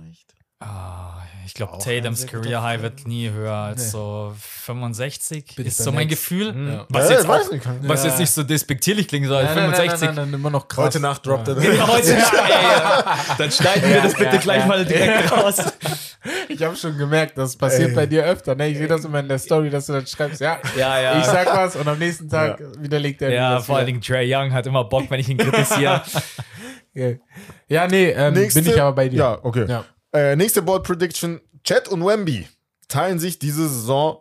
Nicht? 0.00 0.34
Ah, 0.62 1.22
ich 1.46 1.54
glaube, 1.54 1.78
Tatums 1.78 2.26
Career 2.26 2.62
High 2.62 2.80
Film. 2.80 2.82
wird 2.82 3.06
nie 3.08 3.30
höher 3.30 3.54
als 3.54 3.82
Nee. 3.84 3.88
so 3.92 4.34
65. 4.38 5.56
Bin 5.56 5.66
ist 5.66 5.78
so 5.78 5.90
mein 5.90 6.06
Next. 6.06 6.10
Gefühl. 6.22 6.48
Ja. 6.68 6.86
Was, 6.90 7.08
Ja, 7.08 7.16
jetzt, 7.16 7.24
auch, 7.26 7.50
was 7.82 8.02
Ja. 8.04 8.10
jetzt 8.10 8.18
nicht 8.18 8.30
so 8.30 8.42
despektierlich 8.42 9.08
klingen 9.08 9.26
soll. 9.28 9.42
Nein, 9.42 9.54
nein, 9.54 9.70
nein, 9.70 9.74
65. 9.76 10.06
nein, 10.08 10.14
nein, 10.16 10.30
nein, 10.32 10.40
immer 10.40 10.50
noch 10.50 10.68
krass. 10.68 10.84
Heute 10.84 11.00
Nacht 11.00 11.24
droppt 11.24 11.48
ja. 11.48 11.54
er. 11.56 11.86
Heute, 11.88 12.14
ey, 12.14 12.18
ja. 12.52 13.16
Dann 13.38 13.50
schneiden 13.50 13.88
wir 13.88 14.02
das 14.02 14.12
bitte 14.14 14.34
ja, 14.36 14.40
gleich 14.40 14.60
ja. 14.60 14.66
mal 14.66 14.84
direkt 14.84 15.32
raus. 15.36 15.56
Ich 16.48 16.62
habe 16.62 16.76
schon 16.76 16.96
gemerkt, 16.98 17.38
das 17.38 17.56
passiert 17.56 17.90
Ey. 17.90 17.94
bei 17.94 18.06
dir 18.06 18.24
öfter. 18.24 18.54
Ne? 18.54 18.68
Ich 18.68 18.78
sehe 18.78 18.86
das 18.88 19.04
immer 19.04 19.20
in 19.20 19.28
der 19.28 19.38
Story, 19.38 19.70
dass 19.70 19.86
du 19.86 19.94
dann 19.94 20.06
schreibst, 20.06 20.40
ja, 20.40 20.60
Ja, 20.76 21.00
ja. 21.00 21.18
ich 21.18 21.24
sag 21.24 21.46
was 21.46 21.76
und 21.76 21.86
am 21.88 21.98
nächsten 21.98 22.28
Tag 22.28 22.60
widerlegt 22.78 23.22
er 23.22 23.30
Ja, 23.30 23.54
das 23.54 23.66
vor 23.66 23.76
allen. 23.76 23.86
Dingen 23.86 24.00
Trey 24.00 24.32
Young 24.34 24.52
hat 24.52 24.66
immer 24.66 24.84
Bock, 24.84 25.10
wenn 25.10 25.20
ich 25.20 25.28
ihn 25.28 25.38
kritisiere. 25.38 26.02
Ja, 26.92 27.12
ja 27.68 27.86
nee, 27.86 28.10
ähm, 28.10 28.34
bin 28.34 28.66
ich 28.66 28.80
aber 28.80 28.92
bei 28.96 29.08
dir. 29.08 29.18
Ja, 29.18 29.38
okay. 29.44 29.64
Ja. 29.68 29.84
Äh, 30.12 30.34
nächste 30.34 30.60
Board 30.60 30.84
Prediction. 30.84 31.40
Chet 31.62 31.86
und 31.86 32.04
Wemby 32.04 32.48
teilen 32.88 33.20
sich 33.20 33.38
diese 33.38 33.68
Saison 33.68 34.18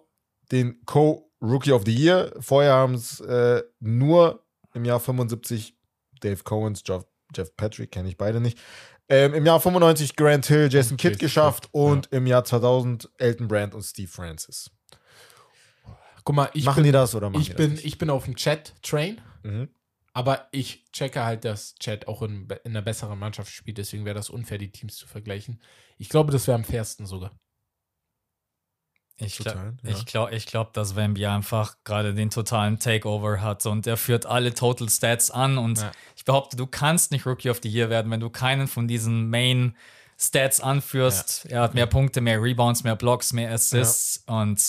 den 0.52 0.80
Co-Rookie 0.86 1.72
of 1.72 1.82
the 1.86 1.96
Year. 1.96 2.32
Vorher 2.40 2.74
haben 2.74 2.94
es 2.94 3.22
äh, 3.22 3.64
nur 3.80 4.44
im 4.76 4.86
Jahr 4.86 5.00
75 5.00 5.76
Dave 6.22 6.44
Cohens, 6.44 6.84
Jeff, 6.86 7.06
Jeff 7.36 7.56
Patrick, 7.56 7.92
kenne 7.92 8.10
ich 8.10 8.18
beide 8.18 8.40
nicht. 8.40 8.60
Ähm, 9.10 9.34
Im 9.34 9.46
Jahr 9.46 9.60
95 9.60 10.16
Grant 10.16 10.46
Hill, 10.46 10.70
Jason 10.72 10.96
Kidd 10.98 11.18
geschafft 11.18 11.68
und 11.72 12.08
im 12.12 12.28
Jahr 12.28 12.44
2000 12.44 13.10
Elton 13.18 13.48
Brand 13.48 13.74
und 13.74 13.82
Steve 13.82 14.08
Francis. 14.08 14.70
Guck 16.24 16.36
mal, 16.36 16.50
ich 16.54 16.66
machen 16.66 16.76
bin, 16.78 16.84
die 16.84 16.92
das 16.92 17.16
oder 17.16 17.30
machen 17.30 17.42
ich 17.42 17.48
die 17.50 17.54
bin, 17.56 17.70
das 17.72 17.78
nicht? 17.78 17.86
ich 17.86 17.98
bin 17.98 18.10
auf 18.12 18.26
dem 18.26 18.36
Chat-Train, 18.36 19.20
Mhm. 19.42 19.70
aber 20.14 20.48
ich 20.52 20.86
checke 20.92 21.24
halt, 21.24 21.44
dass 21.46 21.74
Chat 21.76 22.08
auch 22.08 22.22
in, 22.22 22.48
in 22.66 22.72
einer 22.72 22.82
besseren 22.84 23.18
Mannschaft 23.18 23.52
spielt, 23.52 23.78
deswegen 23.80 24.06
wäre 24.06 24.16
das 24.16 24.30
unfair, 24.30 24.58
die 24.60 24.72
Teams 24.72 24.96
zu 24.98 25.08
vergleichen. 25.08 25.60
Ich 25.98 26.10
glaube, 26.10 26.32
das 26.32 26.46
wäre 26.46 26.56
am 26.56 26.64
fairsten 26.66 27.06
sogar. 27.08 27.32
Ich 29.22 29.38
glaube, 29.38 29.74
ja. 29.84 29.90
ich 29.92 30.06
glaub, 30.06 30.32
ich 30.32 30.46
glaub, 30.46 30.74
dass 30.74 30.96
Wemby 30.96 31.26
einfach 31.26 31.76
gerade 31.84 32.14
den 32.14 32.30
totalen 32.30 32.80
Takeover 32.80 33.42
hat 33.42 33.66
und 33.66 33.86
er 33.88 33.98
führt 33.98 34.26
alle 34.26 34.54
Total 34.54 34.90
Stats 34.90 35.30
an 35.32 35.58
und 35.58 35.80
Ja. 35.80 35.92
ich 36.16 36.26
behaupte, 36.26 36.56
du 36.58 36.68
kannst 36.68 37.12
nicht 37.12 37.26
Rookie 37.26 37.50
of 37.50 37.60
the 37.62 37.70
Year 37.70 37.90
werden, 37.90 38.12
wenn 38.12 38.20
du 38.20 38.30
keinen 38.30 38.68
von 38.68 38.88
diesen 38.88 39.30
Main 39.30 39.76
Stats 40.22 40.60
anführst. 40.60 41.46
Er 41.50 41.62
hat 41.62 41.76
mehr 41.76 41.86
Punkte, 41.86 42.20
mehr 42.20 42.42
Rebounds, 42.42 42.84
mehr 42.84 42.98
Blocks, 42.98 43.32
mehr 43.32 43.52
Assists 43.54 44.22
und 44.28 44.62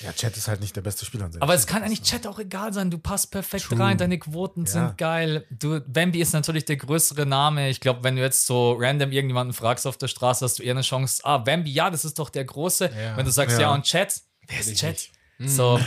Ja, 0.00 0.12
Chat 0.12 0.36
ist 0.36 0.48
halt 0.48 0.60
nicht 0.60 0.74
der 0.74 0.80
beste 0.80 1.04
Spieler 1.04 1.30
aber 1.38 1.54
es 1.54 1.66
kann 1.68 1.84
eigentlich 1.84 2.02
Chat 2.02 2.26
auch 2.26 2.40
egal 2.40 2.72
sein. 2.72 2.90
Du 2.90 2.98
passt 2.98 3.30
perfekt 3.30 3.66
True. 3.66 3.78
rein, 3.78 3.98
deine 3.98 4.18
Quoten 4.18 4.64
Ja. 4.64 4.70
sind 4.70 4.98
geil. 4.98 5.46
Du, 5.50 5.80
Wemby 5.86 6.20
ist 6.20 6.32
natürlich 6.32 6.64
der 6.64 6.76
größere 6.76 7.24
Name. 7.24 7.68
Ich 7.68 7.78
glaube, 7.80 8.02
wenn 8.02 8.16
du 8.16 8.22
jetzt 8.22 8.46
so 8.46 8.72
random 8.76 9.12
irgendjemanden 9.12 9.54
fragst 9.54 9.86
auf 9.86 9.96
der 9.96 10.08
Straße, 10.08 10.44
hast 10.44 10.58
du 10.58 10.64
eher 10.64 10.72
eine 10.72 10.82
Chance. 10.82 11.22
Ah, 11.24 11.46
Wemby, 11.46 11.70
ja, 11.70 11.88
das 11.88 12.04
ist 12.04 12.18
doch 12.18 12.28
der 12.28 12.44
große. 12.44 12.86
Ja. 12.86 13.16
Wenn 13.16 13.24
du 13.24 13.30
sagst, 13.30 13.56
Ja. 13.58 13.62
ja, 13.68 13.74
und 13.74 13.84
Chat, 13.84 14.20
wer 14.48 14.58
ist 14.58 14.74
Chat? 14.74 15.08
So, 15.38 15.78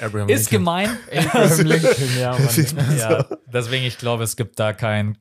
Abraham 0.00 0.28
ist 0.28 0.50
Lincoln. 0.52 0.58
gemein. 0.58 0.98
Abraham 1.12 1.60
Lincoln, 1.66 2.18
ja, 2.20 2.38
Mann. 2.76 2.98
ja, 2.98 3.26
deswegen, 3.46 3.84
ich 3.86 3.98
glaube, 3.98 4.22
es 4.24 4.36
gibt 4.36 4.60
da 4.60 4.72
kein 4.74 5.18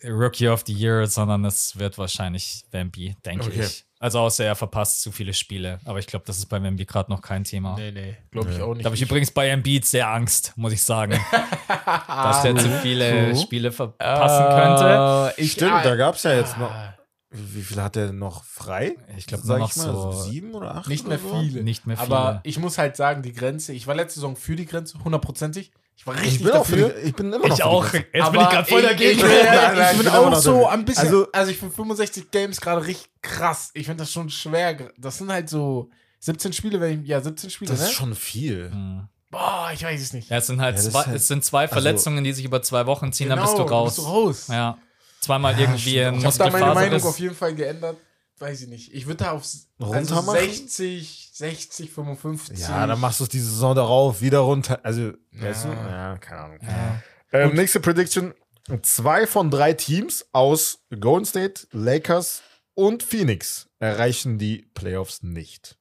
Co-Rookie 0.00 0.48
of 0.48 0.64
the 0.66 0.72
Year, 0.72 1.06
sondern 1.06 1.44
es 1.44 1.78
wird 1.78 1.98
wahrscheinlich 1.98 2.64
Wemby, 2.70 3.16
denke 3.24 3.46
Okay. 3.46 3.62
ich. 3.64 3.84
Also 3.98 4.18
außer 4.20 4.44
er 4.44 4.54
verpasst 4.56 5.00
zu 5.00 5.10
viele 5.10 5.32
Spiele. 5.32 5.80
Aber 5.86 5.98
ich 5.98 6.06
glaube, 6.06 6.24
das 6.26 6.36
ist 6.36 6.46
bei 6.46 6.62
Wemby 6.62 6.84
gerade 6.84 7.10
noch 7.10 7.22
kein 7.22 7.44
Thema. 7.44 7.76
Nee, 7.76 7.92
nee, 7.92 8.16
glaube 8.30 8.52
ich 8.52 8.60
auch 8.60 8.74
nicht. 8.74 8.84
Da 8.84 8.88
habe 8.88 8.94
ich 8.96 9.00
übrigens 9.02 9.30
bei 9.30 9.48
Embiid 9.48 9.86
sehr 9.86 10.08
Angst, 10.08 10.52
muss 10.56 10.72
ich 10.74 10.82
sagen. 10.82 11.18
dass 12.06 12.42
der 12.42 12.56
zu 12.56 12.68
viele 12.82 13.34
So. 13.34 13.42
Spiele 13.42 13.72
verpassen 13.72 14.44
könnte. 14.54 15.34
Äh, 15.38 15.42
ich, 15.42 15.52
Stimmt, 15.52 15.72
ah, 15.72 15.82
da 15.82 15.96
gab 15.96 16.14
es 16.16 16.22
ja 16.24 16.34
jetzt 16.34 16.58
noch. 16.58 16.70
ah, 16.70 16.94
Wie 17.30 17.62
viel 17.62 17.80
hat 17.82 17.96
er 17.96 18.12
noch 18.12 18.44
frei? 18.44 18.96
Ich 19.16 19.26
glaube, 19.26 19.44
Sag 19.46 19.60
noch 19.60 19.70
ich 19.70 19.76
mal, 19.76 19.84
so 19.86 20.12
sieben 20.12 20.54
oder 20.54 20.74
acht? 20.74 20.88
Nicht 20.88 21.08
mehr 21.08 21.18
so? 21.18 21.40
viele. 21.40 21.62
nicht 21.64 21.86
mehr 21.86 21.96
viele. 21.96 22.14
Aber 22.16 22.40
ich 22.44 22.58
muss 22.58 22.76
halt 22.76 22.96
sagen, 22.96 23.22
die 23.22 23.32
Grenze, 23.32 23.72
ich 23.72 23.86
war 23.86 23.94
letzte 23.94 24.16
Saison 24.20 24.36
für 24.36 24.56
die 24.56 24.66
Grenze, 24.66 24.98
hundertprozentig. 25.02 25.72
Ich 25.96 26.06
war 26.06 26.14
richtig 26.14 26.34
Ich 26.36 26.42
bin 26.44 26.52
auch 26.52 26.64
für 26.66 26.76
dafür. 26.76 27.00
die, 27.00 27.08
ich 27.08 27.14
bin 27.16 27.32
immer 27.32 27.48
noch 27.48 27.56
ich 27.56 27.62
auch. 27.64 27.84
Jetzt 27.92 28.02
bin 28.12 28.40
ich 28.40 28.48
gerade 28.48 28.68
voll 28.68 28.82
dagegen. 28.82 29.18
Ich, 29.18 29.22
Nein, 29.24 29.30
ich, 29.40 29.44
nein, 29.50 29.74
ich 29.76 29.90
ich 29.92 29.96
bin 29.96 30.04
bin 30.04 30.08
auch 30.14 30.34
so 30.36 30.66
ein 30.66 30.84
bisschen. 30.84 31.04
Also, 31.04 31.28
Also- 31.32 31.50
ich 31.50 31.58
finde 31.58 31.74
65 31.74 32.30
Games 32.30 32.60
gerade 32.60 32.86
richtig 32.86 33.08
krass. 33.22 33.70
Ich 33.74 33.86
finde 33.86 34.02
das 34.02 34.12
schon 34.12 34.28
schwer. 34.30 34.76
Das 34.98 35.18
sind 35.18 35.32
halt 35.32 35.48
so 35.48 35.90
17 36.20 36.52
Spiele, 36.52 36.80
wenn 36.80 37.02
ich. 37.02 37.08
Ja, 37.08 37.20
17 37.20 37.50
Spiele, 37.50 37.70
Das 37.70 37.80
ne? 37.80 37.86
ist 37.86 37.92
schon 37.92 38.14
viel. 38.14 38.70
Hm. 38.70 39.08
Boah, 39.30 39.70
ich 39.74 39.82
weiß 39.82 40.00
es 40.00 40.12
nicht. 40.12 40.30
Ja, 40.30 40.36
es 40.36 40.46
sind 40.46 40.60
halt, 40.60 40.76
Ja, 40.76 40.82
zwei, 40.82 41.02
halt- 41.04 41.16
es 41.16 41.26
sind 41.28 41.44
zwei 41.44 41.66
Verletzungen, 41.66 42.22
die 42.22 42.32
sich 42.32 42.44
über 42.44 42.62
zwei 42.62 42.86
Wochen 42.86 43.12
ziehen, 43.12 43.28
dann 43.28 43.40
bist 43.40 43.54
du 43.54 43.64
Genau, 43.64 43.68
raus. 43.84 43.94
Bist 43.96 44.06
du 44.06 44.10
raus. 44.10 44.46
Ja. 44.48 44.78
Zweimal 45.20 45.58
irgendwie 45.58 46.00
ein 46.02 46.18
Ich 46.18 46.24
habe 46.24 46.36
da 46.38 46.50
meine 46.50 46.74
Meinung 46.74 47.02
auf 47.02 47.18
jeden 47.18 47.34
Fall 47.34 47.54
geändert. 47.54 47.96
Weiß 48.38 48.62
ich 48.62 48.68
nicht. 48.68 48.92
Ich 48.92 49.06
würde 49.06 49.24
da 49.24 49.30
auf 49.32 49.44
Runter 49.80 49.96
also 49.96 50.22
machen? 50.22 50.38
60, 50.38 51.30
60, 51.32 51.90
55. 51.90 52.58
Ja, 52.58 52.86
dann 52.86 53.00
machst 53.00 53.20
du 53.20 53.24
es 53.24 53.30
die 53.30 53.40
Saison 53.40 53.74
darauf 53.74 54.20
wieder 54.20 54.40
runter. 54.40 54.78
Also, 54.82 55.12
weißt 55.32 55.64
du? 55.64 55.68
Ja. 55.68 55.90
Ja, 55.90 56.18
keine 56.18 56.40
Ahnung. 56.42 56.58
Ja. 56.62 57.02
Ähm, 57.32 57.54
nächste 57.54 57.80
Prediction. 57.80 58.34
Zwei 58.82 59.26
von 59.26 59.50
drei 59.50 59.72
Teams 59.72 60.26
aus 60.32 60.80
Golden 61.00 61.24
State, 61.24 61.66
Lakers 61.70 62.42
und 62.74 63.02
Phoenix 63.02 63.68
erreichen 63.78 64.38
die 64.38 64.68
Playoffs 64.74 65.22
nicht. 65.22 65.78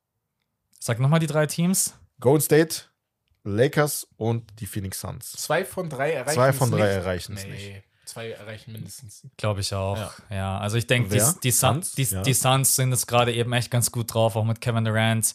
Sag 0.80 1.00
nochmal 1.00 1.20
die 1.20 1.28
drei 1.28 1.48
Teams. 1.48 1.96
Golden 2.20 2.42
State, 2.42 2.84
Lakers 3.44 4.08
und 4.18 4.60
die 4.60 4.66
Phoenix 4.66 5.02
Suns. 5.02 5.32
Zwei 5.34 5.66
von 5.66 5.90
drei 5.90 6.14
erreichen 6.14 6.36
Zwei 6.36 6.50
es 6.50 6.58
von 6.58 6.72
drei 6.72 6.88
nicht. 6.88 6.96
erreichen 6.96 7.38
es 7.38 7.44
nee, 7.44 7.52
nicht. 7.52 7.84
Zwei 8.06 8.32
erreichen 8.32 8.72
mindestens. 8.72 9.24
Glaube 9.38 9.62
ich 9.62 9.74
auch. 9.74 9.98
Ja. 9.98 10.36
Ja, 10.36 10.58
also 10.60 10.78
ich 10.78 10.88
denke, 10.88 11.10
die, 11.10 11.22
die, 11.44 11.52
Suns, 11.52 11.92
Suns? 11.92 11.92
die, 11.94 12.16
Ja. 12.16 12.22
die 12.22 12.34
Suns 12.34 12.76
sind 12.76 12.92
es 12.92 13.08
gerade 13.08 13.34
eben 13.34 13.52
echt 13.54 13.72
ganz 13.72 13.92
gut 13.92 14.14
drauf, 14.14 14.36
auch 14.36 14.46
mit 14.46 14.62
Kevin 14.62 14.86
Durant. 14.86 15.34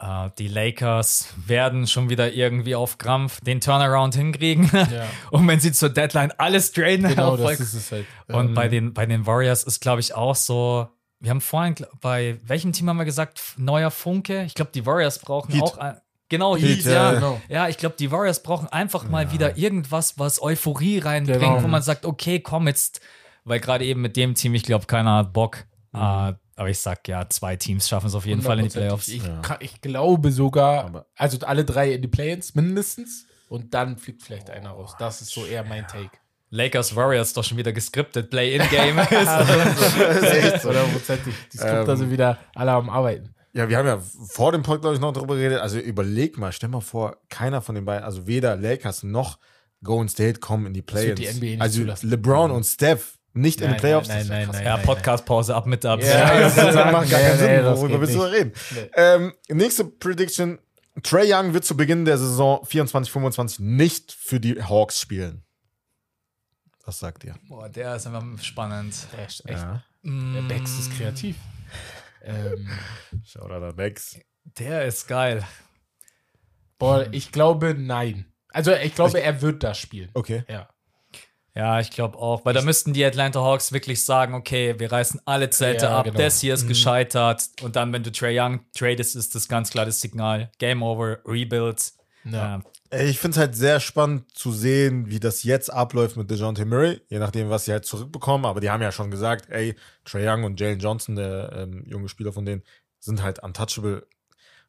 Äh, 0.00 0.30
die 0.38 0.48
Lakers 0.48 1.28
werden 1.46 1.86
schon 1.86 2.10
wieder 2.10 2.32
irgendwie 2.32 2.74
auf 2.74 2.98
Krampf 2.98 3.40
den 3.40 3.60
Turnaround 3.60 4.14
hinkriegen. 4.16 4.68
Ja. 4.72 5.06
Und 5.30 5.46
wenn 5.46 5.60
sie 5.60 5.72
zur 5.72 5.90
Deadline 5.90 6.32
alles 6.38 6.72
traden, 6.72 7.08
Genau, 7.08 7.36
das 7.36 7.60
ist 7.60 7.74
es 7.74 7.92
halt. 7.92 8.06
Und 8.28 8.48
Ähm, 8.48 8.54
bei, 8.54 8.68
den, 8.68 8.92
bei 8.94 9.06
den 9.06 9.26
Warriors 9.26 9.62
ist, 9.64 9.80
glaube 9.80 10.00
ich, 10.00 10.14
auch 10.14 10.34
so. 10.34 10.88
Wir 11.20 11.30
haben 11.30 11.40
vorhin, 11.40 11.76
bei 12.00 12.40
welchem 12.42 12.72
Team 12.72 12.88
haben 12.88 12.96
wir 12.96 13.04
gesagt, 13.04 13.40
neuer 13.56 13.92
Funke? 13.92 14.42
Ich 14.42 14.54
glaube, 14.54 14.72
die 14.74 14.84
Warriors 14.84 15.20
brauchen 15.20 15.52
Heat. 15.52 15.62
auch. 15.62 15.78
Ein, 15.78 16.00
genau, 16.32 16.56
Heat, 16.56 16.78
Heat, 16.78 16.84
ja, 16.86 16.92
ja. 16.92 17.12
genau. 17.14 17.40
Ja, 17.48 17.68
ich 17.68 17.78
glaube, 17.78 17.94
die 17.98 18.10
Warriors 18.10 18.42
brauchen 18.42 18.66
einfach 18.68 19.08
mal 19.08 19.30
wieder 19.32 19.56
irgendwas, 19.56 20.18
was 20.18 20.42
Euphorie 20.42 20.98
reinbringt, 20.98 21.40
Genau. 21.40 21.62
wo 21.62 21.68
man 21.68 21.82
sagt, 21.82 22.04
okay, 22.04 22.40
komm 22.40 22.66
jetzt. 22.66 23.00
Weil 23.44 23.60
gerade 23.60 23.84
eben 23.84 24.00
mit 24.00 24.16
dem 24.16 24.34
Team, 24.34 24.54
ich 24.54 24.62
glaube, 24.64 24.86
keiner 24.86 25.16
hat 25.18 25.32
Bock. 25.32 25.58
Mhm. 25.92 26.00
Äh, 26.00 26.34
aber 26.56 26.68
ich 26.68 26.78
sag 26.80 27.06
ja, 27.08 27.28
zwei 27.28 27.56
Teams 27.56 27.88
schaffen 27.88 28.06
es 28.08 28.14
auf 28.14 28.26
jeden 28.26 28.42
Fall 28.42 28.58
in 28.58 28.66
die 28.66 28.70
Playoffs. 28.72 29.08
Ich, 29.08 29.24
Ja. 29.24 29.40
kann, 29.40 29.56
ich 29.60 29.80
glaube 29.80 30.30
sogar, 30.32 31.06
also 31.16 31.38
alle 31.46 31.64
drei 31.64 31.92
in 31.92 32.02
die 32.02 32.08
Play-ins 32.08 32.54
mindestens. 32.54 33.26
Und 33.48 33.74
dann 33.74 33.96
fliegt 33.98 34.22
vielleicht 34.22 34.48
einer 34.50 34.70
raus. 34.70 34.94
Das 34.98 35.20
ist 35.22 35.30
so 35.32 35.44
eher 35.46 35.62
mein 35.64 35.86
Take. 35.86 36.10
Lakers 36.50 36.94
Warriors 36.94 37.32
doch 37.32 37.44
schon 37.44 37.56
wieder 37.58 37.72
gescriptet, 37.72 38.30
Play-in-Game 38.30 38.98
ist. 39.10 39.10
Echt, 39.10 40.64
oder 40.66 40.84
prozentig. 40.84 41.34
Die 41.52 41.56
Skripter 41.56 41.92
Ähm, 41.92 41.96
sind 41.96 42.10
wieder 42.10 42.38
alle 42.54 42.72
am 42.72 42.90
Arbeiten. 42.90 43.34
Ja, 43.54 43.68
wir 43.68 43.76
haben 43.76 43.86
ja 43.86 44.00
vor 44.30 44.52
dem 44.52 44.62
Pod, 44.62 44.80
glaube 44.80 44.94
ich, 44.94 45.00
noch 45.00 45.12
darüber 45.12 45.34
geredet. 45.36 45.60
Also 45.60 45.78
überleg 45.78 46.38
mal, 46.38 46.52
stell 46.52 46.70
mal 46.70 46.80
vor, 46.80 47.18
keiner 47.28 47.60
von 47.60 47.74
den 47.74 47.84
beiden, 47.84 48.02
also 48.04 48.26
weder 48.26 48.56
Lakers 48.56 49.02
noch 49.02 49.38
Golden 49.84 50.08
State 50.08 50.40
kommen 50.40 50.66
in 50.66 50.74
die 50.74 50.80
Playoffs. 50.82 51.38
die 51.40 51.60
Also 51.60 51.80
zulassen. 51.80 52.08
LeBron 52.10 52.50
und 52.50 52.64
Steph 52.64 53.18
nicht 53.34 53.60
in 53.60 53.66
Nein, 53.66 53.74
den 53.76 53.80
Playoffs. 53.80 54.08
nein, 54.08 54.26
nein, 54.26 54.48
nein, 54.52 54.64
ja, 54.64 54.76
nein. 54.76 54.86
Podcast-Pause 54.86 55.54
ab 55.54 55.66
mit 55.66 55.84
ab. 55.84 56.00
Ja, 56.02 56.38
das 56.40 56.54
das 56.54 56.74
macht 56.74 57.10
gar 57.10 57.18
Nee, 57.18 57.26
keinen 57.28 57.38
Sinn. 57.38 57.64
Worüber 57.64 58.00
willst 58.00 58.14
du 58.14 58.18
da 58.20 58.24
reden? 58.26 58.52
Nee. 58.74 58.90
Ähm, 58.94 59.32
nächste 59.48 59.84
Prediction. 59.84 60.58
Trey 61.02 61.32
Young 61.32 61.54
wird 61.54 61.64
zu 61.64 61.74
Beginn 61.76 62.04
der 62.04 62.18
Saison 62.18 62.62
24-25 62.64 63.62
nicht 63.62 64.12
für 64.12 64.38
die 64.38 64.62
Hawks 64.62 65.00
spielen. 65.00 65.42
Was 66.84 66.98
sagt 66.98 67.24
ihr? 67.24 67.34
Boah, 67.48 67.68
der 67.68 67.96
ist 67.96 68.06
einfach 68.06 68.22
spannend. 68.42 68.94
Der 69.16 69.26
ist 69.26 69.40
echt. 69.48 69.58
Ja. 69.58 69.82
Der 70.04 70.42
Bex 70.42 70.78
ist 70.78 70.92
kreativ. 70.96 71.36
Ähm, 72.24 72.68
Schau 73.24 73.48
da 73.48 73.60
der 73.60 73.72
Bex. 73.72 74.18
Der 74.58 74.84
ist 74.84 75.06
geil. 75.08 75.44
boah, 76.78 77.06
ich 77.12 77.32
glaube, 77.32 77.74
nein. 77.78 78.26
Also, 78.48 78.72
ich 78.72 78.94
glaube, 78.94 79.20
er 79.20 79.40
wird 79.40 79.62
das 79.62 79.78
spielen. 79.78 80.10
Okay. 80.14 80.44
Ja. 80.48 80.68
Ja, 81.54 81.80
ich 81.80 81.90
glaube 81.90 82.16
auch, 82.16 82.46
weil 82.46 82.54
da 82.54 82.62
müssten 82.62 82.94
die 82.94 83.04
Atlanta 83.04 83.40
Hawks 83.40 83.72
wirklich 83.72 84.02
sagen, 84.02 84.32
okay, 84.32 84.74
wir 84.78 84.90
reißen 84.90 85.20
alle 85.26 85.50
Zelte 85.50 85.84
Ja, 85.84 85.98
ab, 85.98 86.06
genau. 86.06 86.18
das 86.18 86.40
hier 86.40 86.54
ist 86.54 86.66
gescheitert 86.66 87.44
und 87.60 87.76
dann, 87.76 87.92
wenn 87.92 88.02
du 88.02 88.10
Trey 88.10 88.38
Young 88.40 88.60
tradest, 88.74 89.16
ist 89.16 89.34
das 89.34 89.48
ganz 89.48 89.70
klar 89.70 89.84
das 89.84 90.00
Signal, 90.00 90.50
Game 90.58 90.82
Over, 90.82 91.18
Rebuild. 91.26 91.92
Ja. 92.24 92.56
Ey, 92.56 92.62
Ich 93.00 93.18
finde 93.18 93.36
es 93.36 93.38
halt 93.38 93.56
sehr 93.56 93.80
spannend 93.80 94.36
zu 94.36 94.52
sehen, 94.52 95.08
wie 95.08 95.18
das 95.18 95.44
jetzt 95.44 95.72
abläuft 95.72 96.16
mit 96.18 96.30
DeJounte 96.30 96.66
Murray, 96.66 97.00
je 97.08 97.18
nachdem, 97.18 97.48
was 97.48 97.64
sie 97.64 97.72
halt 97.72 97.86
zurückbekommen. 97.86 98.44
Aber 98.44 98.60
die 98.60 98.68
haben 98.68 98.82
ja 98.82 98.92
schon 98.92 99.10
gesagt, 99.10 99.48
ey, 99.48 99.74
Trey 100.04 100.28
Young 100.28 100.44
und 100.44 100.60
Jalen 100.60 100.78
Johnson, 100.78 101.16
der 101.16 101.52
ähm, 101.56 101.84
junge 101.86 102.08
Spieler 102.10 102.32
von 102.32 102.44
denen, 102.44 102.62
sind 103.00 103.22
halt 103.22 103.42
untouchable. 103.42 104.06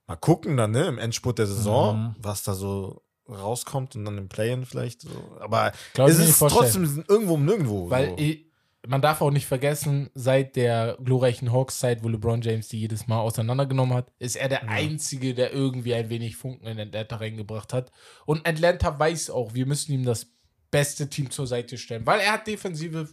Mal 0.07 0.15
gucken 0.15 0.55
dann, 0.55 0.71
ne, 0.71 0.85
im 0.87 0.97
Endspurt 0.97 1.37
der 1.39 1.47
Saison, 1.47 1.97
Mhm. 1.97 2.15
was 2.19 2.43
da 2.43 2.53
so 2.53 3.03
rauskommt 3.27 3.95
und 3.95 4.05
dann 4.05 4.17
im 4.17 4.29
Play-In 4.29 4.65
vielleicht 4.65 5.01
so. 5.01 5.09
Aber 5.39 5.71
Glaub 5.93 6.09
es 6.09 6.19
ist 6.19 6.39
trotzdem 6.39 7.03
irgendwo 7.07 7.33
um 7.35 7.45
nirgendwo. 7.45 7.89
Weil 7.89 8.09
so. 8.09 8.15
ich, 8.17 8.45
man 8.87 9.01
darf 9.01 9.21
auch 9.21 9.31
nicht 9.31 9.45
vergessen, 9.45 10.09
seit 10.13 10.55
der 10.55 10.97
glorreichen 11.03 11.51
Hawks-Zeit, 11.51 12.03
wo 12.03 12.09
LeBron 12.09 12.41
James 12.41 12.67
die 12.67 12.79
jedes 12.79 13.07
Mal 13.07 13.19
auseinandergenommen 13.19 13.95
hat, 13.95 14.11
ist 14.19 14.35
er 14.35 14.49
der 14.49 14.69
Einzige, 14.69 15.33
der 15.33 15.53
irgendwie 15.53 15.93
ein 15.93 16.09
wenig 16.09 16.35
Funken 16.35 16.67
in 16.67 16.79
Atlanta 16.79 17.17
reingebracht 17.17 17.73
hat. 17.73 17.91
Und 18.25 18.47
Atlanta 18.47 18.99
weiß 18.99 19.29
auch, 19.29 19.53
wir 19.53 19.65
müssen 19.65 19.93
ihm 19.93 20.03
das 20.03 20.27
beste 20.69 21.09
Team 21.09 21.31
zur 21.31 21.47
Seite 21.47 21.77
stellen, 21.77 22.05
weil 22.05 22.19
er 22.19 22.33
hat 22.33 22.47
defensive 22.47 23.07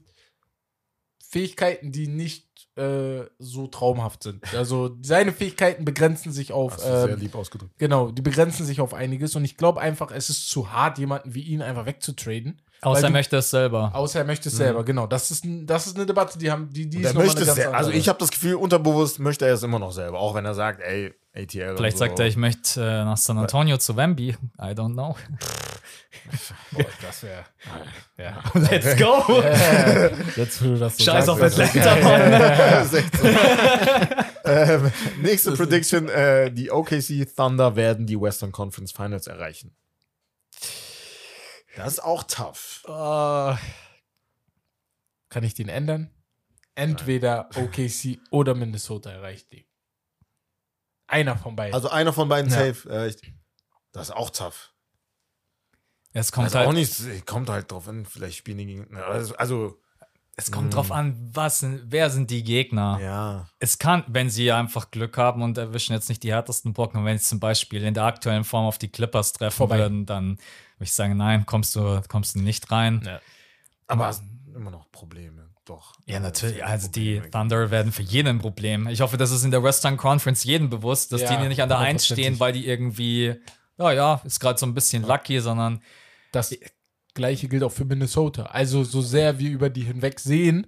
Fähigkeiten, 1.30 1.92
die 1.92 2.08
nicht 2.08 2.48
äh, 2.76 3.24
so 3.38 3.68
traumhaft 3.68 4.24
sind. 4.24 4.42
Also 4.52 4.96
seine 5.02 5.32
Fähigkeiten 5.32 5.84
begrenzen 5.84 6.32
sich 6.32 6.52
auf 6.52 6.72
Hast 6.72 6.84
du 6.84 6.88
sehr 6.88 7.08
ähm, 7.10 7.20
lieb 7.20 7.36
ausgedrückt. 7.36 7.78
Genau, 7.78 8.10
die 8.10 8.22
begrenzen 8.22 8.66
sich 8.66 8.80
auf 8.80 8.94
einiges 8.94 9.36
und 9.36 9.44
ich 9.44 9.56
glaube 9.56 9.80
einfach, 9.80 10.10
es 10.10 10.28
ist 10.30 10.48
zu 10.48 10.72
hart, 10.72 10.98
jemanden 10.98 11.34
wie 11.34 11.42
ihn 11.42 11.62
einfach 11.62 11.86
wegzutraden. 11.86 12.60
Außer 12.82 13.04
er 13.04 13.10
möchte 13.10 13.36
es 13.36 13.50
selber. 13.50 13.90
Außer 13.94 14.20
er 14.20 14.24
möchte 14.24 14.48
es 14.48 14.56
selber, 14.56 14.84
genau. 14.84 15.06
Das 15.06 15.30
ist, 15.30 15.44
das 15.46 15.86
ist 15.86 15.96
eine 15.96 16.06
Debatte, 16.06 16.38
die 16.38 16.50
haben, 16.50 16.70
die, 16.72 16.88
die 16.88 17.02
ist 17.02 17.14
möchte 17.14 17.42
eine 17.42 17.50
es 17.50 17.66
also 17.66 17.90
ich 17.90 18.08
habe 18.08 18.18
das 18.18 18.30
Gefühl, 18.30 18.54
unterbewusst 18.54 19.18
möchte 19.18 19.46
er 19.46 19.54
es 19.54 19.62
immer 19.62 19.78
noch 19.78 19.92
selber, 19.92 20.18
auch 20.18 20.34
wenn 20.34 20.44
er 20.44 20.54
sagt, 20.54 20.80
ey, 20.80 21.14
ATL. 21.32 21.76
Vielleicht 21.76 21.94
und 21.94 21.98
sagt 21.98 22.16
so. 22.16 22.22
er, 22.24 22.28
ich 22.28 22.36
möchte 22.36 22.80
äh, 22.80 23.04
nach 23.04 23.16
San 23.16 23.38
Antonio 23.38 23.76
zu 23.78 23.96
Wemby. 23.96 24.30
I 24.30 24.72
don't 24.72 24.94
know. 24.94 25.14
Boah, 26.72 26.84
das 27.02 27.22
wäre. 27.22 27.44
Ja. 28.18 28.42
Let's 28.54 28.96
go! 28.96 29.42
Jetzt, 30.36 30.62
wo 30.62 30.70
du 30.70 30.78
das 30.78 30.96
so 30.96 31.04
Scheiß 31.04 31.28
auf 31.28 31.38
das 31.38 31.56
ist 31.56 31.76
Atlanta, 31.76 31.94
geil. 32.00 33.04
ähm, 34.44 34.92
nächste 35.22 35.52
Prediction: 35.52 36.08
äh, 36.08 36.50
Die 36.50 36.70
OKC 36.70 37.28
Thunder 37.36 37.76
werden 37.76 38.06
die 38.06 38.20
Western 38.20 38.50
Conference 38.50 38.90
Finals 38.90 39.28
erreichen. 39.28 39.76
Das 41.76 41.94
ist 41.94 42.00
auch 42.00 42.24
tough. 42.24 42.82
Äh, 42.86 43.56
Kann 45.28 45.42
ich 45.44 45.54
den 45.54 45.68
ändern? 45.68 46.10
Entweder 46.74 47.48
OKC 47.56 48.18
oder 48.30 48.54
Minnesota 48.54 49.10
erreicht 49.10 49.52
die. 49.52 49.66
Einer 51.06 51.36
von 51.36 51.56
beiden. 51.56 51.74
Also 51.74 51.88
einer 51.90 52.12
von 52.12 52.28
beiden 52.28 52.50
Ja. 52.50 52.58
safe. 52.72 53.06
Ich, 53.08 53.32
das 53.92 54.08
ist 54.08 54.14
auch 54.14 54.30
tough. 54.30 54.72
Es 56.12 56.32
kommt 56.32 56.46
Also 56.46 56.58
halt 56.58 56.68
auch 56.68 56.72
nicht, 56.72 57.26
kommt 57.26 57.48
halt 57.48 57.70
drauf 57.70 57.86
an, 57.88 58.04
vielleicht 58.04 58.38
spielen 58.38 58.58
die 58.58 58.66
gegen. 58.66 58.96
Also, 58.96 59.36
also 59.36 59.80
Es 60.36 60.50
kommt 60.50 60.74
drauf 60.74 60.90
an, 60.90 61.16
was 61.34 61.64
wer 61.84 62.10
sind 62.10 62.30
die 62.30 62.42
Gegner. 62.42 62.98
ja. 63.00 63.48
Es 63.60 63.78
kann, 63.78 64.04
wenn 64.08 64.28
sie 64.30 64.50
einfach 64.50 64.90
Glück 64.90 65.16
haben 65.18 65.42
und 65.42 65.56
erwischen 65.58 65.92
jetzt 65.92 66.08
nicht 66.08 66.22
die 66.24 66.32
härtesten 66.32 66.72
Brocken, 66.72 67.04
wenn 67.04 67.18
sie 67.18 67.24
zum 67.26 67.38
Beispiel 67.40 67.84
in 67.84 67.94
der 67.94 68.04
aktuellen 68.04 68.42
Form 68.44 68.66
auf 68.66 68.78
die 68.78 68.88
Clippers 68.88 69.32
treffen 69.32 69.56
Vorbei. 69.56 69.78
würden, 69.78 70.06
dann 70.06 70.38
würde 70.80 70.84
ich 70.84 70.92
sagen, 70.92 71.16
nein, 71.16 71.44
kommst 71.46 71.76
du, 71.76 72.00
kommst 72.08 72.34
du 72.34 72.40
nicht 72.40 72.70
rein. 72.72 73.02
Ja. 73.04 73.20
Aber 73.86 74.08
es 74.08 74.16
sind 74.16 74.54
immer 74.56 74.70
noch 74.70 74.90
Probleme. 74.90 75.50
Doch. 75.66 75.92
Ja, 76.06 76.18
natürlich. 76.20 76.56
Es 76.58 76.62
Also 76.64 76.88
die. 76.88 77.20
Thunder 77.30 77.70
werden 77.70 77.92
für 77.92 78.02
jeden 78.02 78.28
ein 78.28 78.38
Problem. 78.38 78.88
Ich 78.88 79.02
hoffe, 79.02 79.16
das 79.16 79.30
ist 79.30 79.44
in 79.44 79.50
der 79.50 79.62
Western 79.62 79.96
Conference 79.96 80.42
jedem 80.42 80.70
bewusst, 80.70 81.12
dass 81.12 81.20
Ja, 81.20 81.36
die 81.40 81.48
nicht 81.48 81.62
an 81.62 81.68
der 81.68 81.78
Eins 81.78 82.04
hundertprozentig. 82.08 82.24
stehen, 82.24 82.40
weil 82.40 82.52
die 82.52 82.66
irgendwie, 82.66 83.34
ja, 83.78 83.92
ja, 83.92 84.20
ist 84.24 84.40
gerade 84.40 84.58
so 84.58 84.66
ein 84.66 84.74
bisschen 84.74 85.02
lucky, 85.04 85.38
sondern 85.40 85.82
Das 86.32 86.56
gleiche 87.14 87.46
gilt 87.48 87.62
auch 87.62 87.72
für 87.72 87.84
Minnesota. 87.84 88.44
Also 88.46 88.84
so 88.84 89.00
sehr 89.02 89.38
wir 89.38 89.50
über 89.50 89.68
die 89.70 89.82
hinweg 89.82 90.18
sehen, 90.18 90.66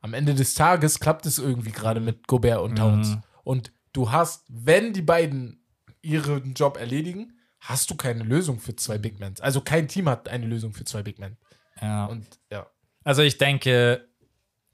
am 0.00 0.12
Ende 0.14 0.34
des 0.34 0.54
Tages 0.54 0.98
klappt 1.00 1.26
es 1.26 1.38
irgendwie 1.38 1.72
gerade 1.72 2.00
mit 2.00 2.26
Gobert 2.26 2.60
und 2.60 2.76
Towns. 2.76 3.10
Mhm. 3.10 3.22
Und 3.44 3.72
du 3.92 4.10
hast, 4.10 4.44
wenn 4.48 4.92
die 4.92 5.02
beiden 5.02 5.64
ihren 6.02 6.54
Job 6.54 6.76
erledigen, 6.78 7.38
hast 7.64 7.90
du 7.90 7.94
keine 7.96 8.22
Lösung 8.24 8.58
für 8.60 8.76
zwei 8.76 8.98
Big 8.98 9.18
Men. 9.20 9.34
Also 9.40 9.60
kein 9.60 9.88
Team 9.88 10.08
hat 10.08 10.28
eine 10.28 10.46
Lösung 10.46 10.72
für 10.72 10.84
zwei 10.84 11.02
Big 11.02 11.18
Men. 11.18 11.36
ja. 11.80 12.06
Und 12.06 12.26
ja. 12.50 12.66
Also 13.04 13.20
ich 13.22 13.36
denke, 13.36 14.08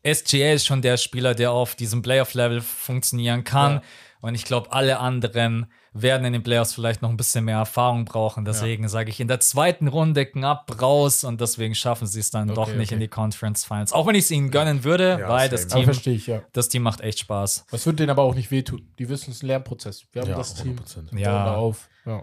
SGA 0.06 0.52
ist 0.52 0.66
schon 0.66 0.82
der 0.82 0.96
Spieler, 0.96 1.34
der 1.34 1.50
auf 1.52 1.74
diesem 1.74 2.00
Playoff-Level 2.02 2.60
funktionieren 2.60 3.44
kann. 3.44 3.74
Ja. 3.74 3.82
Und 4.22 4.34
ich 4.34 4.44
glaube, 4.44 4.72
alle 4.72 4.98
anderen 4.98 5.72
werden 5.92 6.24
in 6.26 6.32
den 6.34 6.42
Playoffs 6.42 6.74
vielleicht 6.74 7.02
noch 7.02 7.10
ein 7.10 7.16
bisschen 7.16 7.44
mehr 7.46 7.56
Erfahrung 7.56 8.04
brauchen. 8.04 8.44
Deswegen 8.44 8.86
sage 8.88 9.10
ich 9.10 9.18
in 9.18 9.28
der 9.28 9.40
zweiten 9.40 9.88
Runde 9.88 10.26
knapp 10.26 10.80
raus 10.80 11.24
und 11.24 11.40
deswegen 11.40 11.74
schaffen 11.74 12.06
sie 12.06 12.20
es 12.20 12.30
dann 12.30 12.48
doch 12.48 12.68
Okay, 12.68 12.76
nicht 12.76 12.88
okay. 12.88 12.94
in 12.94 13.00
die 13.00 13.08
Conference 13.08 13.64
Finals. 13.64 13.92
Auch 13.92 14.06
wenn 14.06 14.14
ich 14.14 14.24
es 14.24 14.30
ihnen 14.30 14.50
gönnen 14.50 14.84
würde, 14.84 15.18
Ja, 15.20 15.28
weil 15.28 15.48
das 15.48 15.66
Team, 15.66 15.84
verstehe 15.84 16.14
ich, 16.14 16.26
ja. 16.28 16.42
das 16.52 16.68
Team 16.68 16.82
macht 16.82 17.00
echt 17.00 17.18
Spaß. 17.20 17.66
Das 17.70 17.86
wird 17.86 17.98
denen 17.98 18.10
aber 18.10 18.22
auch 18.22 18.34
nicht 18.34 18.50
wehtun. 18.50 18.92
Die 18.98 19.08
wissen, 19.08 19.30
es 19.30 19.38
ist 19.38 19.42
ein 19.42 19.46
Lernprozess. 19.48 20.04
Wir 20.12 20.22
haben 20.22 20.30
Ja, 20.30 20.36
das 20.36 20.54
Team. 20.54 20.76
100%. 20.76 21.10
bauen 21.10 21.18
Ja. 21.18 21.44
da 21.46 21.54
auf. 21.56 21.88
Ja. 22.06 22.22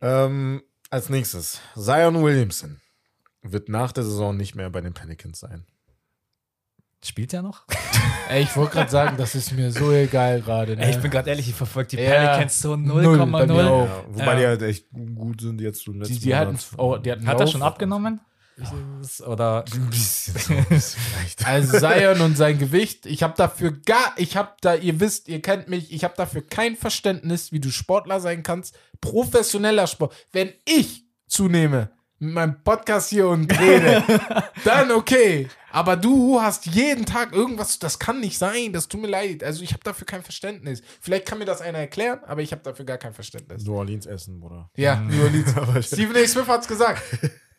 Ähm, 0.00 0.62
als 0.90 1.08
nächstes, 1.08 1.60
Zion 1.74 2.22
Williamson 2.22 2.80
wird 3.42 3.68
nach 3.68 3.92
der 3.92 4.04
Saison 4.04 4.36
nicht 4.36 4.54
mehr 4.54 4.70
bei 4.70 4.80
den 4.80 4.94
Pelicans 4.94 5.40
sein. 5.40 5.66
Spielt 7.04 7.32
er 7.32 7.42
noch? 7.42 7.64
Ey, 8.28 8.42
ich 8.42 8.56
wollte 8.56 8.72
gerade 8.72 8.90
sagen, 8.90 9.16
das 9.16 9.34
ist 9.36 9.52
mir 9.52 9.70
so 9.70 9.92
egal 9.92 10.40
gerade. 10.42 10.76
Ne? 10.76 10.82
Ey, 10.84 10.90
ich 10.90 10.98
bin 11.00 11.10
gerade 11.10 11.30
ehrlich, 11.30 11.48
ich 11.48 11.54
verfolge 11.54 11.90
die 11.90 11.96
Ja. 12.02 12.10
Pelicans 12.10 12.60
so 12.60 12.74
Null, 12.76 13.16
bei 13.16 13.46
mir 13.46 13.52
0,0. 13.54 13.66
auch. 13.68 13.86
Ja, 13.86 14.04
wobei 14.08 14.24
Ja. 14.32 14.36
die 14.40 14.46
halt 14.46 14.62
echt 14.62 14.86
gut 15.14 15.40
sind 15.40 15.60
jetzt 15.60 15.84
so 15.84 15.92
die, 15.92 16.18
die 16.18 16.34
hatten, 16.34 16.58
oh, 16.76 16.96
die 16.96 17.12
hatten 17.12 17.26
Hat 17.26 17.36
er 17.38 17.44
Lauf. 17.44 17.50
schon 17.52 17.62
abgenommen? 17.62 18.20
Ich- 18.60 19.24
Oder 19.26 19.64
Ein 19.72 19.90
bisschen, 19.90 20.34
ein 20.58 20.64
bisschen 20.66 21.00
vielleicht. 21.12 21.46
Also 21.46 21.78
Zion 21.78 22.20
und 22.20 22.36
sein 22.36 22.58
Gewicht, 22.58 23.06
ich 23.06 23.22
habe 23.22 23.34
dafür 23.36 23.72
gar, 23.84 24.12
ich 24.16 24.36
habe 24.36 24.50
da, 24.60 24.74
ihr 24.74 24.98
wisst, 25.00 25.28
ihr 25.28 25.40
kennt 25.42 25.68
mich, 25.68 25.92
ich 25.92 26.04
habe 26.04 26.14
dafür 26.16 26.42
kein 26.42 26.76
Verständnis, 26.76 27.52
wie 27.52 27.60
du 27.60 27.70
Sportler 27.70 28.20
sein 28.20 28.42
kannst, 28.42 28.76
professioneller 29.00 29.86
Sport. 29.86 30.14
Wenn 30.32 30.52
ich 30.64 31.04
zunehme 31.28 31.90
mit 32.18 32.34
meinem 32.34 32.62
Podcast 32.64 33.10
hier 33.10 33.28
und 33.28 33.50
rede, 33.60 34.02
dann 34.64 34.90
okay. 34.90 35.48
Aber 35.70 35.96
du 35.96 36.40
hast 36.40 36.66
jeden 36.66 37.04
Tag 37.06 37.32
irgendwas, 37.32 37.78
das 37.78 37.98
kann 37.98 38.20
nicht 38.20 38.38
sein, 38.38 38.72
das 38.72 38.88
tut 38.88 39.02
mir 39.02 39.06
leid. 39.06 39.44
Also 39.44 39.62
ich 39.62 39.72
habe 39.72 39.84
dafür 39.84 40.06
kein 40.06 40.22
Verständnis. 40.22 40.82
Vielleicht 41.00 41.26
kann 41.26 41.38
mir 41.38 41.44
das 41.44 41.60
einer 41.60 41.78
erklären, 41.78 42.20
aber 42.26 42.40
ich 42.42 42.50
habe 42.52 42.62
dafür 42.62 42.84
gar 42.86 42.96
kein 42.98 43.12
Verständnis. 43.14 43.64
New 43.64 43.74
Orleans 43.76 44.06
essen, 44.06 44.40
Bruder. 44.40 44.70
Ja, 44.76 44.96
New 44.96 45.22
Orleans. 45.22 45.86
Stephen 45.86 46.16
A. 46.16 46.26
Smith 46.26 46.48
hat's 46.48 46.66
gesagt. 46.66 47.02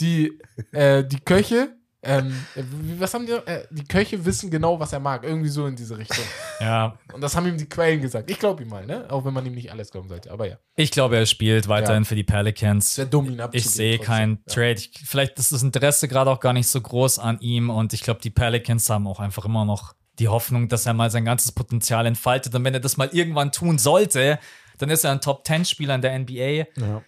Die, 0.01 0.39
äh, 0.71 1.03
die 1.03 1.19
Köche, 1.19 1.75
ähm, 2.01 2.33
wie- 2.55 2.99
was 2.99 3.13
haben 3.13 3.25
die? 3.25 3.33
Äh, 3.33 3.65
die 3.71 3.83
Köche 3.83 4.23
wissen 4.23 4.49
genau, 4.49 4.79
was 4.79 4.93
er 4.93 4.99
mag. 5.01 5.23
Irgendwie 5.25 5.49
so 5.49 5.67
in 5.67 5.75
diese 5.75 5.97
Richtung. 5.97 6.23
ja, 6.61 6.97
Und 7.11 7.19
das 7.21 7.35
haben 7.35 7.45
ihm 7.47 7.57
die 7.57 7.67
Quellen 7.67 8.01
gesagt. 8.01 8.31
Ich 8.31 8.39
glaube 8.39 8.63
ihm 8.63 8.69
mal, 8.69 8.85
ne? 8.85 9.05
Auch 9.09 9.25
wenn 9.25 9.33
man 9.33 9.45
ihm 9.45 9.53
nicht 9.53 9.69
alles 9.71 9.91
glauben 9.91 10.07
sollte. 10.07 10.31
Aber 10.31 10.47
ja. 10.47 10.55
ich 10.75 10.91
glaube, 10.91 11.17
er 11.17 11.25
spielt 11.25 11.67
weiterhin 11.67 12.03
Ja. 12.03 12.07
für 12.07 12.15
die 12.15 12.23
Pelicans. 12.23 12.95
Sehr 12.95 13.05
dumm, 13.05 13.25
ihn 13.29 13.41
abzugeben. 13.41 13.67
Ich 13.67 13.69
sehe 13.75 13.97
trotzdem. 13.97 14.07
kein 14.13 14.29
Ja. 14.47 14.53
Trade. 14.53 14.71
Ich, 14.79 14.91
vielleicht 15.05 15.37
ist 15.39 15.51
das 15.51 15.61
Interesse 15.61 16.07
gerade 16.07 16.31
auch 16.31 16.39
gar 16.39 16.53
nicht 16.53 16.67
so 16.67 16.79
groß 16.79 17.19
an 17.19 17.37
ihm 17.41 17.69
und 17.69 17.91
ich 17.93 18.01
glaube, 18.01 18.21
die 18.21 18.29
Pelicans 18.29 18.89
haben 18.89 19.05
auch 19.07 19.19
einfach 19.19 19.43
immer 19.43 19.65
noch 19.65 19.93
die 20.19 20.27
Hoffnung, 20.29 20.67
dass 20.69 20.85
er 20.85 20.93
mal 20.93 21.09
sein 21.11 21.25
ganzes 21.25 21.51
Potenzial 21.53 22.05
entfaltet 22.05 22.53
und 22.55 22.63
wenn 22.63 22.73
er 22.73 22.79
das 22.81 22.95
mal 22.97 23.09
irgendwann 23.11 23.51
tun 23.53 23.77
sollte, 23.77 24.39
dann 24.77 24.89
ist 24.89 25.03
er 25.03 25.11
ein 25.11 25.19
Top-10-Spieler 25.21 25.95
in 25.95 26.01
der 26.01 26.13
NBA 26.19 26.65
Ja. 26.77 27.01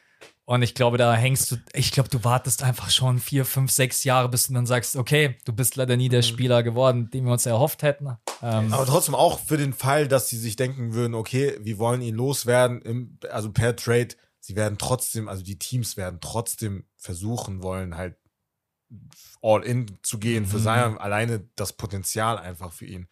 Und 0.45 0.61
ich 0.63 0.73
glaube, 0.73 0.97
da 0.97 1.13
hängst 1.13 1.51
du, 1.51 1.57
ich 1.73 1.91
glaube, 1.91 2.09
du 2.09 2.23
wartest 2.23 2.63
einfach 2.63 2.89
schon 2.89 3.19
vier, 3.19 3.45
fünf, 3.45 3.71
sechs 3.71 4.03
Jahre, 4.03 4.27
bis 4.29 4.47
du 4.47 4.53
dann 4.53 4.65
sagst, 4.65 4.95
okay, 4.95 5.37
du 5.45 5.53
bist 5.53 5.75
leider 5.75 5.95
nie 5.97 6.07
Mhm. 6.07 6.11
der 6.11 6.21
Spieler 6.23 6.63
geworden, 6.63 7.09
den 7.11 7.25
wir 7.25 7.31
uns 7.33 7.45
erhofft 7.45 7.83
hätten. 7.83 8.17
Ähm, 8.41 8.73
Aber 8.73 8.85
trotzdem 8.85 9.15
auch 9.15 9.39
für 9.39 9.57
den 9.57 9.73
Fall, 9.73 10.07
dass 10.07 10.29
sie 10.29 10.37
sich 10.37 10.55
denken 10.55 10.93
würden, 10.93 11.13
okay, 11.13 11.57
wir 11.61 11.77
wollen 11.77 12.01
ihn 12.01 12.15
loswerden, 12.15 12.81
im, 12.81 13.17
also 13.29 13.51
per 13.51 13.75
Trade, 13.75 14.09
sie 14.39 14.55
werden 14.55 14.77
trotzdem, 14.77 15.29
also 15.29 15.43
die 15.43 15.59
Teams 15.59 15.95
werden 15.95 16.19
trotzdem 16.21 16.85
versuchen 16.97 17.61
wollen, 17.63 17.95
halt 17.95 18.17
all 19.41 19.63
in 19.63 19.97
zu 20.03 20.19
gehen 20.19 20.45
für 20.45 20.57
Mhm. 20.57 20.63
Zion, 20.63 20.97
alleine 20.97 21.47
das 21.55 21.73
Potenzial 21.73 22.37
einfach 22.37 22.73
für 22.73 22.85
ihn, 22.85 23.07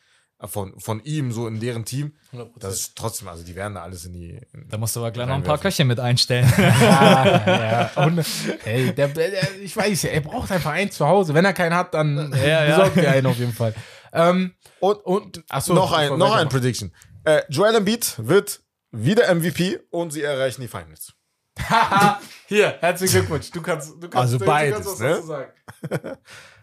von, 0.48 0.80
von 0.80 1.04
ihm 1.04 1.32
so 1.34 1.48
in 1.48 1.60
deren 1.60 1.84
Team, 1.84 2.14
100%. 2.34 2.48
das 2.60 2.74
ist 2.76 2.96
trotzdem, 2.96 3.28
also 3.28 3.44
die 3.44 3.56
werden 3.56 3.74
da 3.76 3.84
alles 3.84 4.06
in 4.06 4.14
die, 4.14 4.40
in, 4.54 4.68
da 4.70 4.78
musst 4.78 4.96
du 4.96 5.02
aber 5.02 5.12
gleich 5.12 5.28
noch 5.28 5.36
ein 5.36 5.44
paar. 5.44 5.58
Köche 5.58 5.84
mit 5.84 6.00
einstellen. 6.00 6.52
ja, 6.58 7.92
ja. 7.96 8.04
Und, 8.06 8.24
ey, 8.66 8.94
der, 8.96 9.10
der, 9.10 9.32
ich 9.62 9.76
weiß 9.76 10.04
ja, 10.04 10.12
er 10.12 10.22
braucht 10.22 10.52
einfach 10.52 10.72
einen 10.72 10.92
zu 10.92 11.06
Hause. 11.08 11.34
Wenn 11.34 11.44
er 11.46 11.54
keinen 11.54 11.76
hat, 11.76 11.94
dann 11.94 12.34
Ja, 12.34 12.66
ja. 12.66 12.78
besorgt 12.78 12.98
er 12.98 13.12
einen 13.12 13.28
auf 13.28 13.38
jeden 13.38 13.54
Fall. 13.54 13.74
Ähm, 14.14 14.54
Und, 14.80 14.98
und 15.06 15.44
achso, 15.50 15.74
noch 15.74 15.92
ein, 15.92 16.18
noch 16.18 16.34
ein. 16.36 16.48
Prediction. 16.48 16.94
Äh, 17.26 17.42
Joel 17.50 17.76
Embiid 17.76 18.16
wird 18.18 18.62
wieder 18.92 19.34
MVP 19.36 19.80
und 19.92 20.12
sie 20.14 20.22
erreichen 20.24 20.62
die 20.62 20.68
Finals. 20.70 21.14
Haha, 21.60 22.20
hier, 22.48 22.78
herzlichen 22.80 23.20
Glückwunsch. 23.20 23.52
Du 23.52 23.62
kannst, 23.62 23.90
du 23.96 24.00
kannst, 24.10 24.16
Also 24.16 24.38
du, 24.38 24.46
beides, 24.46 24.80
du 24.80 24.84
kannst 24.86 24.94
was 24.94 25.00
ne? 25.02 25.10
dazu 25.10 25.28
sagen. 25.28 26.18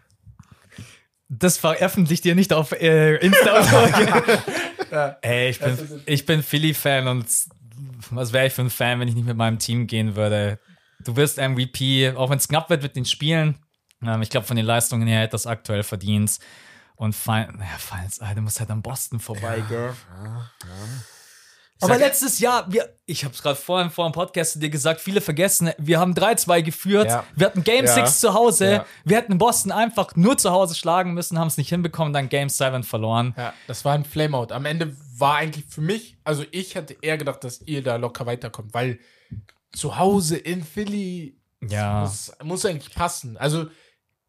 Das 1.29 1.57
veröffentlicht 1.57 2.25
ihr 2.25 2.35
nicht 2.35 2.53
auf 2.53 2.71
äh, 2.71 3.15
Insta. 3.17 4.41
Ey, 5.21 5.49
ich 5.49 5.59
bin, 5.59 6.01
ich 6.05 6.25
bin 6.25 6.41
Philly-Fan 6.41 7.07
und 7.07 7.25
was 8.11 8.31
wäre 8.31 8.47
ich 8.47 8.53
für 8.53 8.61
ein 8.61 8.69
Fan, 8.69 8.99
wenn 8.99 9.07
ich 9.07 9.15
nicht 9.15 9.27
mit 9.27 9.35
meinem 9.35 9.59
Team 9.59 9.87
gehen 9.87 10.15
würde? 10.15 10.59
Du 10.99 11.15
wirst 11.15 11.37
MVP, 11.37 12.13
auch 12.15 12.29
wenn 12.29 12.37
es 12.37 12.47
knapp 12.47 12.69
wird 12.69 12.83
mit 12.83 12.95
den 12.95 13.05
Spielen. 13.05 13.55
Ähm, 14.01 14.21
ich 14.21 14.29
glaube, 14.29 14.47
von 14.47 14.55
den 14.55 14.65
Leistungen 14.65 15.07
her 15.07 15.21
hätte 15.21 15.31
das 15.31 15.47
aktuell 15.47 15.83
verdient. 15.83 16.39
Und 16.95 17.13
Fin 17.13 17.47
naja, 17.57 17.77
Finals, 17.77 18.19
Alter, 18.19 18.35
du 18.35 18.41
musst 18.41 18.59
halt 18.59 18.71
an 18.71 18.81
Boston 18.81 19.19
vorbei, 19.19 19.61
girl. 19.67 19.93
Aber 21.81 21.93
sag- 21.93 21.99
letztes 21.99 22.39
Jahr, 22.39 22.71
wir, 22.71 22.95
ich 23.05 23.23
habe 23.23 23.33
es 23.35 23.41
gerade 23.43 23.55
vorhin 23.55 23.89
vor 23.91 24.07
dem 24.09 24.13
Podcast 24.13 24.53
zu 24.53 24.59
dir 24.59 24.69
gesagt, 24.69 24.99
viele 25.01 25.21
vergessen, 25.21 25.71
wir 25.77 25.99
haben 25.99 26.13
3-2 26.13 26.61
geführt, 26.63 27.07
Ja. 27.07 27.23
wir 27.35 27.45
hatten 27.45 27.63
Game 27.63 27.85
Ja. 27.85 27.93
6 27.93 28.19
zu 28.19 28.33
Hause, 28.33 28.71
Ja. 28.71 28.85
wir 29.05 29.17
hätten 29.17 29.37
Boston 29.37 29.71
einfach 29.71 30.15
nur 30.15 30.37
zu 30.37 30.51
Hause 30.51 30.75
schlagen 30.75 31.13
müssen, 31.13 31.37
haben 31.37 31.47
es 31.47 31.57
nicht 31.57 31.69
hinbekommen, 31.69 32.13
dann 32.13 32.29
Game 32.29 32.49
7 32.49 32.83
verloren. 32.83 33.33
Ja, 33.37 33.53
das 33.67 33.85
war 33.85 33.93
ein 33.93 34.05
Flameout. 34.05 34.47
Am 34.51 34.65
Ende 34.65 34.95
war 35.17 35.35
eigentlich 35.37 35.65
für 35.65 35.81
mich, 35.81 36.17
also 36.23 36.43
ich 36.51 36.75
hätte 36.75 36.95
eher 37.01 37.17
gedacht, 37.17 37.43
dass 37.43 37.61
ihr 37.61 37.83
da 37.83 37.95
locker 37.97 38.25
weiterkommt, 38.25 38.73
weil 38.73 38.99
zu 39.71 39.97
Hause 39.97 40.37
in 40.37 40.63
Philly 40.63 41.37
Ja. 41.61 42.01
muss, 42.01 42.31
muss 42.43 42.65
eigentlich 42.65 42.93
passen. 42.95 43.37
Also 43.37 43.67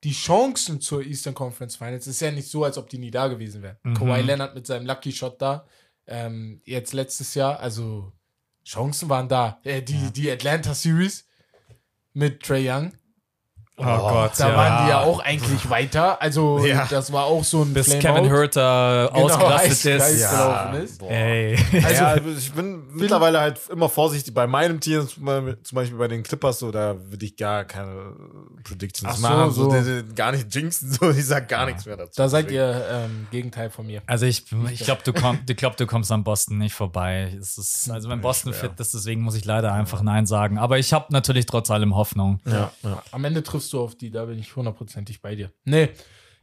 die 0.04 0.12
Chancen 0.12 0.80
zur 0.80 1.02
Eastern 1.04 1.34
Conference 1.34 1.76
Finals 1.76 2.06
ist 2.06 2.20
ja 2.20 2.30
nicht 2.30 2.48
so, 2.48 2.64
als 2.64 2.78
ob 2.78 2.88
die 2.88 2.98
nie 2.98 3.10
da 3.10 3.26
gewesen 3.28 3.62
wären. 3.62 3.76
Mhm. 3.82 3.94
Kawhi 3.94 4.20
Leonard 4.22 4.54
mit 4.54 4.66
seinem 4.66 4.86
Lucky 4.86 5.12
Shot 5.12 5.40
da, 5.42 5.66
ähm, 6.08 6.60
jetzt 6.64 6.92
letztes 6.92 7.34
Jahr, 7.34 7.60
also 7.60 8.12
Chancen 8.64 9.08
waren 9.08 9.28
da. 9.28 9.60
Äh, 9.64 9.82
die, 9.82 10.10
die 10.12 10.30
Atlanta 10.30 10.74
Series 10.74 11.26
mit 12.12 12.42
Trey 12.42 12.68
Young, 12.68 12.92
Oh, 13.80 13.84
Gott, 13.84 14.32
da 14.38 14.56
waren 14.56 14.84
die 14.84 14.90
ja 14.90 15.00
auch 15.02 15.20
eigentlich 15.20 15.70
weiter. 15.70 16.20
Also 16.20 16.64
Ja. 16.66 16.86
das 16.90 17.12
war 17.12 17.24
auch 17.24 17.44
so 17.44 17.62
ein 17.62 17.72
Bis 17.72 17.86
Flameout. 17.92 18.14
Kevin 18.22 18.30
Hurter 18.32 19.10
Genau, 19.12 19.24
ausgerastet 19.26 20.00
Eis- 20.02 20.10
ist. 20.14 20.20
Ja, 20.22 20.72
ist. 20.72 21.02
Ey. 21.02 21.56
Also- 21.84 22.02
ja, 22.02 22.16
ich 22.38 22.52
bin 22.52 22.82
mittlerweile 22.92 23.40
halt 23.40 23.60
immer 23.70 23.88
vorsichtig 23.88 24.34
bei 24.34 24.46
meinem 24.46 24.80
Team, 24.80 25.06
zum 25.08 25.24
Beispiel- 25.72 25.96
bei 25.98 26.08
den 26.08 26.22
Clippers, 26.22 26.58
so, 26.58 26.70
da 26.72 26.96
würde 27.08 27.24
ich 27.24 27.36
gar 27.36 27.64
keine 27.64 28.12
Predictions 28.64 29.14
Ach 29.16 29.18
machen, 29.20 29.50
so, 29.52 29.70
so. 29.70 29.76
die- 29.80 30.02
die- 30.02 30.14
gar 30.14 30.32
nicht 30.32 30.54
jinxen, 30.54 30.90
so, 31.00 31.10
ich 31.10 31.24
sag 31.26 31.48
gar 31.48 31.66
nichts 31.66 31.86
mehr 31.86 31.96
dazu. 31.96 32.12
Da 32.16 32.28
seid 32.28 32.50
ihr 32.50 32.84
ähm, 32.90 33.26
Gegenteil 33.30 33.70
von 33.70 33.86
mir. 33.86 34.02
Also 34.06 34.26
ich, 34.26 34.44
ich 34.72 34.80
glaube, 34.80 35.02
du, 35.04 35.12
komm, 35.12 35.38
ich 35.48 35.56
glaub, 35.56 35.76
du 35.76 35.86
kommst 35.86 36.10
an 36.12 36.24
Boston 36.24 36.58
nicht 36.58 36.74
vorbei. 36.74 37.32
Es 37.40 37.58
ist, 37.58 37.90
also 37.90 38.08
wenn 38.08 38.20
Boston 38.20 38.52
fit 38.52 38.72
ist, 38.78 38.94
deswegen 38.94 39.20
muss 39.22 39.34
ich 39.36 39.44
leider 39.44 39.72
einfach 39.72 40.02
Nein 40.02 40.26
sagen. 40.26 40.58
Aber 40.58 40.78
ich 40.78 40.92
habe 40.92 41.06
natürlich 41.10 41.46
trotz 41.46 41.70
allem 41.70 41.94
Hoffnung. 41.94 42.40
Ja, 42.44 42.70
ja. 42.82 43.02
Am 43.12 43.24
Ende 43.24 43.42
triffst 43.42 43.67
du 43.72 43.80
auf 43.80 43.94
die, 43.94 44.10
da 44.10 44.24
bin 44.26 44.38
ich 44.38 44.54
hundertprozentig 44.54 45.20
bei 45.22 45.34
dir. 45.34 45.52
Nee. 45.64 45.90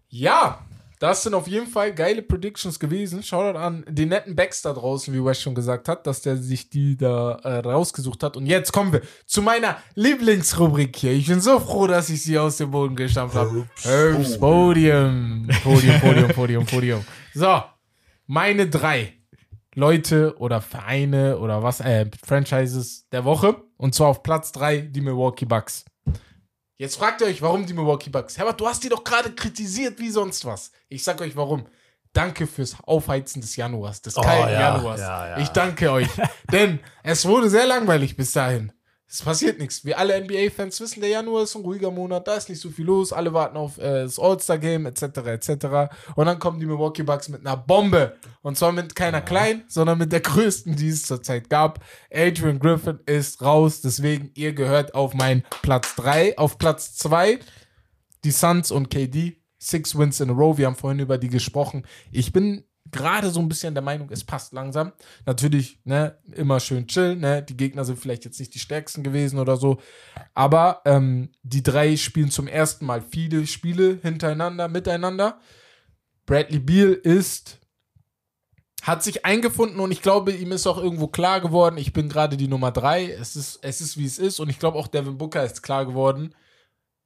Ja, 0.07 0.65
Das 0.99 1.23
sind 1.23 1.34
auf 1.34 1.47
jeden 1.47 1.67
Fall 1.67 1.93
geile 1.93 2.21
Predictions 2.21 2.80
gewesen. 2.80 3.21
Shoutout 3.21 3.59
an 3.59 3.84
den 3.89 4.09
netten 4.09 4.36
da 4.36 4.73
draußen, 4.73 5.13
wie 5.13 5.23
Wes 5.23 5.41
schon 5.41 5.53
gesagt 5.53 5.89
hat, 5.89 6.07
dass 6.07 6.21
der 6.21 6.38
sich 6.38 6.69
die 6.69 6.95
da 6.95 7.34
äh, 7.43 7.59
rausgesucht 7.59 8.23
hat. 8.23 8.38
Und 8.38 8.45
jetzt 8.45 8.71
kommen 8.71 8.93
wir 8.93 9.01
zu 9.26 9.41
meiner 9.41 9.78
Lieblingsrubrik 9.95 10.95
hier. 10.95 11.11
Ich 11.11 11.28
bin 11.28 11.41
so 11.41 11.59
froh, 11.59 11.88
dass 11.88 12.09
ich 12.09 12.23
sie 12.23 12.39
aus 12.39 12.57
dem 12.57 12.71
Boden 12.71 12.95
gestampft 12.95 13.36
habe. 13.36 13.67
Herbs 13.82 14.39
Podium. 14.39 15.47
Podium, 15.63 15.99
Podium, 15.99 16.28
Podium, 16.30 16.65
Podium. 16.65 17.05
So, 17.34 17.61
meine 18.26 18.67
drei 18.69 19.13
Leute 19.76 20.38
oder 20.38 20.61
Vereine 20.61 21.38
oder 21.39 21.61
was, 21.61 21.82
äh, 21.82 22.09
Franchises 22.26 23.09
der 23.11 23.26
Woche. 23.26 23.57
Und 23.76 23.93
zwar 23.93 24.07
auf 24.07 24.23
Platz 24.23 24.53
drei 24.53 24.80
die 24.80 25.01
Milwaukee 25.01 25.45
Bucks. 25.45 25.84
Jetzt 26.78 26.97
fragt 26.97 27.21
ihr 27.21 27.28
euch, 27.28 27.41
warum 27.41 27.65
die 27.65 27.73
Milwaukee 27.73 28.09
Bucks? 28.09 28.38
Herbert, 28.38 28.59
du 28.59 28.67
hast 28.67 28.84
die 28.84 28.89
doch 28.89 29.03
gerade 29.03 29.32
kritisiert 29.32 29.97
wie 29.99 30.09
sonst 30.09 30.43
was. 30.43 30.71
Ich 30.89 31.03
sag 31.03 31.21
euch 31.21 31.36
warum. 31.36 31.65
Danke 32.11 32.47
fürs 32.47 32.76
Aufheizen 32.84 33.41
des 33.41 33.55
Januars, 33.55 34.01
des 34.01 34.15
kalten 34.15 34.51
ja, 34.53 34.73
Januars. 34.73 34.99
ja, 34.99 35.28
ja. 35.30 35.38
Ich 35.38 35.49
danke 35.49 35.91
euch. 35.91 36.07
Denn 36.51 36.80
es 37.03 37.26
wurde 37.26 37.49
sehr 37.49 37.65
langweilig 37.65 38.15
bis 38.15 38.34
dahin. 38.34 38.71
Es 39.07 39.21
passiert 39.21 39.59
nichts. 39.59 39.85
Wir 39.85 39.99
alle 39.99 40.19
NBA-Fans 40.19 40.81
wissen, 40.81 40.99
der 40.99 41.09
Januar 41.09 41.43
ist 41.43 41.55
ein 41.55 41.61
ruhiger 41.61 41.91
Monat, 41.91 42.27
da 42.27 42.35
ist 42.35 42.49
nicht 42.49 42.59
so 42.59 42.69
viel 42.69 42.85
los, 42.85 43.13
alle 43.13 43.33
warten 43.33 43.55
auf 43.55 43.77
äh, 43.77 44.03
das 44.03 44.17
All-Star-Game, 44.19 44.87
etc., 44.87 45.03
etc. 45.03 45.49
Und 46.15 46.25
dann 46.25 46.39
kommen 46.39 46.59
die 46.59 46.65
Milwaukee 46.65 47.03
Bucks 47.03 47.29
mit 47.29 47.45
einer 47.45 47.55
Bombe. 47.55 48.17
Und 48.41 48.57
zwar 48.57 48.71
mit 48.71 48.95
keiner 48.95 49.21
kleinen, 49.21 49.63
sondern 49.67 49.99
mit 49.99 50.11
der 50.11 50.21
größten, 50.21 50.75
die 50.75 50.89
es 50.89 51.03
zurzeit 51.03 51.49
gab. 51.49 51.83
Adrian 52.11 52.59
Griffin 52.59 52.99
ist 53.05 53.41
raus, 53.41 53.81
deswegen 53.81 54.31
ihr 54.33 54.53
gehört 54.53 54.95
auf 54.95 55.13
meinen 55.13 55.43
Platz 55.61 55.95
3. 55.95 56.37
Auf 56.37 56.57
Platz 56.57 56.95
2 56.95 57.39
die 58.23 58.31
Suns 58.31 58.71
und 58.71 58.89
KD. 58.89 59.41
Six 59.57 59.97
Wins 59.97 60.19
in 60.19 60.29
a 60.29 60.33
row. 60.33 60.57
Wir 60.57 60.67
haben 60.67 60.75
vorhin 60.75 60.99
über 60.99 61.17
die 61.17 61.29
gesprochen. 61.29 61.87
Ich 62.11 62.33
bin 62.33 62.65
gerade 62.95 63.29
so 63.29 63.39
ein 63.39 63.49
bisschen 63.49 63.73
der 63.73 63.83
Meinung, 63.83 64.09
es 64.11 64.23
passt 64.23 64.53
langsam. 64.53 64.93
Natürlich, 65.25 65.79
ne, 65.83 66.17
immer 66.33 66.59
schön 66.59 66.87
chill, 66.87 67.15
ne? 67.15 67.43
Die 67.43 67.57
Gegner 67.57 67.85
sind 67.85 67.99
vielleicht 67.99 68.25
jetzt 68.25 68.39
nicht 68.39 68.55
die 68.55 68.59
stärksten 68.59 69.03
gewesen 69.03 69.39
oder 69.39 69.57
so. 69.57 69.79
Aber 70.33 70.81
ähm, 70.85 71.29
die 71.43 71.63
drei 71.63 71.97
spielen 71.97 72.31
zum 72.31 72.47
ersten 72.47 72.85
Mal 72.85 73.01
viele 73.01 73.45
Spiele 73.45 73.99
hintereinander, 74.01 74.67
miteinander. 74.67 75.39
Bradley 76.25 76.59
Beal 76.59 76.93
ist 76.93 77.59
hat 78.85 79.03
sich 79.03 79.25
eingefunden 79.25 79.79
und 79.79 79.91
ich 79.91 80.03
glaube, 80.03 80.31
ihm 80.31 80.51
ist 80.51 80.67
auch 80.67 80.77
irgendwo 80.77 81.07
klar 81.07 81.41
geworden, 81.41 81.77
ich 81.77 81.91
bin 81.91 82.07
gerade 82.07 82.37
die 82.37 82.47
Nummer 82.47 82.71
drei. 82.71 83.09
Es 83.09 83.35
ist, 83.35 83.57
es 83.63 83.81
ist, 83.81 83.97
wie 83.97 84.05
es 84.05 84.19
ist. 84.19 84.39
Und 84.39 84.49
ich 84.49 84.59
glaube 84.59 84.77
auch 84.77 84.87
Devin 84.87 85.17
Booker 85.17 85.43
ist 85.43 85.63
klar 85.63 85.87
geworden. 85.87 86.35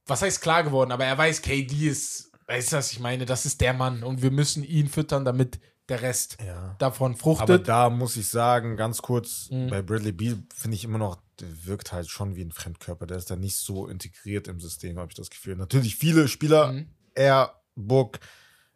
Was 0.06 0.22
heißt 0.22 0.42
klar 0.42 0.64
geworden? 0.64 0.92
Aber 0.92 1.06
er 1.06 1.18
weiß, 1.18 1.42
KD 1.42 1.88
ist, 1.88 2.34
weißt 2.48 2.74
du, 2.74 2.78
was 2.78 2.92
ich 2.92 3.00
meine? 3.00 3.26
Das 3.26 3.46
ist 3.46 3.62
der 3.62 3.74
Mann 3.74 4.04
und 4.04 4.22
wir 4.22 4.32
müssen 4.32 4.64
ihn 4.64 4.90
füttern, 4.90 5.24
damit 5.24 5.60
der 5.90 6.02
Rest 6.02 6.38
Ja. 6.46 6.76
davon 6.80 7.12
Aber 7.14 7.20
fruchtet. 7.22 7.68
da 7.68 7.90
muss 7.90 8.16
ich 8.18 8.28
sagen, 8.30 8.78
ganz 8.78 9.02
kurz, 9.02 9.50
Mhm. 9.52 9.70
bei 9.70 9.82
Bradley 9.82 10.12
Beal 10.12 10.38
finde 10.54 10.76
ich 10.76 10.84
immer 10.84 10.98
noch, 10.98 11.18
der 11.40 11.66
wirkt 11.66 11.92
halt 11.92 12.10
schon 12.10 12.36
wie 12.36 12.44
ein 12.44 12.52
Fremdkörper. 12.52 13.06
Der 13.08 13.18
ist 13.18 13.30
da 13.32 13.36
nicht 13.36 13.56
so 13.58 13.88
integriert 13.88 14.48
im 14.48 14.60
System, 14.60 14.98
habe 15.00 15.10
ich 15.12 15.16
das 15.16 15.30
Gefühl. 15.30 15.56
Natürlich 15.56 15.96
viele 15.96 16.28
Spieler, 16.28 16.72
Mhm. 16.74 16.90
er, 17.16 17.56
Book, 17.76 18.20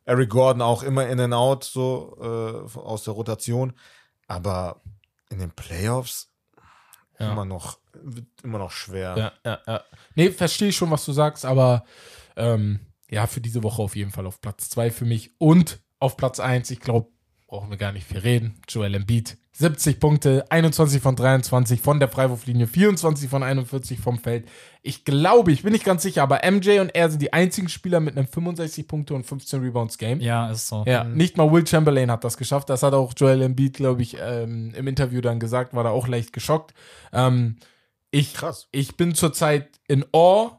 Eric 0.05 0.30
Gordon 0.30 0.61
auch 0.61 0.84
immer 0.84 1.07
in 1.07 1.20
and 1.20 1.34
out, 1.34 1.64
so 1.64 2.18
äh, 2.22 2.78
aus 2.80 3.03
der 3.03 3.14
Rotation. 3.14 3.74
Aber 4.28 4.82
in 5.30 5.39
den 5.39 5.51
Playoffs 5.51 6.30
Ja. 7.20 7.32
immer 7.32 7.45
noch, 7.45 7.80
immer 8.43 8.57
noch 8.57 8.72
schwer. 8.72 9.16
Ja, 9.18 9.34
ja, 9.45 9.59
ja. 9.68 9.84
Nee, 10.16 10.32
verstehe 10.32 10.70
ich 10.70 10.76
schon, 10.76 10.89
was 10.91 11.05
du 11.05 11.11
sagst, 11.14 11.45
aber 11.45 11.86
ähm, 12.36 12.80
ja, 13.09 13.28
für 13.28 13.41
diese 13.41 13.61
Woche 13.61 13.82
auf 13.82 13.95
jeden 13.95 14.11
Fall 14.11 14.26
auf 14.26 14.41
Platz 14.41 14.70
2 14.70 14.89
für 14.89 15.05
mich. 15.05 15.32
Und 15.38 15.80
auf 16.04 16.18
Platz 16.18 16.39
1, 16.39 16.70
ich 16.70 16.82
glaube, 16.82 17.08
brauchen 17.47 17.70
wir 17.70 17.78
gar 17.78 17.93
nicht 17.93 18.06
viel 18.06 18.20
reden. 18.20 18.56
Joel 18.68 18.95
Embiid. 18.95 19.38
70 19.54 19.99
Punkte, 19.99 20.43
21 20.49 21.01
von 21.01 21.16
23 21.16 21.80
von 21.80 21.99
der 21.99 22.10
Freiwurflinie, 22.10 22.66
24 22.66 23.30
von 23.30 23.43
41 23.43 23.99
vom 23.99 24.18
Feld. 24.18 24.49
Ich 24.82 25.06
glaube, 25.06 25.51
ich 25.51 25.62
bin 25.62 25.72
nicht 25.72 25.86
ganz 25.86 26.01
sicher, 26.01 26.24
aber 26.24 26.41
MJ 26.43 26.80
und 26.80 26.89
er 26.89 27.12
sind 27.12 27.22
die 27.22 27.32
einzigen 27.32 27.70
Spieler 27.70 27.99
mit 27.99 28.18
einem 28.18 28.28
65 28.28 28.88
Punkte 28.88 29.14
und 29.14 29.26
15 29.26 29.62
Rebounds 29.62 29.99
Game. 29.99 30.20
Ja, 30.20 30.49
ist 30.49 30.68
so. 30.68 30.84
Ja, 30.88 31.04
nicht 31.04 31.38
mal 31.38 31.51
Will 31.51 31.66
Chamberlain 31.66 32.10
hat 32.10 32.24
das 32.24 32.38
geschafft. 32.38 32.70
Das 32.70 32.82
hat 32.82 32.93
auch 32.93 33.14
Joel 33.16 33.43
Embiid, 33.43 33.76
glaube 33.76 34.01
ich, 34.01 34.18
ähm, 34.20 34.74
im 34.76 34.88
Interview 34.88 35.22
dann 35.22 35.39
gesagt, 35.39 35.76
war 35.76 35.84
da 35.84 35.91
auch 35.91 36.08
leicht 36.08 36.34
geschockt. 36.34 36.74
Ähm, 37.14 37.58
ich, 38.10 38.34
Krass. 38.34 38.68
ich 38.72 38.97
bin 38.97 39.14
zurzeit 39.14 39.80
in 39.88 40.04
Awe 40.12 40.58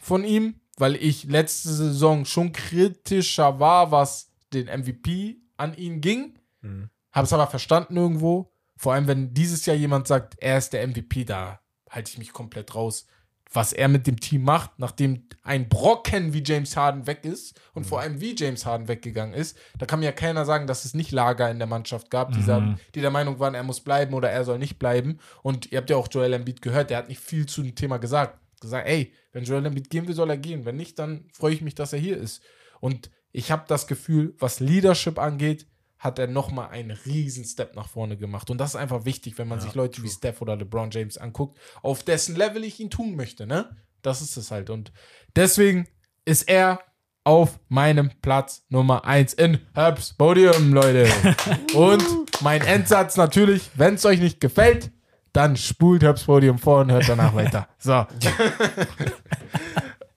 von 0.00 0.22
ihm, 0.22 0.54
weil 0.78 0.94
ich 0.94 1.24
letzte 1.24 1.70
Saison 1.70 2.24
schon 2.24 2.52
kritischer 2.52 3.58
war, 3.58 3.90
was 3.90 4.31
den 4.54 4.66
MVP 4.66 5.38
an 5.56 5.74
ihn 5.74 6.00
ging. 6.00 6.38
Mhm. 6.60 6.90
Habe 7.12 7.26
es 7.26 7.32
aber 7.32 7.46
verstanden 7.46 7.96
irgendwo. 7.96 8.52
Vor 8.76 8.94
allem, 8.94 9.06
wenn 9.06 9.34
dieses 9.34 9.66
Jahr 9.66 9.76
jemand 9.76 10.08
sagt, 10.08 10.34
er 10.38 10.58
ist 10.58 10.72
der 10.72 10.86
MVP, 10.86 11.24
da 11.24 11.60
halte 11.88 12.10
ich 12.10 12.18
mich 12.18 12.32
komplett 12.32 12.74
raus. 12.74 13.06
Was 13.54 13.74
er 13.74 13.88
mit 13.88 14.06
dem 14.06 14.18
Team 14.18 14.44
macht, 14.44 14.78
nachdem 14.78 15.28
ein 15.42 15.68
Brocken 15.68 16.32
wie 16.32 16.42
James 16.42 16.74
Harden 16.74 17.06
weg 17.06 17.26
ist 17.26 17.60
und 17.74 17.84
vor 17.84 18.00
allem 18.00 18.18
wie 18.18 18.34
James 18.34 18.64
Harden 18.64 18.88
weggegangen 18.88 19.34
ist, 19.34 19.58
da 19.78 19.84
kann 19.84 20.00
mir 20.00 20.06
ja 20.06 20.12
keiner 20.12 20.46
sagen, 20.46 20.66
dass 20.66 20.86
es 20.86 20.94
nicht 20.94 21.12
Lager 21.12 21.50
in 21.50 21.58
der 21.58 21.68
Mannschaft 21.68 22.10
gab, 22.10 22.32
die, 22.32 22.40
sagen, 22.40 22.80
die 22.94 23.02
der 23.02 23.10
Meinung 23.10 23.40
waren, 23.40 23.54
er 23.54 23.62
muss 23.62 23.80
bleiben 23.80 24.14
oder 24.14 24.30
er 24.30 24.44
soll 24.44 24.58
nicht 24.58 24.78
bleiben. 24.78 25.18
Und 25.42 25.70
ihr 25.70 25.78
habt 25.78 25.90
ja 25.90 25.96
auch 25.96 26.08
Joel 26.10 26.32
Embiid 26.32 26.62
gehört, 26.62 26.88
der 26.88 26.96
hat 26.96 27.08
nicht 27.08 27.20
viel 27.20 27.44
zu 27.44 27.62
dem 27.62 27.74
Thema 27.74 27.98
gesagt. 27.98 28.38
Gesagt, 28.58 28.88
ey, 28.88 29.12
wenn 29.32 29.44
Joel 29.44 29.66
Embiid 29.66 29.90
gehen 29.90 30.08
will, 30.08 30.14
soll 30.14 30.30
er 30.30 30.38
gehen. 30.38 30.64
Wenn 30.64 30.76
nicht, 30.76 30.98
dann 30.98 31.28
freue 31.32 31.52
ich 31.52 31.60
mich, 31.60 31.74
dass 31.74 31.92
er 31.92 31.98
hier 31.98 32.16
ist. 32.16 32.42
Und 32.80 33.10
ich 33.32 33.50
habe 33.50 33.64
das 33.66 33.86
Gefühl, 33.86 34.34
was 34.38 34.60
Leadership 34.60 35.18
angeht, 35.18 35.66
hat 35.98 36.18
er 36.18 36.26
nochmal 36.26 36.70
einen 36.70 36.90
riesen 36.90 37.44
Step 37.44 37.76
nach 37.76 37.88
vorne 37.88 38.16
gemacht. 38.16 38.50
Und 38.50 38.58
das 38.58 38.70
ist 38.70 38.76
einfach 38.76 39.04
wichtig, 39.04 39.38
wenn 39.38 39.46
man 39.46 39.60
sich 39.60 39.74
Leute 39.74 40.02
wie 40.02 40.08
Steph 40.08 40.42
oder 40.42 40.56
LeBron 40.56 40.90
James 40.90 41.16
anguckt, 41.16 41.58
auf 41.80 42.02
dessen 42.02 42.34
Level 42.34 42.64
ich 42.64 42.80
ihn 42.80 42.90
tun 42.90 43.14
möchte, 43.14 43.46
ne? 43.46 43.76
Das 44.02 44.20
ist 44.20 44.36
es 44.36 44.50
halt. 44.50 44.68
Und 44.68 44.92
deswegen 45.36 45.86
ist 46.24 46.48
er 46.48 46.80
auf 47.22 47.60
meinem 47.68 48.10
Platz 48.20 48.64
Nummer 48.68 49.04
1 49.04 49.34
in 49.34 49.60
Herbs 49.74 50.14
Podium, 50.14 50.72
Leute. 50.72 51.08
und 51.74 52.04
mein 52.40 52.62
Endsatz 52.62 53.16
natürlich, 53.16 53.70
wenn 53.76 53.94
es 53.94 54.04
euch 54.04 54.18
nicht 54.18 54.40
gefällt, 54.40 54.90
dann 55.32 55.56
spult 55.56 56.02
Herbs 56.02 56.24
Podium 56.24 56.58
vor 56.58 56.80
und 56.80 56.90
hört 56.90 57.08
danach 57.08 57.32
weiter. 57.34 57.68
So. 57.78 58.04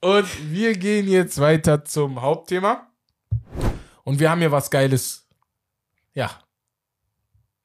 und 0.00 0.52
wir 0.52 0.76
gehen 0.76 1.08
jetzt 1.08 1.40
weiter 1.40 1.84
zum 1.84 2.20
Hauptthema. 2.20 2.85
Und 4.06 4.20
wir 4.20 4.30
haben 4.30 4.38
hier 4.40 4.52
was 4.52 4.70
Geiles, 4.70 5.26
ja, 6.14 6.30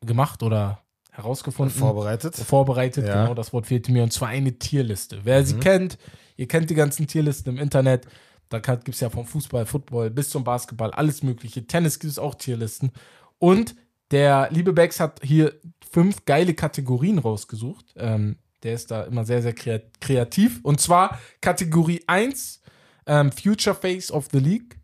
gemacht 0.05 0.41
oder 0.43 0.81
herausgefunden 1.11 1.75
Vorbereitet. 1.77 2.35
vorbereitet. 2.35 3.07
Ja. 3.07 3.23
Genau, 3.23 3.33
das 3.35 3.53
Wort 3.53 3.67
fehlte 3.67 3.91
mir. 3.91 4.01
Und 4.03 4.11
zwar 4.11 4.29
eine 4.29 4.57
Tierliste. 4.57 5.21
Wer 5.23 5.45
sie 5.45 5.57
kennt, 5.59 5.97
ihr 6.37 6.47
kennt 6.47 6.69
die 6.69 6.75
ganzen 6.75 7.05
Tierlisten 7.07 7.55
im 7.55 7.61
Internet. 7.61 8.07
Da 8.49 8.59
gibt 8.59 8.89
es 8.89 8.99
ja 9.01 9.09
vom 9.09 9.25
Fußball, 9.25 9.65
Football 9.65 10.09
bis 10.09 10.29
zum 10.31 10.43
Basketball 10.43 10.91
alles 10.91 11.21
Mögliche. 11.23 11.65
Tennis 11.67 11.99
gibt 11.99 12.11
es 12.11 12.19
auch 12.19 12.35
Tierlisten. 12.35 12.91
Und 13.37 13.75
der 14.09 14.49
liebe 14.51 14.73
Bex 14.73 14.99
hat 14.99 15.19
hier 15.23 15.53
fünf 15.91 16.25
geile 16.25 16.53
Kategorien 16.53 17.19
rausgesucht. 17.19 17.85
Ähm, 17.97 18.37
der 18.63 18.73
ist 18.73 18.89
da 18.91 19.03
immer 19.03 19.25
sehr, 19.25 19.41
sehr 19.41 19.53
krea- 19.53 19.81
kreativ. 19.99 20.59
Und 20.63 20.81
zwar 20.81 21.19
Kategorie 21.39 22.03
1, 22.07 22.61
ähm, 23.05 23.31
Future 23.31 23.75
Face 23.75 24.11
of 24.11 24.27
the 24.31 24.39
League. 24.39 24.79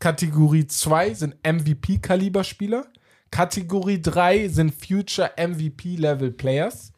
Kategorie 0.00 0.66
2 0.66 1.14
sind 1.14 1.36
MVP-Kaliber-Spieler. 1.44 2.86
Kategorie 3.30 4.00
3 4.00 4.48
sind 4.48 4.74
Future 4.74 5.30
MVP-Level 5.36 6.32
Players. 6.32 6.92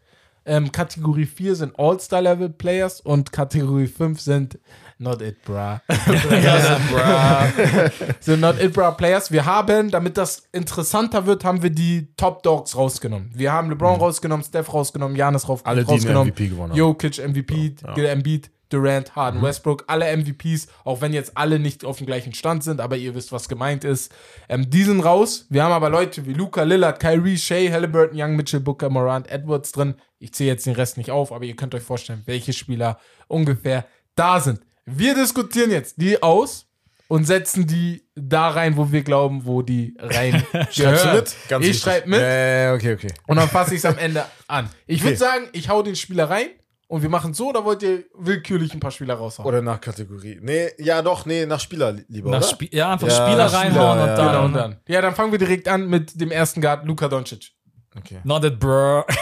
Ähm, 0.44 0.72
Kategorie 0.72 1.26
4 1.26 1.54
sind 1.54 1.78
All-Star-Level 1.78 2.50
Players 2.50 3.00
und 3.00 3.32
Kategorie 3.32 3.86
5 3.86 4.20
sind 4.20 4.58
Not 4.98 5.22
It 5.22 5.42
Bra. 5.44 5.80
sind 8.20 8.40
Not 8.40 8.60
It 8.60 8.72
Bra 8.72 8.90
Players. 8.92 9.30
Wir 9.30 9.44
haben, 9.44 9.90
damit 9.90 10.16
das 10.16 10.44
interessanter 10.52 11.26
wird, 11.26 11.44
haben 11.44 11.62
wir 11.62 11.70
die 11.70 12.08
Top 12.16 12.42
Dogs 12.42 12.76
rausgenommen. 12.76 13.30
Wir 13.34 13.52
haben 13.52 13.70
LeBron 13.70 14.00
rausgenommen, 14.00 14.44
Steph 14.44 14.72
rausgenommen, 14.72 15.16
Janis 15.16 15.48
rauf, 15.48 15.64
Alle, 15.64 15.84
die 15.84 15.92
rausgenommen. 15.92 16.32
MVP 16.32 16.48
gewonnen 16.48 16.70
haben. 16.70 16.78
Jokic 16.78 17.18
MVP, 17.18 17.76
Embiid, 17.96 18.50
Durant, 18.72 19.14
Harden, 19.14 19.42
Westbrook, 19.42 19.84
alle 19.86 20.16
MVPs, 20.16 20.68
auch 20.84 21.00
wenn 21.00 21.12
jetzt 21.12 21.36
alle 21.36 21.58
nicht 21.58 21.84
auf 21.84 21.98
dem 21.98 22.06
gleichen 22.06 22.32
Stand 22.34 22.64
sind, 22.64 22.80
aber 22.80 22.96
ihr 22.96 23.14
wisst, 23.14 23.32
was 23.32 23.48
gemeint 23.48 23.84
ist. 23.84 24.12
Ähm, 24.48 24.68
die 24.70 24.82
sind 24.84 25.00
raus. 25.00 25.46
Wir 25.50 25.62
haben 25.64 25.72
aber 25.72 25.90
Leute 25.90 26.24
wie 26.26 26.32
Luca, 26.32 26.62
Lillard, 26.62 26.98
Kyrie, 27.00 27.36
Shea, 27.38 27.70
Halliburton, 27.70 28.18
Young, 28.20 28.36
Mitchell, 28.36 28.60
Booker, 28.60 28.88
Morant, 28.90 29.30
Edwards 29.30 29.72
drin. 29.72 29.94
Ich 30.18 30.32
zähle 30.34 30.50
jetzt 30.50 30.66
den 30.66 30.74
Rest 30.74 30.96
nicht 30.96 31.10
auf, 31.10 31.32
aber 31.32 31.44
ihr 31.44 31.56
könnt 31.56 31.74
euch 31.74 31.82
vorstellen, 31.82 32.22
welche 32.26 32.52
Spieler 32.52 32.98
ungefähr 33.28 33.84
da 34.14 34.40
sind. 34.40 34.60
Wir 34.84 35.14
diskutieren 35.14 35.70
jetzt 35.70 36.00
die 36.00 36.22
aus 36.22 36.66
und 37.08 37.24
setzen 37.26 37.66
die 37.66 38.08
da 38.14 38.48
rein, 38.48 38.76
wo 38.76 38.90
wir 38.90 39.02
glauben, 39.02 39.44
wo 39.44 39.62
die 39.62 39.94
rein 39.98 40.42
gehören. 40.74 41.24
ich 41.60 41.78
schreibe 41.78 42.08
mit 42.08 42.20
ja, 42.20 42.72
okay, 42.74 42.94
okay. 42.94 43.12
und 43.26 43.36
dann 43.36 43.48
fasse 43.48 43.74
ich 43.74 43.78
es 43.78 43.84
am 43.84 43.98
Ende 43.98 44.24
an. 44.48 44.68
Ich 44.86 45.02
würde 45.02 45.16
Okay. 45.16 45.24
sagen, 45.24 45.48
ich 45.52 45.68
hau 45.68 45.82
den 45.82 45.94
Spieler 45.94 46.30
rein 46.30 46.46
und 46.92 47.00
wir 47.00 47.08
machen 47.08 47.32
so 47.32 47.48
oder 47.48 47.64
wollt 47.64 47.82
ihr 47.82 48.04
willkürlich 48.18 48.74
ein 48.74 48.80
paar 48.80 48.90
Spieler 48.90 49.14
raushauen? 49.14 49.48
Oder 49.48 49.62
nach 49.62 49.80
Kategorie. 49.80 50.38
Nee, 50.42 50.68
ja 50.76 51.00
doch, 51.00 51.24
nee, 51.24 51.46
nach 51.46 51.58
Spieler 51.58 51.94
lieber, 52.06 52.28
Nach 52.30 52.40
oder? 52.40 52.46
Spie 52.46 52.68
ja, 52.70 52.92
einfach 52.92 53.08
Ja, 53.08 53.14
Spieler 53.26 53.48
Spieler, 53.48 53.60
reinhauen 53.62 53.98
ja, 53.98 54.04
und 54.04 54.08
dann. 54.18 54.26
genau, 54.26 54.44
und 54.44 54.52
dann. 54.52 54.76
Ja, 54.86 55.00
dann 55.00 55.14
fangen 55.14 55.32
wir 55.32 55.38
direkt 55.38 55.68
an 55.68 55.88
mit 55.88 56.20
dem 56.20 56.30
ersten 56.30 56.60
Guard, 56.60 56.84
Luka 56.84 57.08
Doncic. 57.08 57.52
Okay. 57.96 58.18
Not 58.24 58.44
it, 58.44 58.58
bro. 58.60 59.04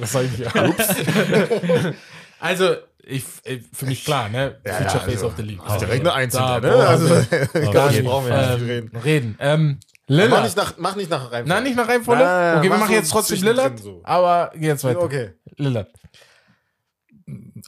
Was 0.00 0.12
sag 0.12 0.26
ich 0.26 0.38
ja? 0.38 0.64
Ups. 0.64 0.86
also, 2.40 2.76
ich, 3.04 3.24
ich- 3.44 3.64
für 3.72 3.86
mich 3.86 4.04
klar, 4.04 4.28
ne? 4.28 4.60
Ja, 4.64 4.74
Future 4.74 4.94
ja, 4.94 5.00
Face 5.00 5.08
also, 5.14 5.26
of 5.26 5.32
the 5.36 5.42
League. 5.42 5.60
Ist 5.66 5.80
direkt 5.80 6.06
eine 6.06 6.20
hinter, 6.20 6.60
ne? 6.60 6.72
Also, 6.72 7.08
wir- 7.08 7.70
gar 7.72 7.90
nicht, 7.90 8.04
brauchen 8.04 8.28
wir 8.28 8.36
nicht 8.36 8.60
ähm, 8.60 8.66
reden. 8.68 8.96
reden. 8.96 9.36
Ähm, 9.40 9.80
Mach 10.08 10.16
Lillard. 10.16 10.44
nicht 10.44 10.56
nach, 10.56 10.74
mach 10.78 10.96
nicht 10.96 11.10
nach 11.10 11.20
Reihenfolge. 11.24 11.48
Nein, 11.48 11.62
nicht 11.64 11.76
nach 11.76 11.88
Reihenfolge? 11.88 12.22
Nein, 12.22 12.54
okay, 12.58 12.62
wir 12.62 12.70
mach 12.70 12.78
machen 12.78 12.88
so 12.90 12.94
jetzt 12.94 13.10
trotzdem 13.10 13.42
Lillard, 13.42 13.78
so. 13.80 14.00
aber 14.04 14.52
geh 14.54 14.66
jetzt 14.68 14.84
weiter. 14.84 15.00
Okay. 15.02 15.32
Lillard. 15.56 15.90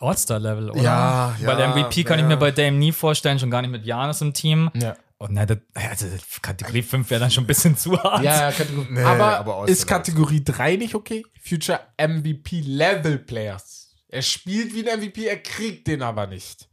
All-Star-Level, 0.00 0.70
oder? 0.70 0.80
Ja, 0.80 1.34
Weil 1.42 1.58
ja, 1.58 1.68
MVP 1.74 2.04
kann 2.04 2.18
ich 2.18 2.22
ja. 2.22 2.28
mir 2.28 2.36
bei 2.36 2.52
Dame 2.52 2.76
nie 2.76 2.92
vorstellen, 2.92 3.38
schon 3.40 3.50
gar 3.50 3.60
nicht 3.62 3.72
mit 3.72 3.84
Janis 3.84 4.20
im 4.20 4.32
Team. 4.32 4.70
Ja. 4.74 4.96
Und 5.20 5.32
nein, 5.32 5.48
das, 5.48 5.58
also 5.74 6.06
Kategorie 6.40 6.82
5 6.82 7.10
wäre 7.10 7.20
dann 7.20 7.30
schon 7.32 7.42
ein 7.42 7.48
bisschen 7.48 7.76
zu 7.76 8.00
hart. 8.00 8.22
Ja, 8.22 8.50
ja, 8.50 8.52
Kategorie. 8.52 8.86
Nee, 8.88 9.02
aber, 9.02 9.38
aber 9.38 9.68
ist 9.68 9.84
Kategorie 9.88 10.44
3 10.44 10.76
nicht 10.76 10.94
okay? 10.94 11.24
Future 11.42 11.80
MVP 12.00 12.60
Level 12.60 13.18
Players. 13.18 13.88
Er 14.08 14.22
spielt 14.22 14.72
wie 14.74 14.88
ein 14.88 15.00
MVP, 15.00 15.26
er 15.26 15.38
kriegt 15.38 15.88
den 15.88 16.02
aber 16.02 16.28
nicht. 16.28 16.68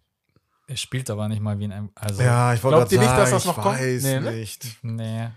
Er 0.67 0.77
spielt 0.77 1.09
aber 1.09 1.27
nicht 1.27 1.41
mal 1.41 1.57
wie 1.57 1.65
ein. 1.65 1.89
Also, 1.95 2.21
Ja, 2.21 2.53
ich 2.53 2.63
wollte 2.63 2.77
Glaubt 2.77 2.91
ihr 2.91 2.99
gerade 2.99 3.09
nicht, 3.09 3.19
dass 3.19 3.29
sagen, 3.29 3.43
das 3.43 3.45
noch 3.45 3.57
ich 3.57 3.63
kommt? 3.63 3.79
weiß 3.79 4.03
Nee, 4.03 4.19
ne? 4.19 4.31
nicht. 4.31 4.65
nee. 4.83 5.27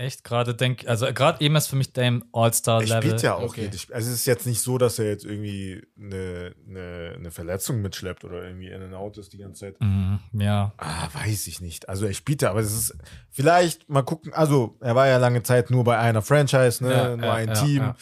Echt 0.00 0.24
gerade 0.24 0.54
denk, 0.54 0.88
also 0.88 1.06
gerade 1.12 1.44
eben 1.44 1.54
ist 1.56 1.66
für 1.66 1.76
mich 1.76 1.92
Dame 1.92 2.22
Er 2.32 2.40
All-Star-Level. 2.40 3.02
spielt 3.02 3.22
ja 3.22 3.34
auch 3.34 3.50
Okay. 3.50 3.64
jedes 3.64 3.82
Spiel. 3.82 3.94
Also 3.94 4.08
es 4.08 4.14
ist 4.14 4.26
jetzt 4.26 4.46
nicht 4.46 4.62
so, 4.62 4.78
dass 4.78 4.98
er 4.98 5.08
jetzt 5.08 5.26
irgendwie 5.26 5.86
eine, 6.00 6.54
eine, 6.66 7.12
eine 7.18 7.30
Verletzung 7.30 7.82
mitschleppt 7.82 8.24
oder 8.24 8.42
irgendwie 8.44 8.68
in 8.68 8.82
and 8.82 8.94
out 8.94 9.18
ist 9.18 9.34
die 9.34 9.38
ganze 9.38 9.60
Zeit. 9.60 9.80
Mhm, 9.80 10.20
ja. 10.32 10.72
Ah, 10.78 11.08
weiß 11.12 11.46
ich 11.48 11.60
nicht. 11.60 11.88
Also 11.90 12.06
er 12.06 12.14
spielt 12.14 12.40
ja, 12.40 12.50
aber 12.50 12.60
es 12.60 12.72
ist 12.72 12.96
vielleicht 13.30 13.90
mal 13.90 14.00
gucken. 14.02 14.32
Also 14.32 14.78
er 14.80 14.94
war 14.94 15.06
ja 15.06 15.18
lange 15.18 15.42
Zeit 15.42 15.70
nur 15.70 15.84
bei 15.84 15.98
einer 15.98 16.22
Franchise, 16.22 16.82
ne? 16.82 16.92
Ja, 16.92 17.16
nur 17.16 17.26
ja, 17.26 17.34
ein 17.34 17.48
ja, 17.48 17.54
Team. 17.54 17.76
ja. 17.82 17.96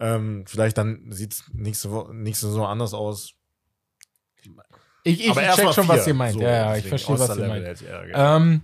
Ähm, 0.00 0.44
vielleicht 0.48 0.76
dann 0.76 1.12
sieht 1.12 1.34
es 1.34 1.44
nächste, 1.52 1.90
Wo 1.92 2.08
nächste 2.12 2.46
Saison 2.48 2.66
anders 2.66 2.94
aus. 2.94 3.32
Ich, 5.04 5.20
ich 5.24 5.30
aber 5.30 5.42
check 5.54 5.72
schon, 5.72 5.84
vier. 5.84 5.94
was 5.94 6.06
ihr 6.08 6.14
meint. 6.14 6.34
So, 6.34 6.40
ja, 6.40 6.48
ja, 6.50 6.76
ich 6.76 6.88
verstehe, 6.88 7.16
was 7.18 7.36
ihr 7.36 7.46
meint. 7.46 7.80
ich. 7.80 7.86
Ähm, 8.12 8.62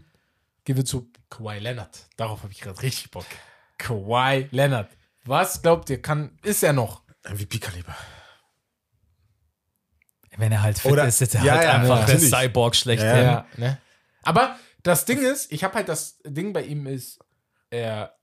gehen 0.64 0.76
wir 0.76 0.84
zu 0.84 1.08
Kawhi 1.30 1.58
Leonard. 1.58 2.06
Darauf 2.16 2.42
habe 2.42 2.52
ich 2.52 2.60
gerade 2.60 2.80
richtig 2.82 3.10
Bock. 3.10 3.24
Kawhi 3.78 4.48
Leonard. 4.50 4.90
Was 5.24 5.62
glaubt 5.62 5.88
ihr, 5.90 6.02
kann, 6.02 6.38
ist 6.42 6.62
er 6.62 6.72
noch? 6.72 7.02
MVP-Kaliber. 7.24 7.94
Wenn 10.36 10.52
er 10.52 10.62
halt 10.62 10.78
fit 10.78 10.90
Oder- 10.92 11.06
ist, 11.06 11.20
ist 11.20 11.34
er 11.34 11.44
Ja, 11.44 11.54
halt 11.54 11.64
ja, 11.64 11.72
einfach 11.74 12.06
der. 12.06 12.18
Cyborg 12.18 12.74
schlechthin. 12.76 13.08
Ja, 13.08 13.22
Ja, 13.22 13.46
ne? 13.56 13.78
Aber 14.22 14.56
das 14.82 15.04
Ding 15.04 15.18
ist, 15.18 15.52
ich 15.52 15.64
habe 15.64 15.74
halt 15.74 15.88
das 15.88 16.18
Ding 16.24 16.52
bei 16.52 16.62
ihm 16.62 16.86
ist, 16.86 17.18
er. 17.70 18.14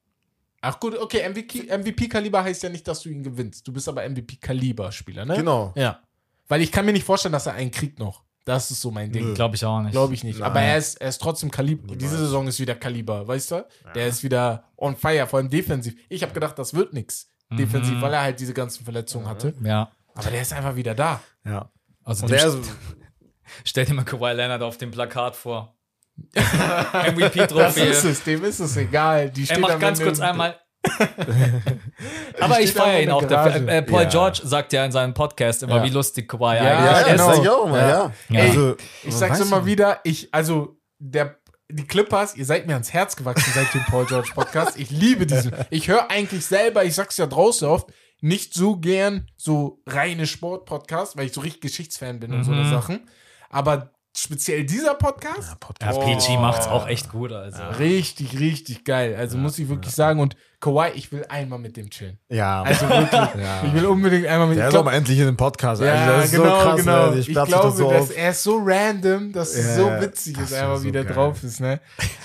Ach 0.62 0.80
gut, 0.80 0.98
okay, 0.98 1.28
MVP 1.30 1.68
MVP-Kaliber 1.70 2.44
heißt 2.44 2.64
ja 2.64 2.70
nicht, 2.70 2.88
dass 2.88 3.02
du 3.02 3.10
ihn 3.10 3.24
gewinnst. 3.24 3.68
Du 3.68 3.72
bist 3.74 3.88
aber 3.88 4.04
MVP-Kaliber-Spieler, 4.10 5.26
ne? 5.26 5.36
Genau. 5.36 5.74
Ja. 5.76 6.02
Weil 6.48 6.62
ich 6.62 6.72
kann 6.72 6.86
mir 6.86 6.94
nicht 6.94 7.06
vorstellen, 7.06 7.34
dass 7.34 7.46
er 7.46 7.54
einen 7.54 7.72
kriegt 7.72 8.00
noch. 8.00 8.24
Das 8.48 8.72
ist 8.72 8.80
so 8.82 8.92
mein 8.92 9.12
Ding. 9.12 9.34
Glaube 9.34 9.56
ich 9.56 9.66
auch 9.66 9.82
nicht. 9.82 9.92
Glaube 9.92 10.14
ich 10.14 10.24
nicht. 10.24 10.40
Nein. 10.40 10.50
Aber 10.50 10.62
er 10.62 10.78
ist, 10.78 10.96
er 11.02 11.10
ist 11.10 11.22
trotzdem 11.22 11.52
Kaliber. 11.52 11.82
Niemals. 11.84 12.00
Diese 12.00 12.18
Saison 12.18 12.48
ist 12.48 12.60
wieder 12.62 12.76
Kaliber, 12.76 13.28
weißt 13.28 13.52
du? 13.52 13.66
Der 13.94 14.08
ist 14.08 14.24
wieder 14.24 14.64
on 14.78 14.96
fire, 14.96 15.28
vor 15.28 15.40
allem 15.40 15.50
defensiv. 15.50 15.96
Ich 16.08 16.24
habe 16.24 16.34
gedacht, 16.34 16.58
das 16.58 16.74
wird 16.74 16.94
nix. 16.94 17.30
Defensiv, 17.52 18.00
weil 18.02 18.14
er 18.14 18.22
halt 18.22 18.40
diese 18.40 18.54
ganzen 18.54 18.84
Verletzungen 18.86 19.28
hatte. 19.28 19.54
Ja. 19.64 19.92
Aber 20.16 20.30
der 20.32 20.42
ist 20.42 20.54
einfach 20.54 20.76
wieder 20.76 20.96
da. 20.96 21.22
Ja. 21.46 21.70
Also 22.04 22.24
Und 22.24 22.32
der 22.32 22.50
st- 22.50 22.60
ist, 22.62 22.70
stell 23.66 23.86
dir 23.86 23.94
mal 23.94 24.04
Kawhi 24.06 24.32
Leonard 24.34 24.62
auf 24.64 24.78
dem 24.78 24.92
Plakat 24.92 25.36
vor. 25.36 25.76
Das 26.34 27.14
MVP-Trophäe. 27.14 27.86
ist 27.90 28.04
es, 28.06 28.24
dem 28.24 28.44
ist 28.44 28.60
es 28.60 28.76
egal. 28.78 29.30
Die 29.30 29.48
Er 29.50 29.60
macht 29.60 29.80
ganz 29.80 30.02
kurz 30.02 30.20
einmal. 30.20 30.58
Aber 32.40 32.60
ich 32.62 32.72
feiere 32.74 33.02
ihn 33.04 33.12
auch. 33.12 33.24
dafür. 33.26 33.68
Äh, 33.68 33.82
Paul 33.82 34.04
Ja. 34.04 34.10
George 34.10 34.40
sagt 34.44 34.74
ja 34.74 34.86
in 34.86 34.92
seinem 34.92 35.14
Podcast 35.14 35.64
immer, 35.64 35.78
Ja. 35.78 35.84
wie 35.84 35.90
lustig 35.90 36.28
Kawhi 36.30 36.56
Ja, 36.56 36.62
eigentlich 36.62 36.92
ist. 36.92 37.02
das 37.02 37.08
genau. 37.12 37.34
sag 37.34 37.44
ich 37.44 37.50
auch 37.50 37.66
immer, 37.68 37.80
Ja. 37.80 37.88
ja. 37.90 38.12
Ja. 38.30 38.42
Also, 38.44 38.76
Ich 39.04 39.14
sag's 39.16 39.40
immer 39.40 39.66
wieder, 39.66 40.00
ich, 40.04 40.34
also, 40.34 40.78
der, 41.00 41.38
die 41.70 41.86
Clippers, 41.86 42.36
ihr 42.36 42.46
seid 42.46 42.68
mir 42.68 42.74
ans 42.74 42.94
Herz 42.94 43.16
gewachsen 43.16 43.52
seit 43.54 43.74
dem 43.74 43.84
Paul 43.86 44.06
George 44.06 44.30
Podcast. 44.34 44.78
Ich 44.80 44.90
liebe 44.90 45.26
diesen. 45.26 45.52
Ich 45.70 45.88
höre 45.88 46.10
eigentlich 46.10 46.46
selber, 46.46 46.84
ich 46.86 46.96
sag's 46.96 47.18
ja 47.18 47.28
draußen 47.28 47.68
oft, 47.68 47.90
nicht 48.22 48.54
so 48.54 48.78
gern 48.78 49.28
so 49.36 49.82
reine 49.86 50.26
Sport-Podcasts, 50.26 51.18
weil 51.18 51.26
ich 51.28 51.34
so 51.34 51.42
richtig 51.42 51.62
Geschichtsfan 51.62 52.20
bin 52.20 52.34
und 52.34 52.44
so 52.44 52.52
eine 52.52 52.64
Mhm. 52.64 52.72
Sachen. 52.72 53.10
Aber 53.50 53.92
speziell 54.20 54.66
dieser 54.66 54.96
Podcast, 54.96 55.50
Ja, 55.50 55.56
Podcast. 55.60 56.00
PG 56.00 56.38
Oh. 56.38 56.40
macht's 56.40 56.68
auch 56.68 56.88
echt 56.88 57.10
gut. 57.12 57.32
Also. 57.32 57.62
richtig, 57.80 58.40
richtig 58.40 58.84
geil. 58.84 59.16
Also 59.16 59.38
muss 59.38 59.60
ich 59.60 59.70
wirklich 59.70 59.94
sagen. 59.94 60.20
Und 60.20 60.36
Kawhi, 60.60 60.90
ich 60.96 61.12
will 61.12 61.24
einmal 61.30 61.60
mit 61.60 61.78
dem 61.78 61.90
chillen. 61.92 62.18
Ja. 62.30 62.64
Also 62.64 62.90
wirklich. 62.90 63.12
Ja. 63.12 63.64
Ich 63.66 63.74
will 63.74 63.86
unbedingt 63.86 64.26
einmal 64.26 64.48
mit 64.48 64.58
Der 64.58 64.70
ich 64.70 64.74
ist 64.76 64.84
mal 64.84 64.94
endlich 64.94 65.20
in 65.20 65.26
den 65.26 65.38
Podcast. 65.38 65.82
Ja, 65.84 65.94
also 65.94 66.12
das 66.14 66.26
ist 66.26 66.32
genau, 66.32 66.44
so 66.60 66.66
krass, 66.66 66.80
genau. 66.80 67.12
Ne? 67.12 67.20
Ich, 67.20 67.28
Ich, 67.30 67.34
glaube, 67.34 67.52
das 67.52 67.78
so 67.78 67.92
dass 67.92 68.10
er 68.10 68.30
ist 68.32 68.44
so 68.44 68.58
random, 68.64 69.32
dass 69.34 69.54
es 69.54 69.68
Ja, 69.68 69.76
so 69.76 69.88
ja. 69.90 70.02
witzig 70.02 70.38
ist, 70.40 70.54
einfach 70.54 70.78
so 70.78 70.84
wieder 70.84 71.04
geil. 71.04 71.14
drauf 71.14 71.44
ist, 71.44 71.60
ne? 71.60 71.80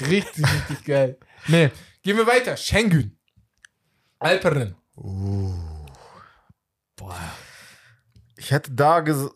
Richtig, 0.09 0.45
richtig 0.47 0.85
geil. 0.87 1.19
Nee, 1.49 1.71
gehen 2.03 2.17
wir 2.17 2.27
weiter. 2.27 2.57
Schengen. 2.57 3.19
Alperin. 4.19 4.75
Boah. 6.97 7.17
Ich 8.37 8.51
hätte 8.51 8.71
da 8.73 9.01
gesagt, 9.01 9.35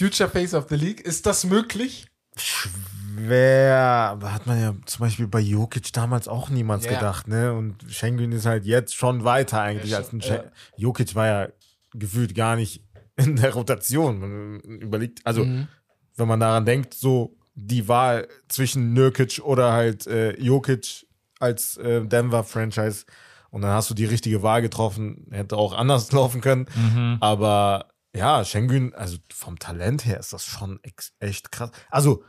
Future 0.00 0.30
Face 0.30 0.54
of 0.54 0.66
the 0.70 0.76
League. 0.76 1.00
Ist 1.00 1.26
das 1.26 1.44
möglich? 1.44 2.06
schwer, 2.36 3.76
aber 4.12 4.32
hat 4.32 4.46
man 4.46 4.58
ja 4.60 4.74
zum 4.86 5.00
Beispiel 5.04 5.26
bei 5.26 5.40
Jokic 5.40 5.92
damals 5.92 6.26
auch 6.28 6.48
niemals 6.48 6.84
Ja. 6.86 6.92
gedacht, 6.94 7.28
ne? 7.28 7.52
Und 7.52 7.84
Schengen 7.88 8.32
ist 8.32 8.46
halt 8.46 8.64
jetzt 8.64 8.94
schon 8.94 9.24
weiter 9.24 9.60
eigentlich 9.60 9.90
Ja, 9.92 9.98
als 9.98 10.12
ein 10.12 10.22
Schen 10.22 10.40
Jokic 10.76 11.14
war 11.14 11.26
ja 11.26 11.48
gefühlt 11.92 12.34
gar 12.34 12.56
nicht 12.56 12.82
in 13.16 13.36
der 13.36 13.52
Rotation. 13.52 14.20
Man 14.20 14.60
überlegt, 14.60 15.20
also 15.24 15.44
Mhm. 15.44 15.68
wenn 16.16 16.28
man 16.28 16.40
daran 16.40 16.64
denkt, 16.64 16.94
so 16.94 17.36
die 17.54 17.88
Wahl 17.88 18.26
zwischen 18.48 18.94
Nurkic 18.94 19.40
oder 19.44 19.72
halt 19.72 20.06
äh, 20.06 20.40
Jokic 20.40 21.06
als 21.40 21.76
äh, 21.76 22.02
Denver-Franchise 22.06 23.04
und 23.50 23.62
dann 23.62 23.72
hast 23.72 23.90
du 23.90 23.94
die 23.94 24.04
richtige 24.06 24.42
Wahl 24.42 24.62
getroffen, 24.62 25.26
hätte 25.30 25.56
auch 25.56 25.72
anders 25.74 26.10
laufen 26.12 26.40
können, 26.40 26.66
Mhm. 26.74 27.16
aber 27.20 27.89
ja, 28.14 28.44
Schengen, 28.44 28.94
also 28.94 29.18
vom 29.32 29.58
Talent 29.58 30.04
her 30.04 30.18
ist 30.18 30.32
das 30.32 30.44
schon 30.44 30.80
echt 31.20 31.52
krass. 31.52 31.70
Also 31.90 32.24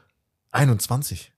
21. 0.52 1.34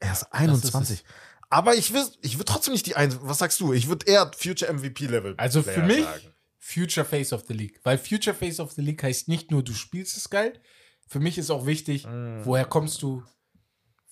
Er 0.00 0.12
ist 0.12 0.32
21. 0.32 1.04
Aber 1.50 1.74
ich 1.74 1.92
will, 1.92 2.04
ich 2.20 2.34
würde 2.34 2.44
trotzdem 2.44 2.72
nicht 2.72 2.86
die 2.86 2.96
Eins. 2.96 3.18
Was 3.22 3.38
sagst 3.38 3.58
du? 3.60 3.72
Ich 3.72 3.88
würde 3.88 4.06
eher 4.06 4.30
Future 4.36 4.72
MVP-Level. 4.72 5.34
Also 5.38 5.62
für 5.62 5.82
mich 5.82 6.04
sagen. 6.04 6.34
Future 6.58 7.06
Face 7.06 7.32
of 7.32 7.44
the 7.48 7.54
League. 7.54 7.80
Weil 7.84 7.96
Future 7.96 8.36
Face 8.36 8.60
of 8.60 8.72
the 8.72 8.82
League 8.82 9.02
heißt 9.02 9.28
nicht 9.28 9.50
nur, 9.50 9.62
du 9.62 9.72
spielst 9.72 10.16
es 10.18 10.28
geil. 10.28 10.60
Für 11.06 11.20
mich 11.20 11.38
ist 11.38 11.50
auch 11.50 11.64
wichtig, 11.64 12.06
Mhm. 12.06 12.44
woher 12.44 12.66
kommst 12.66 13.00
du? 13.02 13.22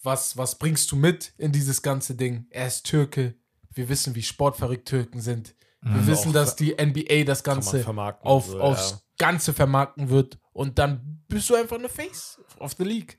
Was, 0.02 0.36
was 0.38 0.56
bringst 0.58 0.90
du 0.92 0.96
mit 0.96 1.34
in 1.36 1.52
dieses 1.52 1.82
ganze 1.82 2.14
Ding? 2.14 2.46
Er 2.50 2.68
ist 2.68 2.86
Türke. 2.86 3.34
Wir 3.74 3.88
wissen, 3.90 4.14
wie 4.14 4.22
sportverrückt 4.22 4.88
Türken 4.88 5.20
sind. 5.20 5.54
Wir 5.82 6.06
wissen, 6.06 6.30
auch 6.30 6.32
dass 6.34 6.56
die 6.56 6.74
NBA 6.78 7.24
das 7.24 7.44
Ganze 7.44 7.84
auf, 8.22 8.46
so, 8.46 8.60
aufs 8.60 8.90
ja. 8.92 9.00
Ganze 9.18 9.52
vermarkten 9.52 10.10
wird. 10.10 10.38
Und 10.52 10.78
dann 10.78 11.22
bist 11.28 11.50
du 11.50 11.54
einfach 11.54 11.78
eine 11.78 11.88
Face 11.88 12.40
of 12.58 12.74
the 12.78 12.84
League. 12.84 13.18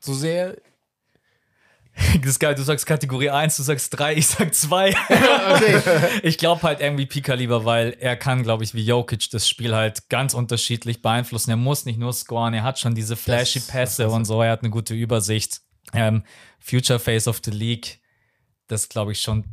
So 0.00 0.14
sehr. 0.14 0.56
Das 2.20 2.32
ist 2.32 2.40
geil, 2.40 2.54
du 2.54 2.62
sagst 2.62 2.84
Kategorie 2.84 3.30
1, 3.30 3.56
du 3.56 3.62
sagst 3.62 3.98
3, 3.98 4.16
ich 4.16 4.26
sag 4.26 4.54
2. 4.54 4.94
Ich 6.22 6.36
glaube 6.36 6.62
halt 6.62 6.80
MVP-Kaliber, 6.80 7.64
weil 7.64 7.96
er 7.98 8.16
kann, 8.16 8.42
glaube 8.42 8.64
ich, 8.64 8.74
wie 8.74 8.84
Jokic 8.84 9.30
das 9.30 9.48
Spiel 9.48 9.74
halt 9.74 10.10
ganz 10.10 10.34
unterschiedlich 10.34 11.00
beeinflussen. 11.00 11.50
Er 11.50 11.56
muss 11.56 11.86
nicht 11.86 11.98
nur 11.98 12.12
scoren, 12.12 12.52
er 12.52 12.64
hat 12.64 12.78
schon 12.78 12.94
diese 12.94 13.16
flashy 13.16 13.60
Pässe 13.60 14.10
und 14.10 14.26
so, 14.26 14.42
er 14.42 14.52
hat 14.52 14.60
eine 14.60 14.70
gute 14.70 14.92
Übersicht. 14.92 15.62
Ähm, 15.94 16.24
Future 16.58 16.98
Face 16.98 17.28
of 17.28 17.40
the 17.44 17.50
League, 17.50 18.00
das 18.66 18.88
glaube 18.88 19.12
ich 19.12 19.20
schon 19.20 19.44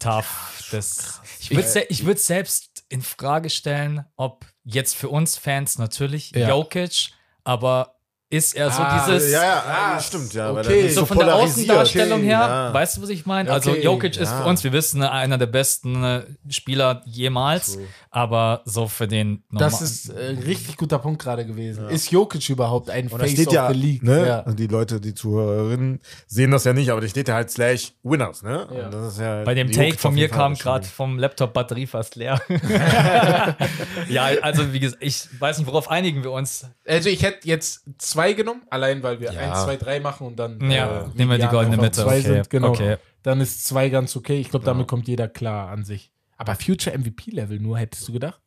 tough. 0.00 0.68
das, 0.72 1.20
ich 1.40 1.50
würde 1.50 1.68
se 1.68 1.80
ich 1.82 2.04
würd 2.06 2.18
selbst 2.18 2.77
in 2.88 3.02
Frage 3.02 3.50
stellen, 3.50 4.04
ob 4.16 4.46
jetzt 4.64 4.96
für 4.96 5.08
uns 5.08 5.36
Fans 5.36 5.78
natürlich 5.78 6.32
Ja. 6.34 6.48
Jokic, 6.48 7.10
aber 7.44 7.97
ist 8.30 8.54
er 8.54 8.70
so 8.70 8.82
Ah, 8.82 9.06
dieses. 9.06 9.32
ja, 9.32 9.42
ja, 9.42 9.62
Ah, 9.66 10.00
stimmt, 10.00 10.34
ja. 10.34 10.50
okay. 10.52 10.82
nicht 10.82 10.94
So 10.94 11.06
von 11.06 11.18
der. 11.18 11.34
Außendarstellung 11.34 12.20
her, 12.22 12.38
Ja. 12.40 12.74
weißt 12.74 12.96
du, 12.98 13.02
was 13.02 13.08
ich 13.08 13.24
meine? 13.24 13.48
Ja, 13.48 13.54
Also 13.54 13.70
okay. 13.70 13.82
Jokic 13.82 14.16
ist 14.18 14.30
Ja. 14.30 14.42
für 14.42 14.48
uns, 14.48 14.62
wir 14.64 14.72
wissen, 14.72 14.98
ne, 15.00 15.10
einer 15.10 15.38
der 15.38 15.46
besten 15.46 16.04
äh, 16.04 16.22
Spieler 16.50 17.00
jemals, 17.06 17.74
True. 17.74 17.86
aber 18.10 18.60
so 18.66 18.86
für 18.86 19.08
den 19.08 19.44
Das 19.50 19.80
ist 19.80 20.10
äh, 20.10 20.30
ein 20.30 20.38
richtig 20.38 20.76
guter 20.76 20.98
Punkt 20.98 21.22
gerade 21.22 21.46
gewesen. 21.46 21.88
Ist 21.88 22.10
Jokic 22.10 22.48
überhaupt 22.50 22.90
ein 22.90 23.08
Und 23.08 23.18
Face 23.18 23.30
steht 23.32 23.48
of 23.48 23.54
ja, 23.54 23.72
the 23.72 23.78
League? 23.78 24.02
ne, 24.02 24.26
Ja. 24.26 24.40
also 24.40 24.54
die 24.56 24.66
Leute, 24.66 25.00
die 25.00 25.14
Zuhörerinnen 25.14 26.00
sehen 26.26 26.50
das 26.50 26.64
ja 26.64 26.74
nicht, 26.74 26.90
aber 26.90 27.00
da 27.00 27.08
steht 27.08 27.28
ja 27.28 27.34
halt 27.34 27.50
slash 27.50 27.92
Winners, 28.02 28.42
ne? 28.42 28.66
Ja. 28.74 28.84
Und 28.86 28.94
das 28.94 29.12
ist 29.14 29.20
ja 29.20 29.42
bei 29.44 29.54
dem 29.54 29.68
Take 29.70 29.84
Jokic 29.86 30.00
von 30.00 30.14
mir 30.14 30.28
kam 30.28 30.54
gerade 30.54 30.86
vom 30.86 31.18
Laptop 31.18 31.54
Batterie 31.54 31.86
fast 31.86 32.16
leer. 32.16 32.40
ja, 34.08 34.24
also 34.42 34.72
wie 34.72 34.80
gesagt, 34.80 35.02
ich 35.02 35.28
weiß 35.38 35.58
nicht, 35.58 35.66
worauf 35.66 35.90
einigen 35.90 36.22
wir 36.22 36.32
uns. 36.32 36.66
Also 36.86 37.08
ich 37.08 37.22
hätte 37.22 37.46
jetzt 37.48 37.82
zwei 37.98 38.17
genommen, 38.34 38.62
allein 38.70 39.02
weil 39.02 39.20
wir 39.20 39.32
Ja. 39.32 39.40
eins, 39.40 39.64
zwei, 39.64 39.76
drei 39.76 40.00
machen 40.00 40.26
und 40.26 40.36
dann 40.36 40.60
Ja, 40.70 41.02
äh, 41.02 41.08
nehmen 41.14 41.30
wir 41.30 41.38
die 41.38 41.46
goldene 41.46 41.76
Mitte. 41.76 42.02
Zwei 42.02 42.18
Okay, 42.18 42.22
sind, 42.22 42.50
genau. 42.50 42.68
okay. 42.70 42.96
Dann 43.22 43.40
ist 43.40 43.64
zwei 43.64 43.88
ganz 43.88 44.14
okay. 44.16 44.40
Ich 44.40 44.50
glaube, 44.50 44.64
damit 44.64 44.86
kommt 44.88 45.08
jeder 45.08 45.28
klar 45.28 45.68
an 45.70 45.84
sich. 45.84 46.10
Aber 46.36 46.54
Future 46.54 46.96
MVP-Level 46.96 47.58
nur, 47.60 47.78
hättest 47.78 48.06
du 48.08 48.12
gedacht? 48.12 48.40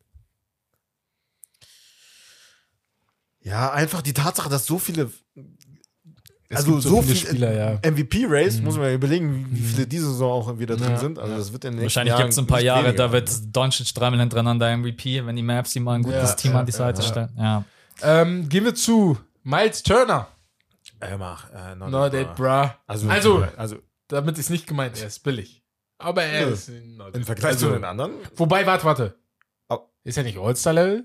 Ja, 3.40 3.72
einfach 3.72 4.02
die 4.02 4.12
Tatsache, 4.12 4.48
dass 4.48 4.66
so 4.66 4.78
viele 4.78 5.10
Es 6.48 6.58
also 6.58 6.78
so 6.80 6.90
so 6.90 7.02
viele 7.02 7.14
viele 7.14 7.28
Spieler, 7.28 7.52
ja. 7.54 7.70
Mhm. 7.90 7.96
MVP-Race, 7.96 8.60
muss 8.60 8.76
man 8.76 8.84
ja 8.86 8.92
überlegen, 8.94 9.48
wie 9.50 9.60
viele 9.60 9.86
diese 9.86 10.06
Saison 10.10 10.30
auch 10.32 10.58
wieder 10.58 10.76
drin 10.76 10.90
Ja, 10.90 10.96
sind. 10.98 11.18
Also 11.18 11.36
das 11.36 11.52
wird 11.52 11.64
in 11.64 11.72
den 11.74 11.82
Wahrscheinlich 11.82 12.16
gibt 12.16 12.28
es 12.30 12.38
ein 12.38 12.46
paar 12.46 12.60
Jahre, 12.60 12.84
weniger. 12.88 13.08
da 13.08 13.12
wird 13.12 13.30
Doncic 13.56 13.92
dreimal 13.94 14.20
hintereinander 14.20 14.76
MVP, 14.76 15.24
wenn 15.26 15.34
die 15.36 15.42
Mavs 15.42 15.74
ihm 15.74 15.84
mal 15.84 15.94
ein 15.94 16.02
gutes 16.02 16.30
Ja, 16.30 16.34
Team 16.36 16.52
ja, 16.52 16.60
an 16.60 16.66
die 16.66 16.72
Seite 16.72 17.02
ja. 17.02 17.08
stellen. 17.08 17.30
Ja. 17.36 17.64
Ähm, 18.02 18.48
gehen 18.48 18.64
wir 18.64 18.74
zu 18.74 19.18
Miles 19.42 19.82
Turner. 19.82 20.28
Äh, 21.00 21.16
mach, 21.16 21.50
äh, 21.52 21.74
not 21.74 21.90
Not 21.90 22.14
it, 22.14 22.34
bruh. 22.36 22.70
Also, 22.86 23.08
Also, 23.08 23.46
also 23.56 23.76
damit 24.08 24.38
ist 24.38 24.50
nicht 24.50 24.66
gemeint, 24.66 25.00
er 25.00 25.06
ist 25.08 25.20
billig. 25.24 25.62
Aber 25.98 26.22
er 26.22 26.46
Nö. 26.46 26.52
ist 26.52 26.68
not 26.68 27.14
im. 27.16 27.24
Vergleich 27.24 27.52
also, 27.52 27.68
zu 27.68 27.72
den 27.74 27.84
anderen. 27.84 28.12
Wobei, 28.36 28.66
warte, 28.66 28.84
warte. 28.84 29.14
Oh. 29.68 29.78
Ist 30.04 30.16
er 30.18 30.24
nicht 30.24 30.38
All-Star-Level? 30.38 31.04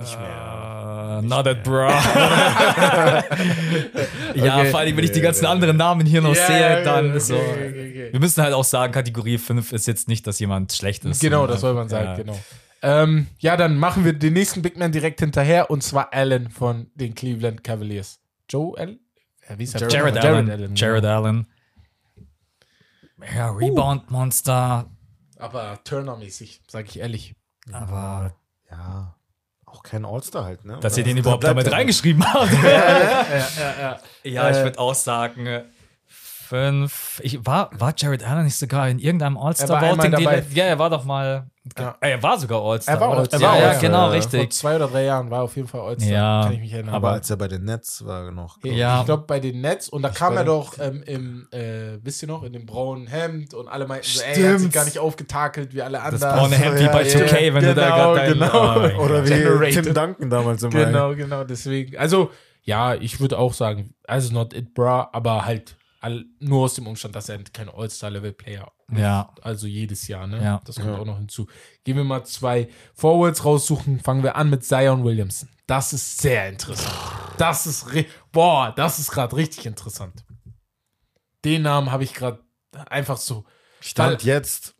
Nicht 0.00 0.18
mehr. 0.18 1.20
Äh, 1.22 1.26
not 1.26 1.46
it, 1.46 1.62
bro. 1.62 1.88
ja, 4.34 4.58
Okay. 4.58 4.70
vor 4.70 4.80
allem, 4.80 4.96
wenn 4.96 5.04
ich 5.04 5.12
die 5.12 5.20
ganzen 5.20 5.46
anderen 5.46 5.76
Namen 5.76 6.04
hier 6.06 6.20
noch 6.20 6.34
Ja, 6.34 6.46
sehe, 6.46 6.82
dann 6.82 7.08
okay, 7.08 7.16
ist 7.16 7.26
so. 7.28 7.36
okay, 7.36 7.68
okay. 7.68 8.08
Wir 8.12 8.20
müssen 8.20 8.42
halt 8.42 8.52
auch 8.54 8.64
sagen, 8.64 8.92
Kategorie 8.92 9.38
5 9.38 9.72
ist 9.72 9.86
jetzt 9.86 10.08
nicht, 10.08 10.26
dass 10.26 10.38
jemand 10.40 10.72
schlecht 10.72 11.04
ist. 11.04 11.20
Genau, 11.20 11.46
das 11.46 11.60
soll 11.60 11.74
man 11.74 11.88
sagen, 11.88 12.06
ja. 12.08 12.16
genau. 12.16 12.38
Ähm, 12.82 13.26
ja, 13.38 13.56
dann 13.56 13.76
machen 13.78 14.04
wir 14.04 14.12
den 14.12 14.34
nächsten 14.34 14.62
Big 14.62 14.76
Man 14.76 14.92
direkt 14.92 15.20
hinterher 15.20 15.70
und 15.70 15.82
zwar 15.82 16.12
Allen 16.12 16.50
von 16.50 16.90
den 16.94 17.14
Cleveland 17.14 17.64
Cavaliers. 17.64 18.20
Joe 18.48 18.78
Allen? 18.78 19.00
Ja, 19.48 19.58
wie 19.58 19.64
ist 19.64 19.74
er? 19.80 19.88
Jared, 19.88 20.18
Allen. 20.18 20.74
Jared 20.76 21.02
genau. 21.02 21.22
Allen. 21.24 21.46
Ja, 23.34 23.50
Rebound-Monster. 23.50 24.90
Aber 25.38 25.78
Turner-mäßig, 25.84 26.62
sag 26.68 26.86
ich 26.88 26.98
ehrlich. 26.98 27.34
Aber 27.72 28.34
Ja, 28.70 29.16
auch 29.64 29.82
kein 29.82 30.04
All-Star 30.04 30.44
halt, 30.44 30.64
ne? 30.64 30.78
dass 30.80 30.96
ihr 30.96 31.04
den 31.04 31.16
überhaupt 31.16 31.44
damit 31.44 31.70
reingeschrieben 31.72 32.24
habt. 32.24 32.52
ja, 32.52 32.68
ja, 32.68 33.46
ja. 33.80 34.00
Ja, 34.24 34.50
ich 34.50 34.56
Äh, 34.58 34.64
würde 34.64 34.78
auch 34.78 34.94
sagen, 34.94 35.46
äh, 35.46 35.64
fünf. 36.46 37.20
Ich, 37.22 37.44
war, 37.44 37.70
war 37.78 37.92
Jared 37.96 38.26
Allen 38.26 38.44
nicht 38.44 38.56
sogar 38.56 38.88
in 38.88 38.98
irgendeinem 38.98 39.36
All-Star-Voting? 39.36 40.46
Ja, 40.54 40.64
er 40.64 40.78
war 40.78 40.90
doch 40.90 41.04
mal. 41.04 41.46
Ja. 41.76 41.96
Er 42.00 42.22
war 42.22 42.38
sogar 42.38 42.62
All-Star. 42.62 42.94
Er 42.94 43.00
war? 43.00 43.18
All-Star. 43.18 43.40
Ja, 43.40 43.56
Er 43.56 43.66
war 43.66 43.72
ja, 43.74 43.80
genau, 43.80 43.98
ja. 43.98 44.04
Vor 44.06 44.12
richtig. 44.14 44.52
zwei 44.52 44.76
oder 44.76 44.86
drei 44.86 45.04
Jahren 45.04 45.30
war 45.30 45.40
er 45.40 45.42
auf 45.44 45.56
jeden 45.56 45.66
Fall 45.66 45.80
All-Star. 45.80 46.08
Ja. 46.12 46.42
Kann 46.44 46.52
ich 46.52 46.60
mich 46.60 46.72
erinnern. 46.72 46.94
Aber 46.94 47.10
als 47.10 47.28
er 47.28 47.36
bei 47.36 47.48
den 47.48 47.64
Nets 47.64 48.06
war 48.06 48.30
noch. 48.30 48.58
Ja. 48.62 49.00
Ich 49.00 49.06
glaube 49.06 49.24
bei 49.26 49.40
den 49.40 49.60
Nets 49.60 49.88
und 49.88 50.02
da 50.02 50.10
kam 50.10 50.34
bei 50.34 50.40
er 50.40 50.44
doch 50.44 50.78
ähm, 50.78 51.02
im, 51.04 51.48
äh, 51.50 51.98
wisst 52.02 52.22
ihr 52.22 52.28
noch, 52.28 52.44
in 52.44 52.52
dem 52.52 52.66
braunen 52.66 53.08
Hemd 53.08 53.52
und 53.54 53.66
alle 53.68 53.86
meinten 53.86 54.06
so, 54.06 54.22
ey, 54.22 54.28
er 54.28 54.32
hat 54.32 54.36
sich 54.36 54.58
Stimmt. 54.60 54.74
gar 54.74 54.84
nicht 54.84 54.98
aufgetakelt 55.00 55.74
wie 55.74 55.82
alle 55.82 56.00
anderen. 56.00 56.20
Das 56.20 56.34
braune 56.34 56.54
Hemd 56.56 56.78
wie 56.78 56.86
bei 56.86 57.02
ja, 57.02 57.18
2K, 57.18 57.54
wenn 57.54 57.64
du 57.64 57.74
da 57.74 57.84
genau, 57.84 58.14
gerade 58.14 58.20
dein- 58.20 58.32
genau. 58.38 59.00
Oh 59.00 59.04
Oder 59.04 59.24
wie 59.24 59.28
Generated. 59.30 59.84
Tim 59.84 59.94
Duncan 59.94 60.30
damals 60.30 60.62
immer. 60.62 60.84
Genau, 60.84 61.14
genau, 61.16 61.42
deswegen. 61.44 61.96
Also, 61.96 62.30
ja, 62.62 62.94
ich 62.94 63.18
würde 63.20 63.38
auch 63.38 63.52
sagen, 63.54 63.94
also 64.06 64.32
not 64.32 64.52
it, 64.54 64.74
bra, 64.74 65.08
aber 65.12 65.44
halt 65.46 65.76
all, 66.06 66.24
nur 66.40 66.64
aus 66.64 66.74
dem 66.74 66.86
Umstand, 66.86 67.14
dass 67.16 67.28
er 67.28 67.42
kein 67.52 67.68
All-Star-Level-Player 67.68 68.70
Ja. 68.92 69.34
Also 69.42 69.66
jedes 69.66 70.06
Jahr, 70.08 70.26
ne? 70.26 70.42
Ja. 70.42 70.60
Das 70.64 70.76
kommt 70.76 70.88
Ja. 70.88 70.98
auch 70.98 71.04
noch 71.04 71.18
hinzu. 71.18 71.46
Gehen 71.84 71.96
wir 71.96 72.04
mal 72.04 72.24
zwei 72.24 72.68
Forwards 72.94 73.44
raussuchen. 73.44 74.00
Fangen 74.00 74.22
wir 74.22 74.36
an 74.36 74.48
mit 74.50 74.64
Zion 74.64 75.02
Williamson. 75.04 75.48
Das 75.66 75.92
ist 75.92 76.18
sehr 76.18 76.48
interessant. 76.48 76.94
Das 77.38 77.66
ist, 77.66 77.86
boah, 78.32 78.72
das 78.76 78.98
ist 78.98 79.10
gerade 79.10 79.34
richtig 79.36 79.66
interessant. 79.66 80.24
Den 81.44 81.62
Namen 81.62 81.90
habe 81.90 82.04
ich 82.04 82.14
gerade 82.14 82.40
einfach 82.88 83.16
so. 83.18 83.44
Stand 83.80 84.20
Weil- 84.20 84.26
jetzt. 84.26 84.74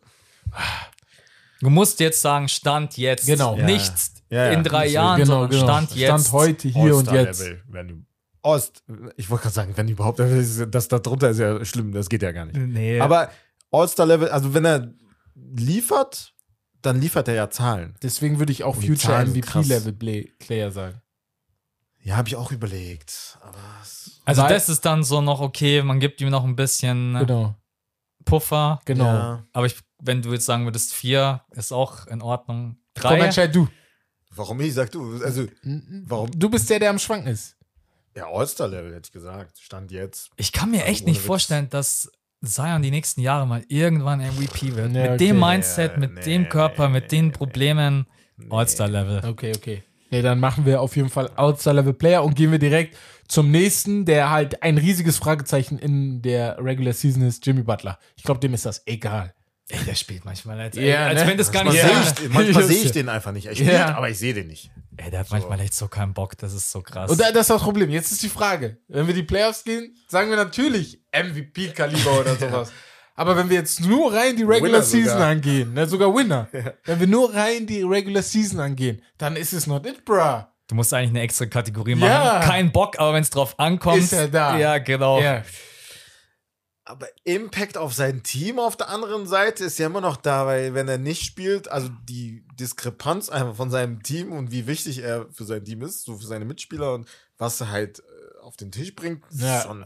Du 1.59 1.69
musst 1.69 1.99
jetzt 1.99 2.21
sagen, 2.21 2.47
Stand 2.47 2.97
jetzt. 2.97 3.25
Genau. 3.25 3.57
Ja. 3.57 3.65
Nicht 3.65 3.93
Ja, 4.29 4.45
ja. 4.45 4.51
in 4.51 4.63
drei 4.63 4.79
Deswegen. 4.85 4.93
Jahren, 4.95 5.19
Genau, 5.19 5.31
sondern 5.33 5.49
genau. 5.51 5.63
Stand 5.63 5.95
jetzt. 5.95 6.07
Stand 6.09 6.31
heute, 6.31 6.67
hier 6.69 6.95
und 6.95 7.11
jetzt. 7.11 7.27
All-Star-Level, 7.41 7.63
wenn 7.67 7.87
du- 7.87 8.05
Ost, 8.47 8.83
ich 9.17 9.29
wollte 9.29 9.43
gerade 9.43 9.55
sagen, 9.55 9.73
wenn 9.75 9.89
überhaupt, 9.89 10.19
das 10.19 10.87
da 10.87 10.99
drunter 10.99 11.29
ist 11.31 11.39
ja 11.39 11.63
schlimm, 11.65 11.91
das 11.91 12.07
geht 12.07 12.21
ja 12.23 12.31
gar 12.31 12.45
nicht. 12.45 12.57
Nee. 12.57 12.99
Aber 12.99 13.29
All-Star-Level, 13.71 14.29
also 14.29 14.53
wenn 14.53 14.63
er 14.65 14.93
liefert, 15.35 16.33
dann 16.81 17.01
liefert 17.01 17.27
er 17.27 17.33
ja 17.33 17.49
Zahlen. 17.49 17.95
Deswegen 18.01 18.39
würde 18.39 18.53
ich 18.53 18.63
auch 18.63 18.77
die 18.77 18.87
Future. 18.87 19.25
MVP-Level-Player 19.25 20.71
sagen. 20.71 21.01
Ja, 22.03 22.15
habe 22.15 22.29
ich 22.29 22.37
auch 22.37 22.51
überlegt. 22.53 23.37
Also 24.23 24.43
das 24.43 24.69
ist 24.69 24.85
dann 24.85 25.03
so 25.03 25.19
noch 25.19 25.41
okay, 25.41 25.81
man 25.83 25.99
gibt 25.99 26.21
ihm 26.21 26.29
noch 26.29 26.45
ein 26.45 26.55
bisschen 26.55 27.15
Genau, 27.19 27.55
Puffer. 28.23 28.79
genau. 28.85 29.05
Ja. 29.05 29.43
Aber 29.51 29.65
ich, 29.65 29.75
wenn 30.01 30.21
du 30.21 30.31
jetzt 30.31 30.45
sagen 30.45 30.63
würdest, 30.63 30.93
vier 30.93 31.41
ist 31.51 31.73
auch 31.73 32.07
in 32.07 32.21
Ordnung. 32.21 32.77
Komm, 32.97 33.09
Drei. 33.11 33.19
entscheid 33.19 33.53
du. 33.53 33.67
Warum 34.31 34.57
nicht? 34.57 34.73
Sag 34.73 34.91
du. 34.91 35.21
Also, 35.21 35.47
warum? 36.05 36.29
Du 36.31 36.49
bist 36.49 36.69
der, 36.69 36.79
der 36.79 36.91
am 36.91 36.99
Schwanken 36.99 37.27
ist. 37.27 37.56
Ja, 38.17 38.27
All-Star-Level 38.31 38.93
hätte 38.95 39.07
ich 39.07 39.11
gesagt. 39.11 39.59
Stand 39.59 39.91
jetzt. 39.91 40.31
Ich 40.37 40.51
kann 40.51 40.71
mir 40.71 40.85
echt 40.85 41.03
ohne 41.03 41.11
nicht 41.11 41.19
Witz. 41.21 41.27
vorstellen, 41.27 41.69
dass 41.69 42.11
Zion 42.43 42.81
die 42.81 42.91
nächsten 42.91 43.21
Jahre 43.21 43.45
mal 43.45 43.63
irgendwann 43.67 44.19
MVP 44.19 44.75
wird. 44.75 44.91
Mit 44.91 45.03
okay. 45.03 45.17
dem 45.17 45.39
Mindset, 45.39 45.97
mit 45.97 46.13
Nee, 46.15 46.21
dem 46.21 46.49
Körper, 46.49 46.89
mit 46.89 47.11
den 47.11 47.27
nee, 47.27 47.31
Problemen. 47.31 48.07
All-Star-Level. 48.49 49.23
Okay, 49.25 49.53
okay. 49.55 49.83
Nee, 50.09 50.21
dann 50.21 50.39
machen 50.39 50.65
wir 50.65 50.81
auf 50.81 50.95
jeden 50.95 51.09
Fall 51.09 51.29
Outside-Level-Player 51.35 52.23
und 52.23 52.35
gehen 52.35 52.51
wir 52.51 52.59
direkt 52.59 52.95
zum 53.27 53.51
nächsten, 53.51 54.05
der 54.05 54.29
halt 54.29 54.63
ein 54.63 54.77
riesiges 54.77 55.17
Fragezeichen 55.17 55.77
in 55.79 56.21
der 56.21 56.57
Regular 56.63 56.93
Season 56.93 57.21
ist, 57.23 57.45
Jimmy 57.45 57.61
Butler. 57.63 57.99
Ich 58.15 58.23
glaube, 58.23 58.39
dem 58.39 58.53
ist 58.53 58.65
das 58.65 58.83
egal. 58.85 59.33
Ey, 59.69 59.83
der 59.85 59.95
spielt 59.95 60.23
manchmal 60.23 60.59
als, 60.61 60.77
Ja, 60.77 61.07
als 61.07 61.21
ne? 61.21 61.27
wenn 61.27 61.37
das 61.37 61.51
gar 61.51 61.65
Manchmal 61.65 61.85
nicht 61.87 61.93
Ja. 62.07 62.13
sehe 62.15 62.25
ich, 62.27 62.33
manchmal 62.33 62.63
sehe 62.67 62.83
ich 62.85 62.91
den 62.93 63.09
einfach 63.09 63.33
nicht. 63.33 63.47
Er 63.47 63.55
spielt, 63.55 63.69
Ja. 63.73 63.95
aber 63.97 64.09
ich 64.09 64.17
sehe 64.17 64.33
den 64.33 64.47
nicht. 64.47 64.71
Ey, 64.97 65.11
der 65.11 65.19
hat 65.21 65.31
manchmal 65.31 65.59
echt 65.59 65.73
so 65.75 65.87
keinen 65.87 66.13
Bock, 66.13 66.37
das 66.37 66.53
ist 66.53 66.71
so 66.71 66.81
krass. 66.81 67.09
Und 67.11 67.19
da- 67.19 67.31
das 67.31 67.41
ist 67.41 67.49
das 67.51 67.61
Problem. 67.61 67.89
Jetzt 67.89 68.11
ist 68.11 68.23
die 68.23 68.29
Frage, 68.29 68.77
wenn 68.87 69.05
wir 69.07 69.13
die 69.13 69.23
Playoffs 69.23 69.63
gehen, 69.63 69.95
sagen 70.07 70.29
wir 70.29 70.37
natürlich 70.37 70.99
MVP-Kaliber 71.11 72.19
oder 72.19 72.35
sowas. 72.39 72.71
Aber 73.15 73.35
wenn 73.35 73.49
wir 73.49 73.57
jetzt 73.57 73.81
nur 73.81 74.13
rein 74.13 74.35
die 74.35 74.43
Regular 74.43 74.81
Season 74.81 75.19
angehen, 75.21 75.73
ne, 75.73 75.87
sogar 75.87 76.13
Winner, 76.15 76.47
wenn 76.85 76.99
wir 76.99 77.07
nur 77.07 77.33
rein 77.33 77.65
die 77.65 77.81
Regular 77.83 78.21
Season 78.21 78.59
angehen, 78.59 79.01
dann 79.17 79.35
ist 79.35 79.53
es 79.53 79.65
not 79.67 79.85
it, 79.87 80.05
bruh. 80.05 80.43
du 80.67 80.75
musst 80.75 80.93
eigentlich 80.93 81.09
eine 81.11 81.21
extra 81.21 81.45
Kategorie 81.47 81.95
machen. 81.95 82.09
Ja. 82.11 82.39
Kein 82.41 82.71
Bock, 82.71 82.99
aber 82.99 83.13
wenn 83.13 83.23
es 83.23 83.29
drauf 83.31 83.57
ankommt. 83.59 83.97
Ist 84.03 84.13
er 84.13 84.27
da. 84.27 84.57
Ja, 84.57 84.77
genau. 84.77 85.19
Ja. 85.21 85.43
Aber 86.89 87.07
Impact 87.25 87.77
auf 87.77 87.93
sein 87.93 88.23
Team 88.23 88.59
auf 88.59 88.77
der 88.77 88.87
anderen 88.89 89.27
Seite 89.27 89.65
ist 89.65 89.77
ja 89.77 89.87
immer 89.87 89.99
noch 89.99 90.15
da, 90.15 90.45
weil 90.45 90.73
wenn 90.73 90.87
er 90.87 90.97
nicht 90.97 91.23
spielt, 91.25 91.67
also 91.69 91.89
die 92.05 92.45
Diskrepanz 92.57 93.27
einfach 93.29 93.55
von 93.55 93.69
seinem 93.69 94.01
Team 94.03 94.31
und 94.31 94.51
wie 94.51 94.67
wichtig 94.67 94.99
er 94.99 95.27
für 95.33 95.43
sein 95.43 95.65
Team 95.65 95.81
ist, 95.81 96.03
so 96.05 96.17
für 96.17 96.25
seine 96.25 96.45
Mitspieler 96.45 96.93
und 96.93 97.07
was 97.37 97.59
er 97.59 97.71
halt 97.71 97.99
äh, 97.99 98.39
auf 98.41 98.55
den 98.55 98.71
Tisch 98.71 98.95
bringt, 98.95 99.25
ist 99.29 99.41
Ja. 99.41 99.61
schon 99.63 99.85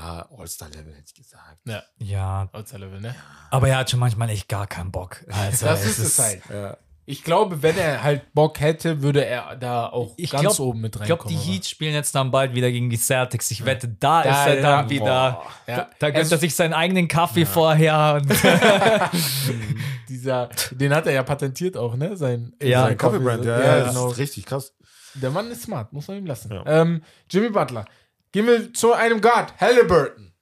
ja, 0.00 0.28
All-Star-Level, 0.30 0.94
hätte 0.94 1.04
ich 1.08 1.14
gesagt. 1.14 1.58
Ja, 1.64 1.82
Ja, 1.98 2.48
Outside-Level, 2.52 3.00
ne? 3.00 3.14
aber 3.50 3.68
er 3.68 3.78
hat 3.78 3.90
schon 3.90 4.00
manchmal 4.00 4.30
echt 4.30 4.48
gar 4.48 4.66
keinen 4.66 4.90
Bock. 4.92 5.22
Also, 5.30 5.66
Das 5.66 5.84
ist 5.84 5.98
es 5.98 6.18
halt. 6.18 6.42
Ja. 6.48 6.76
Ich 7.04 7.24
glaube, 7.24 7.62
wenn 7.62 7.76
er 7.76 8.02
halt 8.04 8.32
Bock 8.32 8.60
hätte, 8.60 9.02
würde 9.02 9.24
er 9.24 9.56
da 9.56 9.86
auch 9.88 10.14
Ich 10.16 10.30
ganz 10.30 10.42
glaub- 10.42 10.60
oben 10.60 10.82
mit 10.82 10.94
Ich 10.94 11.02
glaube, 11.02 11.24
reinkommen. 11.24 11.44
die 11.44 11.52
Heat 11.52 11.66
spielen 11.66 11.94
jetzt 11.94 12.14
dann 12.14 12.30
bald 12.30 12.54
wieder 12.54 12.70
gegen 12.70 12.90
die 12.90 12.96
Celtics. 12.96 13.50
Ich 13.50 13.64
wette, 13.64 13.88
da, 13.88 14.22
Da, 14.22 14.30
ist 14.30 14.46
er 14.50 14.54
ja. 14.56 14.62
dann 14.62 14.88
wieder. 14.90 15.12
aber. 15.12 15.46
ja, 15.66 15.76
Da, 15.76 15.90
da 15.98 16.06
gönnt 16.10 16.18
also 16.18 16.36
er 16.36 16.38
sich 16.38 16.54
seinen 16.54 16.72
eigenen 16.74 17.08
Kaffee 17.08 17.44
vorher. 17.44 18.20
Und 18.22 18.32
dieser, 20.08 20.48
den 20.70 20.94
hat 20.94 21.06
er 21.06 21.12
ja 21.12 21.22
patentiert 21.24 21.76
auch, 21.76 21.96
ne? 21.96 22.16
Sein, 22.16 22.52
Ja, 22.62 22.82
sein 22.82 22.92
Ein 22.92 22.98
Coffee 22.98 23.18
Brand, 23.18 23.44
ja, 23.44 23.58
ja, 23.60 23.76
ja, 23.78 23.84
genau. 23.88 24.04
das 24.04 24.12
ist 24.12 24.18
richtig 24.18 24.46
krass. 24.46 24.72
Der 25.14 25.30
Mann 25.30 25.50
ist 25.50 25.62
smart, 25.62 25.92
muss 25.92 26.06
man 26.08 26.18
ihm 26.18 26.26
lassen. 26.26 26.52
Ja. 26.52 26.64
Ähm, 26.66 27.02
Jimmy 27.28 27.50
Butler. 27.50 27.84
Gehen 28.30 28.46
wir 28.46 28.72
zu 28.72 28.92
einem 28.94 29.20
Guard, 29.20 29.60
Halliburton. 29.60 30.32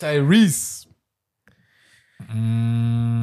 Tyrese. 0.00 0.88
Mm. 2.28 3.17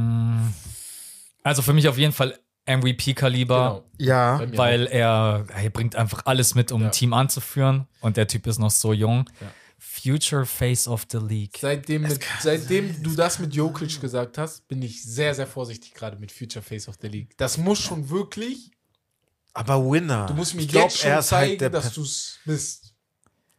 Also 1.46 1.62
für 1.62 1.74
mich 1.74 1.88
auf 1.88 1.98
jeden 1.98 2.12
Fall 2.12 2.38
MVP-Kaliber. 2.68 3.84
Genau. 3.98 4.10
Ja. 4.10 4.42
Weil 4.58 4.88
er, 4.88 5.46
er 5.56 5.70
bringt 5.70 5.96
einfach 5.96 6.26
alles 6.26 6.56
mit, 6.56 6.72
um 6.72 6.82
Ja. 6.82 6.88
ein 6.88 6.92
Team 6.92 7.14
anzuführen. 7.14 7.88
Und 8.02 8.18
der 8.18 8.28
Typ 8.28 8.48
ist 8.48 8.58
noch 8.58 8.72
so 8.72 8.94
jung. 8.94 9.30
Ja. 9.40 9.48
Future 9.78 10.46
Face 10.48 10.88
of 10.88 11.06
the 11.12 11.20
League. 11.20 11.58
Seitdem, 11.62 12.02
mit, 12.02 12.20
seitdem 12.42 13.02
du 13.04 13.12
das 13.16 13.38
mit 13.40 13.54
Jokic 13.54 14.02
gesagt 14.02 14.38
hast, 14.40 14.68
bin 14.68 14.82
ich 14.82 15.04
sehr, 15.04 15.36
sehr 15.36 15.46
vorsichtig 15.46 15.94
gerade 15.94 16.18
mit 16.18 16.32
Future 16.32 16.64
Face 16.64 16.88
of 16.90 16.96
the 17.02 17.08
League. 17.08 17.38
Das 17.38 17.58
muss 17.60 17.80
schon 17.80 18.10
wirklich, 18.10 18.72
Aber 19.54 19.78
Winner. 19.90 20.26
du 20.26 20.34
musst 20.34 20.56
mir 20.56 20.64
Ich 20.64 20.70
glaub, 20.70 20.86
jetzt 20.86 20.98
schon 21.00 21.12
er 21.12 21.20
ist 21.20 21.28
zeigen, 21.28 21.50
halt 21.52 21.62
der, 21.62 21.70
dass 21.70 21.94
du 21.94 22.02
es 22.02 22.40
bist. 22.46 22.94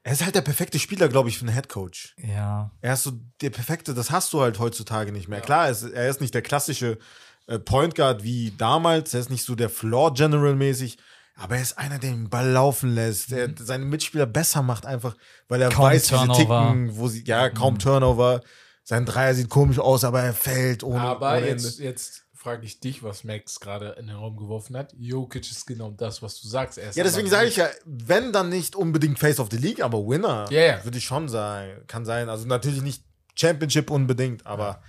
Er 0.03 0.13
ist 0.13 0.25
halt 0.25 0.35
der 0.35 0.41
perfekte 0.43 0.79
Spieler, 0.81 1.09
glaube 1.09 1.29
ich, 1.29 1.39
für 1.39 1.45
einen 1.47 1.55
Headcoach. 1.55 2.15
Ja. 2.19 2.71
Er 2.81 2.95
ist 2.95 3.05
so 3.05 3.13
der 3.41 3.51
perfekte, 3.51 3.95
das 3.95 4.11
hast 4.11 4.33
du 4.33 4.41
halt 4.41 4.59
heutzutage 4.59 5.13
nicht 5.13 5.29
mehr. 5.29 5.41
Klar, 5.41 5.67
er 5.67 5.71
ist, 5.73 5.83
er 5.85 6.09
ist 6.09 6.21
nicht 6.21 6.35
der 6.35 6.43
klassische 6.43 6.99
äh, 7.47 7.59
Point 7.59 7.95
Guard 7.95 8.23
wie 8.23 8.53
damals, 8.57 9.15
er 9.15 9.21
ist 9.21 9.31
nicht 9.31 9.45
so 9.45 9.55
der 9.55 9.71
Floor 9.71 10.15
General 10.15 10.55
mäßig, 10.55 10.99
aber 11.35 11.57
er 11.57 11.63
ist 11.63 11.77
einer, 11.79 11.99
der 11.99 12.11
den 12.11 12.31
Ball 12.31 12.51
laufen 12.51 12.95
lässt, 12.95 13.31
der 13.31 13.51
seine 13.59 13.85
Mitspieler 13.85 14.27
besser 14.27 14.63
macht 14.63 14.87
einfach, 14.87 15.17
weil 15.49 15.61
er 15.61 15.69
Kaum 15.69 15.87
weiß, 15.87 16.11
wie 16.13 16.19
sie 16.19 16.33
ticken, 16.33 16.97
wo 16.97 17.09
sie, 17.09 17.25
ja, 17.25 17.51
kaum 17.51 17.79
Turnover. 17.79 18.41
Sein 18.83 19.05
Dreier 19.05 19.35
sieht 19.35 19.51
komisch 19.51 19.79
aus, 19.79 20.05
aber 20.05 20.23
er 20.23 20.33
fällt 20.33 20.83
ohne, 20.85 21.01
Aber 21.01 21.37
ohne 21.37 21.47
jetzt, 21.49 21.79
jetzt 21.79 22.23
frage 22.33 22.65
ich 22.65 22.79
dich, 22.79 23.03
was 23.03 23.25
Max 23.25 23.59
gerade 23.59 23.97
in 23.99 24.07
den 24.07 24.17
Raum 24.17 24.37
geworfen 24.37 24.77
hat. 24.77 24.95
Jokic 24.97 25.51
ist 25.51 25.67
genau 25.67 25.91
das, 25.91 26.23
was 26.23 26.41
du 26.41 26.47
sagst. 26.47 26.79
Ja, 26.79 27.03
deswegen 27.03 27.29
sage 27.29 27.49
ich 27.49 27.57
ja, 27.57 27.69
wenn 27.85 28.33
dann 28.33 28.49
nicht 28.49 28.77
unbedingt 28.77 29.19
Face 29.19 29.41
of 29.41 29.49
the 29.51 29.57
League, 29.57 29.83
aber 29.83 29.99
Winner, 30.07 30.47
Ja, 30.51 30.61
ja. 30.61 30.85
würde 30.85 30.99
ich 30.99 31.05
schon 31.05 31.29
sagen. 31.29 31.83
Kann 31.89 32.05
sein. 32.05 32.29
Also 32.29 32.47
natürlich 32.47 32.83
nicht 32.83 33.03
Championship 33.35 33.91
unbedingt, 33.91 34.47
aber 34.47 34.81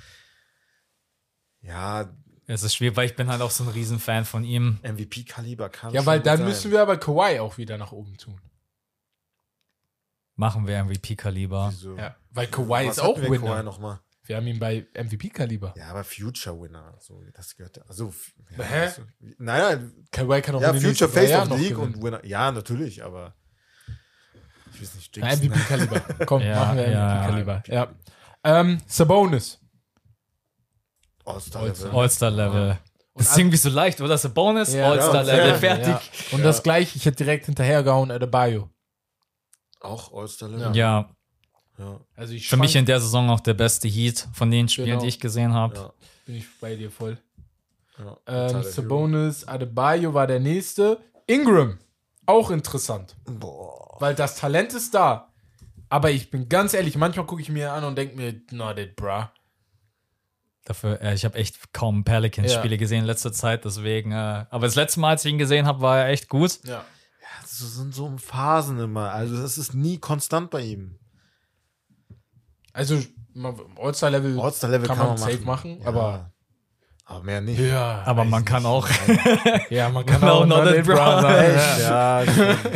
ja, 1.61 2.13
Es 2.49 2.63
ist 2.63 2.75
schwierig, 2.75 2.95
weil 2.95 3.05
ich 3.07 3.15
bin 3.15 3.27
halt 3.27 3.41
auch 3.41 3.51
so 3.51 3.65
ein 3.65 3.69
Riesenfan 3.69 4.23
von 4.23 4.43
ihm. 4.45 4.79
MVP-Kaliber 4.81 5.69
kann 5.69 5.93
Ja, 5.93 6.05
weil 6.05 6.19
gut 6.19 6.27
dann 6.27 6.37
sein. 6.39 6.47
müssen 6.47 6.71
wir 6.71 6.81
aber 6.81 6.97
Kawhi 6.97 7.39
auch 7.39 7.57
wieder 7.57 7.77
nach 7.77 7.91
oben 7.91 8.15
tun. 8.17 8.39
Machen 10.35 10.67
wir 10.67 10.83
MVP-Kaliber. 10.83 11.69
Wieso? 11.71 11.97
Ja, 11.97 12.15
weil 12.31 12.47
Kawhi 12.47 12.87
Was 12.87 12.97
ist 12.97 13.03
auch 13.03 13.17
wir 13.17 13.23
Kawhi 13.27 13.41
Winner. 13.41 13.63
noch 13.63 13.79
mal? 13.79 13.99
Wir 14.23 14.35
haben 14.37 14.47
ihn 14.47 14.59
bei 14.59 14.85
MVP-Kaliber. 14.93 15.73
Ja, 15.77 15.87
aber 15.89 16.03
Future 16.03 16.59
Winner. 16.61 16.95
So, 16.99 17.21
das 17.33 17.55
gehört. 17.55 17.81
Also, 17.87 18.13
ja, 18.57 18.63
Hä? 18.63 18.81
also, 18.81 19.01
nein, 19.37 19.93
Kawhi 20.11 20.41
kann 20.41 20.55
auch 20.55 20.61
ja, 20.61 20.73
Future 20.73 21.09
Face 21.09 21.31
of 21.33 21.49
League 21.57 21.69
gewinnen. 21.75 21.95
und 21.95 22.03
Winner. 22.03 22.23
Ja, 22.25 22.51
natürlich, 22.51 23.03
aber. 23.03 23.35
Ich 24.73 24.81
weiß 24.81 24.95
nicht. 24.95 25.17
MVP-Kaliber. 25.17 25.99
Komm, 26.25 26.41
Ja, 26.43 26.59
machen 26.59 26.77
wir 26.77 26.89
ja. 26.91 27.17
MVP-Kaliber. 27.23 27.63
Ja. 27.67 27.87
Ähm, 28.43 28.77
Sabonis. 28.85 29.59
All-Star-Level. 31.27 31.91
All-Star-Level. 31.91 32.77
Das 33.15 33.31
ist 33.31 33.37
irgendwie 33.37 33.57
so 33.57 33.69
leicht, 33.69 33.99
oder? 33.99 34.09
Das 34.09 34.21
ist 34.23 34.29
ein 34.29 34.33
Bonus, 34.33 34.73
Ja, 34.73 34.91
All-Star-Level, 34.91 35.47
ja, 35.49 35.53
fertig. 35.55 35.87
Ja. 35.87 36.01
Und 36.37 36.43
das 36.43 36.61
gleiche, 36.63 36.97
ich 36.97 37.05
hätte 37.05 37.17
direkt 37.17 37.45
hinterhergehauen, 37.47 38.11
Adebayo. 38.11 38.69
Auch 39.79 40.13
All-Star-Level. 40.13 40.75
Ja, 40.75 41.09
Ja. 41.79 41.99
Also 42.15 42.33
ich 42.33 42.47
für 42.47 42.57
mich 42.57 42.75
in 42.75 42.85
der 42.85 42.99
Saison 42.99 43.29
auch 43.29 43.39
der 43.39 43.53
beste 43.53 43.87
Heat 43.87 44.27
von 44.33 44.49
den 44.49 44.67
Spielen, 44.69 44.87
Genau. 44.87 45.01
die 45.01 45.07
ich 45.07 45.19
gesehen 45.19 45.53
habe. 45.53 45.75
Ja. 45.75 45.93
bin 46.25 46.35
ich 46.35 46.45
bei 46.59 46.75
dir 46.75 46.89
voll. 46.91 47.17
ja. 47.99 48.17
Ähm, 48.27 48.63
Sabonis, 48.63 49.43
Adebayo 49.47 50.13
war 50.13 50.27
der 50.27 50.39
nächste. 50.39 50.99
Ingram, 51.27 51.77
auch 52.25 52.49
interessant. 52.51 53.15
Boah. 53.25 53.95
Weil 53.99 54.15
das 54.15 54.35
Talent 54.37 54.73
ist 54.73 54.93
da. 54.93 55.31
Aber 55.89 56.11
ich 56.11 56.29
bin 56.29 56.49
ganz 56.49 56.73
ehrlich, 56.73 56.97
manchmal 56.97 57.25
gucke 57.25 57.41
ich 57.41 57.49
mir 57.49 57.71
an 57.73 57.83
und 57.83 57.95
denke 57.97 58.15
mir, 58.15 58.41
not 58.51 58.77
it, 58.77 58.95
bruh. 58.95 59.25
Dafür, 60.67 61.01
äh, 61.01 61.13
ich 61.13 61.23
habe 61.23 61.37
echt 61.37 61.71
kaum 61.71 62.03
Pelicans-Spiele 62.03 62.77
gesehen 62.77 62.99
in 62.99 63.05
letzter 63.05 63.31
Zeit, 63.31 63.63
deswegen. 63.63 64.11
Äh, 64.11 64.45
aber 64.49 64.67
das 64.67 64.75
letzte 64.75 64.99
Mal, 64.99 65.11
als 65.11 65.23
ich 65.23 65.31
ihn 65.31 65.37
gesehen 65.37 65.65
habe, 65.65 65.79
war 65.79 65.99
er 65.99 66.09
echt 66.09 66.27
gut. 66.27 66.59
Ja. 66.65 66.83
Das 67.41 67.57
sind 67.59 67.95
so 67.95 68.13
Phasen 68.17 68.77
immer. 68.77 69.11
Also, 69.11 69.41
das 69.41 69.57
ist 69.57 69.73
nie 69.73 69.97
konstant 69.97 70.51
bei 70.51 70.59
ihm. 70.61 70.99
Also, 72.73 72.99
All-Star-Level 73.77 74.41
All-Star-Level 74.41 74.87
kann, 74.87 74.97
man 74.97 75.17
safe 75.17 75.39
machen, 75.39 75.79
Ja. 75.81 75.87
aber. 75.87 76.31
Aber 77.05 77.23
mehr 77.23 77.39
nicht. 77.39 77.59
Ja, 77.59 78.03
Aber 78.05 78.25
man 78.25 78.41
nicht. 78.41 78.49
kann 78.49 78.65
auch. 78.65 78.85
Ja, 79.69 79.87
man 79.87 80.05
kann 80.05 80.21
auch 80.25 80.45
not 80.45 80.65
not 80.65 80.85
sein. 80.85 81.45
Echt? 81.45 81.79
Ja. 81.79 82.23
Ja, 82.23 82.31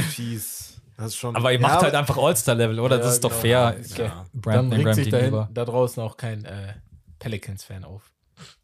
fies. 0.09 0.81
Das 0.95 1.07
ist 1.07 1.18
schon. 1.18 1.35
Aber 1.35 1.51
ihr 1.51 1.59
ja, 1.59 1.68
macht 1.68 1.81
halt 1.81 1.93
einfach 1.93 2.18
All-Star-Level, 2.18 2.80
oder? 2.80 2.95
Ja, 2.95 3.03
das 3.03 3.15
ist 3.15 3.23
doch 3.26 3.31
genau. 3.31 3.41
fair. 3.41 3.76
Okay. 3.91 4.05
Ja. 4.05 4.26
Dann 4.34 4.72
Ingram 4.72 4.93
sich 4.93 5.09
da 5.09 5.65
draußen 5.65 6.01
auch 6.01 6.15
kein 6.15 6.45
äh, 6.45 6.76
Pelicans-Fan 7.22 7.84
auf. 7.85 8.11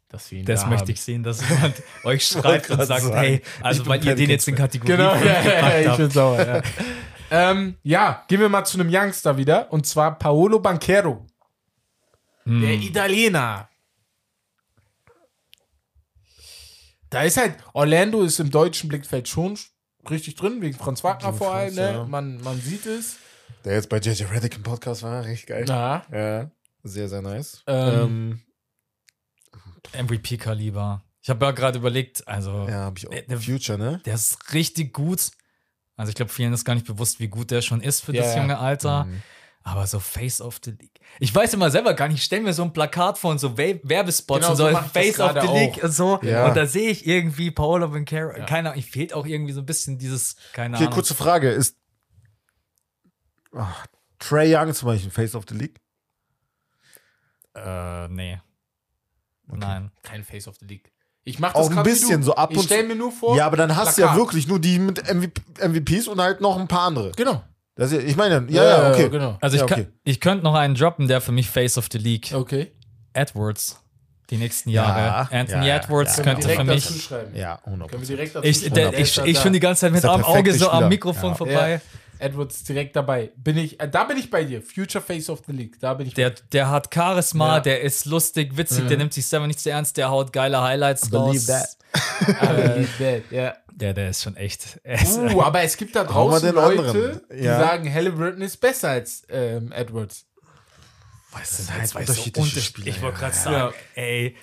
Dass 0.08 0.30
wir 0.30 0.38
ihn 0.40 0.44
Das 0.46 0.62
da 0.62 0.66
möchte 0.68 0.84
haben. 0.84 0.90
ich 0.90 1.00
sehen, 1.02 1.22
dass 1.22 1.46
jemand 1.48 1.74
euch 2.04 2.26
schreibt 2.26 2.70
und 2.70 2.84
sagt, 2.84 3.02
sagen, 3.02 3.14
hey, 3.14 3.42
also 3.62 3.86
weil 3.86 4.04
ihr 4.04 4.14
den 4.14 4.30
jetzt 4.30 4.48
in 4.48 4.54
Kategorie 4.54 4.92
Genau, 4.92 5.14
ja, 5.16 5.42
ja, 5.42 5.78
ja, 5.80 5.90
ich 5.92 5.96
bin 5.98 6.10
sauer, 6.10 6.46
ja. 6.46 6.62
ähm, 7.30 7.76
ja, 7.82 8.24
gehen 8.26 8.40
wir 8.40 8.48
mal 8.48 8.64
zu 8.64 8.80
einem 8.80 8.88
Youngster 8.92 9.36
wieder. 9.36 9.70
Und 9.70 9.86
zwar 9.86 10.18
Paolo 10.18 10.58
Banquero. 10.60 11.26
Hm. 12.44 12.62
Der 12.62 12.72
Italiener. 12.72 13.68
Da 17.10 17.22
ist 17.22 17.36
halt, 17.36 17.56
Orlando 17.74 18.22
ist 18.22 18.38
im 18.40 18.50
deutschen 18.50 18.88
Blickfeld 18.88 19.28
schon 19.28 19.58
richtig 20.08 20.36
drin, 20.36 20.60
wegen 20.62 20.76
Franz 20.76 21.04
Wagner 21.04 21.32
vor 21.34 21.52
allem. 21.54 21.74
Ne? 21.74 21.92
ja. 21.92 22.04
Man, 22.04 22.40
man 22.42 22.58
sieht 22.60 22.86
es. 22.86 23.16
Der 23.64 23.74
jetzt 23.74 23.88
bei 23.90 23.98
JJ 23.98 24.24
Reddick 24.24 24.56
im 24.56 24.62
Podcast 24.62 25.02
war, 25.02 25.22
richtig 25.24 25.46
geil. 25.48 25.64
Na, 25.68 26.02
Ja, 26.10 26.50
sehr, 26.82 27.08
sehr 27.08 27.20
nice. 27.22 27.62
Ähm, 27.66 28.40
MVP-Kaliber. 29.92 31.04
Ich 31.22 31.30
habe 31.30 31.44
ja 31.46 31.52
gerade 31.52 31.78
überlegt, 31.78 32.26
also 32.28 32.66
ja, 32.68 32.84
habe 32.84 32.98
ich 32.98 33.06
auch. 33.06 33.10
der- 33.10 33.40
Future, 33.40 33.78
ne? 33.78 34.00
der 34.04 34.14
ist 34.14 34.52
richtig 34.54 34.92
gut. 34.92 35.30
Also 35.96 36.10
ich 36.10 36.14
glaube, 36.16 36.30
vielen 36.32 36.52
ist 36.52 36.64
gar 36.64 36.74
nicht 36.74 36.86
bewusst, 36.86 37.18
wie 37.20 37.28
gut 37.28 37.50
der 37.50 37.60
schon 37.60 37.80
ist 37.80 38.04
für 38.04 38.14
Ja, 38.14 38.22
das 38.22 38.36
junge 38.36 38.58
Alter. 38.58 39.04
Mhm. 39.04 39.22
Aber 39.64 39.86
so 39.86 39.98
Face 40.00 40.40
of 40.40 40.60
the 40.64 40.70
League. 40.70 41.00
Ich 41.18 41.34
weiß 41.34 41.52
immer 41.52 41.70
selber 41.70 41.92
gar 41.94 42.08
nicht, 42.08 42.18
ich 42.18 42.24
stelle 42.24 42.42
mir 42.42 42.54
so 42.54 42.62
ein 42.62 42.72
Plakat 42.72 43.18
vor 43.18 43.32
und 43.32 43.38
so 43.38 43.58
We- 43.58 43.80
Werbespots 43.82 44.40
Genau, 44.40 44.50
und 44.52 44.56
so 44.56 44.70
so 44.70 44.76
Face 44.88 45.18
of 45.20 45.32
the 45.32 45.46
League 45.48 45.78
auch. 45.78 45.82
und 45.84 45.90
so. 45.92 46.20
Ja. 46.22 46.46
Und 46.46 46.56
da 46.56 46.64
sehe 46.66 46.88
ich 46.90 47.06
irgendwie 47.06 47.50
Paolo 47.50 47.88
Banquero. 47.88 48.36
Ja. 48.38 48.46
Keine 48.46 48.70
Ahnung, 48.70 48.78
ich 48.78 48.90
fehlt 48.90 49.12
auch 49.12 49.26
irgendwie 49.26 49.52
so 49.52 49.60
ein 49.60 49.66
bisschen 49.66 49.98
dieses, 49.98 50.36
keine 50.52 50.76
Okay, 50.76 50.84
Ahnung. 50.84 50.94
kurze 50.94 51.14
Frage. 51.14 51.50
Ist 51.50 51.76
Ach, 53.54 53.86
Trey 54.18 54.54
Young 54.56 54.72
zum 54.72 54.86
Beispiel 54.86 55.10
Face 55.10 55.34
of 55.34 55.44
the 55.48 55.54
League? 55.54 55.80
Äh, 57.54 58.08
nee. 58.08 58.40
Nein. 59.56 59.90
kein 60.02 60.24
Face 60.24 60.46
of 60.48 60.56
the 60.60 60.66
League. 60.66 60.92
Ich 61.24 61.38
mach 61.38 61.54
Auch 61.54 61.60
das 61.60 61.68
ein 61.70 61.74
grad 61.76 61.86
wie 61.86 61.90
bisschen 61.90 62.20
du. 62.20 62.26
so 62.26 62.34
ab 62.36 62.50
Ich 62.52 62.58
und 62.58 62.64
stell 62.64 62.82
zu- 62.82 62.86
mir 62.88 62.94
nur 62.96 63.12
vor. 63.12 63.36
ja, 63.36 63.46
aber 63.46 63.56
dann 63.56 63.76
hast 63.76 63.98
du 63.98 64.02
ja 64.02 64.16
wirklich 64.16 64.46
nur 64.48 64.58
die 64.58 64.78
mit 64.78 65.02
MVP, 65.12 65.40
MVPs 65.60 66.08
und 66.08 66.20
halt 66.20 66.40
noch 66.40 66.58
ein 66.58 66.68
paar 66.68 66.82
andere. 66.86 67.12
Genau. 67.16 67.42
Das 67.74 67.92
ja- 67.92 67.98
ich 68.00 68.16
meine, 68.16 68.46
ja, 68.48 68.64
ja, 68.64 68.90
okay. 68.90 69.08
genau. 69.08 69.36
Also 69.40 69.56
ich, 69.56 69.60
Ja, 69.60 69.66
kann, 69.66 69.80
okay. 69.82 69.88
ich 70.04 70.20
könnte 70.20 70.42
noch 70.44 70.54
einen 70.54 70.74
droppen, 70.74 71.06
der 71.06 71.20
für 71.20 71.32
mich 71.32 71.48
Face 71.50 71.76
of 71.78 71.88
the 71.92 71.98
League. 71.98 72.32
Okay. 72.34 72.72
Edwards. 73.12 73.82
Die 74.30 74.36
nächsten 74.36 74.68
Jahre. 74.70 75.00
Ja, 75.00 75.28
Anthony 75.40 75.66
ja, 75.66 75.76
ja, 75.76 75.76
Edwards 75.82 76.16
ja. 76.18 76.22
könnte 76.22 76.48
für 76.48 76.64
mich. 76.64 77.10
Ja, 77.34 77.60
100 77.64 77.90
Können 77.90 78.02
wir 78.02 78.08
direkt 78.16 78.34
dazu 78.34 78.46
Ich, 78.46 78.70
der, 78.70 78.98
ich, 78.98 79.16
ich 79.18 79.38
schon 79.38 79.52
die 79.54 79.60
ganze 79.60 79.80
Zeit 79.82 79.92
mit 79.92 80.02
perfekte 80.02 80.26
Auge 80.28 80.52
so 80.54 80.70
am. 80.70 80.88
Mikrofon 80.88 81.30
Ja. 81.30 81.34
vorbei. 81.34 81.80
Edwards 82.20 82.64
direkt 82.64 82.96
dabei. 82.96 83.30
Bin 83.36 83.56
ich, 83.56 83.80
äh, 83.80 83.88
da 83.88 84.04
bin 84.04 84.16
ich 84.16 84.30
bei 84.30 84.44
dir. 84.44 84.62
Future 84.62 85.02
Face 85.02 85.28
of 85.30 85.42
the 85.46 85.52
League. 85.52 85.78
Da 85.80 85.94
bin 85.94 86.06
ich. 86.06 86.14
Der, 86.14 86.30
der 86.52 86.70
hat 86.70 86.92
Charisma, 86.92 87.56
Ja. 87.56 87.60
der 87.60 87.80
ist 87.82 88.04
lustig, 88.06 88.56
witzig, 88.56 88.86
der 88.86 88.96
nimmt 88.96 89.12
sich 89.14 89.26
selber 89.26 89.46
nicht 89.46 89.60
zu 89.60 89.70
ernst, 89.70 89.96
der 89.96 90.10
haut 90.10 90.32
geile 90.32 90.60
Highlights 90.62 91.10
Believe 91.10 91.26
raus. 91.28 91.46
that. 91.46 91.68
äh, 92.28 92.86
bad, 92.98 93.22
ja. 93.30 93.54
Der, 93.72 93.94
der 93.94 94.10
ist 94.10 94.22
schon 94.22 94.36
echt. 94.36 94.78
ist- 94.84 95.18
Uh, 95.18 95.40
aber 95.42 95.62
es 95.62 95.76
gibt 95.76 95.94
da 95.96 96.04
draußen 96.04 96.46
den 96.46 96.54
Leute, 96.56 97.22
die 97.32 97.44
Ja. 97.44 97.58
sagen, 97.60 97.92
Halliburton 97.92 98.42
ist 98.42 98.56
besser 98.58 98.90
als 98.90 99.22
ähm, 99.30 99.70
Edwards. 99.72 100.26
Das 101.32 101.56
sind 101.58 101.70
halt 101.70 101.80
halt 101.80 101.88
zwei 101.90 102.00
unterschiedliche 102.00 102.54
so 102.56 102.60
Spieler. 102.60 102.86
Ich 102.88 103.00
wollte 103.02 103.18
gerade 103.18 103.34
Ja. 103.36 103.42
sagen, 103.42 103.74
ey. 103.94 104.36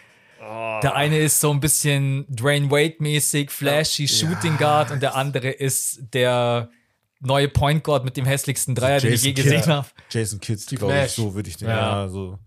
Der 0.84 0.94
eine 0.96 1.18
ist 1.18 1.40
so 1.42 1.50
ein 1.52 1.60
bisschen 1.60 2.26
Dwayne 2.30 2.70
Wade-mäßig, 2.70 3.50
flashy 3.50 4.08
Shooting 4.08 4.58
Guard 4.58 4.92
und 4.92 5.02
der 5.02 5.16
andere 5.16 5.50
ist 5.50 6.02
der 6.14 6.70
neue 7.26 7.48
Point 7.50 7.84
Guard 7.84 8.06
mit 8.06 8.18
dem 8.18 8.26
hässlichsten 8.26 8.76
Dreier, 8.76 9.00
den 9.00 9.14
ich 9.14 9.24
je 9.24 9.32
Jason 9.32 9.44
gesehen 9.44 9.62
Kidd. 9.62 9.72
habe. 9.72 9.88
Jason 10.10 10.40
Kidd, 10.40 10.66
glaube 10.78 11.04
ich, 11.06 11.12
so 11.12 11.34
würde 11.36 11.50
ich 11.50 11.58
den. 11.58 11.68
Ja. 11.70 12.04
Ja. 12.04 12.10
so. 12.10 12.40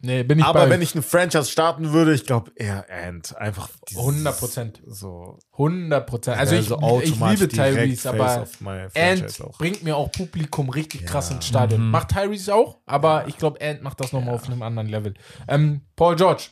Nee, 0.00 0.22
bin 0.24 0.38
ich 0.38 0.44
Aber 0.44 0.60
bei 0.64 0.70
wenn 0.70 0.82
ich 0.82 0.92
eine 0.94 1.02
Franchise 1.02 1.46
starten 1.50 1.92
würde, 1.92 2.12
ich 2.12 2.26
glaube 2.26 2.52
eher 2.54 2.84
Ant. 2.90 3.34
Einfach 3.36 3.70
dieses- 3.88 4.02
100 4.02 4.38
Prozent. 4.38 4.82
So. 4.86 5.38
100 5.52 6.06
Prozent. 6.06 6.38
Also 6.38 6.54
ich, 6.54 6.66
ich 6.66 6.72
automatisch 6.72 7.40
liebe 7.40 7.48
Tyrese, 7.52 8.10
aber 8.10 8.46
Ant 8.94 9.40
auch. 9.40 9.56
bringt 9.58 9.82
mir 9.82 9.96
auch 9.96 10.12
Publikum 10.12 10.68
richtig 10.68 11.06
krass 11.06 11.30
ins 11.30 11.46
Stadion. 11.46 11.90
Macht 11.90 12.10
Tyrese 12.10 12.54
auch, 12.54 12.78
aber 12.84 13.26
ich 13.26 13.38
glaube, 13.38 13.58
Ant 13.62 13.82
macht 13.82 13.98
das 14.00 14.12
nochmal 14.12 14.34
auf 14.34 14.46
einem 14.46 14.62
anderen 14.62 14.88
Level. 14.88 15.14
Ähm, 15.48 15.80
Paul 15.96 16.14
George. 16.14 16.44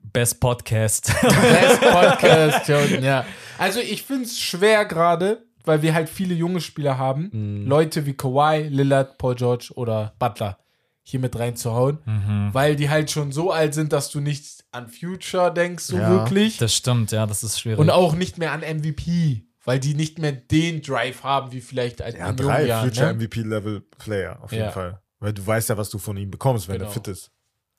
Best 0.00 0.40
Podcast. 0.40 1.12
Best 1.22 1.80
Podcast, 1.80 2.68
Jordan, 2.68 3.02
ja. 3.04 3.24
Also 3.58 3.80
ich 3.80 4.02
finde 4.02 4.24
es 4.24 4.38
schwer 4.40 4.84
gerade, 4.84 5.44
weil 5.64 5.82
wir 5.82 5.94
halt 5.94 6.08
viele 6.08 6.34
junge 6.34 6.60
Spieler 6.60 6.98
haben. 6.98 7.64
Leute 7.66 8.06
wie 8.06 8.14
Kawhi, 8.14 8.68
Lillard, 8.68 9.18
Paul 9.18 9.34
George 9.34 9.70
oder 9.74 10.14
Butler. 10.18 10.58
hier 11.04 11.18
mit 11.18 11.36
reinzuhauen, 11.36 11.98
Mhm. 12.04 12.50
weil 12.52 12.76
die 12.76 12.88
halt 12.88 13.10
schon 13.10 13.32
so 13.32 13.50
alt 13.50 13.74
sind, 13.74 13.92
dass 13.92 14.10
du 14.12 14.20
nicht 14.20 14.62
an 14.70 14.86
Future 14.88 15.52
denkst, 15.52 15.82
so 15.82 15.96
Ja, 15.96 16.08
wirklich. 16.08 16.58
Das 16.58 16.76
stimmt, 16.76 17.10
ja, 17.10 17.26
das 17.26 17.42
ist 17.42 17.58
schwierig. 17.58 17.80
Und 17.80 17.90
auch 17.90 18.14
nicht 18.14 18.38
mehr 18.38 18.52
an 18.52 18.60
MVP, 18.62 19.42
weil 19.64 19.80
die 19.80 19.94
nicht 19.94 20.20
mehr 20.20 20.30
den 20.30 20.80
Drive 20.80 21.24
haben, 21.24 21.50
wie 21.50 21.60
vielleicht 21.60 22.02
ein 22.02 22.14
Ja, 22.16 22.32
drei 22.32 22.66
ne? 22.66 23.14
MVP-Level-Player 23.14 24.38
auf 24.42 24.52
jeden 24.52 24.64
Ja. 24.64 24.70
Fall. 24.70 25.00
Weil 25.18 25.32
du 25.32 25.44
weißt 25.46 25.68
ja, 25.70 25.76
was 25.76 25.90
du 25.90 25.98
von 25.98 26.16
ihm 26.16 26.30
bekommst, 26.30 26.68
wenn 26.68 26.78
Genau. 26.78 26.88
er 26.88 26.92
fit 26.92 27.08
ist. 27.08 27.30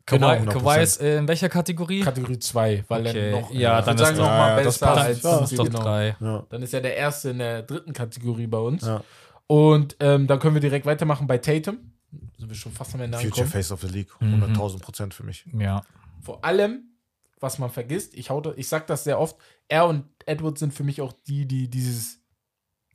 Kawhi, 0.06 0.40
genau, 0.40 0.52
Kawhi 0.52 0.82
ist 0.84 1.00
äh, 1.02 1.18
in 1.20 1.28
welcher 1.28 1.48
Kategorie? 1.50 2.02
Kategorie 2.02 2.38
2, 2.40 2.84
weil 2.90 3.08
Okay, 3.08 3.30
er 3.32 3.42
noch, 3.42 3.52
ja, 3.54 3.80
ich 3.80 3.86
dann 3.86 3.96
ist 3.96 4.02
sagen, 4.02 4.18
das- 4.18 4.26
noch 4.28 4.32
mal 4.34 4.56
das 4.64 4.66
besser 4.80 4.86
passt. 4.88 5.00
als 5.06 5.22
das 5.22 5.52
ist 5.52 5.60
doch 5.60 5.66
genau. 5.66 5.82
drei. 5.82 6.16
Ja. 6.20 6.46
Dann 6.50 6.62
ist 6.62 6.74
er 6.74 6.82
der 6.82 6.96
Erste 6.98 7.30
in 7.30 7.38
der 7.40 7.64
dritten 7.64 7.94
Kategorie 7.94 8.48
bei 8.48 8.58
uns. 8.58 8.86
Ja. 8.86 9.02
Und 9.48 9.96
ähm, 10.00 10.28
dann 10.28 10.40
können 10.40 10.56
wir 10.56 10.62
direkt 10.62 10.86
weitermachen 10.86 11.26
bei 11.28 11.38
Tatum. 11.38 11.78
Sind 12.38 12.50
wir 12.50 12.56
schon 12.56 12.72
fast 12.74 12.94
am 12.96 13.02
Ende 13.02 13.18
Future 13.18 13.32
angekommen. 13.44 13.52
Face 13.52 13.72
of 13.72 13.82
the 13.82 13.88
League. 13.88 14.10
Mhm. 14.20 14.44
100.000 14.44 14.80
Prozent 14.82 15.14
für 15.14 15.24
mich. 15.24 15.46
Ja. 15.58 15.82
Vor 16.22 16.44
allem, 16.44 16.84
was 17.40 17.58
man 17.60 17.70
vergisst, 17.70 18.14
ich, 18.14 18.30
hau, 18.30 18.42
ich 18.56 18.68
sag 18.68 18.88
das 18.88 19.04
sehr 19.06 19.20
oft, 19.20 19.36
er 19.68 19.88
und 19.88 20.06
Edwards 20.26 20.60
sind 20.60 20.74
für 20.74 20.84
mich 20.84 21.02
auch 21.02 21.14
die, 21.28 21.46
die 21.46 21.70
dieses, 21.70 22.20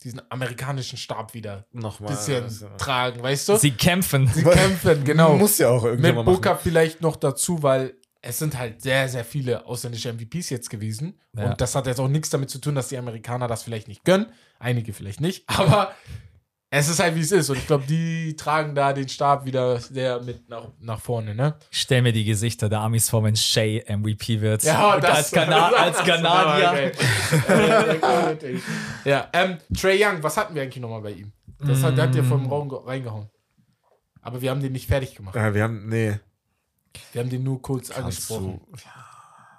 diesen 0.03 0.21
amerikanischen 0.31 0.97
Stab 0.97 1.33
wieder 1.33 1.65
ein 1.73 1.79
Nochmal. 1.79 2.11
bisschen 2.11 2.47
ja- 2.49 2.77
tragen, 2.77 3.21
weißt 3.21 3.49
du? 3.49 3.57
Sie 3.57 3.71
kämpfen. 3.71 4.27
Sie 4.27 4.43
kämpfen, 4.43 5.03
genau. 5.03 5.35
Muss 5.35 5.57
ja 5.57 5.69
auch 5.69 5.83
Mit 5.83 5.91
irgendjemand 5.91 6.25
machen. 6.27 6.35
Booker 6.35 6.57
vielleicht 6.57 7.01
noch 7.01 7.15
dazu, 7.15 7.61
weil 7.63 7.95
es 8.21 8.37
sind 8.39 8.57
halt 8.57 8.81
sehr, 8.81 9.07
sehr 9.07 9.23
viele 9.23 9.65
ausländische 9.65 10.09
MVPs 10.11 10.49
jetzt 10.49 10.69
gewesen. 10.69 11.19
Ja. 11.37 11.51
Und 11.51 11.61
das 11.61 11.75
hat 11.75 11.87
jetzt 11.87 11.99
auch 11.99 12.07
nichts 12.09 12.29
damit 12.29 12.49
zu 12.49 12.59
tun, 12.59 12.75
dass 12.75 12.89
die 12.89 12.97
Amerikaner 12.97 13.47
das 13.47 13.63
vielleicht 13.63 13.87
nicht 13.87 14.03
gönnen. 14.03 14.27
Einige 14.59 14.91
vielleicht 14.93 15.21
nicht. 15.21 15.43
Aber 15.47 15.93
es 16.71 16.87
ist 16.87 16.99
halt, 16.99 17.15
wie 17.15 17.21
es 17.21 17.31
ist. 17.31 17.49
Und 17.49 17.57
ich 17.57 17.65
glaube, 17.67 17.85
die 17.87 18.35
tragen 18.35 18.75
da 18.75 18.93
den 18.93 19.09
Stab 19.09 19.45
wieder 19.45 19.79
sehr 19.79 20.21
mit 20.21 20.47
nach, 20.49 20.67
nach 20.79 20.99
vorne, 21.01 21.33
ne? 21.33 21.57
Ich 21.71 21.81
stell 21.81 22.01
mir 22.03 22.13
die 22.13 22.23
Gesichter 22.25 22.69
der 22.69 22.79
Amis 22.81 23.09
vor, 23.09 23.23
wenn 23.23 23.35
Shay 23.35 23.83
MVP 23.87 24.39
wird. 24.41 24.63
Ja, 24.63 24.93
Und 24.95 25.03
das 25.03 25.17
als, 25.17 25.31
Ghana 25.31 25.67
als 25.75 25.97
Kanadier. 25.97 26.91
Kanadier. 27.45 28.59
ja, 29.05 29.29
ähm, 29.33 29.57
Trey 29.75 30.03
Young, 30.03 30.21
was 30.23 30.37
hatten 30.37 30.55
wir 30.55 30.61
eigentlich 30.61 30.81
nochmal 30.81 31.01
bei 31.01 31.11
ihm? 31.11 31.31
Das 31.59 31.83
hat, 31.83 31.97
der 31.97 32.05
hat 32.05 32.15
ja 32.15 32.23
vom 32.23 32.45
Raum 32.47 32.69
ge- 32.69 32.79
reingehauen. 32.85 33.29
Aber 34.21 34.41
wir 34.41 34.49
haben 34.51 34.61
den 34.61 34.71
nicht 34.73 34.87
fertig 34.87 35.15
gemacht. 35.15 35.35
Ja, 35.35 35.53
wir 35.53 35.63
haben, 35.63 35.87
nee. 35.89 36.19
Wir 37.13 37.21
haben 37.21 37.29
den 37.29 37.43
nur 37.43 37.61
kurz 37.61 37.89
Kannst 37.89 38.31
angesprochen. 38.31 38.61
du, 38.71 38.77
ja, 38.77 39.05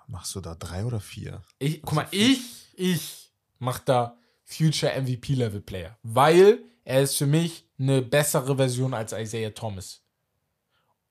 machst 0.07 0.35
du 0.35 0.41
da 0.41 0.55
drei 0.55 0.85
oder 0.85 1.01
vier? 1.01 1.43
Ich, 1.59 1.82
guck 1.82 1.95
mal, 1.95 2.07
ich, 2.11 2.41
ich 2.74 3.32
mach 3.59 3.78
da 3.81 4.16
Future 4.45 4.93
MVP 5.01 5.35
Level 5.35 5.61
Player, 5.61 5.97
weil 6.03 6.61
er 6.85 7.02
ist 7.02 7.16
für 7.16 7.27
mich 7.27 7.66
eine 7.78 8.02
bessere 8.02 8.57
Version 8.57 8.94
als 8.94 9.12
Isaiah 9.12 9.51
Thomas. 9.55 10.02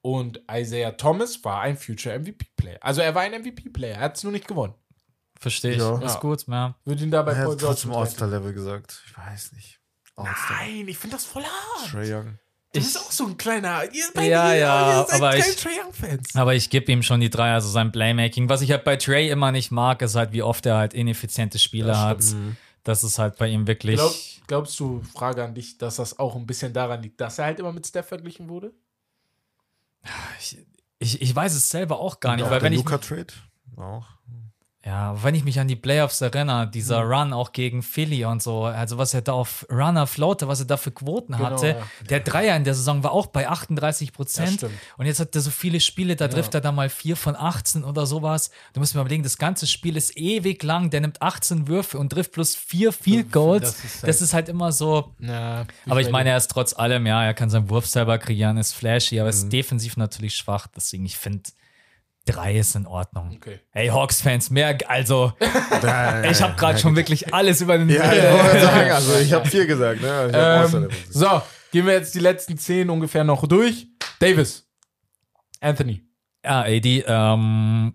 Und 0.01 0.41
Isaiah 0.51 0.91
Thomas 0.91 1.43
war 1.43 1.61
ein 1.61 1.77
Future 1.77 2.17
MVP 2.17 2.45
Player. 2.55 2.77
Also 2.81 3.01
er 3.01 3.13
war 3.15 3.23
ein 3.23 3.33
MVP 3.33 3.69
Player, 3.69 3.95
er 3.95 4.01
hat 4.01 4.17
es 4.17 4.23
nur 4.23 4.31
nicht 4.31 4.47
gewonnen. 4.47 4.73
Verstehe 5.39 5.71
ich. 5.73 5.77
Ja. 5.79 5.97
Ist 5.99 6.13
Ja. 6.15 6.19
gut, 6.19 6.47
ja. 6.47 6.75
Würde 6.85 7.03
ihn 7.03 7.11
da 7.11 7.21
bei 7.21 7.31
Er 7.33 7.43
Paul 7.43 7.53
hat 7.53 7.59
George 7.59 7.75
trotzdem 7.75 7.93
All-Star-Level 7.93 8.53
gesagt. 8.53 9.01
Ich 9.07 9.17
weiß 9.17 9.51
nicht. 9.53 9.79
All-Star. 10.15 10.57
Nein, 10.61 10.87
ich 10.87 10.97
finde 10.97 11.15
das 11.15 11.25
voll 11.25 11.43
hart. 11.43 11.91
Trey 11.91 12.13
Young. 12.13 12.37
Das 12.73 12.83
Ich- 12.83 12.89
ist 12.89 12.97
auch 12.97 13.11
so 13.11 13.25
ein 13.25 13.37
kleiner. 13.37 13.83
Ihr 13.93 14.05
beide 14.13 14.29
Ja, 14.29 14.53
ja, 14.53 14.99
ihr 15.01 15.05
seid 15.07 15.15
aber 15.21 15.37
ich- 15.37 15.55
Trae 15.55 15.71
Young 15.83 15.93
Fans. 15.93 16.35
Aber 16.35 16.53
ich 16.55 16.69
gebe 16.69 16.91
ihm 16.91 17.01
schon 17.03 17.19
die 17.19 17.29
drei, 17.29 17.51
also 17.53 17.67
sein 17.69 17.91
Playmaking. 17.91 18.47
Was 18.49 18.61
ich 18.61 18.71
halt 18.71 18.83
bei 18.83 18.95
Trey 18.97 19.29
immer 19.29 19.51
nicht 19.51 19.71
mag, 19.71 20.01
ist 20.01 20.15
halt, 20.15 20.33
wie 20.33 20.43
oft 20.43 20.65
er 20.65 20.77
halt 20.77 20.93
ineffiziente 20.93 21.57
Spiele 21.57 21.87
Das 21.87 21.97
hat. 21.97 22.23
stimmt. 22.23 22.57
Das 22.89 23.03
ist 23.03 23.19
halt 23.19 23.37
bei 23.37 23.47
ihm 23.47 23.67
wirklich. 23.67 23.97
Glaub, 23.97 24.15
glaubst 24.47 24.79
du, 24.79 25.03
Frage 25.03 25.43
an 25.43 25.53
dich, 25.53 25.77
dass 25.77 25.97
das 25.97 26.17
auch 26.17 26.35
ein 26.35 26.47
bisschen 26.47 26.73
daran 26.73 27.03
liegt, 27.03 27.21
dass 27.21 27.37
er 27.37 27.45
halt 27.45 27.59
immer 27.59 27.71
mit 27.71 27.85
Steph 27.85 28.07
verglichen 28.07 28.49
wurde? 28.49 28.73
ich, 30.97 31.21
ich 31.21 31.35
weiß 31.35 31.53
es 31.53 31.69
selber 31.69 31.99
auch 31.99 32.19
gar 32.19 32.35
nicht, 32.35 32.45
Auch 32.45 32.49
weil 32.49 32.57
der 32.57 32.63
wenn 32.63 32.73
ich, 32.73 32.79
Luca-Trade. 32.79 33.31
Auch. 33.77 34.07
Ja, 34.85 35.21
wenn 35.21 35.35
ich 35.35 35.43
mich 35.43 35.59
an 35.59 35.67
die 35.67 35.75
Playoffs 35.75 36.21
erinnere, 36.21 36.65
dieser 36.69 37.03
Mhm. 37.03 37.11
Run 37.11 37.33
auch 37.33 37.51
gegen 37.51 37.83
Philly 37.83 38.23
und 38.23 38.41
so, 38.41 38.63
also 38.63 38.97
was 38.97 39.13
er 39.13 39.21
da 39.21 39.33
auf 39.33 39.65
Runner 39.69 40.07
floater, 40.07 40.47
was 40.47 40.61
er 40.61 40.67
da 40.67 40.77
für 40.77 40.91
Quoten 40.91 41.33
Genau, 41.33 41.43
hatte, 41.49 41.67
ja. 41.69 42.05
der 42.09 42.21
Dreier 42.21 42.55
in 42.55 42.63
der 42.63 42.73
Saison 42.73 43.03
war 43.03 43.11
auch 43.11 43.27
bei 43.27 43.49
38 43.49 44.07
Das 44.09 44.15
Prozent. 44.15 44.65
Und 44.97 45.05
jetzt 45.05 45.19
hat 45.19 45.35
er 45.35 45.41
so 45.41 45.51
viele 45.51 45.81
Spiele, 45.81 46.15
da 46.15 46.29
trifft 46.29 46.53
er 46.55 46.61
da 46.61 46.71
mal 46.71 46.89
4 46.89 47.17
von 47.17 47.35
18 47.35 47.83
oder 47.83 48.05
sowas. 48.05 48.51
Du 48.73 48.79
musst 48.79 48.95
mir 48.95 49.01
überlegen, 49.01 49.23
das 49.23 49.37
ganze 49.37 49.67
Spiel 49.67 49.97
ist 49.97 50.15
ewig 50.17 50.63
lang, 50.63 50.89
der 50.89 51.01
nimmt 51.01 51.21
18 51.21 51.67
Würfe 51.67 51.97
und 51.97 52.11
trifft 52.11 52.31
plus 52.31 52.55
4 52.55 52.93
Field 52.93 53.33
Goals. 53.33 53.63
Das 53.63 53.81
Das 53.81 53.83
ist 53.83 54.21
ist, 54.21 54.33
halt- 54.33 54.45
halt 54.45 54.49
immer 54.49 54.71
so. 54.71 55.13
Ja, 55.19 55.65
Aber 55.89 55.99
ich 55.99 56.09
meine, 56.09 56.29
er 56.29 56.37
ist 56.37 56.49
trotz 56.51 56.73
allem, 56.73 57.05
ja, 57.05 57.21
er 57.25 57.33
kann 57.33 57.49
seinen 57.49 57.69
Wurf 57.69 57.85
selber 57.85 58.17
kreieren, 58.17 58.55
ist 58.55 58.71
flashy, 58.73 59.19
aber 59.19 59.27
Mhm. 59.27 59.35
ist 59.35 59.49
defensiv 59.49 59.97
natürlich 59.97 60.35
schwach. 60.35 60.67
Deswegen, 60.73 61.05
ich 61.05 61.17
finde, 61.17 61.43
drei 62.25 62.57
ist 62.57 62.75
in 62.75 62.85
Ordnung. 62.85 63.33
Okay. 63.35 63.59
Hey, 63.71 63.87
Hawks-Fans, 63.87 64.49
mehr, 64.49 64.77
also, 64.87 65.33
ich 65.39 66.41
habe 66.41 66.55
gerade 66.57 66.77
schon 66.79 66.95
wirklich 66.95 67.33
alles 67.33 67.61
über 67.61 67.77
den. 67.77 67.89
Ja, 67.89 68.11
ich 68.13 68.23
wollte 68.23 68.61
sagen, 68.61 68.91
also 68.91 69.15
ich 69.17 69.33
habe 69.33 69.47
vier 69.49 69.65
gesagt, 69.65 70.01
ne? 70.01 70.27
Ich 70.29 70.35
hab 70.35 70.73
Ähm, 70.73 70.89
so, 71.09 71.41
gehen 71.71 71.85
wir 71.85 71.93
jetzt 71.93 72.15
die 72.15 72.19
letzten 72.19 72.57
zehn 72.57 72.89
ungefähr 72.89 73.23
noch 73.23 73.47
durch. 73.47 73.87
Davis. 74.19 74.67
Anthony. 75.59 76.03
Ja, 76.43 76.61
AD, 76.61 77.03
ähm. 77.07 77.93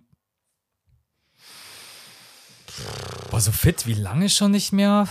Boah, 3.30 3.40
so 3.40 3.52
fit 3.52 3.86
wie 3.86 3.94
lange 3.94 4.28
schon 4.28 4.50
nicht 4.50 4.72
mehr? 4.72 5.08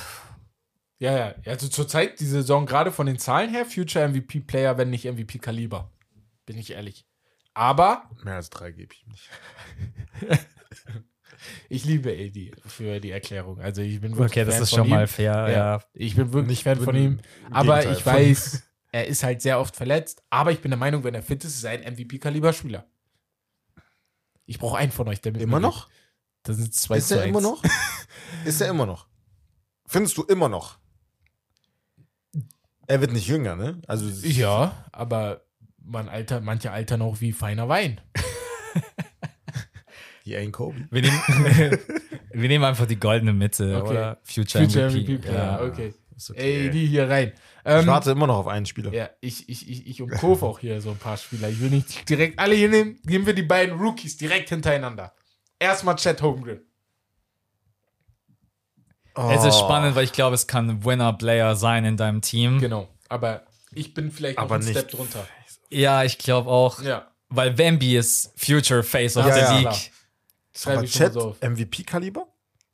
Ja, 0.99 1.18
ja. 1.18 1.35
Also 1.45 1.68
zurzeit 1.68 2.19
die 2.19 2.26
Saison 2.26 2.65
gerade 2.65 2.91
von 2.91 3.06
den 3.06 3.19
Zahlen 3.19 3.49
her 3.49 3.65
Future 3.65 4.07
MVP 4.07 4.41
Player, 4.41 4.77
wenn 4.77 4.90
nicht 4.90 5.06
MVP 5.06 5.40
Kaliber. 5.40 5.91
Bin 6.45 6.57
ich 6.57 6.72
ehrlich. 6.72 7.06
Aber 7.54 8.10
Mehr 8.24 8.36
als 8.36 8.50
drei 8.50 8.72
gebe 8.72 8.94
ich 8.94 9.06
ihm 9.06 9.12
nicht. 9.12 9.30
ich 11.70 11.86
liebe 11.86 12.10
AD 12.10 12.52
für 12.66 13.00
die 13.00 13.12
Erklärung. 13.12 13.60
Also 13.60 13.82
ich 13.82 14.00
bin 14.02 14.12
wirklich 14.18 14.32
Okay, 14.32 14.46
das 14.46 14.56
Fan 14.56 14.64
ist 14.64 14.70
von 14.72 14.78
schon 14.80 14.88
ihm. 14.88 14.92
mal 14.92 15.08
fair, 15.08 15.50
ja. 15.52 15.84
Ich 15.94 16.16
bin 16.16 16.32
wirklich 16.34 16.48
Nicht- 16.50 16.64
Fan 16.64 16.80
von 16.82 16.96
ihm. 16.96 17.20
Aber 17.52 17.80
Gegenteil 17.80 17.98
ich 17.98 18.06
weiß, 18.06 18.64
er 18.92 19.08
ist 19.08 19.24
halt 19.24 19.42
sehr 19.42 19.60
oft 19.60 19.76
verletzt. 19.76 20.24
Aber 20.30 20.52
ich 20.52 20.62
bin 20.62 20.72
der 20.72 20.78
Meinung, 20.80 21.04
wenn 21.04 21.14
er 21.16 21.24
fit 21.24 21.44
ist, 21.44 21.56
ist 21.56 21.64
er 21.64 21.72
ein 21.72 21.82
MVP-Kaliber-Spieler. 21.94 22.86
Ich 24.46 24.60
brauche 24.60 24.78
einen 24.78 24.92
von 24.92 25.08
euch, 25.08 25.22
der 25.22 25.32
mit 25.32 25.42
Immer 25.42 25.60
mir 25.60 25.68
noch? 25.68 25.88
geht. 25.88 25.96
Das 26.44 26.58
sind 26.58 26.74
zwei 26.74 26.98
Ist 26.98 27.12
er 27.12 27.24
immer 27.24 27.40
noch? 27.42 27.64
Ist 28.46 28.60
er 28.62 28.68
immer 28.68 28.86
noch? 28.86 29.08
Findest 29.88 30.18
du 30.18 30.24
immer 30.24 30.50
noch? 30.50 30.78
Er 32.88 33.00
wird 33.00 33.14
nicht 33.14 33.28
jünger, 33.28 33.56
ne? 33.56 33.82
Also 33.88 34.08
Ja, 34.28 34.86
aber 34.92 35.46
man 35.84 36.10
alter, 36.10 36.42
manche 36.42 36.72
altern 36.72 37.02
auch 37.02 37.22
wie 37.22 37.32
feiner 37.34 37.68
Wein. 37.70 38.02
die 40.26 40.36
ain't 40.38 40.54
Kobe. 40.54 40.88
Wir 40.90 41.02
nehmen, 41.02 41.22
wir 42.32 42.48
nehmen 42.50 42.64
einfach 42.64 42.86
die 42.88 43.00
goldene 43.00 43.34
Mitte, 43.34 43.78
Okay. 43.82 43.90
oder? 43.90 44.18
Future, 44.24 44.64
Future 44.66 44.90
MVP. 44.90 45.02
MVP-Player, 45.18 45.36
ja. 45.36 45.62
okay. 45.64 45.94
Ist 46.16 46.30
Ey, 46.30 46.68
okay. 46.68 46.70
die 46.70 46.86
hier 46.86 47.10
rein. 47.10 47.34
ich 47.36 47.40
Ähm, 47.66 47.88
warte 47.88 48.12
immer 48.12 48.28
noch 48.28 48.38
auf 48.38 48.48
einen 48.48 48.66
Spieler. 48.66 48.94
ja, 48.94 49.10
ich, 49.20 49.50
ich, 49.50 49.70
ich, 49.70 49.88
ich 49.88 50.02
umkurve 50.02 50.46
auch 50.46 50.60
hier 50.60 50.80
so 50.80 50.92
ein 50.92 50.98
paar 50.98 51.18
Spieler. 51.18 51.50
Ich 51.50 51.60
will 51.60 51.72
nicht 51.72 52.08
direkt 52.08 52.40
alle 52.40 52.56
hier 52.56 52.70
nehmen. 52.70 53.00
Nehmen 53.04 53.26
wir 53.26 53.34
die 53.34 53.42
beiden 53.44 53.78
Rookies 53.80 54.16
direkt 54.18 54.50
hintereinander. 54.50 55.14
Erstmal 55.60 55.96
Chad 55.96 56.22
Holmgren. 56.22 56.62
Es 59.16 59.44
Oh. 59.44 59.48
ist 59.48 59.60
spannend, 59.60 59.96
weil 59.96 60.06
ich 60.06 60.14
glaube, 60.14 60.36
es 60.36 60.48
kann 60.48 60.70
ein 60.70 60.86
Winner-Player 60.86 61.56
sein 61.56 61.84
in 61.86 61.98
deinem 61.98 62.22
Team. 62.22 62.60
Genau. 62.60 62.88
Aber 63.10 63.44
ich 63.74 63.94
bin 63.94 64.12
vielleicht 64.12 64.38
noch 64.38 64.46
Aber 64.46 64.56
einen 64.56 64.66
nicht. 64.66 64.78
Step 64.78 64.92
drunter. 64.92 65.28
Ja, 65.74 66.04
ich 66.04 66.18
glaube 66.18 66.50
auch, 66.50 66.82
Ja. 66.82 67.12
weil 67.30 67.58
Wemby 67.58 67.98
ist 67.98 68.32
Future 68.38 68.84
Face 68.84 69.18
of 69.18 69.26
Ja, 69.28 69.34
the 69.34 69.40
ja, 69.40 69.52
League. 69.54 69.62
klar. 69.62 69.78
Schreibe 70.56 70.78
Aber 70.78 70.86
ich 70.86 70.94
Chat 70.94 71.14
so 71.14 71.20
auf. 71.30 71.41
MVP-Kaliber? 71.41 72.28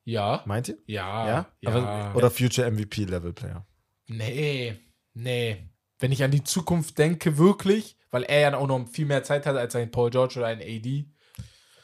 Ja. 0.04 0.42
Meint 0.46 0.68
ihr? 0.70 0.78
Ja. 0.86 1.28
Ja? 1.28 1.46
Ja. 1.62 1.70
Aber- 1.72 2.16
Oder 2.18 2.30
Future 2.32 2.68
MVP-Level-Player? 2.70 3.66
Nee. 4.08 4.80
Nee. 5.14 5.70
Wenn 6.00 6.12
ich 6.12 6.24
an 6.24 6.32
die 6.32 6.44
Zukunft 6.44 6.98
denke, 6.98 7.38
wirklich, 7.38 7.98
weil 8.12 8.24
er 8.24 8.40
ja 8.40 8.58
auch 8.58 8.68
noch 8.68 8.88
viel 8.90 9.06
mehr 9.06 9.24
Zeit 9.24 9.46
hat 9.46 9.56
als 9.56 9.76
ein 9.76 9.92
Paul 9.92 10.10
George 10.10 10.40
oder 10.40 10.48
ein 10.48 10.60
AD, 10.62 11.06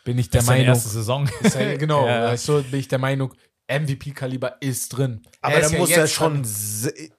bin 0.03 0.17
ich 0.17 0.29
der 0.29 0.39
Das 0.39 0.43
ist 0.43 0.47
seine 0.47 0.59
Meinung. 0.61 0.75
erste 0.75 0.89
Saison. 0.89 1.29
Ist 1.41 1.55
ja- 1.55 1.77
genau, 1.77 2.05
Ja. 2.07 2.23
weißt 2.25 2.47
du, 2.47 2.63
bin 2.63 2.79
ich 2.79 2.87
der 2.87 2.99
Meinung, 2.99 3.33
MVP-Kaliber 3.67 4.57
ist 4.61 4.89
drin. 4.89 5.21
Aber 5.41 5.55
Er 5.55 5.59
da 5.61 5.65
ist 5.67 5.71
ja 5.73 5.79
muss 5.79 5.89
jetzt 5.89 5.97
er 5.99 6.07
schon, 6.07 6.45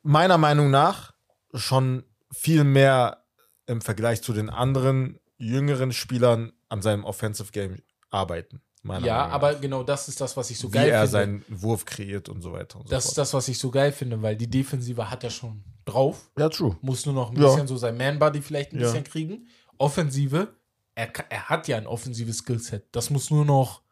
meiner 0.03 0.39
Meinung 0.39 0.71
nach, 0.71 1.13
schon 1.55 2.05
viel 2.33 2.63
mehr 2.65 3.25
im 3.67 3.81
Vergleich 3.81 4.23
zu 4.23 4.33
den 4.33 4.51
anderen 4.51 5.19
jüngeren 5.39 5.93
Spielern 5.93 6.53
an 6.69 6.83
seinem 6.83 7.05
Offensive 7.05 7.53
Game 7.53 7.79
arbeiten. 8.11 8.61
meiner 8.83 9.05
Ja, 9.07 9.15
Meinung 9.15 9.29
nach. 9.29 9.35
aber 9.35 9.55
genau 9.57 9.83
das 9.83 10.09
ist 10.09 10.21
das, 10.21 10.37
was 10.37 10.49
ich 10.51 10.59
so 10.59 10.69
wie 10.69 10.73
geil 10.77 10.89
er 10.91 11.01
finde. 11.01 11.11
seinen 11.11 11.45
Wurf 11.49 11.85
kreiert 11.85 12.29
und 12.29 12.41
so 12.41 12.53
weiter 12.53 12.79
und 12.79 12.85
das 12.93 13.05
so 13.05 13.09
ist 13.09 13.15
fort. 13.15 13.19
das, 13.19 13.35
was 13.35 13.49
ich 13.49 13.59
so 13.59 13.71
geil 13.73 13.91
finde, 13.93 14.23
weil 14.23 14.37
die 14.37 14.49
Defensive 14.49 15.11
hat 15.11 15.25
er 15.25 15.31
schon 15.31 15.65
drauf. 15.85 16.31
Ja, 16.39 16.49
true. 16.49 16.77
Muss 16.83 17.05
nur 17.05 17.15
noch 17.15 17.31
ein 17.31 17.37
Ja. 17.37 17.49
bisschen 17.49 17.67
so 17.67 17.77
sein 17.77 17.97
Man-Body 17.97 18.41
vielleicht 18.43 18.73
ein 18.73 18.79
Ja. 18.81 18.87
bisschen 18.87 19.03
kriegen. 19.05 19.49
Offensive, 19.79 20.55
er, 20.95 21.09
er 21.29 21.49
hat 21.49 21.69
ja 21.69 21.77
ein 21.77 21.87
offensives 21.87 22.39
Skillset. 22.39 22.85
Das 22.93 23.11
muss 23.11 23.31
nur 23.31 23.45
noch, 23.45 23.83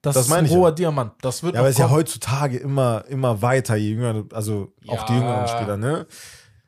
das, 0.00 0.14
Das 0.14 0.26
ist 0.26 0.32
ein 0.32 0.44
ich 0.46 0.50
ja. 0.52 0.56
hoher 0.56 0.72
Diamant. 0.72 1.12
Das 1.20 1.42
wird 1.42 1.54
Ja, 1.54 1.60
aber 1.60 1.68
es 1.68 1.74
ist 1.74 1.80
ja 1.80 1.90
heutzutage 1.90 2.56
immer, 2.56 3.04
immer 3.08 3.42
weiter, 3.42 3.76
je 3.76 3.90
jünger, 3.90 4.24
also 4.32 4.72
auch 4.88 5.02
die 5.04 5.12
jüngeren 5.14 5.46
Spieler, 5.48 5.76
ne? 5.76 6.06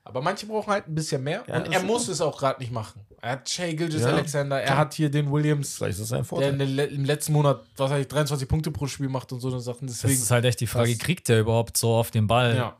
Aber 0.08 0.22
manche 0.22 0.46
brauchen 0.46 0.70
halt 0.72 0.86
ein 0.86 0.94
bisschen 0.94 1.22
mehr. 1.24 1.42
Ja, 1.48 1.56
und 1.56 1.66
das 1.66 1.74
er 1.74 1.80
ist 1.80 1.86
muss 1.86 2.06
es 2.06 2.20
auch 2.20 2.38
gerade 2.38 2.60
nicht 2.60 2.70
machen. 2.70 3.00
Er 3.20 3.32
hat 3.32 3.48
Shea 3.50 3.72
Gilgis 3.74 4.02
Ja. 4.02 4.08
Alexander, 4.10 4.60
er 4.60 4.76
hat 4.78 4.94
hier 4.94 5.10
den 5.10 5.32
Williams, 5.32 5.74
Vielleicht 5.74 5.98
ist 5.98 6.02
das 6.02 6.12
ein 6.12 6.18
der 6.18 6.24
Vorteil. 6.24 6.54
le- 6.62 6.84
im 6.84 7.04
letzten 7.04 7.32
Monat, 7.32 7.62
was 7.76 7.90
weiß 7.90 8.02
ich, 8.02 8.08
23 8.08 8.46
Punkte 8.46 8.70
pro 8.70 8.86
Spiel 8.86 9.08
macht 9.08 9.32
und 9.32 9.40
so 9.40 9.48
eine 9.48 9.58
Sachen. 9.58 9.88
Das 9.88 9.98
Deswegen, 9.98 10.22
ist 10.22 10.30
halt 10.30 10.44
echt 10.44 10.60
die 10.60 10.68
Frage, 10.68 10.90
das- 10.92 10.98
kriegt 11.00 11.28
er 11.28 11.40
überhaupt 11.40 11.76
so 11.76 11.92
auf 11.92 12.12
den 12.12 12.28
Ball 12.28 12.56
ja. 12.56 12.76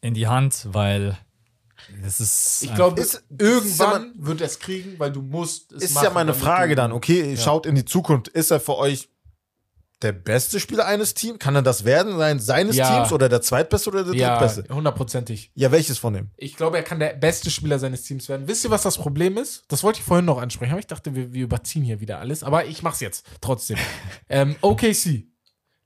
in 0.00 0.14
die 0.14 0.26
Hand? 0.26 0.66
Weil 0.72 1.18
das 2.02 2.18
ist. 2.18 2.62
Ich 2.62 2.74
glaube, 2.74 2.98
Ist- 2.98 3.24
irgendwann 3.38 4.12
wird 4.16 4.40
er 4.40 4.46
es 4.46 4.58
kriegen, 4.58 4.98
weil 4.98 5.12
du 5.12 5.20
musst 5.20 5.70
es 5.72 5.84
Ist 5.84 5.94
machen, 5.94 6.04
ja 6.04 6.10
meine 6.10 6.32
Frage 6.32 6.70
du- 6.70 6.76
dann, 6.76 6.92
okay, 6.92 7.36
schaut 7.36 7.66
in 7.66 7.74
die 7.74 7.84
Zukunft. 7.84 8.28
Ist 8.28 8.50
er 8.50 8.58
für 8.60 8.78
euch 8.78 9.10
der 10.04 10.12
beste 10.12 10.60
Spieler 10.60 10.86
eines 10.86 11.14
Teams? 11.14 11.38
Kann 11.40 11.56
er 11.56 11.62
das 11.62 11.84
werden 11.84 12.16
sein, 12.16 12.38
seines 12.38 12.76
Ja. 12.76 12.94
Teams 12.98 13.12
oder 13.12 13.28
der 13.28 13.40
zweitbeste 13.42 13.90
oder 13.90 14.04
der 14.04 14.14
Ja, 14.14 14.38
drittbeste? 14.38 14.72
hundertprozentig. 14.72 15.50
Ja, 15.54 15.72
welches 15.72 15.98
von 15.98 16.14
dem? 16.14 16.30
Ich 16.36 16.56
glaube, 16.56 16.76
er 16.76 16.82
kann 16.84 17.00
der 17.00 17.14
beste 17.14 17.50
Spieler 17.50 17.78
seines 17.78 18.02
Teams 18.04 18.28
werden. 18.28 18.46
Wisst 18.46 18.64
ihr, 18.64 18.70
was 18.70 18.82
das 18.82 18.96
Problem 18.98 19.36
ist? 19.36 19.64
Das 19.68 19.82
wollte 19.82 19.98
ich 19.98 20.04
vorhin 20.04 20.24
noch 20.26 20.38
ansprechen, 20.38 20.70
aber 20.72 20.80
ich 20.80 20.86
dachte, 20.86 21.14
wir, 21.14 21.32
wir 21.32 21.42
überziehen 21.44 21.82
hier 21.82 22.00
wieder 22.00 22.20
alles. 22.20 22.44
Aber 22.44 22.66
ich 22.66 22.82
mach's 22.82 23.00
jetzt 23.00 23.26
trotzdem. 23.40 23.78
ähm, 24.28 24.54
OKC. 24.60 25.24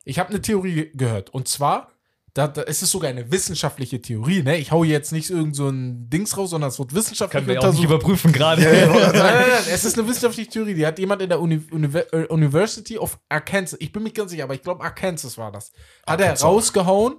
Ich 0.04 0.18
habe 0.18 0.30
eine 0.30 0.42
Theorie 0.42 0.74
ge- 0.74 0.90
gehört. 0.94 1.30
Und 1.30 1.48
zwar, 1.48 1.92
da, 2.38 2.46
da, 2.46 2.62
es 2.62 2.82
ist 2.82 2.92
sogar 2.92 3.10
eine 3.10 3.32
wissenschaftliche 3.32 4.00
Theorie. 4.00 4.44
Ne? 4.44 4.58
Ich 4.58 4.70
hau 4.70 4.84
jetzt 4.84 5.10
nicht 5.10 5.28
irgend 5.28 5.56
so 5.56 5.68
ein 5.68 6.08
Dings 6.08 6.36
raus, 6.36 6.50
sondern 6.50 6.68
es 6.68 6.78
wird 6.78 6.94
wissenschaftlich 6.94 7.44
können 7.44 7.60
wir 7.60 7.68
auch 7.68 7.72
nicht 7.72 7.82
überprüfen 7.82 8.30
gerade. 8.30 8.62
nein, 8.62 8.88
nein, 8.92 9.12
nein, 9.12 9.62
es 9.68 9.84
ist 9.84 9.98
eine 9.98 10.06
wissenschaftliche 10.06 10.48
Theorie. 10.48 10.74
Die 10.74 10.86
hat 10.86 11.00
jemand 11.00 11.20
in 11.20 11.30
der 11.30 11.40
Uni 11.40 11.60
Univer 11.72 12.12
äh, 12.14 12.26
University 12.26 12.96
of 12.96 13.18
Arkansas, 13.28 13.76
ich 13.80 13.90
bin 13.90 14.04
mir 14.04 14.12
ganz 14.12 14.30
sicher, 14.30 14.44
aber 14.44 14.54
ich 14.54 14.62
glaube 14.62 14.84
Arkansas 14.84 15.36
war 15.36 15.50
das, 15.50 15.72
hat 16.06 16.20
er 16.20 16.26
Arkansas. 16.26 16.44
rausgehauen, 16.44 17.16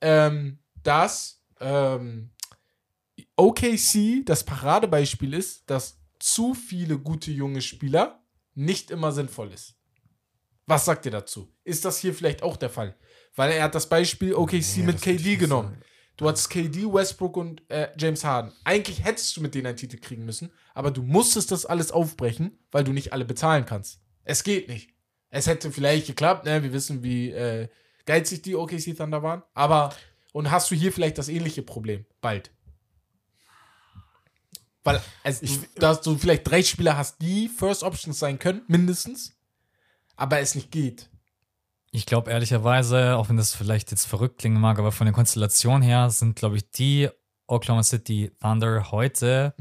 ähm, 0.00 0.58
dass 0.82 1.40
ähm, 1.60 2.32
OKC 3.36 4.26
das 4.26 4.42
Paradebeispiel 4.42 5.34
ist, 5.34 5.70
dass 5.70 6.00
zu 6.18 6.54
viele 6.54 6.98
gute 6.98 7.30
junge 7.30 7.62
Spieler 7.62 8.24
nicht 8.54 8.90
immer 8.90 9.12
sinnvoll 9.12 9.52
ist. 9.52 9.76
Was 10.66 10.84
sagt 10.84 11.06
ihr 11.06 11.12
dazu? 11.12 11.48
Ist 11.62 11.84
das 11.84 11.98
hier 11.98 12.12
vielleicht 12.12 12.42
auch 12.42 12.56
der 12.56 12.70
Fall? 12.70 12.96
Weil 13.38 13.52
er 13.52 13.62
hat 13.62 13.74
das 13.76 13.88
Beispiel 13.88 14.34
OKC 14.34 14.78
Nee, 14.78 14.82
mit 14.82 14.96
ich 14.96 15.02
KD 15.02 15.36
genommen. 15.36 15.80
Du 16.16 16.26
hattest 16.26 16.50
KD, 16.50 16.92
Westbrook 16.92 17.36
und 17.36 17.62
äh, 17.70 17.88
James 17.96 18.24
Harden. 18.24 18.50
Eigentlich 18.64 19.04
hättest 19.04 19.36
du 19.36 19.40
mit 19.40 19.54
denen 19.54 19.68
einen 19.68 19.76
Titel 19.76 19.98
kriegen 19.98 20.24
müssen, 20.24 20.50
aber 20.74 20.90
du 20.90 21.04
musstest 21.04 21.52
das 21.52 21.64
alles 21.64 21.92
aufbrechen, 21.92 22.58
weil 22.72 22.82
du 22.82 22.92
nicht 22.92 23.12
alle 23.12 23.24
bezahlen 23.24 23.64
kannst. 23.64 24.00
Es 24.24 24.42
geht 24.42 24.68
nicht. 24.68 24.90
Es 25.30 25.46
hätte 25.46 25.70
vielleicht 25.70 26.08
geklappt, 26.08 26.46
ne? 26.46 26.64
Wir 26.64 26.72
wissen, 26.72 27.04
wie 27.04 27.30
äh, 27.30 27.68
geizig 28.06 28.42
die 28.42 28.56
OKC 28.56 28.96
Thunder 28.96 29.22
waren. 29.22 29.44
Aber, 29.54 29.94
und 30.32 30.50
hast 30.50 30.72
du 30.72 30.74
hier 30.74 30.92
vielleicht 30.92 31.16
das 31.16 31.28
ähnliche 31.28 31.62
Problem? 31.62 32.06
Bald. 32.20 32.50
Weil 34.82 35.00
es, 35.22 35.40
du, 35.40 35.46
dass 35.76 36.00
du 36.00 36.18
vielleicht 36.18 36.50
drei 36.50 36.64
Spieler 36.64 36.96
hast, 36.96 37.22
die 37.22 37.46
First 37.48 37.84
Options 37.84 38.18
sein 38.18 38.40
können, 38.40 38.62
mindestens, 38.66 39.38
aber 40.16 40.40
es 40.40 40.56
nicht 40.56 40.72
geht. 40.72 41.08
Ich 41.90 42.04
glaube 42.06 42.30
ehrlicherweise, 42.30 43.16
auch 43.16 43.28
wenn 43.28 43.36
das 43.38 43.54
vielleicht 43.54 43.90
jetzt 43.90 44.04
verrückt 44.06 44.38
klingen 44.38 44.60
mag, 44.60 44.78
aber 44.78 44.92
von 44.92 45.06
der 45.06 45.14
Konstellation 45.14 45.80
her 45.82 46.10
sind, 46.10 46.36
glaube 46.36 46.56
ich, 46.56 46.70
die 46.70 47.08
Oklahoma 47.46 47.82
City 47.82 48.30
Thunder 48.40 48.90
heute 48.90 49.54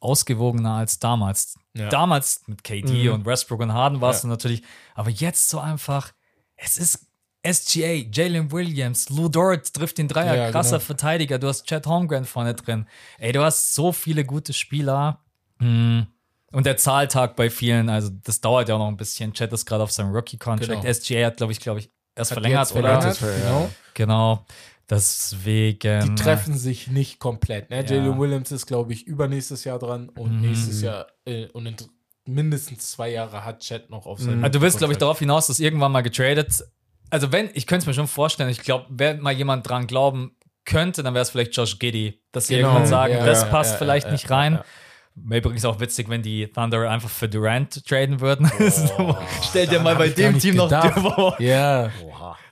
ausgewogener 0.00 0.74
als 0.74 0.98
damals. 0.98 1.58
Ja. 1.74 1.88
Damals 1.88 2.42
mit 2.46 2.62
KD 2.62 3.04
Mhm. 3.08 3.12
und 3.14 3.26
Westbrook 3.26 3.60
und 3.60 3.72
Harden 3.72 4.00
war 4.02 4.10
es 4.10 4.22
Ja. 4.22 4.28
natürlich, 4.28 4.62
aber 4.94 5.08
jetzt 5.10 5.48
so 5.48 5.58
einfach, 5.58 6.12
es 6.56 6.76
ist 6.76 7.06
SGA, 7.42 7.94
Jalen 8.12 8.52
Williams, 8.52 9.08
Lou 9.10 9.28
Dort 9.28 9.72
trifft 9.74 9.98
den 9.98 10.08
Dreier, 10.08 10.34
Ja, 10.36 10.50
krasser 10.50 10.76
genau. 10.78 10.84
Verteidiger, 10.86 11.38
du 11.38 11.48
hast 11.48 11.66
Chad 11.66 11.86
Holmgren 11.86 12.24
vorne 12.26 12.54
drin. 12.54 12.86
Ey, 13.18 13.32
du 13.32 13.42
hast 13.42 13.74
so 13.74 13.92
viele 13.92 14.24
gute 14.24 14.52
Spieler. 14.52 15.20
Hm. 15.60 16.06
Und 16.54 16.66
der 16.66 16.76
Zahltag 16.76 17.36
bei 17.36 17.50
vielen, 17.50 17.88
also 17.88 18.10
das 18.22 18.40
dauert 18.40 18.68
ja 18.68 18.76
auch 18.76 18.78
noch 18.78 18.88
ein 18.88 18.96
bisschen. 18.96 19.32
Chad 19.34 19.52
ist 19.52 19.66
gerade 19.66 19.82
auf 19.82 19.90
seinem 19.92 20.12
Rookie-Contract. 20.14 20.82
Genau. 20.82 20.92
SGA 20.94 21.26
hat, 21.26 21.36
glaube 21.36 21.52
ich, 21.52 21.60
glaube 21.60 21.80
ich, 21.80 21.90
erst 22.16 22.30
Hat 22.30 22.36
verlängert, 22.36 22.74
oder? 22.74 23.00
verlängert, 23.02 23.20
Ja. 23.20 23.36
genau. 23.46 23.70
Genau. 23.94 24.46
Deswegen. 24.88 26.00
Die 26.16 26.22
treffen 26.22 26.56
sich 26.56 26.88
nicht 26.88 27.18
komplett. 27.18 27.70
Ne? 27.70 27.84
Ja. 27.84 27.94
Jalen 27.96 28.18
Williams 28.18 28.52
ist, 28.52 28.66
glaube 28.66 28.92
ich, 28.92 29.06
übernächstes 29.06 29.64
Jahr 29.64 29.78
dran 29.78 30.08
und 30.10 30.36
Mhm. 30.36 30.40
nächstes 30.48 30.82
Jahr 30.82 31.06
äh, 31.26 31.46
und 31.48 31.66
in 31.66 31.76
mindestens 32.26 32.90
zwei 32.92 33.10
Jahre 33.10 33.44
hat 33.44 33.60
Chat 33.60 33.90
noch 33.90 34.06
auf 34.06 34.18
seinem. 34.20 34.42
Also 34.44 34.58
du 34.58 34.62
willst, 34.62 34.78
glaube 34.78 34.92
ich, 34.92 34.98
darauf 34.98 35.18
hinaus, 35.18 35.46
dass 35.48 35.60
irgendwann 35.60 35.92
mal 35.92 36.02
getradet. 36.02 36.64
Also 37.10 37.32
wenn, 37.32 37.50
ich 37.54 37.66
könnte 37.66 37.82
es 37.82 37.86
mir 37.86 37.94
schon 37.94 38.08
vorstellen, 38.08 38.48
ich 38.48 38.60
glaube, 38.62 38.86
wenn 38.88 39.20
mal 39.20 39.32
jemand 39.32 39.68
dran 39.68 39.86
glauben 39.86 40.36
könnte, 40.64 41.02
dann 41.02 41.12
wäre 41.14 41.22
es 41.22 41.30
vielleicht 41.30 41.54
Josh 41.56 41.78
Giddy, 41.78 42.22
dass 42.32 42.46
sie 42.46 42.56
Genau. 42.56 42.68
irgendwann 42.68 42.86
sagen, 42.88 43.12
Ja, 43.14 43.26
das 43.26 43.42
ja, 43.42 43.48
passt 43.48 43.72
ja, 43.72 43.78
vielleicht 43.78 44.06
ja, 44.06 44.12
nicht 44.12 44.28
ja, 44.30 44.36
rein. 44.36 44.60
Wäre 45.16 45.40
übrigens 45.40 45.64
auch 45.64 45.78
witzig, 45.80 46.08
wenn 46.08 46.22
die 46.22 46.48
Thunder 46.48 46.90
einfach 46.90 47.08
für 47.08 47.28
Durant 47.28 47.86
traden 47.86 48.20
würden. 48.20 48.50
Stell 49.42 49.66
dir 49.68 49.78
mal 49.80 49.94
bei 49.96 50.08
dem 50.08 50.38
Team 50.38 50.56
noch, 50.56 50.68
gedacht. 50.68 51.40
Ja. 51.40 51.90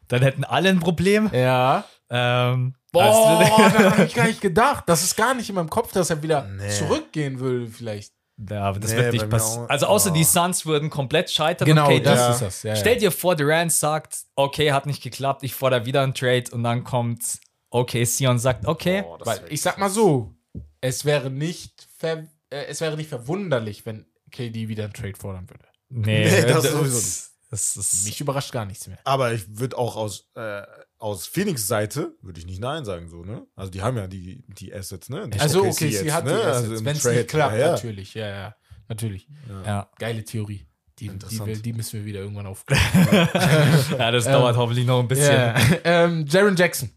Dann 0.09 0.23
hätten 0.23 0.45
alle 0.45 0.69
ein 0.69 0.79
Problem. 0.81 1.29
Ja. 1.33 1.85
Ähm, 2.11 2.75
Boah, 2.93 3.03
also- 3.05 3.59
da 3.79 3.91
habe 3.93 4.05
ich 4.05 4.15
gar 4.15 4.27
nicht 4.27 4.41
gedacht. 4.41 4.85
Das 4.87 5.03
ist 5.03 5.17
gar 5.17 5.35
nicht 5.35 5.49
in 5.49 5.55
meinem 5.57 5.71
Kopf, 5.71 5.93
dass 5.93 6.11
er 6.11 6.23
wieder 6.23 6.45
Nee. 6.45 6.69
zurückgehen 6.69 7.41
will, 7.41 7.67
vielleicht. 7.67 8.13
Ja, 8.49 8.63
aber 8.65 8.81
das 8.81 8.93
Nee, 8.93 8.99
wird 8.99 9.13
nicht 9.13 9.31
passieren. 9.31 9.67
Also 9.69 9.87
außer 9.87 10.11
Oh. 10.11 10.15
die 10.15 10.25
Suns 10.25 10.65
würden 10.67 10.91
komplett 10.91 11.31
scheitern. 11.31 11.67
Genau, 11.67 11.87
KD 11.89 12.01
das 12.05 12.19
Ja. 12.19 12.31
ist 12.33 12.43
das. 12.43 12.63
Ja, 12.63 12.77
Stell 12.77 12.97
dir 12.99 13.11
vor, 13.13 13.35
Durant 13.37 13.73
sagt, 13.73 14.19
okay, 14.37 14.73
hat 14.73 14.87
nicht 14.87 15.03
geklappt, 15.03 15.43
ich 15.43 15.55
fordere 15.55 15.85
wieder 15.87 16.03
einen 16.03 16.15
Trade 16.15 16.45
und 16.53 16.63
dann 16.63 16.85
kommt 16.85 17.41
OKC 17.71 18.29
und 18.29 18.39
sagt, 18.39 18.67
okay, 18.67 19.05
Oh, 19.07 19.19
wär 19.25 19.41
ich 19.51 19.61
sag 19.63 19.79
mal 19.79 19.91
so, 19.91 20.35
es 20.81 21.05
wäre 21.05 21.31
nicht 21.31 21.87
ver 21.99 22.25
äh, 22.53 22.67
es 22.67 22.81
wäre 22.81 22.97
nicht 22.97 23.09
verwunderlich, 23.09 23.85
wenn 23.87 24.07
KD 24.31 24.69
wieder 24.69 24.85
einen 24.85 24.93
Trade 24.93 25.17
fordern 25.17 25.49
würde. 25.49 25.65
nee, 25.89 26.25
Nee, 26.31 26.43
das 26.43 26.63
das, 26.63 26.73
sowieso 26.73 26.99
ist, 26.99 27.33
das 27.51 27.77
ist 27.77 28.05
Mich 28.07 28.21
überrascht 28.21 28.53
gar 28.53 28.65
nichts 28.65 28.87
mehr. 28.87 28.99
Aber 29.05 29.33
ich 29.33 29.59
würde 29.59 29.77
auch 29.77 29.97
aus, 29.97 30.31
äh, 30.35 30.63
aus 30.99 31.27
Phoenix 31.27 31.67
Seite, 31.67 32.15
würde 32.23 32.39
ich 32.41 32.47
nicht 32.47 32.61
Nein 32.61 32.85
sagen, 32.85 33.09
so, 33.09 33.25
ne? 33.25 33.47
Also 33.57 33.71
die 33.71 33.83
haben 33.83 33.97
ja 33.97 34.07
die, 34.07 34.45
die 34.49 34.73
Assets, 34.73 35.09
ne? 35.09 35.29
Die 35.29 35.41
Also 35.41 35.61
okay, 35.61 35.69
OKC 35.71 35.79
sie 35.79 35.87
jetzt, 35.89 36.13
hat 36.13 36.25
ne? 36.25 36.31
die 36.31 36.37
Also 36.37 36.51
Assets, 36.67 36.81
im 36.81 36.87
wenn 36.87 36.97
es 36.97 37.03
Trade, 37.03 37.17
nicht 37.17 37.29
klappt, 37.29 37.55
ja, 37.55 37.59
ja. 37.61 37.71
natürlich. 37.73 38.15
Ja, 38.15 38.27
ja, 38.29 38.57
natürlich. 38.89 39.29
ja. 39.65 39.91
Geile 39.99 40.25
Theorie. 40.25 40.67
Die, 40.99 41.09
die, 41.09 41.63
die 41.63 41.73
müssen 41.73 41.99
wir 41.99 42.05
wieder 42.05 42.21
irgendwann 42.21 42.47
aufklären. 42.47 42.81
ja, 43.99 44.11
das 44.13 44.25
dauert 44.25 44.57
hoffentlich 44.57 44.87
noch 44.87 45.01
ein 45.01 45.09
bisschen. 45.09 45.33
ja. 45.33 45.57
ähm, 45.85 46.27
Jaron 46.29 46.55
Jackson 46.55 46.91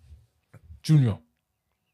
Junior. 0.84 1.20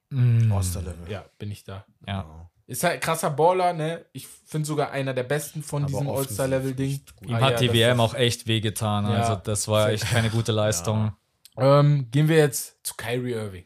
Mm, 0.10 0.52
Osterlevel. 0.52 1.10
Ja, 1.10 1.24
bin 1.38 1.52
ich 1.52 1.64
da. 1.64 1.86
ja. 2.06 2.51
Ist 2.72 2.86
halt 2.86 3.02
krasser 3.02 3.30
Baller, 3.32 3.74
ne? 3.74 4.06
Ich 4.14 4.28
finde 4.28 4.66
sogar 4.66 4.92
einer 4.92 5.14
der 5.14 5.24
besten 5.24 5.62
von 5.62 5.84
Aber 5.84 5.92
diesem 5.92 6.10
All-Star-Level-Ding. 6.10 7.02
gut. 7.18 7.28
Ihm 7.30 7.36
Ah, 7.36 7.42
hat 7.42 7.52
ja, 7.62 7.68
die 7.68 7.74
WM 7.74 8.00
auch 8.00 8.14
echt 8.14 8.48
wehgetan. 8.48 9.04
Ja. 9.04 9.12
Also, 9.24 9.36
das 9.36 9.68
war 9.68 9.90
echt 9.90 10.06
keine 10.10 10.30
gute 10.30 10.54
Leistung. 10.54 11.12
Ähm, 11.58 12.08
gehen 12.12 12.30
wir 12.30 12.38
jetzt 12.38 12.78
zu 12.86 12.94
Kyrie 12.96 13.34
Irving. 13.34 13.66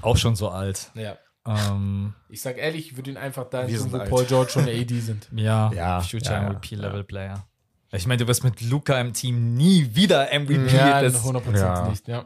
Auch 0.00 0.16
schon 0.16 0.34
so 0.34 0.48
alt. 0.48 0.90
Ja. 0.94 1.18
Ähm, 1.46 2.14
Ich 2.30 2.40
sag 2.40 2.56
ehrlich, 2.56 2.86
ich 2.92 2.96
würde 2.96 3.10
ihn 3.10 3.18
einfach 3.18 3.50
da 3.50 3.68
sind 3.68 3.92
wo 3.92 3.98
alt. 3.98 4.08
Paul 4.08 4.24
George 4.24 4.52
und 4.56 4.68
AD 4.68 5.00
sind. 5.00 5.28
ja, 5.36 5.70
Ja, 5.74 6.00
Future 6.00 6.34
ja, 6.34 6.42
ja, 6.44 6.48
MVP-Level-Player. 6.50 7.46
Ich 7.92 8.06
meine, 8.06 8.22
du 8.22 8.26
wirst 8.26 8.42
mit 8.42 8.58
Luca 8.62 8.98
im 8.98 9.12
Team 9.12 9.52
nie 9.52 9.94
wieder 9.94 10.28
MVP. 10.32 10.74
Ja, 10.74 11.02
das, 11.02 11.22
100% 11.22 11.58
Ja. 11.58 11.88
nicht, 11.90 12.08
ja. 12.08 12.24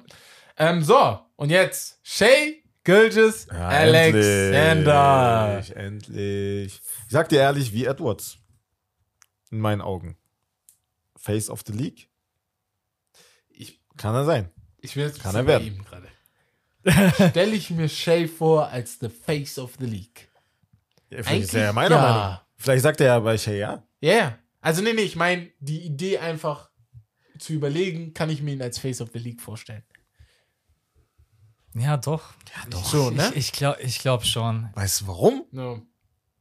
Ähm, 0.56 0.84
so, 0.84 1.18
und 1.34 1.50
jetzt 1.50 1.98
Shay 2.04 2.62
Gilgis 2.86 3.48
Ja, 3.50 3.68
Alexander. 3.68 5.56
Endlich, 5.58 5.76
endlich. 5.76 6.82
Ich 7.06 7.10
sag 7.12 7.28
dir 7.28 7.40
ehrlich, 7.40 7.72
wie 7.72 7.84
Edwards. 7.84 8.38
In 9.50 9.58
meinen 9.58 9.80
Augen. 9.80 10.16
Face 11.16 11.50
of 11.50 11.62
the 11.66 11.72
League. 11.72 12.08
Ich, 13.48 13.80
Kann 13.96 14.14
er 14.14 14.24
sein. 14.24 14.50
ich 14.80 14.94
will 14.94 15.06
jetzt 15.06 15.20
Kann 15.20 15.34
er 15.34 15.42
bei 15.42 15.48
werden. 15.48 15.66
ihm 15.66 15.84
gerade. 15.84 16.06
Stelle 17.30 17.56
ich 17.56 17.70
mir 17.70 17.88
Shay 17.88 18.28
vor 18.28 18.68
als 18.68 19.00
the 19.00 19.08
face 19.08 19.58
of 19.58 19.74
the 19.80 19.86
league. 19.86 20.28
Ja, 21.10 21.24
vielleicht 21.24 21.42
ist 21.42 21.54
er 21.54 21.64
ja 21.64 21.72
meiner 21.72 21.96
ja. 21.96 22.02
Meinung. 22.02 22.38
Vielleicht 22.56 22.82
sagt 22.84 23.00
er 23.00 23.06
ja 23.08 23.18
bei 23.18 23.36
Shay 23.36 23.58
ja. 23.58 23.82
Ja, 24.00 24.12
yeah. 24.12 24.38
also 24.60 24.80
nee, 24.82 24.92
nee, 24.92 25.02
ich 25.02 25.16
meine, 25.16 25.50
die 25.58 25.80
Idee 25.80 26.18
einfach 26.18 26.70
zu 27.38 27.52
überlegen, 27.52 28.14
kann 28.14 28.30
ich 28.30 28.42
mir 28.42 28.52
ihn 28.52 28.62
als 28.62 28.78
face 28.78 29.00
of 29.00 29.10
the 29.12 29.18
league 29.18 29.40
vorstellen. 29.40 29.82
Ja, 31.76 31.96
doch. 31.96 32.32
Ja, 32.54 32.68
doch. 32.70 32.84
So, 32.84 33.10
ne? 33.10 33.28
Ich, 33.30 33.36
ich 33.36 33.52
glaube 33.52 33.80
ich 33.82 33.98
glaub 33.98 34.24
schon. 34.24 34.68
Weißt 34.74 35.02
du 35.02 35.06
warum? 35.08 35.44
No. 35.50 35.82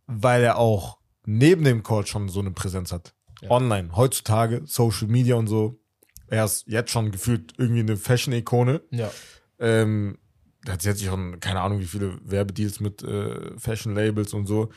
Weil 0.08 0.44
er 0.44 0.58
auch 0.58 0.98
neben 1.26 1.64
dem 1.64 1.84
Court 1.84 2.08
schon 2.08 2.30
so 2.30 2.40
eine 2.40 2.52
Präsenz 2.52 2.92
hat. 2.92 3.14
Ja. 3.42 3.52
Online, 3.52 3.96
heutzutage, 3.96 4.62
Social 4.66 5.08
Media 5.08 5.36
und 5.36 5.48
so. 5.48 5.80
Er 6.28 6.46
ist 6.46 6.66
jetzt 6.68 6.92
schon 6.92 7.12
gefühlt 7.12 7.54
irgendwie 7.58 7.82
eine 7.82 7.98
Fashion-Ikone. 7.98 8.82
Ja. 8.92 9.12
Ähm, 9.60 10.18
da 10.64 10.74
hat 10.74 10.82
sie 10.82 10.90
jetzt 10.90 11.04
schon, 11.04 11.40
keine 11.40 11.62
Ahnung, 11.62 11.80
wie 11.80 11.86
viele 11.86 12.18
Werbedeals 12.24 12.80
mit 12.80 13.04
äh, 13.04 13.58
Fashion-Labels 13.60 14.34
und 14.34 14.48
so. 14.48 14.72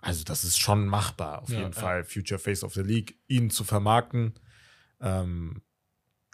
Also, 0.00 0.24
das 0.24 0.44
ist 0.44 0.58
schon 0.58 0.86
machbar, 0.86 1.42
auf 1.42 1.48
Ja, 1.50 1.58
jeden 1.60 1.72
ja. 1.72 1.80
Fall. 1.80 2.04
Future 2.04 2.38
Face 2.38 2.62
of 2.64 2.74
the 2.74 2.82
League, 2.82 3.18
ihn 3.26 3.50
zu 3.50 3.64
vermarkten. 3.64 4.34
Ähm, 5.00 5.62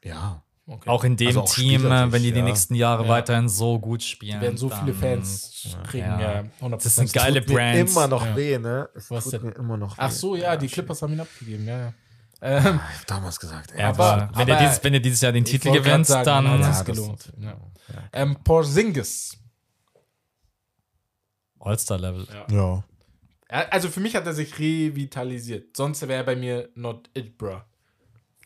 ja, 0.05 0.45
Okay. 0.73 0.89
Auch 0.89 1.03
in 1.03 1.17
dem 1.17 1.27
Also 1.27 1.41
auch 1.43 1.53
Team, 1.53 1.85
äh, 1.85 2.13
wenn 2.13 2.23
die 2.23 2.31
die 2.31 2.39
ja. 2.39 2.45
nächsten 2.45 2.77
Jahre 2.77 3.03
Ja. 3.03 3.09
weiterhin 3.09 3.49
so 3.49 3.81
gut 3.81 4.05
spielen. 4.05 4.39
Die 4.39 4.45
werden 4.47 4.57
so 4.57 4.69
viele 4.71 4.95
Fans 4.95 5.77
kriegen, 5.89 6.07
ja. 6.07 6.21
ja. 6.43 6.45
100%. 6.61 6.71
Das 6.71 6.87
ist 6.87 6.99
eine 7.01 7.09
geile 7.09 7.43
Brand. 7.43 7.91
immer 7.91 8.07
noch 8.07 8.25
Ja. 8.25 8.37
weh, 8.37 8.57
ne? 8.57 8.89
Es 8.95 9.11
Was 9.11 9.25
tut 9.25 9.43
mir 9.43 9.51
immer 9.57 9.77
noch 9.77 9.99
weh. 9.99 10.03
Ach 10.03 10.11
so, 10.13 10.37
ja, 10.37 10.57
die. 10.57 10.69
Clippers 10.69 11.03
haben 11.03 11.13
ihn 11.15 11.21
abgegeben, 11.21 11.67
ja, 11.67 11.79
ja. 11.81 11.93
Ähm, 12.43 12.81
Ich 12.93 12.99
hab 13.01 13.07
damals 13.09 13.41
gesagt, 13.41 13.73
ey. 13.73 13.81
Ja, 13.81 13.89
Aber- 13.89 14.31
wenn, 14.33 14.43
aber- 14.43 14.53
ihr 14.53 14.59
dieses, 14.69 14.85
wenn 14.85 14.95
ihr 14.95 15.01
dieses 15.03 15.21
Jahr 15.21 15.33
den 15.33 15.45
Titel 15.45 15.73
gewinnt, 15.73 16.07
sagen, 16.07 16.25
dann. 16.25 16.49
hat 16.49 16.61
Ja, 16.61 16.71
es 16.71 16.77
das- 16.79 16.87
gelohnt. 16.87 17.33
Ja. 17.41 17.57
Ähm, 18.13 18.37
Porzingis. 18.45 19.37
All-Star-Level. 21.59 22.27
ja. 22.51 22.85
Er- 23.49 23.73
Also 23.73 23.89
für 23.89 24.01
mich 24.01 24.15
hat 24.15 24.25
er 24.27 24.33
sich 24.33 24.59
revitalisiert. 24.59 25.77
Sonst 25.77 26.03
wäre 26.03 26.15
er 26.15 26.25
bei 26.25 26.37
mir 26.37 26.69
not 26.77 27.11
it, 27.15 27.37
bruh. 27.37 27.61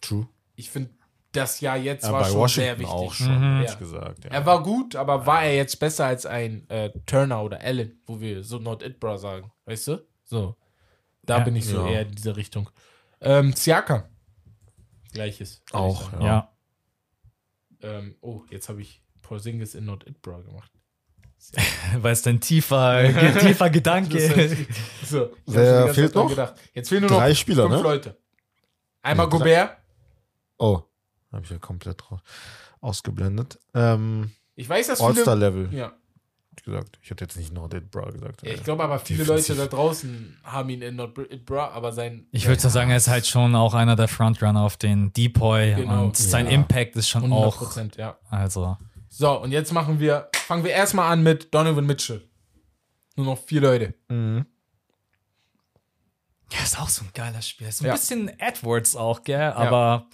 True. 0.00 0.26
Ich 0.56 0.70
finde, 0.70 0.90
das 1.36 1.60
Jahr 1.60 1.76
jetzt 1.76 2.04
Ja, 2.04 2.12
war 2.12 2.20
bei 2.22 2.28
schon 2.28 2.38
Washington 2.38 2.66
sehr 2.66 2.78
wichtig. 2.78 2.94
auch 2.94 3.12
schon, 3.12 3.56
Mhm. 3.58 3.62
Ja. 3.62 3.74
gesagt. 3.74 4.24
Ja. 4.24 4.30
Er 4.30 4.46
war 4.46 4.62
gut, 4.62 4.96
aber 4.96 5.26
war 5.26 5.44
er 5.44 5.56
jetzt 5.56 5.78
besser 5.78 6.06
als 6.06 6.26
ein 6.26 6.68
äh, 6.70 6.90
Turner 7.06 7.42
oder 7.42 7.60
Allen, 7.60 8.00
wo 8.06 8.20
wir 8.20 8.42
so 8.42 8.58
not 8.58 8.82
it, 8.82 8.98
bruh 9.00 9.16
sagen. 9.16 9.50
Weißt 9.66 9.88
du? 9.88 10.06
So. 10.24 10.56
Da 11.22 11.38
Ja. 11.38 11.44
bin 11.44 11.56
ich 11.56 11.66
so 11.66 11.78
Ja. 11.84 11.88
eher 11.90 12.02
in 12.02 12.12
dieser 12.14 12.36
Richtung. 12.36 12.68
Ähm, 13.20 13.52
Siakam. 13.54 14.04
Gleiches. 15.12 15.62
Auch, 15.72 16.12
ja. 16.14 16.20
Ja. 16.24 16.50
Ähm, 17.82 18.16
oh, 18.20 18.42
jetzt 18.50 18.68
habe 18.68 18.80
ich 18.82 19.02
Porzingis 19.22 19.74
in 19.74 19.84
not 19.84 20.06
it, 20.06 20.20
bruh 20.22 20.42
gemacht. 20.42 20.70
Weil 21.98 22.12
es 22.12 22.26
ein 22.26 22.40
tiefer, 22.40 23.02
tiefer 23.40 23.68
Gedanke 23.70 24.18
So, 25.04 25.30
Wer 25.46 25.92
fehlt 25.92 26.14
noch? 26.14 26.28
Gedacht. 26.28 26.54
Jetzt 26.72 26.88
fehlen 26.88 27.02
nur 27.02 27.10
Drei 27.10 27.28
noch 27.30 27.36
Spieler, 27.36 27.64
fünf 27.64 27.76
ne? 27.76 27.82
Leute. 27.82 28.16
Einmal 29.02 29.26
Ja, 29.26 29.30
drei. 29.30 29.38
Gobert. 29.38 29.76
Oh, 30.58 30.82
habe 31.34 31.44
ich 31.44 31.50
ja 31.50 31.58
komplett 31.58 32.10
raus, 32.10 32.20
ausgeblendet. 32.80 33.58
Ähm, 33.74 34.30
Ich 34.56 34.68
weiß, 34.68 34.86
dass 34.88 34.98
viele. 34.98 35.08
All-Star-Level, 35.10 35.72
Ja. 35.74 35.92
gesagt. 36.64 36.98
Ich 37.02 37.10
hätte 37.10 37.24
jetzt 37.24 37.36
nicht 37.36 37.52
Not 37.52 37.74
It 37.74 37.90
Bra 37.90 38.08
gesagt. 38.10 38.42
ja, 38.46 38.52
ich 38.54 38.62
glaube 38.62 38.84
aber 38.84 38.98
viele. 39.00 39.24
Leute 39.24 39.54
da 39.56 39.66
draußen 39.66 40.36
haben 40.44 40.70
ihn 40.70 40.82
in 40.82 40.96
Not 40.96 41.18
It 41.18 41.44
Bra, 41.44 41.68
aber 41.70 41.92
sein. 41.92 42.26
Ich 42.30 42.46
würde 42.46 42.60
sagen, 42.60 42.90
er 42.90 42.96
ist 42.96 43.08
halt 43.08 43.26
schon 43.26 43.54
auch 43.56 43.74
einer 43.74 43.96
der 43.96 44.06
Frontrunner 44.08 44.62
auf 44.62 44.76
den 44.76 45.12
Depoy 45.12 45.74
Genau. 45.74 46.04
und 46.04 46.16
sein 46.16 46.46
Ja. 46.46 46.52
Impact 46.52 46.94
ist 46.96 47.08
schon 47.08 47.22
100 47.24 47.38
auch. 47.48 47.56
Prozent, 47.58 47.96
ja. 47.96 48.16
Also, 48.30 48.76
So, 49.08 49.40
und 49.40 49.50
jetzt 49.52 49.72
machen 49.72 49.98
wir, 50.00 50.28
fangen 50.46 50.62
wir 50.64 50.70
erstmal 50.72 51.12
an 51.12 51.22
mit 51.22 51.52
Donovan 51.54 51.86
Mitchell. 51.86 52.22
Nur 53.16 53.26
noch 53.26 53.38
vier 53.38 53.60
Leute. 53.60 53.94
Mhm. 54.08 54.46
ja, 56.52 56.62
ist 56.62 56.78
auch 56.80 56.88
so 56.88 57.02
ein 57.04 57.10
geiler 57.14 57.42
Spieler. 57.42 57.68
Ist 57.70 57.78
so 57.78 57.84
ein 57.84 57.88
Ja. 57.88 57.94
bisschen 57.94 58.28
Edwards 58.40 58.94
auch, 58.96 59.24
gell? 59.24 59.52
Aber 59.52 60.06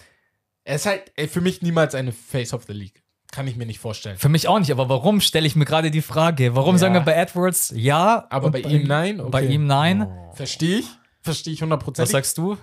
Er 0.63 0.75
ist 0.75 0.85
halt 0.85 1.11
ey, 1.15 1.27
für 1.27 1.41
mich 1.41 1.61
niemals 1.61 1.95
eine 1.95 2.11
Face 2.11 2.53
of 2.53 2.65
the 2.65 2.73
League. 2.73 3.03
Kann 3.31 3.47
ich 3.47 3.55
mir 3.55 3.65
nicht 3.65 3.79
vorstellen. 3.79 4.17
für 4.17 4.27
mich 4.29 4.47
auch 4.49 4.59
nicht. 4.59 4.71
Aber 4.71 4.89
warum 4.89 5.21
stelle 5.21 5.47
ich 5.47 5.55
mir 5.55 5.63
gerade 5.65 5.89
die 5.89 6.01
Frage? 6.01 6.53
Warum 6.53 6.75
Ja. 6.75 6.79
sagen 6.79 6.93
wir 6.95 7.01
bei 7.01 7.13
Edwards 7.13 7.71
ja? 7.75 8.27
Aber 8.29 8.51
bei 8.51 8.59
ihm 8.59 8.83
nein? 8.85 9.17
Bei 9.31 9.43
Okay. 9.43 9.53
ihm 9.53 9.65
nein. 9.67 10.07
Verstehe 10.33 10.79
ich. 10.79 10.87
Verstehe 11.21 11.53
ich 11.53 11.61
100% 11.63 12.01
Was 12.01 12.09
sagst 12.09 12.37
du? 12.37 12.57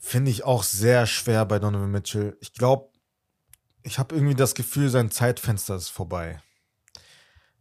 Finde 0.00 0.30
ich 0.30 0.44
auch 0.44 0.62
sehr 0.62 1.06
schwer 1.06 1.44
bei 1.44 1.58
Donovan 1.58 1.90
Mitchell. 1.90 2.36
Ich 2.40 2.54
glaube, 2.54 2.88
ich 3.82 3.98
habe 3.98 4.14
irgendwie 4.14 4.34
das 4.34 4.54
Gefühl, 4.54 4.88
sein 4.88 5.10
Zeitfenster 5.10 5.76
ist 5.76 5.88
vorbei. 5.88 6.40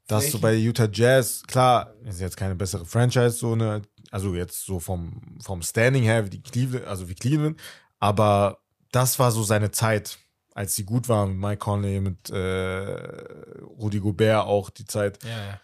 Dass 0.07 0.24
Welche? 0.24 0.38
du 0.38 0.41
bei 0.41 0.56
Utah 0.56 0.88
Jazz, 0.91 1.44
klar, 1.48 1.94
ist 2.06 2.22
jetzt 2.22 2.38
keine 2.38 2.56
bessere 2.56 2.86
Franchise, 2.86 3.32
so 3.32 3.52
eine, 3.53 3.82
also 4.11 4.34
jetzt 4.36 4.65
so 4.65 4.80
vom, 4.80 5.38
vom 5.44 5.61
Standing 5.61 6.03
her, 6.03 6.24
wie 6.26 6.30
die 6.30 6.41
Cleveland, 6.41 6.88
also 6.88 7.10
wie 7.10 7.15
Cleveland, 7.15 7.60
aber 7.99 8.60
das 8.91 9.19
war 9.19 9.31
so 9.31 9.43
seine 9.43 9.72
Zeit, 9.72 10.19
als 10.53 10.76
sie 10.76 10.85
gut 10.85 11.09
waren 11.09 11.31
mit 11.31 11.39
Mike 11.39 11.57
Conley, 11.57 11.99
mit 12.01 12.30
äh, 12.30 13.61
Rudy 13.61 13.99
Gobert 13.99 14.45
auch 14.45 14.69
die 14.69 14.85
Zeit. 14.85 15.23
Ja, 15.23 15.30
ja. 15.30 15.61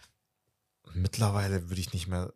Mittlerweile 0.94 1.68
würde 1.68 1.80
ich 1.80 1.92
nicht 1.92 2.06
mehr, 2.06 2.32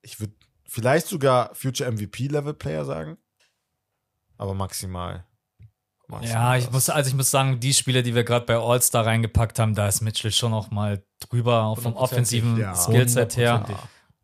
ich 0.00 0.18
würde 0.18 0.34
vielleicht 0.66 1.06
sogar 1.06 1.54
Future 1.54 1.90
MVP 1.90 2.26
Level 2.28 2.54
Player 2.54 2.84
sagen, 2.84 3.18
aber 4.38 4.54
maximal. 4.54 5.24
maximal 6.08 6.56
Ja, 6.56 6.56
ich 6.56 6.70
muss, 6.72 6.90
also 6.90 7.08
ich 7.08 7.14
muss 7.14 7.30
sagen, 7.30 7.60
die 7.60 7.74
Spieler, 7.74 8.02
die 8.02 8.14
wir 8.14 8.24
gerade 8.24 8.46
bei 8.46 8.56
All-Star 8.56 9.06
reingepackt 9.06 9.58
haben, 9.58 9.74
da 9.74 9.86
ist 9.86 10.00
Mitchell 10.00 10.32
schon 10.32 10.50
noch 10.50 10.70
mal 10.70 11.04
drüber, 11.20 11.76
vom 11.76 11.94
offensiven 11.94 12.58
ja. 12.58 12.74
Skillset 12.74 13.36
her. 13.36 13.64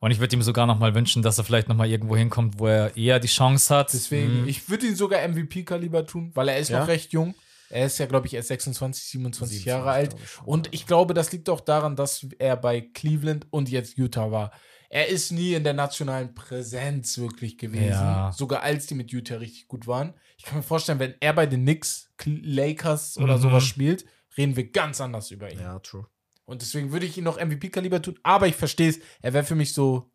Und 0.01 0.11
ich 0.13 0.21
würde 0.21 0.37
ihm 0.37 0.43
sogar 0.43 0.67
noch 0.67 0.79
mal 0.79 0.95
wünschen, 0.95 1.23
dass 1.23 1.39
er 1.39 1.45
vielleicht 1.45 1.69
noch 1.69 1.75
mal 1.77 1.89
irgendwo 1.89 2.17
hinkommt, 2.17 2.59
wo 2.59 2.67
er 2.69 2.97
eher 2.97 3.19
die 3.19 3.27
Chance 3.29 3.75
hat. 3.75 3.93
Deswegen, 3.93 4.43
Mhm. 4.43 4.49
ich 4.49 4.69
würde 4.69 4.87
ihn 4.87 4.95
sogar 4.95 5.21
MVP-Kaliber 5.23 6.07
tun, 6.07 6.31
weil 6.35 6.49
er 6.49 6.59
ist 6.59 6.69
Ja? 6.71 6.81
noch 6.81 6.89
recht 6.89 7.13
jung. 7.13 7.35
Er 7.71 7.87
ist 7.87 7.99
ja, 7.99 8.07
glaube 8.07 8.27
ich, 8.29 8.35
erst 8.35 8.49
26, 8.49 9.05
27 9.05 9.65
Jahre 9.65 9.93
27, 9.93 10.15
alt. 10.15 10.23
ich 10.25 10.31
schon, 10.31 10.45
Und 10.47 10.69
ich 10.73 10.87
glaube, 10.87 11.15
das 11.15 11.33
liegt 11.33 11.51
auch 11.51 11.61
daran, 11.61 11.97
dass 11.97 12.27
er 12.39 12.57
bei 12.57 12.81
Cleveland 12.81 13.47
und 13.51 13.69
jetzt 13.69 13.99
Utah 13.99 14.31
war. 14.31 14.53
Er 14.89 15.09
ist 15.09 15.33
nie 15.33 15.53
in 15.53 15.65
der 15.65 15.75
nationalen 15.75 16.33
Präsenz 16.35 17.19
wirklich 17.19 17.59
gewesen. 17.59 17.89
Ja. 17.91 18.33
Sogar 18.33 18.63
als 18.63 18.87
die 18.87 18.95
mit 18.95 19.11
Utah 19.13 19.37
richtig 19.37 19.69
gut 19.69 19.87
waren. 19.87 20.15
Ich 20.39 20.45
kann 20.45 20.57
mir 20.57 20.63
vorstellen, 20.63 20.99
wenn 20.99 21.15
er 21.21 21.35
bei 21.35 21.45
den 21.45 21.61
Knicks, 21.63 22.09
Lakers 22.25 23.19
oder 23.19 23.37
Mhm. 23.37 23.43
sowas 23.43 23.65
spielt, 23.65 24.07
reden 24.37 24.57
wir 24.57 24.71
ganz 24.71 25.01
anders 25.01 25.31
über 25.31 25.53
ihn. 25.53 25.59
Ja, 25.61 25.79
true. 25.81 26.07
Und 26.49 26.63
deswegen 26.63 26.93
würde 26.93 27.05
ich 27.05 27.19
ihn 27.19 27.25
noch 27.25 27.39
MVP-Kaliber 27.39 28.01
tun. 28.01 28.19
Aber 28.23 28.47
ich 28.47 28.57
verstehe 28.57 28.89
es, 28.89 29.01
er 29.21 29.35
wäre 29.35 29.45
für 29.45 29.55
mich 29.55 29.75
so 29.75 30.11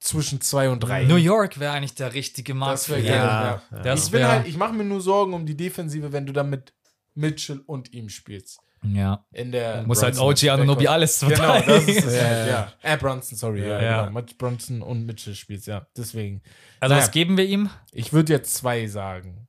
zwischen 0.00 0.40
zwei 0.40 0.70
und 0.70 0.80
drei. 0.80 1.04
New 1.04 1.16
York 1.16 1.60
wäre 1.60 1.74
eigentlich 1.74 1.94
der 1.94 2.14
richtige 2.14 2.54
Markt 2.54 2.74
Das 2.74 2.86
für 2.86 3.02
wäre. 3.02 3.16
Ja, 3.16 3.62
Ja. 3.70 3.82
Das 3.82 4.06
ich 4.06 4.10
bin 4.10 4.24
halt, 4.26 4.46
ich 4.48 4.56
mache 4.56 4.72
mir 4.72 4.84
nur 4.84 5.02
Sorgen 5.02 5.34
um 5.34 5.44
die 5.44 5.56
Defensive, 5.56 6.10
wenn 6.12 6.24
du 6.24 6.32
dann 6.32 6.48
mit 6.48 6.72
Mitchell 7.14 7.60
und 7.66 7.92
ihm 7.92 8.08
spielst. 8.08 8.60
Ja. 8.82 9.26
In 9.32 9.52
der 9.52 9.82
Muss 9.82 10.02
halt 10.02 10.16
Brunson- 10.16 10.48
OG 10.48 10.50
Anunobi 10.54 10.88
alles 10.88 11.20
Genau, 11.20 11.30
das 11.32 11.38
verteidigen. 11.64 11.88
ist 11.98 12.04
es 12.06 12.14
Ja, 12.14 12.22
halt, 12.22 12.48
ja. 12.50 12.72
Äh, 12.82 12.96
Brunson, 12.96 13.36
sorry. 13.38 13.60
Ja, 13.66 13.82
Ja. 13.82 14.00
Genau. 14.06 14.20
Mit 14.20 14.38
Brunson 14.38 14.80
und 14.82 15.04
Mitchell 15.06 15.34
spielst, 15.34 15.66
ja. 15.66 15.86
Deswegen. 15.96 16.42
Also 16.80 16.94
Naja. 16.94 17.04
was 17.06 17.10
geben 17.12 17.36
wir 17.36 17.44
ihm? 17.44 17.68
Ich 17.92 18.12
würde 18.14 18.32
jetzt 18.32 18.54
zwei 18.54 18.86
sagen. 18.86 19.48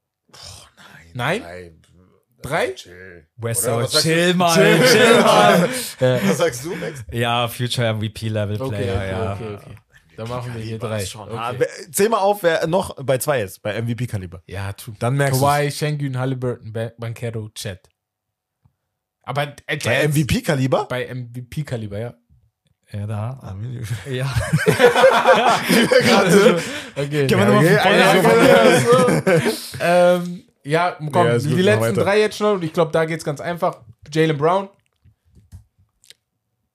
Nein? 1.13 1.41
Drei? 2.47 2.71
Chill. 2.71 3.27
Wes, 3.37 3.63
Oder 3.65 3.77
was 3.77 3.91
sagst 3.91 4.05
chill 4.05 4.31
du? 4.31 4.37
mal, 4.37 4.53
Chill. 4.55 4.79
chill 4.87 5.21
mal. 5.21 5.69
Was 6.29 6.37
sagst 6.37 6.65
du, 6.65 6.75
Max? 6.75 7.03
Ja, 7.11 7.47
Future 7.47 7.93
MVP 7.93 8.29
Level 8.29 8.61
Okay, 8.61 8.75
Player, 8.75 8.95
okay, 8.95 9.09
ja. 9.11 9.33
okay, 9.33 9.53
okay. 9.55 9.75
Dann 10.17 10.29
machen 10.29 10.53
wir 10.55 10.61
hier 10.63 10.79
drei. 10.79 11.05
schon- 11.05 11.27
Okay. 11.29 11.37
Ah, 11.37 11.53
Zähl 11.91 12.07
mal 12.09 12.19
auf, 12.19 12.41
wer 12.43 12.65
noch 12.67 12.95
bei 13.03 13.17
zwei 13.17 13.41
ist, 13.41 13.61
bei 13.61 13.73
MVP-Kaliber. 13.81 14.41
Ja, 14.47 14.71
true. 14.73 14.95
Dann 14.99 15.15
merkst 15.15 15.41
du 15.41 15.45
Kawhi, 15.45 15.71
Schengen, 15.71 16.17
Halliburton, 16.17 16.71
Ba- 16.71 16.91
Bankero, 16.97 17.49
Chat. 17.53 17.89
Aber 19.23 19.53
äh, 19.67 19.77
Bei 19.83 20.07
MVP-Kaliber? 20.07 20.85
bei 20.87 21.13
MVP-Kaliber, 21.13 21.99
ja. 21.99 22.13
Ja, 22.93 23.07
da. 23.07 23.57
Ja. 24.09 24.25
Okay. 26.97 27.27
Können 27.27 27.29
wir 27.29 27.45
nochmal 27.45 27.65
von 27.65 27.77
vorne 27.79 27.99
Ja, 27.99 28.11
anfangen? 30.15 30.43
Ja, 30.65 30.91
komm, 31.11 31.25
Ja, 31.27 31.37
die 31.37 31.47
letzten 31.61 31.81
weiter. 31.81 32.03
drei 32.03 32.19
jetzt 32.19 32.37
schnell 32.37 32.53
und 32.55 32.63
ich 32.63 32.73
glaube, 32.73 32.91
da 32.91 33.05
geht's 33.05 33.23
ganz 33.23 33.39
einfach. 33.39 33.81
Jalen 34.11 34.37
Brown. 34.37 34.69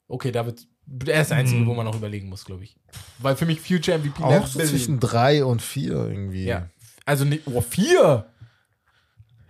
Okay, 0.09 0.33
da 0.33 0.47
wird. 0.47 0.67
Er 1.07 1.23
ist 1.23 1.31
der 1.31 1.37
Einzige, 1.39 1.61
Mhm. 1.61 1.67
wo 1.67 1.75
man 1.75 1.87
noch 1.87 1.95
überlegen 1.95 2.29
muss, 2.29 2.45
glaube 2.45 2.65
ich. 2.65 2.77
Weil 3.19 3.37
für 3.37 3.47
mich 3.47 3.61
Future 3.61 3.97
MVP 3.97 4.23
Auch 4.25 4.47
so 4.47 4.59
zwischen 4.59 4.99
drei 4.99 5.45
und 5.45 5.63
vier 5.63 5.93
irgendwie. 5.93 6.45
Ja. 6.45 6.69
Also 7.05 7.25
nicht. 7.25 7.47
Oh, 7.47 7.61
vier! 7.61 8.27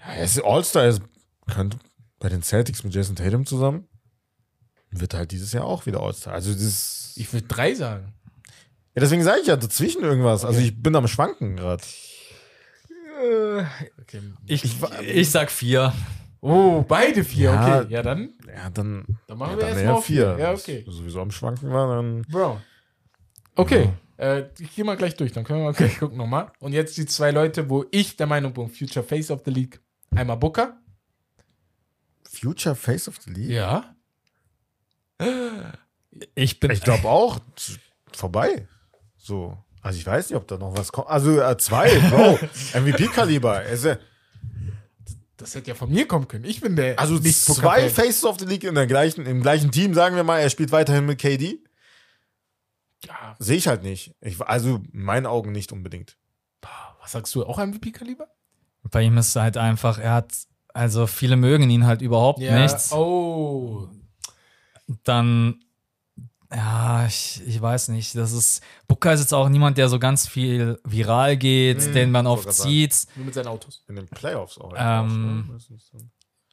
Ja, 0.00 0.12
er 0.14 0.24
ist 0.24 0.42
All-Star, 0.44 0.82
er 0.82 0.88
ist- 0.90 1.02
könnte 1.50 1.78
bei 2.18 2.28
den 2.28 2.42
Celtics 2.42 2.84
mit 2.84 2.94
Jason 2.94 3.16
Tatum 3.16 3.46
zusammen. 3.46 3.88
Wird 4.90 5.14
halt 5.14 5.30
dieses 5.30 5.52
Jahr 5.52 5.64
auch 5.64 5.86
wieder 5.86 6.00
All-Star. 6.02 6.34
Also 6.34 6.52
das 6.52 6.60
ist, 6.62 7.12
Ich 7.16 7.32
würde 7.32 7.46
drei 7.46 7.74
sagen. 7.74 8.12
ja, 8.94 9.00
deswegen 9.00 9.22
sage 9.22 9.40
ich 9.40 9.46
ja 9.46 9.56
dazwischen 9.56 10.02
irgendwas. 10.02 10.44
Also 10.44 10.60
ich 10.60 10.82
bin 10.82 10.94
am 10.94 11.08
Schwanken 11.08 11.56
gerade. 11.56 11.82
Okay. 14.00 14.22
Ich, 14.46 14.64
ich 15.02 15.30
sag 15.30 15.50
vier. 15.50 15.92
Oh, 16.40 16.82
beide 16.86 17.22
vier, 17.22 17.50
Ja. 17.50 17.80
okay. 17.80 17.92
Ja, 17.92 18.02
dann, 18.02 18.30
Ja, 18.46 18.70
dann, 18.70 19.04
dann 19.26 19.38
machen 19.38 19.52
ja, 19.52 19.56
wir 19.58 19.60
dann 19.66 19.76
erstmal 19.76 20.02
vier. 20.02 20.34
vier. 20.36 20.38
Ja, 20.44 20.52
okay. 20.52 20.82
Wenn 20.86 20.92
sowieso 20.94 21.20
am 21.20 21.30
Schwanken 21.30 21.70
war, 21.70 21.96
dann. 21.96 22.22
Brown. 22.22 22.60
Okay, 23.56 23.90
äh, 24.16 24.44
ich 24.58 24.74
gehe 24.74 24.84
mal 24.84 24.96
gleich 24.96 25.16
durch, 25.16 25.32
dann 25.32 25.44
können 25.44 25.60
wir 25.60 25.64
mal 25.66 25.74
gleich 25.74 25.98
gucken 25.98 26.16
nochmal. 26.16 26.50
Und 26.60 26.72
jetzt 26.72 26.96
die 26.96 27.04
zwei 27.04 27.30
Leute, 27.30 27.68
wo 27.68 27.84
ich 27.90 28.16
der 28.16 28.26
Meinung 28.26 28.54
bin, 28.54 28.68
Future 28.70 29.04
Face 29.04 29.30
of 29.30 29.42
the 29.44 29.50
League. 29.50 29.80
Einmal 30.14 30.38
Booker. 30.38 30.78
Future 32.26 32.74
Face 32.74 33.06
of 33.08 33.16
the 33.24 33.30
League? 33.32 33.50
Ja. 33.50 33.94
Ich 36.34 36.58
bin. 36.58 36.70
Ich 36.70 36.80
glaube 36.80 37.06
auch, 37.08 37.38
vorbei. 38.12 38.66
So. 39.16 39.58
Also 39.82 39.98
ich 39.98 40.06
weiß 40.06 40.30
nicht, 40.30 40.36
ob 40.36 40.46
da 40.46 40.58
noch 40.58 40.76
was 40.76 40.92
kommt. 40.92 41.08
Also 41.08 41.40
äh, 41.40 41.56
zwei, 41.58 41.88
Bro. 42.10 42.38
MVP-Kaliber. 42.80 43.62
Er 43.62 43.76
ja- 43.76 43.98
Das 45.36 45.54
hätte 45.54 45.68
ja 45.68 45.74
von 45.74 45.90
mir 45.90 46.06
kommen 46.06 46.28
können. 46.28 46.44
Ich 46.44 46.60
bin 46.60 46.76
der. 46.76 46.98
Also 46.98 47.14
nicht 47.14 47.40
zwei. 47.40 47.88
Faces 47.88 48.24
of 48.24 48.38
the 48.38 48.44
League 48.44 48.64
in 48.64 48.74
der 48.74 48.86
gleichen, 48.86 49.24
im 49.26 49.40
gleichen 49.42 49.70
Team, 49.70 49.94
sagen 49.94 50.16
wir 50.16 50.24
mal, 50.24 50.38
er 50.38 50.50
spielt 50.50 50.70
weiterhin 50.72 51.06
mit 51.06 51.18
KD. 51.18 51.58
Ja, 53.06 53.34
Sehe 53.38 53.56
ich 53.56 53.66
halt 53.68 53.82
nicht. 53.82 54.14
Ich, 54.20 54.38
also 54.42 54.76
in 54.92 55.02
meinen 55.04 55.24
Augen 55.26 55.52
nicht 55.52 55.72
unbedingt. 55.72 56.18
was 57.00 57.12
sagst 57.12 57.34
du? 57.34 57.46
Auch 57.46 57.58
MVP-Kaliber? 57.58 58.28
Bei 58.90 59.02
ihm 59.02 59.16
ist 59.16 59.34
halt 59.36 59.56
einfach, 59.56 59.98
er 59.98 60.12
hat, 60.12 60.32
Also 60.74 61.06
viele 61.06 61.36
mögen 61.36 61.70
ihn 61.70 61.86
halt 61.86 62.02
überhaupt 62.02 62.38
nicht. 62.40 62.92
Oh. 62.92 63.88
Dann, 65.04 65.60
ja, 66.52 67.06
ich, 67.06 67.42
ich 67.46 67.60
weiß 67.60 67.88
nicht. 67.88 68.16
Das 68.16 68.32
ist, 68.32 68.62
Booker 68.88 69.12
ist 69.12 69.20
jetzt 69.20 69.34
auch 69.34 69.48
niemand, 69.48 69.78
der 69.78 69.88
so 69.88 69.98
ganz 69.98 70.26
viel 70.26 70.80
viral 70.84 71.36
geht, 71.36 71.94
den 71.94 72.10
man 72.10 72.26
oft 72.26 72.52
sieht. 72.52 73.06
Nur 73.16 73.26
mit 73.26 73.34
seinen 73.34 73.48
Autos. 73.48 73.84
In 73.88 73.96
den 73.96 74.08
Playoffs 74.08 74.58
auch. 74.58 74.72
Ähm, 74.76 75.58
ne? 75.92 76.10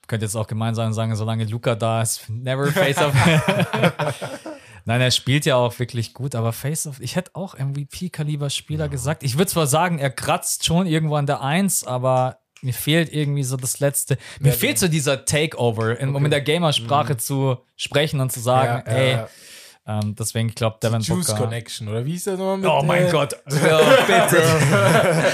Könnte 0.08 0.26
jetzt 0.26 0.36
auch 0.36 0.48
gemein 0.48 0.76
sein 0.76 0.88
und 0.88 0.94
sagen, 0.94 1.16
solange 1.16 1.46
Luca 1.46 1.76
da 1.76 2.02
ist, 2.02 2.30
never 2.30 2.68
face-off. 2.72 3.14
Nein, 4.86 5.02
er 5.02 5.12
spielt 5.12 5.46
ja 5.46 5.58
auch 5.58 5.78
wirklich 5.80 6.14
gut, 6.14 6.34
aber 6.34 6.54
Face-Off, 6.54 7.02
ich 7.02 7.18
hätte 7.18 7.32
auch 7.34 7.58
MVP-Kaliber-Spieler 7.58 8.88
gesagt. 8.88 9.22
Ich 9.22 9.38
würde 9.38 9.52
zwar 9.52 9.68
sagen, 9.68 10.00
er 10.00 10.10
kratzt 10.10 10.64
schon 10.64 10.88
irgendwo 10.88 11.16
an 11.16 11.26
der 11.26 11.42
Eins, 11.42 11.84
aber 11.84 12.40
mir 12.62 12.74
fehlt 12.74 13.12
irgendwie 13.12 13.44
so 13.44 13.58
das 13.58 13.82
letzte. 13.82 14.18
Mir 14.40 14.54
fehlt 14.54 14.80
so 14.80 14.88
dieser 14.88 15.26
Takeover, 15.26 16.00
in, 16.00 16.16
um 16.16 16.24
in 16.24 16.32
der 16.32 16.40
Gamersprache 16.40 17.18
zu 17.18 17.58
sprechen 17.76 18.22
und 18.22 18.32
zu 18.32 18.40
sagen, 18.40 18.84
Ja, 18.88 18.94
ja, 18.94 18.98
ey, 18.98 19.12
ja. 19.12 19.30
Ähm, 19.90 20.16
deswegen, 20.20 20.50
ich 20.50 20.56
glaube, 20.56 20.78
Devin 20.84 21.00
Juice 21.02 21.28
Booker. 21.28 21.44
Connection, 21.44 21.88
oder 21.88 22.06
wie 22.06 22.16
ist 22.16 22.28
das 22.28 22.38
nochmal 22.38 22.58
mit 22.58 22.68
Oh 22.70 22.82
mein 22.84 23.08
äh, 23.08 23.10
Gott, 23.10 23.34
ja, 23.50 23.80
bitte. 24.06 24.44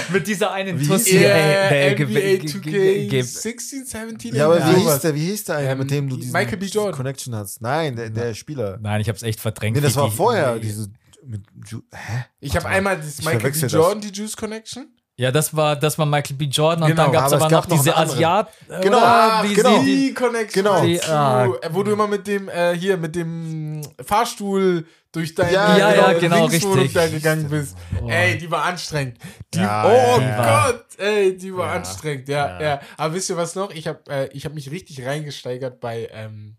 Mit 0.12 0.26
dieser 0.28 0.52
einen 0.52 0.80
Tussi, 0.80 1.16
Yeah, 1.18 1.36
ey, 1.36 1.94
der 1.96 2.06
NBA 2.06 2.20
ge- 2.20 2.36
ge- 2.36 2.60
ge- 2.60 3.06
ge- 3.08 3.20
2K16, 3.22 3.84
17? 4.10 4.34
Ja, 4.34 4.46
aber 4.46 4.58
wie 4.64 4.80
hieß 4.80 5.00
der, 5.00 5.14
wie 5.14 5.26
hieß 5.26 5.44
der 5.44 5.56
eine, 5.56 5.70
Ähm, 5.70 5.78
mit 5.78 5.90
dem 5.90 6.08
du 6.08 6.16
diesen, 6.16 6.32
Michael 6.32 6.56
B. 6.58 6.66
diese 6.66 6.74
Jordan. 6.78 6.94
Connection 6.94 7.34
hast? 7.34 7.60
Nein, 7.62 7.96
der, 7.96 8.10
der 8.10 8.34
Spieler. 8.34 8.78
Nein, 8.80 9.00
ich 9.00 9.08
hab's 9.08 9.22
echt 9.24 9.40
verdrängt. 9.40 9.76
Nee, 9.76 9.82
das 9.82 9.96
war 9.96 10.08
die- 10.08 10.14
vorher. 10.16 10.58
Diese, 10.60 10.88
mit, 11.26 11.42
Ju- 11.66 11.82
hä? 11.92 12.24
Ich 12.40 12.54
habe 12.54 12.66
einmal 12.68 12.96
das 12.96 13.18
Michael 13.18 13.34
B. 13.36 13.40
verwechsel 13.40 13.62
das. 13.62 13.72
Jordan, 13.72 14.00
die 14.02 14.08
Juice 14.12 14.36
Connection. 14.36 14.86
Ja, 15.16 15.30
das 15.30 15.54
war, 15.54 15.76
das 15.76 15.96
war 15.96 16.06
Michael 16.06 16.36
B. 16.36 16.46
Jordan 16.46 16.82
und 16.82 16.88
Genau, 16.90 17.04
dann 17.04 17.12
gab's 17.12 17.32
aber 17.32 17.44
aber, 17.44 17.46
es 17.46 17.50
gab 17.52 17.68
noch 17.68 17.76
diese. 17.76 17.96
Asiat. 17.96 18.48
Genau, 18.82 18.96
oder? 18.98 19.06
ah, 19.06 19.42
die, 19.44 19.54
genau. 19.54 19.78
Die, 19.82 19.96
Die 20.08 20.14
Connection. 20.14 20.64
Genau. 20.64 20.82
Die- 20.84 21.00
ah. 21.04 21.44
äh, 21.44 21.68
wo 21.70 21.84
du 21.84 21.92
immer 21.92 22.08
mit 22.08 22.26
dem, 22.26 22.48
äh, 22.48 22.76
hier, 22.76 22.96
mit 22.96 23.14
dem 23.14 23.82
Fahrstuhl 24.04 24.84
durch 25.12 25.32
deine 25.36 25.52
Ja, 25.52 25.76
Ja, 25.78 25.94
ja, 25.94 26.12
genau, 26.18 26.46
richtig. 26.46 26.92
da 26.92 27.06
gegangen 27.06 27.48
bist. 27.48 27.76
Ey, 28.08 28.36
die 28.38 28.50
war 28.50 28.64
anstrengend. 28.64 29.18
Die, 29.54 29.60
Ja, 29.60 29.84
oh 29.86 30.20
ja. 30.20 30.66
Gott, 30.72 30.84
ey, 30.98 31.36
die 31.36 31.54
war 31.56 31.68
Ja. 31.68 31.72
anstrengend. 31.74 32.28
Ja, 32.28 32.60
ja, 32.60 32.66
Ja. 32.66 32.80
Aber 32.96 33.14
wisst 33.14 33.30
ihr 33.30 33.36
was 33.36 33.54
noch? 33.54 33.70
Ich 33.70 33.86
habe 33.86 34.00
äh, 34.10 34.28
ich 34.32 34.44
hab 34.44 34.52
mich 34.54 34.68
richtig 34.72 35.06
reingesteigert 35.06 35.78
bei, 35.78 36.08
ähm, 36.12 36.56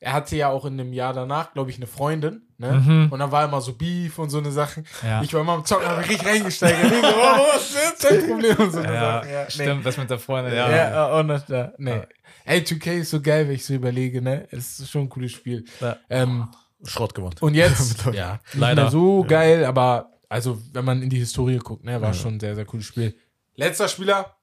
er 0.00 0.14
hatte 0.14 0.34
ja 0.34 0.48
auch 0.48 0.64
in 0.64 0.78
dem 0.78 0.94
Jahr 0.94 1.12
danach, 1.12 1.52
glaube 1.52 1.70
ich, 1.70 1.76
eine 1.76 1.86
Freundin, 1.86 2.48
ne? 2.56 2.72
Mhm. 2.72 3.12
Und 3.12 3.18
dann 3.18 3.30
war 3.30 3.44
immer 3.44 3.60
so 3.60 3.74
Beef 3.74 4.18
und 4.18 4.30
so 4.30 4.38
eine 4.38 4.50
Sachen. 4.50 4.86
Ja. 5.02 5.22
Ich 5.22 5.34
war 5.34 5.42
immer 5.42 5.52
am 5.52 5.64
Zocken, 5.64 5.86
habe 5.86 6.00
mich 6.00 6.10
richtig 6.10 6.26
reingesteigert. 6.26 6.90
Ich 6.90 7.00
so, 7.02 7.06
oh, 7.06 7.46
was 7.54 7.70
ist 7.70 8.04
dein 8.04 8.26
Problem? 8.26 8.56
Und 8.56 8.72
so 8.72 8.78
eine 8.78 8.94
ja, 8.94 9.22
nee. 9.22 9.50
stimmt, 9.50 9.84
das 9.84 9.98
mit 9.98 10.08
der 10.08 10.18
Freundin, 10.18 10.54
Ja, 10.54 10.70
ja. 10.70 10.90
ja 10.90 11.18
und 11.18 11.28
das 11.28 11.44
da. 11.44 11.72
Nee. 11.76 12.00
Ey, 12.46 12.60
2K 12.60 13.00
ist 13.00 13.10
so 13.10 13.20
geil, 13.20 13.46
wenn 13.46 13.54
ich 13.54 13.64
so 13.64 13.74
überlege, 13.74 14.22
ne? 14.22 14.48
Es 14.50 14.80
ist 14.80 14.90
schon 14.90 15.02
ein 15.02 15.08
cooles 15.10 15.32
Spiel. 15.32 15.66
Ja. 15.80 15.98
Ähm, 16.08 16.48
Schrott 16.84 17.14
gewonnen. 17.14 17.36
und 17.40 17.52
jetzt, 17.54 18.06
ja, 18.12 18.40
nicht 18.52 18.54
Leider. 18.54 18.82
mehr 18.82 18.90
so 18.90 19.22
geil, 19.24 19.66
aber 19.66 20.12
also, 20.30 20.58
wenn 20.72 20.84
man 20.84 21.02
in 21.02 21.10
die 21.10 21.18
Historie 21.18 21.58
guckt, 21.58 21.84
ne, 21.84 22.00
war 22.00 22.14
schon 22.14 22.34
ein 22.34 22.40
sehr, 22.40 22.54
sehr 22.54 22.64
cooles 22.64 22.86
Spiel. 22.86 23.14
Letzter 23.56 23.88
Spieler, 23.88 24.36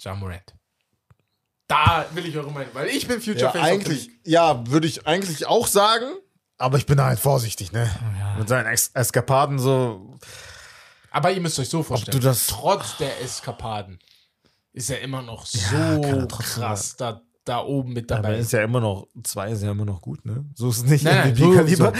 Jamorant. 0.00 0.54
Da 1.68 2.06
will 2.14 2.26
ich 2.26 2.36
eure 2.36 2.50
Meinung, 2.50 2.70
weil 2.74 2.88
ich 2.88 3.06
bin 3.06 3.20
Future 3.20 3.38
Ja, 3.40 3.50
Face 3.52 3.62
eigentlich, 3.62 4.10
ja, 4.24 4.66
würde 4.68 4.86
ich 4.86 5.06
eigentlich 5.06 5.46
auch 5.46 5.66
sagen, 5.66 6.06
aber 6.56 6.78
ich 6.78 6.86
bin 6.86 6.96
da 6.96 7.04
halt 7.06 7.18
vorsichtig, 7.20 7.72
ne? 7.72 7.88
Ja. 8.18 8.36
Mit 8.38 8.48
seinen 8.48 8.66
Ex 8.66 8.90
Eskapaden 8.94 9.58
so. 9.58 10.18
Aber 11.10 11.30
ihr 11.30 11.40
müsst 11.40 11.58
euch 11.58 11.68
so 11.68 11.82
vorstellen, 11.82 12.18
du 12.18 12.24
das- 12.26 12.46
trotz 12.46 12.96
der 12.96 13.20
Eskapaden 13.22 13.98
ist 14.72 14.90
er 14.90 15.00
immer 15.02 15.22
noch 15.22 15.44
so 15.46 15.58
Ja, 15.76 16.26
krass 16.26 16.96
da, 16.96 17.22
da 17.44 17.62
oben 17.64 17.92
mit 17.92 18.10
Aber 18.12 18.22
dabei. 18.22 18.38
ist 18.38 18.52
ja 18.52 18.62
immer 18.62 18.80
noch, 18.80 19.06
zwei 19.22 19.50
ist 19.50 19.62
ja 19.62 19.70
immer 19.72 19.84
noch 19.84 20.00
gut, 20.00 20.24
ne? 20.24 20.44
So 20.54 20.70
ist 20.70 20.78
es 20.78 20.84
nicht 20.84 21.04
Nein, 21.04 21.16
nein, 21.18 21.28
MVP-Kaliber. 21.34 21.92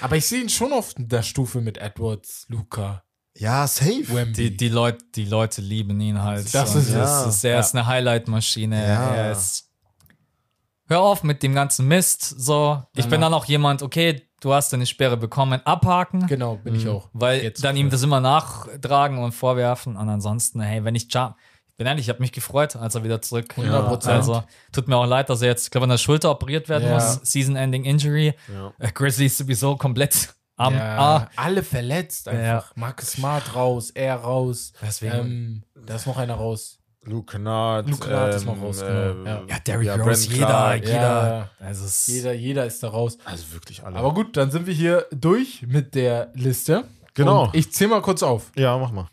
Aber 0.00 0.16
ich 0.16 0.26
sehe 0.26 0.40
ihn 0.42 0.48
schon 0.48 0.72
auf 0.72 0.92
der 0.96 1.22
Stufe 1.22 1.60
mit 1.60 1.76
Edwards, 1.78 2.46
Luca, 2.48 3.02
Ja, 3.36 3.66
safe. 3.66 4.26
Die, 4.36 4.56
die, 4.56 4.68
Leute, 4.68 5.04
die 5.14 5.24
Leute 5.24 5.62
lieben 5.62 6.00
ihn 6.00 6.22
halt. 6.22 6.54
Das 6.54 6.74
ist 6.74 6.90
es. 6.90 7.26
ist, 7.26 7.44
er 7.44 7.60
ist 7.60 7.74
eine 7.74 7.86
Highlight-Maschine. 7.86 8.86
Ja. 8.86 9.14
Er 9.14 9.32
ist. 9.32 9.68
Hör 10.88 11.00
auf 11.00 11.22
mit 11.22 11.42
dem 11.42 11.54
ganzen 11.54 11.88
Mist. 11.88 12.22
So, 12.22 12.82
ich 12.94 13.06
bin 13.08 13.20
dann 13.22 13.32
auch 13.32 13.46
jemand, 13.46 13.82
okay, 13.82 14.28
du 14.40 14.52
hast 14.52 14.72
deine 14.72 14.84
Sperre 14.84 15.16
bekommen, 15.16 15.60
abhaken. 15.64 16.26
Genau, 16.26 16.56
bin 16.56 16.74
ich 16.74 16.86
auch. 16.88 17.08
Weil 17.14 17.42
Jetzt 17.42 17.64
dann 17.64 17.76
ihm 17.76 17.88
das 17.88 18.02
immer 18.02 18.20
nachtragen 18.20 19.18
und 19.18 19.32
vorwerfen. 19.32 19.96
Und 19.96 20.08
ansonsten, 20.08 20.60
hey, 20.60 20.84
wenn 20.84 20.94
ich 20.94 21.06
Jam. 21.12 21.34
Ich 21.68 21.76
bin 21.78 21.86
ehrlich, 21.86 22.04
ich 22.04 22.08
habe 22.10 22.20
mich 22.20 22.32
gefreut, 22.32 22.76
als 22.76 22.94
er 22.94 23.02
wieder 23.02 23.22
zurück. 23.22 23.54
100%. 23.56 24.06
Also, 24.08 24.44
tut 24.72 24.88
mir 24.88 24.96
auch 24.96 25.06
leid, 25.06 25.30
dass 25.30 25.40
er 25.40 25.48
jetzt, 25.48 25.64
ich 25.64 25.70
glaube, 25.70 25.84
an 25.84 25.90
der 25.90 25.96
Schulter 25.98 26.30
operiert 26.30 26.68
werden 26.68 26.86
Ja. 26.86 26.94
muss. 26.94 27.20
Season-Ending 27.22 27.84
Injury. 27.84 28.34
Ja. 28.52 28.72
Äh, 28.78 28.92
Grizzly 28.92 29.26
ist 29.26 29.38
sowieso 29.38 29.76
komplett 29.76 30.34
am 30.56 30.74
ja, 30.74 30.98
A. 30.98 31.30
alle 31.36 31.62
verletzt 31.62 32.28
einfach. 32.28 32.74
Marcus 32.76 33.12
Smart 33.12 33.54
raus, 33.54 33.90
er 33.90 34.16
raus. 34.16 34.72
Deswegen. 34.82 35.14
Ähm, 35.14 35.62
da 35.86 35.96
ist 35.96 36.06
noch 36.06 36.16
einer 36.18 36.34
raus. 36.34 36.78
Luke 37.04 37.32
Kennard. 37.32 37.88
Luke 37.90 38.06
Kennard 38.06 38.34
ist 38.34 38.44
noch 38.46 38.60
raus, 38.60 38.78
genau, 38.78 38.90
ähm, 39.10 39.26
ja. 39.26 39.42
Ja, 39.48 39.58
Derrick 39.58 39.86
ja, 39.88 39.96
Rose, 39.96 40.28
jeder, 40.28 40.46
Clark. 40.46 40.84
jeder. 40.84 40.92
Ja. 40.98 41.50
Also 41.58 42.12
Jeder, 42.12 42.32
jeder 42.32 42.66
ist 42.66 42.82
da 42.82 42.88
raus. 42.88 43.18
Also 43.24 43.52
wirklich 43.52 43.82
alle. 43.84 43.96
Aber 43.96 44.14
gut, 44.14 44.36
dann 44.36 44.50
sind 44.52 44.66
wir 44.66 44.74
hier 44.74 45.06
durch 45.10 45.62
mit 45.66 45.94
der 45.96 46.30
Liste. 46.34 46.84
Genau. 47.14 47.44
Und 47.46 47.56
ich 47.56 47.72
zähle 47.72 47.90
mal 47.90 48.02
kurz 48.02 48.22
auf. 48.22 48.52
ja, 48.56 48.78
mach 48.78 48.92
mal. 48.92 49.08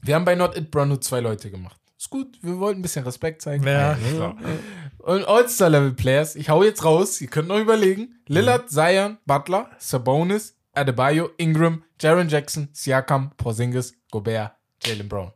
Wir 0.00 0.14
haben 0.16 0.24
bei 0.24 0.34
Not 0.34 0.56
It 0.56 0.70
Brown 0.70 0.88
nur 0.88 1.00
zwei 1.00 1.20
Leute 1.20 1.50
gemacht. 1.50 1.76
Ist 1.96 2.10
gut, 2.10 2.36
wir 2.42 2.58
wollten 2.58 2.80
ein 2.80 2.82
bisschen 2.82 3.04
Respekt 3.04 3.42
zeigen. 3.42 3.64
Ja. 3.64 3.94
klar. 3.94 4.36
Und 5.02 5.24
All-Star-Level-Players, 5.26 6.36
ich 6.36 6.48
hau 6.48 6.62
jetzt 6.62 6.84
raus, 6.84 7.20
ihr 7.20 7.28
könnt 7.28 7.48
noch 7.48 7.58
überlegen. 7.58 8.20
Lillard, 8.28 8.70
Zion, 8.70 9.18
Butler, 9.26 9.70
Sabonis, 9.78 10.56
Adebayo, 10.72 11.30
Ingram, 11.38 11.82
Jaron 12.00 12.28
Jackson, 12.28 12.68
Siakam, 12.72 13.32
Porzingis, 13.36 13.94
Gobert, 14.10 14.52
Jalen 14.84 15.08
Brown. 15.08 15.32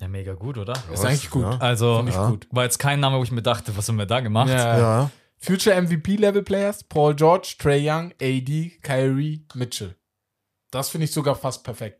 ja, 0.00 0.06
mega 0.08 0.34
gut, 0.34 0.56
oder? 0.58 0.74
Ist 0.92 1.04
eigentlich 1.04 1.30
gut. 1.30 1.42
Ja. 1.42 1.58
Also, 1.58 2.00
Ja. 2.06 2.30
gut. 2.30 2.46
war 2.52 2.64
jetzt 2.64 2.78
kein 2.78 3.00
Name, 3.00 3.18
wo 3.18 3.22
ich 3.24 3.32
mir 3.32 3.42
dachte, 3.42 3.76
was 3.76 3.88
haben 3.88 3.96
wir 3.98 4.06
da 4.06 4.20
gemacht? 4.20 4.48
Ja. 4.50 4.78
Ja. 4.78 5.10
Future 5.40 5.74
MVP-Level-Players, 5.80 6.84
Paul 6.84 7.14
George, 7.14 7.56
Trey 7.58 7.88
Young, 7.88 8.12
AD, 8.20 8.78
Kyrie, 8.82 9.44
Mitchell. 9.54 9.96
Das 10.70 10.88
finde 10.90 11.06
ich 11.06 11.12
sogar 11.12 11.34
fast 11.34 11.64
perfekt. 11.64 11.97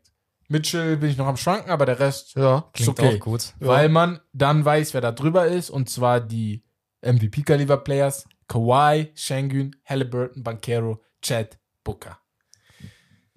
Mitchell 0.49 0.97
bin 0.97 1.09
ich 1.11 1.17
noch 1.17 1.27
am 1.27 1.37
Schwanken, 1.37 1.69
aber 1.71 1.85
der 1.85 1.99
Rest 1.99 2.35
Ja. 2.35 2.57
ist 2.57 2.73
Klingt 2.73 2.99
okay. 2.99 3.15
auch 3.15 3.19
gut. 3.19 3.53
Weil 3.59 3.87
man 3.89 4.19
dann 4.33 4.65
weiß, 4.65 4.93
wer 4.93 5.01
da 5.01 5.11
drüber 5.11 5.47
ist, 5.47 5.69
und 5.69 5.89
zwar 5.89 6.19
die 6.19 6.63
MVP-Kaliber-Players: 7.01 8.25
Kawhi, 8.47 9.11
Shangun, 9.15 9.75
Halliburton, 9.85 10.43
Bankero, 10.43 11.01
Chad, 11.21 11.59
Booker. 11.83 12.19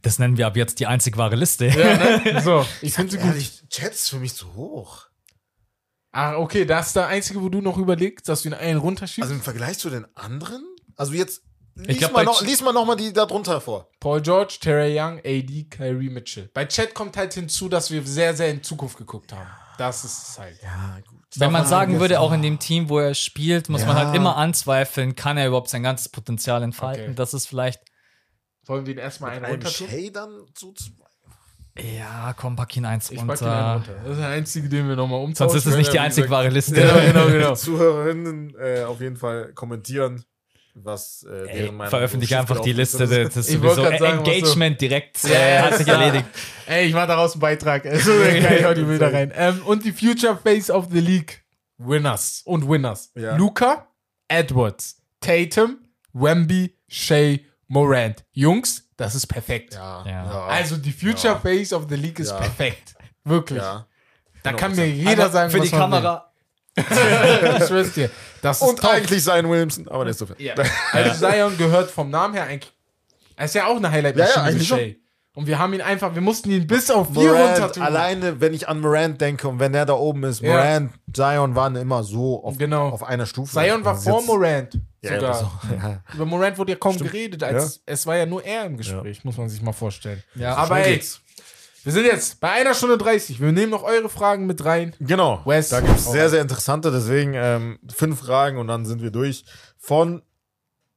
Das 0.01 0.18
nennen 0.18 0.36
wir 0.36 0.47
ab 0.48 0.56
jetzt 0.56 0.80
die 0.80 0.86
einzig 0.86 1.16
wahre 1.16 1.36
Liste. 1.36 1.66
Ja, 1.66 1.97
ne? 1.97 2.40
So, 2.43 2.66
ich 2.80 2.93
finde 2.94 3.12
sie 3.12 3.18
gut. 3.18 3.28
Ehrlich, 3.28 3.62
Chat 3.68 3.93
ist 3.93 4.09
für 4.09 4.18
mich 4.18 4.34
zu 4.34 4.55
hoch. 4.55 5.06
Ah, 6.10 6.36
okay, 6.36 6.64
das 6.64 6.89
ist 6.89 6.97
der 6.97 7.06
einzige, 7.06 7.40
wo 7.40 7.48
du 7.48 7.60
noch 7.60 7.78
überlegst, 7.78 8.28
dass 8.28 8.43
du 8.43 8.48
ihn 8.48 8.55
einen 8.55 8.78
runterschiebst. 8.78 9.22
Also 9.22 9.34
im 9.34 9.40
Vergleich 9.43 9.78
zu 9.78 9.90
den 9.90 10.06
anderen? 10.16 10.62
Also 10.97 11.12
jetzt, 11.12 11.43
lies, 11.74 11.99
glaub, 11.99 12.12
mal, 12.12 12.24
noch, 12.24 12.40
Ch- 12.43 12.44
lies 12.47 12.61
mal 12.62 12.73
noch 12.73 12.85
mal 12.85 12.97
die 12.97 13.12
da 13.12 13.27
drunter 13.27 13.61
vor. 13.61 13.89
Paul 14.01 14.20
George, 14.20 14.59
Terry 14.61 14.99
Young, 14.99 15.19
AD, 15.19 15.65
Kyrie 15.70 16.11
Mitchell. 16.11 16.51
Bei 16.53 16.65
Chad 16.66 16.94
kommt 16.94 17.16
halt 17.16 17.35
hinzu, 17.35 17.69
dass 17.69 17.90
wir 17.90 18.03
sehr, 18.05 18.35
sehr 18.35 18.51
in 18.51 18.62
Zukunft 18.62 18.97
geguckt 18.99 19.32
haben. 19.32 19.49
Das 19.78 20.05
ist 20.05 20.39
halt. 20.39 20.59
Ja, 20.62 20.99
gut. 21.09 21.19
Wenn 21.36 21.51
man 21.51 21.66
sagen 21.66 21.99
würde, 21.99 22.20
auch 22.20 22.32
in 22.32 22.43
dem 22.43 22.59
Team, 22.59 22.89
wo 22.90 22.99
er 22.99 23.15
spielt, 23.15 23.69
muss 23.70 23.86
man 23.86 23.97
Ja. 23.97 24.05
halt 24.07 24.15
immer 24.16 24.36
anzweifeln, 24.36 25.16
kann 25.16 25.39
er 25.39 25.47
überhaupt 25.49 25.70
sein 25.70 25.82
ganzes 25.82 26.11
Potenzial 26.11 26.62
entfalten. 26.62 27.05
Okay. 27.05 27.15
Das 27.15 27.32
ist 27.35 27.47
vielleicht, 27.49 27.81
Wollen 28.66 28.85
wir 28.86 28.93
ihn 28.93 28.99
erstmal 28.99 29.31
einen 29.32 29.44
Ein 29.47 29.51
runter 29.53 29.70
tun? 29.73 29.89
Shay 29.89 30.11
dann 30.12 30.44
so 30.57 30.73
zu. 30.73 30.90
ja, 31.78 32.35
komm, 32.36 32.55
pack 32.55 32.77
ihn 32.77 32.85
eins 32.85 33.11
Ich 33.11 33.16
pack 33.27 33.40
ihn 33.40 33.47
einen 33.49 33.73
runter. 33.73 33.93
runter. 33.93 34.03
Das 34.05 34.12
ist 34.12 34.19
der 34.20 34.28
einzige, 34.28 34.69
den 34.69 34.89
wir 34.89 34.94
nochmal 34.97 35.20
umtauschen. 35.20 35.51
Sonst 35.51 35.66
ist 35.66 35.73
es 35.73 35.78
nicht 35.78 35.90
die 35.93 35.97
Ja, 35.97 36.03
einzig 36.03 36.28
wahre 36.31 36.49
Liste. 36.51 36.74
Genau, 36.81 37.01
genau, 37.01 37.27
genau. 37.27 37.55
Zuhörerinnen 37.57 38.55
äh, 38.61 38.85
auf 38.85 39.01
jeden 39.01 39.16
Fall 39.16 39.53
kommentieren, 39.55 40.23
was 40.74 41.27
äh, 41.31 41.66
Ey, 41.66 41.73
veröffentliche 41.89 42.39
einfach 42.39 42.61
die 42.61 42.73
Liste. 42.73 43.05
ist. 43.05 43.11
Das 43.11 43.11
wollte 43.20 43.43
sowieso 43.43 43.74
sagen, 43.74 43.93
was 43.93 43.99
so- 43.99 44.05
Engagement 44.32 44.81
direkt. 44.81 45.23
Ja, 45.24 45.31
Äh, 45.31 45.55
ja, 45.57 45.62
hat 45.62 45.74
sich 45.78 45.89
erledigt. 45.89 46.24
Ey, 46.66 46.86
ich 46.86 46.94
mach 46.94 47.07
daraus 47.07 47.32
einen 47.32 47.40
Beitrag. 47.40 47.85
So, 47.97 48.11
kann 48.12 48.55
ich 48.59 48.66
auch 48.66 48.74
die 48.74 48.82
Bilder 48.85 49.12
rein. 49.12 49.32
Ähm, 49.35 49.61
und 49.66 49.85
die 49.85 49.93
Future 49.93 50.36
Face 50.43 50.70
of 50.70 50.86
the 50.90 51.01
League. 51.01 51.43
Winners 51.78 52.43
und 52.44 52.69
Winners. 52.69 53.11
Ja. 53.16 53.36
Luca, 53.36 53.89
Edwards, 54.28 55.03
Tatum, 55.20 55.78
Wemby, 56.12 56.77
Shea, 56.89 57.39
Morant. 57.69 58.24
Jungs, 58.32 58.89
das 58.97 59.15
ist 59.15 59.27
perfekt. 59.27 59.74
Ja, 59.74 60.05
Ja. 60.07 60.47
Also 60.47 60.77
die 60.77 60.93
Future 60.93 61.35
Ja. 61.35 61.39
Face 61.40 61.73
of 61.73 61.86
the 61.89 61.97
League 61.97 62.19
ist 62.20 62.31
Ja. 62.31 62.36
perfekt. 62.39 62.94
Wirklich. 63.24 63.61
ja. 63.61 63.86
Da 64.43 64.53
kann 64.53 64.73
100%. 64.73 64.77
mir 64.77 64.89
jeder 64.89 65.28
sagen, 65.31 65.51
Für 65.51 65.59
was 65.61 65.70
die 65.70 65.77
Kamera. 65.77 66.15
will. 66.15 66.32
Ich 66.77 67.66
schwör's 67.69 67.93
dir. 67.93 68.11
Das 68.40 68.61
ist 68.61 68.69
Und 68.69 68.81
top. 68.81 68.90
eigentlich 68.93 69.23
sein 69.23 69.49
Williamson, 69.49 69.89
aber 69.89 70.05
nicht 70.05 70.19
so 70.19 70.27
viel. 70.27 70.36
Ja. 70.39 70.55
Also 70.93 71.27
Zion 71.27 71.57
gehört 71.59 71.90
vom 71.90 72.11
Namen 72.11 72.35
her 72.35 72.44
eigentlich. 72.44 72.73
Er 73.36 73.44
ist 73.47 73.55
ja 73.55 73.66
auch 73.66 73.77
eine 73.77 73.90
highlight 73.90 74.16
Ja, 74.16 74.27
ja, 74.27 74.43
eigentlich. 74.43 74.99
Und 75.35 75.47
wir 75.47 75.59
haben 75.59 75.73
ihn 75.73 75.81
einfach, 75.81 76.15
wir 76.15 76.20
mussten 76.20 76.51
ihn 76.51 76.66
bis 76.66 76.90
auf 76.90 77.09
vier 77.15 77.32
runter 77.32 77.73
tun. 77.73 77.82
alleine, 77.82 78.39
wenn 78.43 78.53
ich 78.53 78.69
an 78.69 78.81
Morant 78.81 79.19
denke 79.19 79.49
und 79.49 79.61
wenn 79.61 79.73
er 79.73 79.86
da 79.86 79.94
oben 79.94 80.24
ist, 80.24 80.43
Ja. 80.43 80.53
Morant, 80.53 80.93
Zion 81.11 81.55
waren 81.55 81.74
immer 81.77 82.05
so 82.05 82.44
auf, 82.44 82.59
Genau. 82.59 82.89
auf 82.90 83.03
einer 83.03 83.24
Stufe. 83.24 83.51
Zion 83.59 83.82
war 83.82 83.97
vor 83.97 84.19
jetzt- 84.19 84.27
Morant 84.27 84.78
Ja, 85.01 85.15
sogar. 85.15 85.36
auch, 85.40 85.70
ja. 85.70 86.03
Über 86.12 86.27
Morant 86.27 86.59
wurde 86.59 86.73
ja 86.73 86.78
kaum 86.78 86.99
geredet, 86.99 87.43
als 87.43 87.77
Ja. 87.77 87.81
es 87.86 88.07
war 88.07 88.16
ja 88.16 88.27
nur 88.27 88.44
er 88.44 88.66
im 88.66 88.77
Gespräch, 88.77 89.24
muss 89.24 89.39
man 89.39 89.49
sich 89.49 89.62
mal 89.62 89.73
vorstellen. 89.73 90.23
Ja, 90.35 90.55
Aber 90.57 90.81
ey, 90.81 90.94
geht's. 90.94 91.23
Wir 91.85 91.93
sind 91.93 92.05
jetzt 92.05 92.41
bei 92.41 92.51
einer 92.51 92.75
Stunde 92.75 92.99
30. 92.99 93.41
Wir 93.41 93.53
nehmen 93.53 93.71
noch 93.71 93.83
eure 93.83 94.09
Fragen 94.09 94.47
mit 94.47 94.65
rein. 94.65 94.95
Genau. 95.01 95.43
Wes, 95.45 95.71
da 95.71 95.81
gibt 95.81 95.97
es 95.97 96.11
sehr, 96.11 96.31
sehr 96.31 96.41
interessante, 96.41 96.91
deswegen 96.91 97.35
ähm, 97.35 97.79
fünf 97.93 98.21
Fragen 98.21 98.59
und 98.59 98.69
dann 98.69 98.87
sind 98.87 99.03
wir 99.03 99.11
durch. 99.11 99.45
Von 99.79 100.23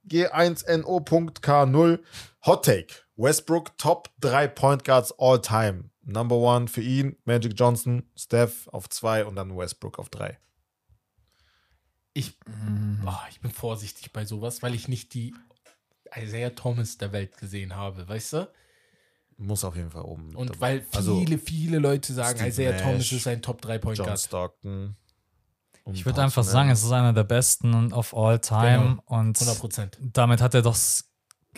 G1NO.K0 0.08 2.00
Hot 2.46 2.66
Take. 2.66 2.94
Westbrook 3.16 3.78
Top 3.78 4.10
3 4.20 4.48
Point 4.50 4.84
Guards 4.84 5.14
all 5.18 5.42
time. 5.42 5.90
Number 6.04 6.36
one 6.36 6.68
für 6.68 6.82
ihn, 6.82 7.18
Magic 7.26 7.54
Johnson, 7.56 8.04
Steph 8.16 8.68
auf 8.68 8.90
2 8.90 9.26
und 9.26 9.36
dann 9.36 9.58
Westbrook 9.58 9.98
auf 9.98 10.10
3. 10.10 10.38
Ich, 12.14 12.38
boah, 13.04 13.26
ich 13.32 13.42
bin 13.42 13.52
vorsichtig 13.52 14.14
bei 14.14 14.24
sowas, 14.24 14.62
weil 14.62 14.76
ich 14.76 14.88
nicht 14.88 15.14
die 15.16 15.34
Isaiah 16.16 16.52
Thomas 16.52 16.98
der 16.98 17.12
Welt 17.12 17.38
gesehen 17.38 17.76
habe, 17.76 18.08
weißt 18.08 18.34
du? 18.34 18.52
Muss 19.38 19.64
auf 19.66 19.76
jeden 19.76 19.92
Fall 19.92 20.04
oben. 20.04 20.34
Und 20.36 20.50
dabei. 20.52 20.60
weil 20.62 20.80
viele, 20.82 20.98
Also, 20.98 21.26
viele 21.44 21.80
Leute 21.80 22.14
sagen, 22.14 22.36
Steve 22.38 22.50
Isaiah 22.50 22.72
Nash, 22.72 22.82
Thomas 22.84 23.12
ist 23.12 23.28
ein 23.28 23.42
Top 23.42 23.62
3 23.62 23.78
Point 23.80 23.98
John 23.98 24.08
Guard. 24.08 24.20
Stockton. 24.20 24.96
Ich 25.92 26.06
würde 26.06 26.20
ein 26.22 26.26
einfach 26.26 26.44
sagen, 26.44 26.70
es 26.70 26.84
ist 26.84 26.92
einer 26.92 27.14
der 27.14 27.26
besten 27.26 27.94
of 27.94 28.16
all 28.16 28.40
time 28.40 28.98
und 29.06 29.38
100 29.40 29.60
Prozent. 29.60 29.98
damit 30.02 30.42
hat 30.42 30.54
er 30.56 30.62
doch 30.64 30.76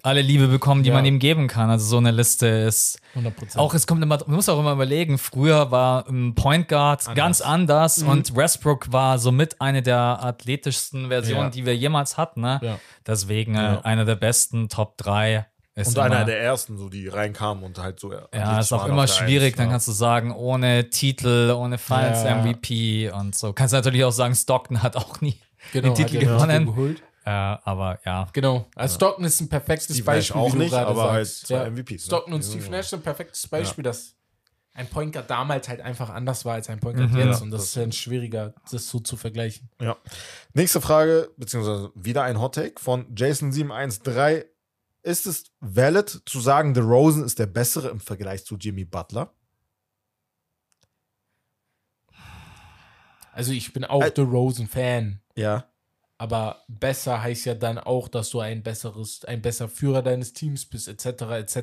alle 0.04 0.22
Liebe 0.22 0.48
bekommen, 0.48 0.84
die 0.84 0.90
Ja. 0.90 0.96
man 0.96 1.06
ihm 1.06 1.18
geben 1.18 1.48
kann. 1.48 1.70
Also 1.72 1.86
so 1.86 1.98
eine 1.98 2.12
Liste 2.12 2.46
ist 2.48 3.00
100 3.16 3.36
Prozent. 3.36 3.58
auch, 3.58 3.74
es 3.74 3.88
kommt 3.88 4.04
immer, 4.04 4.18
man 4.28 4.36
muss 4.36 4.50
auch 4.50 4.60
immer 4.60 4.74
überlegen, 4.74 5.18
früher 5.18 5.72
war 5.72 6.08
ein 6.08 6.36
Point 6.36 6.68
Guard 6.68 7.16
ganz 7.16 7.42
anders 7.42 8.00
Mhm. 8.04 8.10
und 8.10 8.36
Westbrook 8.36 8.92
war 8.92 9.18
somit 9.18 9.60
eine 9.62 9.82
der 9.82 9.98
athletischsten 10.24 11.08
Versionen, 11.08 11.44
Ja. 11.46 11.50
die 11.50 11.66
wir 11.66 11.76
jemals 11.76 12.18
hatten. 12.18 12.42
Ne? 12.42 12.60
Ja. 12.62 12.80
Deswegen 13.08 13.56
äh, 13.56 13.62
Ja. 13.62 13.82
einer 13.82 14.04
der 14.06 14.16
besten 14.16 14.68
Top 14.70 14.98
3 14.98 15.48
ist 15.78 15.88
Und 15.90 15.96
immer, 15.96 16.06
einer 16.06 16.26
der 16.26 16.42
ersten, 16.42 16.78
so 16.78 16.90
die 16.90 17.08
reinkamen 17.08 17.64
und 17.64 17.78
halt 17.78 18.00
so. 18.00 18.12
ja, 18.12 18.60
ist 18.60 18.74
auch 18.74 18.86
immer 18.88 19.08
schwierig, 19.08 19.56
dann 19.56 19.70
kannst 19.70 19.88
du 19.88 19.92
sagen, 19.92 20.34
ohne 20.34 20.90
Titel, 20.90 21.52
ohne 21.56 21.78
Finals 21.78 22.24
Ja. 22.24 22.36
MVP 22.42 23.10
und 23.12 23.36
so. 23.36 23.54
Kannst 23.54 23.74
natürlich 23.74 24.04
auch 24.04 24.12
sagen, 24.12 24.36
Stockton 24.36 24.82
hat 24.84 24.96
auch 24.96 25.22
nie 25.22 25.40
genau, 25.72 25.94
den 25.94 26.06
Titel 26.08 26.20
gewonnen. 26.20 26.98
Äh, 27.26 27.30
aber 27.30 28.00
ja, 28.06 28.28
Genau. 28.34 28.66
Also 28.76 28.96
Stockton 28.96 29.26
ist 29.26 29.40
ein 29.42 29.50
perfektes 29.50 29.96
Steve 29.98 30.00
Nash 30.12 30.16
Beispiel. 30.30 30.42
auch 30.42 30.48
wie 30.48 30.52
du 30.52 30.58
nicht, 30.60 30.72
gerade 30.72 30.88
aber 30.88 31.12
halt 31.12 31.28
zwei 31.28 31.56
Ja. 31.56 31.70
MVPs, 31.70 31.90
ne? 31.92 32.00
Stockton 32.00 32.34
und 32.34 32.44
Ja. 32.44 32.50
Steve 32.50 32.70
Nash 32.72 32.88
sind 32.88 33.00
ein 33.00 33.04
perfektes 33.04 33.48
Beispiel, 33.48 33.84
dass 33.84 34.16
ein 34.74 34.88
Point 34.88 35.12
Guard 35.12 35.30
damals 35.30 35.68
halt 35.68 35.82
einfach 35.82 36.10
anders 36.10 36.46
war 36.46 36.54
als 36.54 36.70
ein 36.70 36.80
Point 36.80 36.98
Guard 36.98 37.12
Mhm. 37.12 37.18
jetzt. 37.18 37.38
Ja, 37.40 37.44
und 37.44 37.52
das, 37.52 37.62
das 37.62 37.68
ist 37.70 37.78
dann 37.78 37.92
schwieriger, 37.92 38.54
das 38.72 38.88
so 38.88 39.00
zu 39.00 39.18
vergleichen. 39.18 39.70
Ja. 39.82 39.98
Nächste 40.54 40.80
Frage, 40.82 41.30
beziehungsweise 41.36 41.92
wieder 41.96 42.24
ein 42.24 42.40
Hot 42.40 42.56
Take 42.56 42.80
von 42.80 43.14
Jason713. 43.14 44.46
Ist 45.08 45.26
es 45.26 45.46
valid 45.62 46.22
zu 46.26 46.42
sagen, 46.42 46.76
The 46.76 46.82
Rosen 46.82 47.24
ist 47.24 47.40
der 47.40 47.46
bessere 47.46 47.88
im 47.88 48.02
Vergleich 48.02 48.44
zu 48.44 48.58
Jimmy 48.58 48.84
Butler? 48.84 49.32
Also 53.32 53.52
ich 53.54 53.72
bin 53.72 53.86
auch 53.86 54.02
Ä- 54.04 54.12
The 54.16 54.22
Rosen-Fan. 54.22 55.22
Ja. 55.36 55.66
Aber 56.18 56.64
besser 56.68 57.22
heißt 57.22 57.46
ja 57.46 57.54
dann 57.54 57.78
auch, 57.78 58.08
dass 58.08 58.32
du 58.32 58.40
ein 58.40 58.64
besseres, 58.64 59.24
ein 59.26 59.42
besser 59.42 59.70
Führer 59.70 60.02
deines 60.02 60.34
Teams 60.34 60.66
bist, 60.66 60.88
etc. 60.88 61.06
etc. 61.06 61.56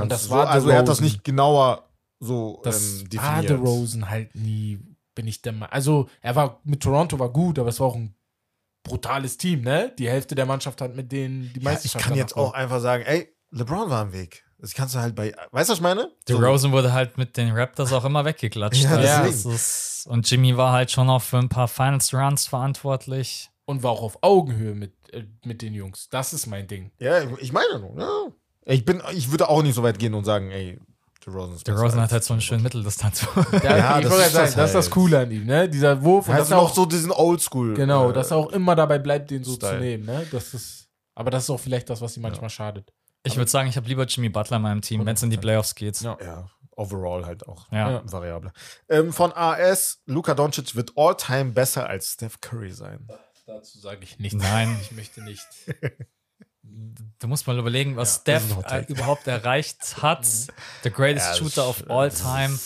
Und 0.00 0.10
das 0.10 0.24
so, 0.24 0.30
war 0.30 0.48
also 0.48 0.70
er 0.70 0.78
hat 0.78 0.88
das 0.88 1.00
nicht 1.00 1.24
genauer 1.24 1.84
so 2.20 2.60
Das 2.64 3.00
ähm, 3.00 3.00
war 3.00 3.42
definiert. 3.42 3.48
The 3.48 3.54
Rosen 3.54 4.08
halt 4.08 4.34
nie, 4.34 4.78
bin 5.14 5.26
ich 5.26 5.42
der 5.42 5.52
Meinung. 5.52 5.72
Also 5.72 6.08
er 6.22 6.36
war 6.36 6.60
mit 6.64 6.80
Toronto 6.82 7.18
war 7.18 7.30
gut, 7.32 7.58
aber 7.58 7.68
es 7.70 7.80
war 7.80 7.88
auch 7.88 7.96
ein 7.96 8.14
brutales 8.82 9.36
Team, 9.38 9.62
ne? 9.62 9.92
Die 9.98 10.08
Hälfte 10.08 10.34
der 10.34 10.46
Mannschaft 10.46 10.80
hat 10.80 10.96
mit 10.96 11.12
denen 11.12 11.52
die 11.54 11.60
Ja, 11.60 11.78
ich 11.82 11.92
kann 11.94 12.14
jetzt 12.14 12.36
auch 12.36 12.52
einfach 12.54 12.80
sagen, 12.80 13.04
ey, 13.04 13.28
LeBron 13.50 13.90
war 13.90 14.02
im 14.02 14.12
Weg. 14.12 14.44
Das 14.60 14.74
kannst 14.74 14.94
du 14.94 14.98
halt 14.98 15.14
bei, 15.14 15.32
weißt 15.52 15.68
du, 15.68 15.72
was 15.72 15.78
ich 15.78 15.82
meine? 15.82 16.10
The 16.26 16.32
So. 16.32 16.40
Rosen 16.40 16.72
wurde 16.72 16.92
halt 16.92 17.16
mit 17.16 17.36
den 17.36 17.52
Raptors 17.52 17.92
auch 17.92 18.04
immer 18.04 18.24
weggeklatscht. 18.24 18.82
Ja, 18.82 18.90
Also 19.20 19.48
das 19.50 19.54
ist, 20.02 20.06
und 20.08 20.28
Jimmy 20.28 20.56
war 20.56 20.72
halt 20.72 20.90
schon 20.90 21.08
auch 21.08 21.22
für 21.22 21.38
ein 21.38 21.48
paar 21.48 21.68
Finals 21.68 22.12
Runs 22.12 22.46
verantwortlich. 22.48 23.50
und 23.66 23.82
war 23.82 23.92
auch 23.92 24.02
auf 24.02 24.18
Augenhöhe 24.22 24.74
mit, 24.74 24.92
äh, 25.12 25.24
mit 25.44 25.62
den 25.62 25.74
Jungs. 25.74 26.08
Das 26.08 26.32
ist 26.32 26.46
mein 26.46 26.66
Ding. 26.66 26.90
Ja, 26.98 27.20
ich 27.38 27.52
meine 27.52 27.78
nur, 27.80 27.98
ja. 28.00 28.32
Ich 28.64 28.84
bin, 28.84 29.02
ich 29.12 29.30
würde 29.30 29.48
auch 29.48 29.62
nicht 29.62 29.74
so 29.74 29.82
weit 29.82 29.98
gehen 29.98 30.14
und 30.14 30.24
sagen, 30.24 30.50
ey, 30.50 30.78
The 31.24 31.30
Rosen 31.30 31.54
ist 31.56 31.66
Der 31.66 31.74
Rosen 31.76 32.00
hat 32.00 32.12
halt 32.12 32.24
so 32.24 32.32
einen 32.34 32.40
schönen 32.40 32.62
Mitteldistanz. 32.62 33.26
Ja, 33.62 33.76
Ja, 33.76 33.98
ich 33.98 34.06
das 34.06 34.12
ist 34.18 34.32
sagen, 34.32 34.32
das 34.32 34.32
das 34.32 34.48
ist 34.48 34.56
das 34.74 34.84
halt. 34.86 34.90
Coole 34.92 35.18
an 35.18 35.30
ihm, 35.30 35.44
ne? 35.46 35.68
Dieser 35.68 36.02
Wurf 36.02 36.28
und 36.28 36.34
Er 36.34 36.38
das 36.38 36.46
hat 36.50 36.56
ist 36.56 36.62
noch 36.62 36.70
auch 36.70 36.74
so 36.74 36.86
diesen 36.86 37.10
Oldschool. 37.10 37.74
genau, 37.74 38.10
äh, 38.10 38.12
dass 38.12 38.30
er 38.30 38.36
auch 38.38 38.50
immer 38.52 38.74
dabei 38.76 38.98
bleibt, 38.98 39.30
den 39.30 39.42
so 39.44 39.54
Style. 39.54 39.74
zu 39.78 39.80
nehmen, 39.80 40.04
ne? 40.06 40.26
Das 40.30 40.54
ist, 40.54 40.88
aber 41.14 41.30
das 41.30 41.44
ist 41.44 41.50
auch 41.50 41.58
vielleicht 41.60 41.90
das, 41.90 42.00
was 42.00 42.16
ihm 42.16 42.22
manchmal 42.22 42.50
schadet. 42.50 42.92
ich 43.24 43.36
würde 43.36 43.50
sagen, 43.50 43.68
ich 43.68 43.76
habe 43.76 43.88
lieber 43.88 44.04
Jimmy 44.04 44.28
Butler 44.28 44.56
in 44.58 44.62
meinem 44.62 44.80
Team, 44.82 45.04
wenn 45.04 45.14
es 45.16 45.22
in 45.22 45.30
die 45.30 45.36
Playoffs 45.36 45.74
geht. 45.74 46.00
Ja. 46.00 46.16
Ja, 46.24 46.48
overall 46.76 47.26
halt 47.26 47.46
auch. 47.48 47.66
Ja. 47.72 47.90
Ja. 47.90 48.02
Variable. 48.04 48.52
Ähm, 48.88 49.12
von 49.12 49.32
AS, 49.32 50.00
Luka 50.06 50.34
Doncic 50.34 50.76
wird 50.76 50.92
all-time 50.96 51.50
besser 51.52 51.88
als 51.88 52.12
Steph 52.12 52.40
Curry 52.40 52.70
sein. 52.70 53.08
Dazu 53.46 53.78
sage 53.80 54.00
ich 54.04 54.18
nichts. 54.18 54.36
Nein. 54.42 54.76
Ich 54.82 54.92
möchte 54.92 55.22
nicht. 55.22 55.42
Du 57.18 57.26
musst 57.26 57.46
mal 57.46 57.58
überlegen, 57.58 57.96
was 57.96 58.18
ein 58.18 58.20
Steph 58.20 58.56
äh, 58.70 58.84
überhaupt 58.88 59.26
erreicht 59.26 59.96
hat. 60.02 60.24
The 60.84 60.90
greatest 60.90 61.26
Ja, 61.28 61.34
Shooter 61.34 61.68
of 61.68 61.90
all 61.90 62.10
time. 62.10 62.58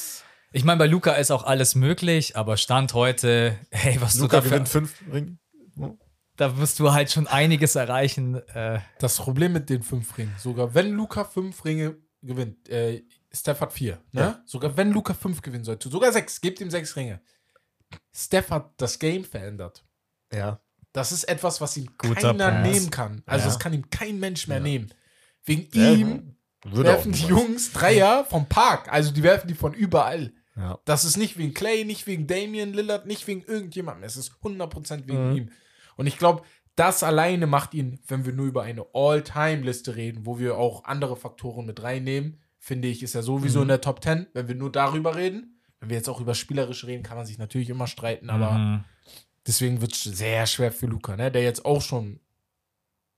Ich 0.52 0.64
meine, 0.64 0.78
bei 0.78 0.86
Luca 0.86 1.12
ist 1.12 1.30
auch 1.30 1.44
alles 1.44 1.74
möglich, 1.74 2.36
aber 2.36 2.56
Stand 2.58 2.92
heute, 2.92 3.58
hey, 3.70 3.98
was 4.00 4.16
Luka 4.16 4.36
du 4.36 4.42
dafür, 4.42 4.50
gewinnt 4.50 4.68
fünf 4.68 4.94
Ringe. 5.10 5.38
da 6.36 6.48
musst 6.50 6.78
du 6.78 6.92
halt 6.92 7.10
schon 7.10 7.26
einiges 7.26 7.74
erreichen. 7.74 8.34
Äh, 8.48 8.80
Das 8.98 9.16
Problem 9.16 9.52
mit 9.54 9.70
den 9.70 9.82
fünf 9.82 10.18
Ringen, 10.18 10.34
sogar 10.38 10.74
wenn 10.74 10.90
Luca 10.92 11.24
fünf 11.24 11.64
Ringe 11.64 11.96
gewinnt, 12.20 12.68
äh, 12.68 13.02
Steph 13.32 13.60
hat 13.62 13.72
vier, 13.72 13.98
ne? 14.12 14.20
Ja. 14.20 14.42
Sogar 14.44 14.76
wenn 14.76 14.92
Luca 14.92 15.14
fünf 15.14 15.40
gewinnen 15.40 15.64
sollte, 15.64 15.88
sogar 15.88 16.12
sechs, 16.12 16.40
gebt 16.42 16.60
ihm 16.60 16.70
sechs 16.70 16.94
Ringe. 16.96 17.22
Steph 18.14 18.50
hat 18.50 18.74
das 18.76 18.98
Game 18.98 19.24
verändert. 19.24 19.84
Ja. 20.32 20.60
Das 20.92 21.10
ist 21.12 21.24
etwas, 21.24 21.60
was 21.60 21.76
ihm 21.76 21.88
Guter 21.98 22.14
keiner 22.34 22.50
Pass. 22.50 22.68
nehmen 22.68 22.90
kann. 22.90 23.22
Also 23.26 23.44
Ja. 23.44 23.50
das 23.52 23.58
kann 23.58 23.72
ihm 23.72 23.88
kein 23.90 24.18
Mensch 24.20 24.46
mehr 24.48 24.60
nehmen. 24.60 24.92
Wegen 25.44 25.66
Ja, 25.72 25.92
ihm 25.92 26.36
werfen 26.64 27.12
die. 27.12 27.26
Jungs 27.26 27.72
Dreier 27.72 28.24
vom 28.26 28.46
Park. 28.46 28.92
Also 28.92 29.10
die 29.12 29.22
werfen 29.22 29.48
die 29.48 29.54
von 29.54 29.72
überall. 29.74 30.32
Ja. 30.54 30.78
Das 30.84 31.04
ist 31.04 31.16
nicht 31.16 31.38
wegen 31.38 31.54
Clay, 31.54 31.84
nicht 31.84 32.06
wegen 32.06 32.26
Damian 32.26 32.74
Lillard, 32.74 33.06
nicht 33.06 33.26
wegen 33.26 33.42
irgendjemandem. 33.42 34.04
Es 34.04 34.16
ist 34.16 34.32
100% 34.42 35.08
wegen 35.08 35.30
Mhm. 35.30 35.36
ihm. 35.36 35.48
Und 35.96 36.06
ich 36.06 36.18
glaube, 36.18 36.42
das 36.76 37.02
alleine 37.02 37.46
macht 37.46 37.72
ihn, 37.74 37.98
wenn 38.06 38.24
wir 38.26 38.32
nur 38.34 38.46
über 38.46 38.62
eine 38.62 38.84
All-Time-Liste 38.94 39.96
reden, 39.96 40.26
wo 40.26 40.38
wir 40.38 40.56
auch 40.58 40.84
andere 40.84 41.16
Faktoren 41.16 41.64
mit 41.66 41.82
reinnehmen, 41.82 42.38
finde 42.58 42.88
ich, 42.88 43.02
ist 43.02 43.14
er 43.14 43.22
sowieso 43.22 43.58
Mhm. 43.60 43.62
in 43.62 43.68
der 43.68 43.80
Top 43.80 44.02
10, 44.04 44.26
wenn 44.34 44.46
wir 44.48 44.54
nur 44.54 44.70
darüber 44.70 45.16
reden. 45.16 45.58
Wenn 45.80 45.88
wir 45.90 45.96
jetzt 45.96 46.08
auch 46.08 46.20
über 46.20 46.34
spielerisch 46.34 46.84
reden, 46.84 47.02
kann 47.02 47.16
man 47.16 47.26
sich 47.26 47.38
natürlich 47.38 47.70
immer 47.70 47.86
streiten, 47.88 48.30
aber 48.30 48.52
mhm. 48.52 48.84
Deswegen 49.46 49.80
wird 49.80 49.92
es 49.92 50.02
sehr 50.02 50.46
schwer 50.46 50.72
für 50.72 50.86
Luca, 50.86 51.16
ne? 51.16 51.30
der 51.30 51.42
jetzt 51.42 51.64
auch 51.64 51.82
schon 51.82 52.20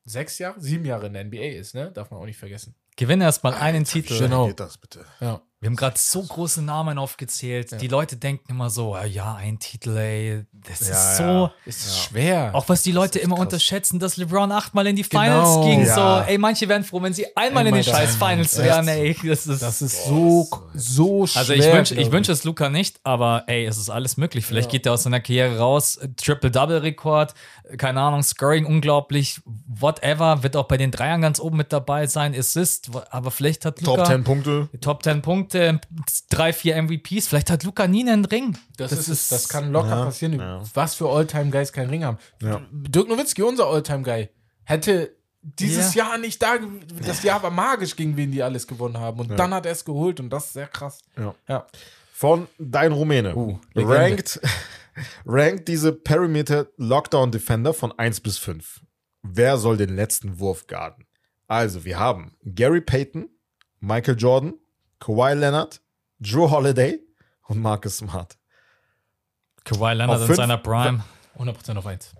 sechs 0.05 0.39
Jahre, 0.39 0.61
sieben 0.61 0.85
Jahre 0.85 1.07
in 1.07 1.15
der 1.15 1.25
NBA 1.25 1.59
ist, 1.59 1.75
ne? 1.75 1.91
darf 1.93 2.11
man 2.11 2.21
auch 2.21 2.27
nicht 2.27 2.39
vergessen. 2.39 2.75
gewinne 2.97 3.25
erst 3.25 3.43
mal 3.45 3.55
einen 3.55 3.85
Titel. 3.85 4.19
Genau. 4.19 4.47
Geht 4.47 4.61
das 4.61 4.79
bitte? 4.79 5.05
Ja. 5.21 5.43
Wir 5.61 5.71
haben 5.71 5.77
gerade 5.77 5.97
so 5.99 6.23
große 6.23 6.61
Namen 6.61 6.99
aufgezählt. 6.99 7.71
Ja. 7.73 7.79
Die 7.79 7.89
Leute 7.89 8.17
denken 8.17 8.45
immer 8.51 8.69
so, 8.69 8.95
ah, 8.95 9.07
ja, 9.07 9.35
ein 9.37 9.59
Titel, 9.59 9.97
ey, 9.97 10.45
das 10.53 10.81
Ja, 10.81 10.87
ist 10.95 11.19
ja. 11.21 11.27
so. 11.47 11.51
Ist 11.65 12.05
schwer. 12.05 12.51
Auch 12.55 12.69
was 12.69 12.83
die 12.83 12.93
Leute 12.93 13.19
immer 13.19 13.37
krass. 13.37 13.45
unterschätzen, 13.47 13.99
dass 13.99 14.19
LeBron 14.19 14.53
achtmal 14.53 14.87
in 14.89 14.97
die 14.97 15.03
Genau. 15.03 15.23
Finals 15.23 15.67
ging. 15.67 15.87
Ja. 15.87 15.95
So, 16.25 16.31
ey, 16.31 16.37
manche 16.37 16.69
wären 16.69 16.85
froh, 16.85 17.01
wenn 17.01 17.15
sie 17.15 17.25
einmal, 17.35 17.63
in 17.67 17.69
Einmal 17.75 17.83
den 17.83 17.91
scheiß. 17.91 18.17
Finals 18.17 18.59
wären, 18.59 18.89
ey. 18.89 19.17
Das 19.25 19.47
ist, 19.47 19.63
Das 19.63 19.81
ist 19.81 20.05
so, 20.05 20.47
so 20.75 21.27
schwer. 21.27 21.41
also 21.41 21.53
ich 21.55 21.65
wünsche 21.73 21.95
ich 21.95 22.13
wünsch 22.13 22.29
es 22.29 22.45
Luca 22.45 22.69
nicht, 22.69 23.01
aber 23.03 23.45
ey, 23.47 23.65
es 23.65 23.79
ist 23.79 23.89
alles 23.89 24.19
möglich. 24.19 24.45
Vielleicht 24.45 24.69
Ja. 24.69 24.73
geht 24.73 24.85
er 24.87 24.93
aus 24.93 25.05
seiner 25.05 25.21
Karriere 25.21 25.59
raus, 25.59 25.99
Triple-Double-Rekord, 26.17 27.33
keine 27.79 28.01
Ahnung, 28.03 28.23
Scoring 28.23 28.67
unglaublich, 28.67 29.41
whatever, 29.67 30.43
wird 30.43 30.57
auch 30.57 30.65
bei 30.69 30.77
den 30.77 30.91
Dreiern 30.91 31.23
ganz 31.23 31.41
oben 31.41 31.57
mit 31.57 31.73
dabei 31.73 32.07
sein, 32.07 32.35
Assist, 32.39 32.91
aber 33.11 33.31
vielleicht 33.31 33.65
hat 33.65 33.81
Luca 33.81 33.97
Top 33.97 34.07
10 34.07 34.25
Punkte. 34.25 34.69
Top 34.83 35.03
10 35.03 35.23
Punkte, 35.23 35.54
drei, 36.31 36.53
vier 36.53 36.81
MVPs, 36.83 37.29
vielleicht 37.29 37.51
hat 37.51 37.65
Luca 37.65 37.87
nie 37.87 38.09
einen 38.09 38.25
Ring. 38.25 38.57
Das, 38.77 38.93
ist, 38.93 39.09
es. 39.09 39.29
das 39.29 39.49
kann 39.49 39.73
locker 39.73 39.89
Ja, 39.89 40.05
passieren. 40.05 40.39
ja. 40.39 40.63
Was 40.75 40.95
für 40.95 41.09
Alltime-Guys 41.09 41.73
keinen 41.73 41.91
Ring 41.91 42.05
haben. 42.05 42.19
Ja. 42.43 42.61
Dirk 42.71 43.09
Nowitzki, 43.09 43.43
unser 43.43 43.67
Alltime-Guy, 43.67 44.29
hätte 44.65 45.17
dieses 45.43 45.95
Jahr 45.95 46.17
nicht 46.19 46.43
da, 46.43 46.57
das 47.05 47.23
Jahr 47.23 47.43
war 47.43 47.51
magisch, 47.51 47.97
gegen 47.97 48.17
wen 48.17 48.33
die 48.33 48.43
alles 48.43 48.67
gewonnen 48.67 48.99
haben. 48.99 49.21
Und 49.21 49.39
dann 49.39 49.53
hat 49.53 49.67
er 49.67 49.73
es 49.73 49.85
geholt 49.85 50.21
und 50.21 50.31
das 50.31 50.47
ist 50.47 50.53
sehr 50.55 50.67
krass. 50.67 51.01
Ja. 51.17 51.35
Ja. 51.49 51.67
Von 52.13 52.49
Dein 52.59 52.93
Rumäne. 52.93 53.35
Uh, 53.37 53.59
rankt, 53.75 54.41
rankt 55.27 55.69
diese 55.69 55.93
Perimeter 55.93 56.69
Lockdown 56.77 57.31
Defender 57.33 57.75
von 57.75 57.93
1 57.93 58.21
bis 58.21 58.39
5. 58.39 58.81
Wer 59.23 59.59
soll 59.59 59.77
den 59.77 59.95
letzten 59.97 60.39
Wurf 60.39 60.67
garden? 60.67 61.07
Also, 61.47 61.85
wir 61.85 61.99
haben 61.99 62.37
Gary 62.45 62.81
Payton, 62.81 63.29
Michael 63.81 64.17
Jordan, 64.19 64.55
Kawhi 65.01 65.35
Leonard, 65.35 65.81
Drew 66.21 66.51
Holiday 66.51 67.01
und 67.49 67.61
Marcus 67.61 67.99
Smart. 67.99 68.37
Kawhi 69.65 69.95
Leonard 69.95 70.17
Auf 70.17 70.21
in 70.23 70.27
fünf- 70.29 70.37
seiner 70.37 70.59
Prime. 70.59 71.05
100% 71.39 71.77
auf 71.77 71.87
1. 71.87 72.15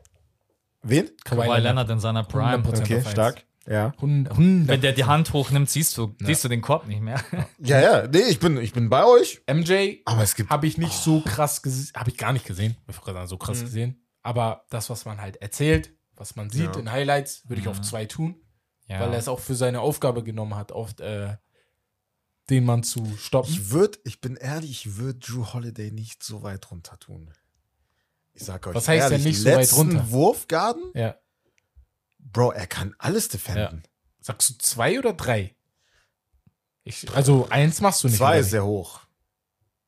Wen? 0.83 1.11
Kawhi 1.25 1.59
Leonard 1.61 1.89
in 1.91 2.01
seiner 2.01 2.25
Prime. 2.25 2.63
100% 2.63 2.81
Okay, 2.83 2.97
auf 2.99 3.05
eins. 3.05 3.11
stark. 3.11 3.45
Ja. 3.67 3.93
100. 3.99 4.37
Wenn 4.37 4.81
der 4.83 4.93
die 4.93 5.05
Hand 5.05 5.33
hochnimmt, 5.33 5.71
siehst 5.71 5.97
du, 5.97 6.15
siehst 6.21 6.45
du 6.45 6.49
den 6.49 6.61
Korb 6.61 6.87
nicht 6.87 7.01
mehr. 7.01 7.19
Ja, 7.59 7.81
ja. 7.81 8.07
Nee, 8.07 8.19
ich 8.29 8.39
bin, 8.39 8.59
ich 8.59 8.73
bin 8.75 8.91
bei 8.91 9.05
euch. 9.07 9.41
MJ 9.51 10.01
Aber 10.05 10.23
es 10.23 10.35
gibt. 10.35 10.51
habe 10.51 10.67
ich 10.67 10.77
nicht 10.77 10.93
so 10.93 11.21
krass 11.23 11.63
gesehen, 11.63 11.93
habe 11.97 12.11
ich 12.11 12.19
gar 12.19 12.33
nicht 12.35 12.45
gesehen, 12.47 12.77
ich 12.87 12.89
wollte 12.95 13.01
gerade 13.07 13.19
sagen, 13.21 13.29
so 13.29 13.39
krass 13.39 13.61
Mhm. 13.61 13.65
gesehen. 13.65 14.07
Aber 14.23 14.65
das, 14.69 14.91
was 14.91 15.07
man 15.07 15.21
halt 15.21 15.37
erzählt, 15.37 15.95
was 16.15 16.37
man 16.37 16.51
sieht 16.51 16.75
Ja. 16.75 16.79
in 16.81 16.93
Highlights, 16.93 17.49
würde 17.49 17.61
ich 17.61 17.67
Mhm. 17.67 17.71
auf 17.73 17.81
zwei 17.81 18.05
tun, 18.05 18.37
Ja. 18.87 19.01
weil 19.01 19.13
er 19.13 19.19
es 19.19 19.29
auch 19.29 19.41
für 19.41 19.55
seine 19.55 19.81
Aufgabe 19.81 20.23
genommen 20.23 20.55
hat, 20.57 20.71
oft 20.73 21.01
äh, 21.01 21.37
den 22.51 22.65
Mann 22.65 22.83
zu 22.83 23.07
stoppen. 23.19 23.51
Ich 23.53 23.71
würde, 23.71 23.99
ich 24.05 24.21
bin 24.21 24.37
ehrlich, 24.37 24.71
ich 24.87 24.97
würde 24.97 25.19
Drew 25.19 25.47
Holiday 25.53 25.91
nicht 25.91 26.23
so 26.23 26.43
weit 26.43 26.71
runter 26.71 26.99
tun. 26.99 27.31
Ich 28.33 28.45
sag 28.45 28.67
euch 28.67 28.75
Was 28.75 28.89
heißt 28.89 29.03
ehrlich, 29.11 29.23
denn 29.23 29.31
nicht 29.31 29.41
so 29.41 29.49
weit 29.49 29.57
letzten 29.57 29.77
runter? 29.77 30.11
Wurfgarden, 30.11 30.83
ja. 30.95 31.15
Bro, 32.19 32.53
er 32.53 32.67
kann 32.67 32.95
alles 32.99 33.29
defenden. 33.29 33.83
Sagst 34.21 34.51
du 34.51 34.55
zwei 34.59 34.99
oder 34.99 35.13
drei? 35.13 35.55
Ich, 36.83 37.11
also 37.15 37.47
eins 37.51 37.81
machst 37.81 38.03
du 38.05 38.09
nicht. 38.09 38.17
Zwei 38.19 38.41
ist 38.41 38.51
sehr 38.51 38.65
hoch. 38.65 39.01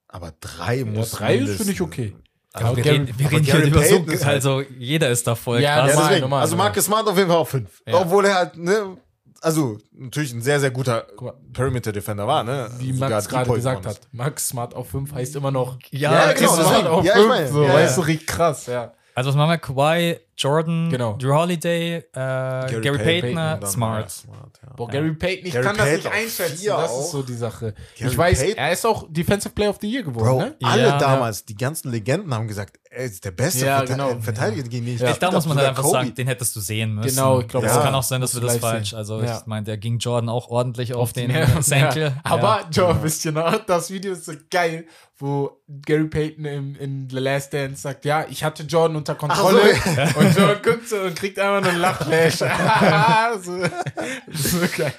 Aber 0.09 0.33
drei 0.41 0.77
ja, 0.79 0.85
muss 0.87 1.11
drei 1.13 1.37
ist, 1.37 1.57
finde 1.57 1.73
ich 1.73 1.81
okay. 1.81 2.17
Also, 2.53 2.77
wir 2.77 2.85
Gary- 2.85 2.99
reden, 3.01 3.19
wir 3.19 3.31
reden 3.31 3.45
hier 3.45 3.63
über 3.65 3.85
so, 3.85 4.07
halt- 4.07 4.25
also 4.25 4.61
jeder 4.63 5.11
ist 5.11 5.27
da 5.27 5.35
voll 5.35 5.61
Ja, 5.61 5.75
krass. 5.77 5.89
ja, 5.91 5.95
normal, 5.95 6.09
deswegen. 6.09 6.21
normal, 6.23 6.41
also. 6.43 6.57
Marcus 6.57 6.85
Smart 6.87 7.07
auf 7.09 7.17
jeden 7.19 7.29
Fall 7.29 7.37
auf 7.39 7.51
fünf. 7.51 7.83
Ja. 7.87 8.01
Obwohl 8.01 8.25
er 8.25 8.35
halt, 8.35 8.57
ne, 8.57 8.97
also 9.47 9.79
natürlich 9.93 10.33
ein 10.33 10.43
sehr, 10.43 10.59
sehr 10.59 10.73
guter 10.73 11.07
Guck 11.17 11.23
mal, 11.23 11.35
Perimeter-Defender 11.53 12.27
war, 12.27 12.43
ne? 12.43 12.69
wie 12.79 12.93
Sogar 12.93 13.11
Max 13.11 13.29
gerade 13.29 13.53
gesagt 13.53 13.87
hat, 13.87 14.01
Max 14.11 14.49
Smart 14.49 14.75
auf 14.75 14.91
5 14.91 15.15
heißt 15.15 15.37
immer 15.37 15.53
noch 15.53 15.79
Ja, 15.93 16.13
Ja, 16.13 16.33
das 16.33 16.41
genau, 16.41 16.53
Smart 16.55 16.87
auf 16.89 17.05
Ja, 17.05 17.13
ich 17.13 17.19
5, 17.19 17.29
meine, 17.29 17.49
so, 17.49 17.63
ja, 17.63 17.73
weißt 17.75 17.97
du, 17.97 18.01
richtig 18.03 18.27
krass, 18.27 18.67
ja. 18.67 18.93
Also 19.15 19.31
was 19.31 19.37
machen 19.37 19.51
wir? 19.51 19.59
Kawhi, 19.59 20.19
Jordan, 20.39 20.91
Genau. 20.91 21.17
Drew 21.17 21.33
Holiday, 21.35 21.97
äh, 21.97 22.03
Gary, 22.13 22.81
Payton, 22.83 22.97
Payton 22.99 23.29
und 23.31 23.37
dann 23.37 23.67
Smart. 23.67 24.11
Smart, 24.11 24.61
ja. 24.63 24.73
Boah, 24.77 24.89
Gary 24.89 25.13
Payton, 25.15 25.47
ich 25.47 25.53
Gary 25.53 25.65
kann 25.65 25.77
das 25.77 25.87
Payton 25.87 25.97
nicht 25.99 26.07
auf 26.07 26.13
einschätzen. 26.15 26.67
Das 26.67 26.91
auch. 26.91 27.01
ist 27.01 27.11
so 27.11 27.23
die 27.23 27.35
Sache. 27.35 27.75
Gary 27.99 28.11
ich 28.11 28.19
weiß, 28.19 28.41
Payton- 28.41 28.57
er 28.59 28.73
ist 28.73 28.87
auch 28.87 29.07
Defensive 29.09 29.55
Player 29.55 29.71
of 29.71 29.79
the 29.81 29.91
Year 29.91 30.03
geworden, 30.03 30.25
Bro, 30.27 30.39
ne? 30.41 30.55
alle 30.63 30.83
Ja, 30.83 30.99
damals, 30.99 31.45
die 31.45 31.57
ganzen 31.57 31.91
Legenden 31.91 32.35
haben 32.35 32.47
gesagt, 32.49 32.79
er 32.91 33.05
ist 33.05 33.25
der 33.25 33.31
beste 33.31 33.67
Ja, 33.67 33.79
Verte- 33.81 33.93
genau. 33.93 34.17
Verteidiger 34.21 34.63
gegen 34.69 34.87
den 34.87 34.95
ich 34.95 35.01
Ja. 35.01 35.13
Da 35.15 35.31
muss 35.31 35.47
man 35.47 35.57
halt 35.59 35.69
einfach 35.69 35.83
Kobe. 35.83 35.97
sagen, 35.99 36.15
den 36.15 36.27
hättest 36.29 36.55
du 36.57 36.61
sehen 36.61 36.95
müssen. 36.95 37.15
Genau, 37.17 37.41
ich 37.41 37.49
glaub, 37.49 37.63
Es 37.65 37.75
ja. 37.75 37.83
kann 37.83 37.95
auch 37.95 38.03
sein, 38.03 38.21
dass 38.21 38.35
wir 38.35 38.41
das 38.43 38.57
falsch. 38.59 38.91
sehen. 38.91 38.99
Also 38.99 39.21
Ja. 39.23 39.39
ich 39.39 39.47
meine, 39.47 39.65
der 39.65 39.77
ging 39.77 39.99
Jordan 39.99 40.29
auch 40.31 40.49
ordentlich 40.49 40.95
auf 40.95 41.13
den 41.13 41.31
Ja, 41.31 41.47
Senkel. 41.63 42.03
Ja. 42.03 42.13
Aber, 42.25 42.61
Joe, 42.73 42.97
wisst 43.03 43.25
ihr 43.25 43.33
noch, 43.33 43.65
das 43.67 43.91
Video 43.91 44.13
ist 44.13 44.25
so 44.27 44.33
geil, 44.51 44.87
wo 45.19 45.51
Gary 45.85 46.05
Payton 46.09 46.45
im, 46.45 46.77
in 46.77 47.09
The 47.11 47.19
Last 47.19 47.53
Dance 47.55 47.81
sagt, 47.83 48.05
ja, 48.05 48.27
ich 48.31 48.45
hatte 48.45 48.63
Jordan 48.65 48.97
unter 48.99 49.15
Kontrolle. 49.15 49.61
Und 50.19 50.26
Jordan 50.35 50.63
guckt 50.63 50.89
so 50.89 50.97
und 51.01 51.15
kriegt 51.17 51.39
einfach 51.39 51.61
nur 51.63 51.71
einen 51.71 51.81
Lachflash. 51.81 52.37
so, 53.43 53.59
so 54.33 54.67
geil. 54.77 54.93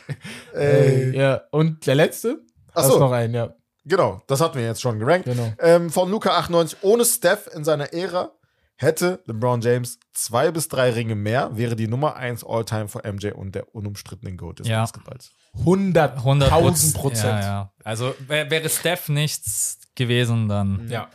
Ey. 0.53 1.17
Ja, 1.17 1.41
und 1.51 1.85
der 1.87 1.95
letzte? 1.95 2.39
Ach 2.73 2.83
Hast 2.83 2.87
so. 2.91 2.99
noch 2.99 3.11
einen, 3.11 3.33
ja. 3.33 3.53
Genau, 3.85 4.21
das 4.27 4.41
hatten 4.41 4.57
wir 4.57 4.65
jetzt 4.65 4.81
schon 4.81 4.99
gerankt. 4.99 5.25
Genau. 5.25 5.53
Ähm, 5.59 5.89
von 5.89 6.09
Luca 6.11 6.37
98, 6.37 6.79
ohne 6.81 7.05
Steph 7.05 7.47
in 7.53 7.63
seiner 7.63 7.93
Ära 7.93 8.31
hätte 8.75 9.23
LeBron 9.25 9.61
James 9.61 9.97
zwei 10.13 10.51
bis 10.51 10.67
drei 10.67 10.91
Ringe 10.91 11.15
mehr, 11.15 11.55
wäre 11.57 11.75
die 11.75 11.87
Nummer 11.87 12.15
1 12.15 12.43
All-Time 12.45 12.87
vor 12.89 13.01
MJ 13.05 13.29
und 13.31 13.55
der 13.55 13.73
unumstrittenen 13.73 14.37
Goat 14.37 14.59
des 14.59 14.67
Ja. 14.67 14.81
Basketballs. 14.81 15.31
100, 15.59 16.17
100 16.17 16.51
1000 16.51 16.93
Prozent. 16.95 17.23
Ja, 17.25 17.39
ja. 17.41 17.73
Also 17.83 18.13
wär, 18.27 18.51
wäre 18.51 18.69
Steph 18.69 19.09
nichts 19.09 19.79
gewesen, 19.95 20.47
dann. 20.47 20.87
ja. 20.89 21.09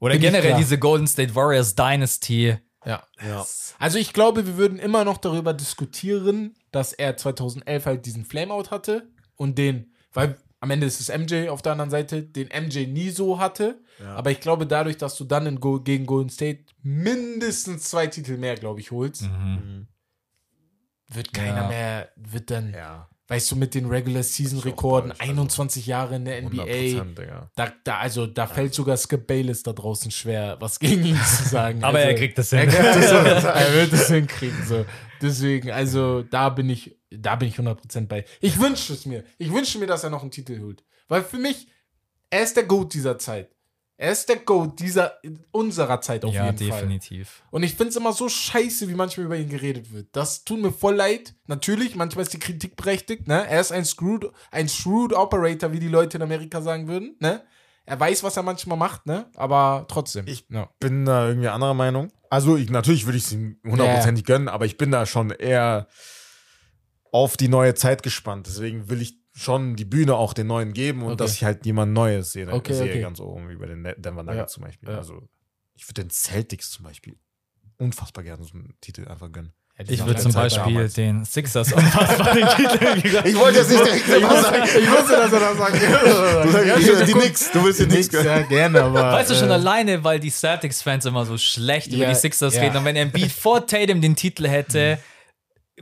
Oder 0.00 0.14
Bin 0.14 0.22
generell 0.22 0.56
diese 0.56 0.78
Golden 0.78 1.06
State 1.06 1.34
Warriors 1.34 1.74
Dynasty. 1.74 2.56
Ja. 2.84 3.02
Ja. 3.22 3.46
Also 3.78 3.98
ich 3.98 4.12
glaube, 4.12 4.46
wir 4.46 4.56
würden 4.56 4.78
immer 4.78 5.04
noch 5.04 5.18
darüber 5.18 5.52
diskutieren, 5.52 6.54
dass 6.72 6.92
er 6.94 7.16
2011 7.16 7.84
halt 7.86 8.06
diesen 8.06 8.24
Flameout 8.24 8.70
hatte 8.70 9.08
und 9.36 9.58
den, 9.58 9.92
weil 10.12 10.38
am 10.60 10.70
Ende 10.70 10.86
ist 10.86 11.00
es 11.00 11.08
MJ 11.08 11.48
auf 11.48 11.62
der 11.62 11.72
anderen 11.72 11.90
Seite, 11.90 12.22
den 12.22 12.48
MJ 12.48 12.86
nie 12.86 13.10
so 13.10 13.38
hatte. 13.38 13.80
Ja. 13.98 14.14
Aber 14.16 14.30
ich 14.30 14.40
glaube, 14.40 14.66
dadurch, 14.66 14.96
dass 14.96 15.16
du 15.16 15.24
dann 15.24 15.46
in 15.46 15.60
Go 15.60 15.80
gegen 15.80 16.06
Golden 16.06 16.30
State 16.30 16.64
mindestens 16.82 17.84
zwei 17.84 18.06
Titel 18.06 18.36
mehr, 18.38 18.54
glaube 18.56 18.80
ich, 18.80 18.90
holst, 18.90 19.22
Mhm. 19.22 19.86
wird 21.08 21.32
keiner 21.34 21.62
Ja. 21.62 21.68
mehr, 21.68 22.08
wird 22.16 22.50
dann, 22.50 22.72
Ja. 22.72 23.09
Weißt 23.30 23.52
du, 23.52 23.56
mit 23.56 23.76
den 23.76 23.86
Regular 23.86 24.24
Season 24.24 24.58
Rekorden, 24.58 25.10
falsch, 25.10 25.20
also 25.20 25.30
21 25.30 25.86
Jahre 25.86 26.16
in 26.16 26.24
der 26.24 26.38
100 26.38 26.66
NBA, 26.66 27.48
da, 27.54 27.72
da, 27.84 27.98
also 27.98 28.26
da 28.26 28.48
fällt 28.48 28.74
sogar 28.74 28.96
Skip 28.96 29.28
Bayless 29.28 29.62
da 29.62 29.72
draußen 29.72 30.10
schwer, 30.10 30.56
was 30.58 30.80
gegen 30.80 31.06
ihn 31.06 31.16
zu 31.16 31.48
sagen. 31.48 31.84
Aber 31.84 31.98
also, 31.98 32.10
er 32.10 32.14
kriegt 32.16 32.36
das 32.38 32.52
er, 32.52 32.62
hin. 32.62 32.70
kriegt 32.70 32.84
das 32.84 33.10
hin. 33.10 33.50
er 33.54 33.74
wird 33.74 33.92
es 33.92 34.08
hinkriegen. 34.08 34.66
So. 34.66 34.84
Deswegen, 35.22 35.70
also 35.70 36.22
da 36.22 36.48
bin 36.48 36.68
ich, 36.70 36.98
da 37.08 37.36
bin 37.36 37.48
ich 37.48 37.56
100% 37.56 38.08
bei. 38.08 38.24
Ich 38.40 38.58
wünsche 38.60 38.92
es 38.92 39.06
mir. 39.06 39.22
Ich 39.38 39.52
wünsche 39.52 39.78
mir, 39.78 39.86
dass 39.86 40.02
er 40.02 40.10
noch 40.10 40.22
einen 40.22 40.32
Titel 40.32 40.60
holt. 40.60 40.82
Weil 41.06 41.22
für 41.22 41.38
mich, 41.38 41.68
er 42.30 42.42
ist 42.42 42.56
der 42.56 42.64
Goat 42.64 42.94
dieser 42.94 43.16
Zeit. 43.16 43.54
Er 44.00 44.12
ist 44.12 44.30
der 44.30 44.36
Goat 44.36 44.80
dieser, 44.80 45.12
unserer 45.50 46.00
Zeit 46.00 46.24
auf 46.24 46.32
ja, 46.32 46.46
jeden 46.46 46.70
Fall. 46.70 46.80
definitiv. 46.80 47.42
Und 47.50 47.64
ich 47.64 47.74
finde 47.74 47.90
es 47.90 47.96
immer 47.96 48.14
so 48.14 48.30
scheiße, 48.30 48.88
wie 48.88 48.94
manchmal 48.94 49.26
über 49.26 49.36
ihn 49.36 49.50
geredet 49.50 49.92
wird. 49.92 50.08
Das 50.12 50.42
tut 50.42 50.58
mir 50.58 50.72
voll 50.72 50.94
leid. 50.94 51.34
Natürlich, 51.48 51.96
manchmal 51.96 52.22
ist 52.22 52.32
die 52.32 52.38
Kritik 52.38 52.76
berechtigt. 52.76 53.28
Ne? 53.28 53.46
Er 53.46 53.60
ist 53.60 53.72
ein 53.72 53.84
Screwed, 53.84 54.30
ein 54.52 54.70
Shrewd 54.70 55.12
Operator, 55.12 55.74
wie 55.74 55.80
die 55.80 55.88
Leute 55.88 56.16
in 56.16 56.22
Amerika 56.22 56.62
sagen 56.62 56.88
würden. 56.88 57.16
Ne? 57.20 57.42
Er 57.84 58.00
weiß, 58.00 58.22
was 58.22 58.38
er 58.38 58.42
manchmal 58.42 58.78
macht, 58.78 59.04
ne? 59.04 59.26
aber 59.36 59.84
trotzdem. 59.86 60.26
Ich- 60.26 60.46
ja. 60.48 60.70
Bin 60.80 61.04
da 61.04 61.28
irgendwie 61.28 61.48
anderer 61.48 61.74
Meinung. 61.74 62.10
Also 62.30 62.56
ich, 62.56 62.70
natürlich 62.70 63.04
würde 63.04 63.18
ich 63.18 63.24
es 63.24 63.32
ihm 63.32 63.58
hundertprozentig 63.66 64.24
gönnen, 64.24 64.48
aber 64.48 64.64
ich 64.64 64.78
bin 64.78 64.90
da 64.90 65.04
schon 65.04 65.28
eher 65.28 65.88
auf 67.12 67.36
die 67.36 67.48
neue 67.48 67.74
Zeit 67.74 68.02
gespannt. 68.02 68.46
Deswegen 68.46 68.88
will 68.88 69.02
ich 69.02 69.19
schon 69.40 69.74
die 69.76 69.84
Bühne 69.84 70.14
auch 70.16 70.32
den 70.34 70.46
Neuen 70.46 70.72
geben 70.72 71.02
und 71.02 71.12
Okay. 71.12 71.16
dass 71.18 71.34
ich 71.34 71.44
halt 71.44 71.64
jemand 71.66 71.92
Neues 71.92 72.32
sehe, 72.32 72.46
Okay, 72.52 72.72
sehe 72.74 72.84
okay. 72.90 73.00
ganz 73.00 73.20
oben 73.20 73.48
wie 73.48 73.56
bei 73.56 73.66
den 73.66 73.82
Denver 73.96 74.22
Nuggets 74.22 74.36
Ja, 74.36 74.46
zum 74.46 74.62
Beispiel. 74.64 74.88
ja. 74.88 74.96
Also 74.98 75.22
ich 75.74 75.86
würde 75.88 76.02
den 76.04 76.10
Celtics 76.10 76.70
zum 76.70 76.84
Beispiel 76.84 77.16
unfassbar 77.78 78.22
gerne 78.22 78.44
so 78.44 78.52
einen 78.54 78.74
Titel 78.80 79.08
einfach 79.08 79.32
gönnen. 79.32 79.52
Ich 79.88 80.04
würde 80.04 80.20
zum 80.20 80.30
Zeit 80.30 80.50
Beispiel 80.54 80.74
damals. 80.74 80.92
den 80.92 81.24
Sixers 81.24 81.72
unfassbar 81.72 82.34
den 82.34 82.46
Titel 82.48 82.78
gegeben. 83.00 83.22
Ich 83.24 83.34
wollte 83.34 83.60
jetzt 83.60 83.70
nicht 83.70 83.82
direkt 83.82 84.06
sagen. 84.06 84.62
Ich 84.78 84.90
wusste, 84.90 85.12
dass 85.16 85.32
er 85.32 85.40
das 85.40 85.56
sagt. 85.56 85.80
Ja, 87.00 87.04
die 87.06 87.14
Nix, 87.14 87.50
du 87.50 87.64
willst 87.64 87.80
die 87.80 88.08
gönnen. 88.08 88.26
Ja, 88.26 88.42
gerne, 88.42 88.82
aber. 88.82 89.02
Weißt 89.12 89.30
du 89.30 89.34
schon 89.34 89.48
äh, 89.48 89.54
alleine, 89.54 90.04
weil 90.04 90.20
die 90.20 90.28
Celtics-Fans 90.30 91.06
immer 91.06 91.24
so 91.24 91.38
schlecht 91.38 91.86
über 91.88 92.02
Ja, 92.02 92.08
die 92.10 92.14
Sixers 92.14 92.56
ja. 92.56 92.60
reden 92.62 92.76
und 92.76 92.84
wenn 92.84 92.96
Embiid 92.96 93.32
vor 93.32 93.66
Tatum 93.66 94.02
den 94.02 94.16
Titel 94.16 94.46
hätte, 94.46 94.98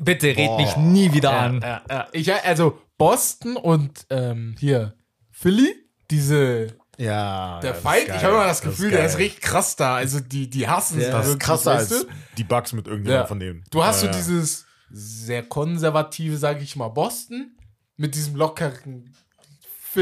bitte 0.00 0.28
red 0.28 0.56
mich 0.58 0.74
Boah. 0.74 0.78
nie 0.78 1.12
wieder 1.12 1.32
ja, 1.32 1.38
an. 1.40 1.60
Ja, 1.60 1.82
ja. 1.90 2.08
Ich, 2.12 2.32
also 2.32 2.80
Boston 2.98 3.56
und 3.56 4.06
ähm, 4.10 4.56
hier 4.58 4.94
Philly, 5.30 5.74
diese 6.10 6.76
Ja. 6.98 7.60
der 7.60 7.74
das 7.74 7.82
geil. 8.08 8.16
ich 8.18 8.24
habe 8.24 8.34
immer 8.34 8.44
das 8.44 8.60
Das 8.60 8.70
Gefühl, 8.70 8.86
ist 8.90 8.96
der 8.96 9.06
ist 9.06 9.18
richtig 9.18 9.40
krass 9.40 9.76
da. 9.76 9.96
Also 9.96 10.20
die, 10.20 10.50
die 10.50 10.68
hassen 10.68 10.98
sich 10.98 11.08
Das 11.08 11.28
ist 11.28 11.38
krasser 11.40 11.74
weißt 11.76 11.92
als 11.92 12.02
du? 12.06 12.08
die 12.36 12.44
Bugs 12.44 12.72
mit 12.72 12.86
irgendjemandem 12.88 13.22
Ja. 13.22 13.26
von 13.26 13.38
denen. 13.40 13.64
Du 13.70 13.84
hast 13.84 14.02
Ja, 14.02 14.08
so 14.12 14.12
ja. 14.12 14.12
dieses 14.22 14.66
sehr 14.90 15.42
konservative, 15.44 16.36
sage 16.36 16.62
ich 16.62 16.74
mal, 16.76 16.88
Boston 16.88 17.56
mit 17.96 18.14
diesem 18.14 18.34
lockeren 18.36 19.14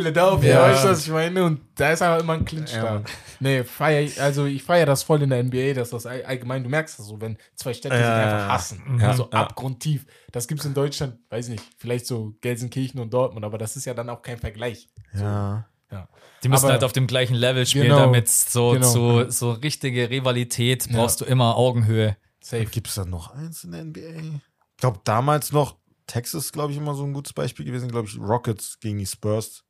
Philadelphia, 0.00 0.50
Ja. 0.50 0.62
weißt 0.62 0.84
du, 0.84 0.88
was 0.88 1.06
ich 1.06 1.12
meine? 1.12 1.44
Und 1.44 1.60
da 1.74 1.92
ist 1.92 2.02
aber 2.02 2.20
immer 2.20 2.34
ein 2.34 2.44
Clinch 2.44 2.72
Ja, 2.74 2.82
da. 2.98 3.02
Nee, 3.40 3.64
feier 3.64 4.08
also 4.22 4.44
ich 4.46 4.62
feiere 4.62 4.86
das 4.86 5.02
voll 5.02 5.22
in 5.22 5.30
der 5.30 5.38
NBA, 5.42 5.74
dass 5.74 5.90
das 5.90 6.06
all- 6.06 6.24
allgemein, 6.24 6.62
du 6.62 6.68
merkst 6.70 6.98
das 6.98 7.06
so, 7.06 7.20
wenn 7.20 7.36
zwei 7.54 7.72
Städte 7.74 7.94
Ja, 7.96 8.00
sich 8.00 8.24
einfach 8.34 8.48
hassen. 8.54 8.98
Ja, 9.00 9.14
so 9.14 9.24
ja. 9.24 9.38
abgrundtief. 9.40 10.06
Das 10.32 10.48
gibt's 10.48 10.64
in 10.64 10.74
Deutschland, 10.74 11.18
weiß 11.30 11.48
nicht, 11.48 11.62
vielleicht 11.78 12.06
so 12.06 12.34
Gelsenkirchen 12.40 13.00
und 13.00 13.12
Dortmund, 13.12 13.44
aber 13.44 13.58
das 13.58 13.76
ist 13.76 13.84
ja 13.84 13.94
dann 13.94 14.08
auch 14.10 14.22
kein 14.22 14.38
Vergleich. 14.38 14.88
Ja. 15.14 15.66
Ja. 15.90 16.08
Die 16.42 16.48
müssen 16.48 16.64
Aber- 16.64 16.72
halt 16.74 16.84
auf 16.84 16.92
dem 16.92 17.06
gleichen 17.06 17.34
Level 17.34 17.64
spielen, 17.64 17.84
Genau, 17.86 18.00
damit 18.00 18.28
so, 18.28 18.70
genau. 18.72 18.86
so, 18.86 19.30
so 19.30 19.52
richtige 19.52 20.10
Rivalität 20.10 20.88
brauchst 20.92 21.20
du 21.20 21.24
immer 21.24 21.56
Augenhöhe. 21.56 22.16
Safe. 22.42 22.64
Gibt 22.66 22.88
es 22.88 22.94
da 22.96 23.04
noch 23.04 23.32
eins 23.34 23.64
in 23.64 23.72
der 23.72 23.80
NBA? 23.84 24.00
Ich 24.00 24.76
glaube, 24.78 25.00
damals 25.04 25.52
noch 25.52 25.76
Texas, 26.06 26.52
glaube 26.52 26.72
ich, 26.72 26.78
immer 26.78 26.94
so 26.94 27.02
ein 27.04 27.12
gutes 27.12 27.32
Beispiel 27.32 27.64
gewesen. 27.66 27.88
Glaube 27.90 28.06
ich, 28.08 28.18
Rockets 28.18 28.78
gegen 28.80 28.98
die 28.98 29.06
Spurs 29.06 29.64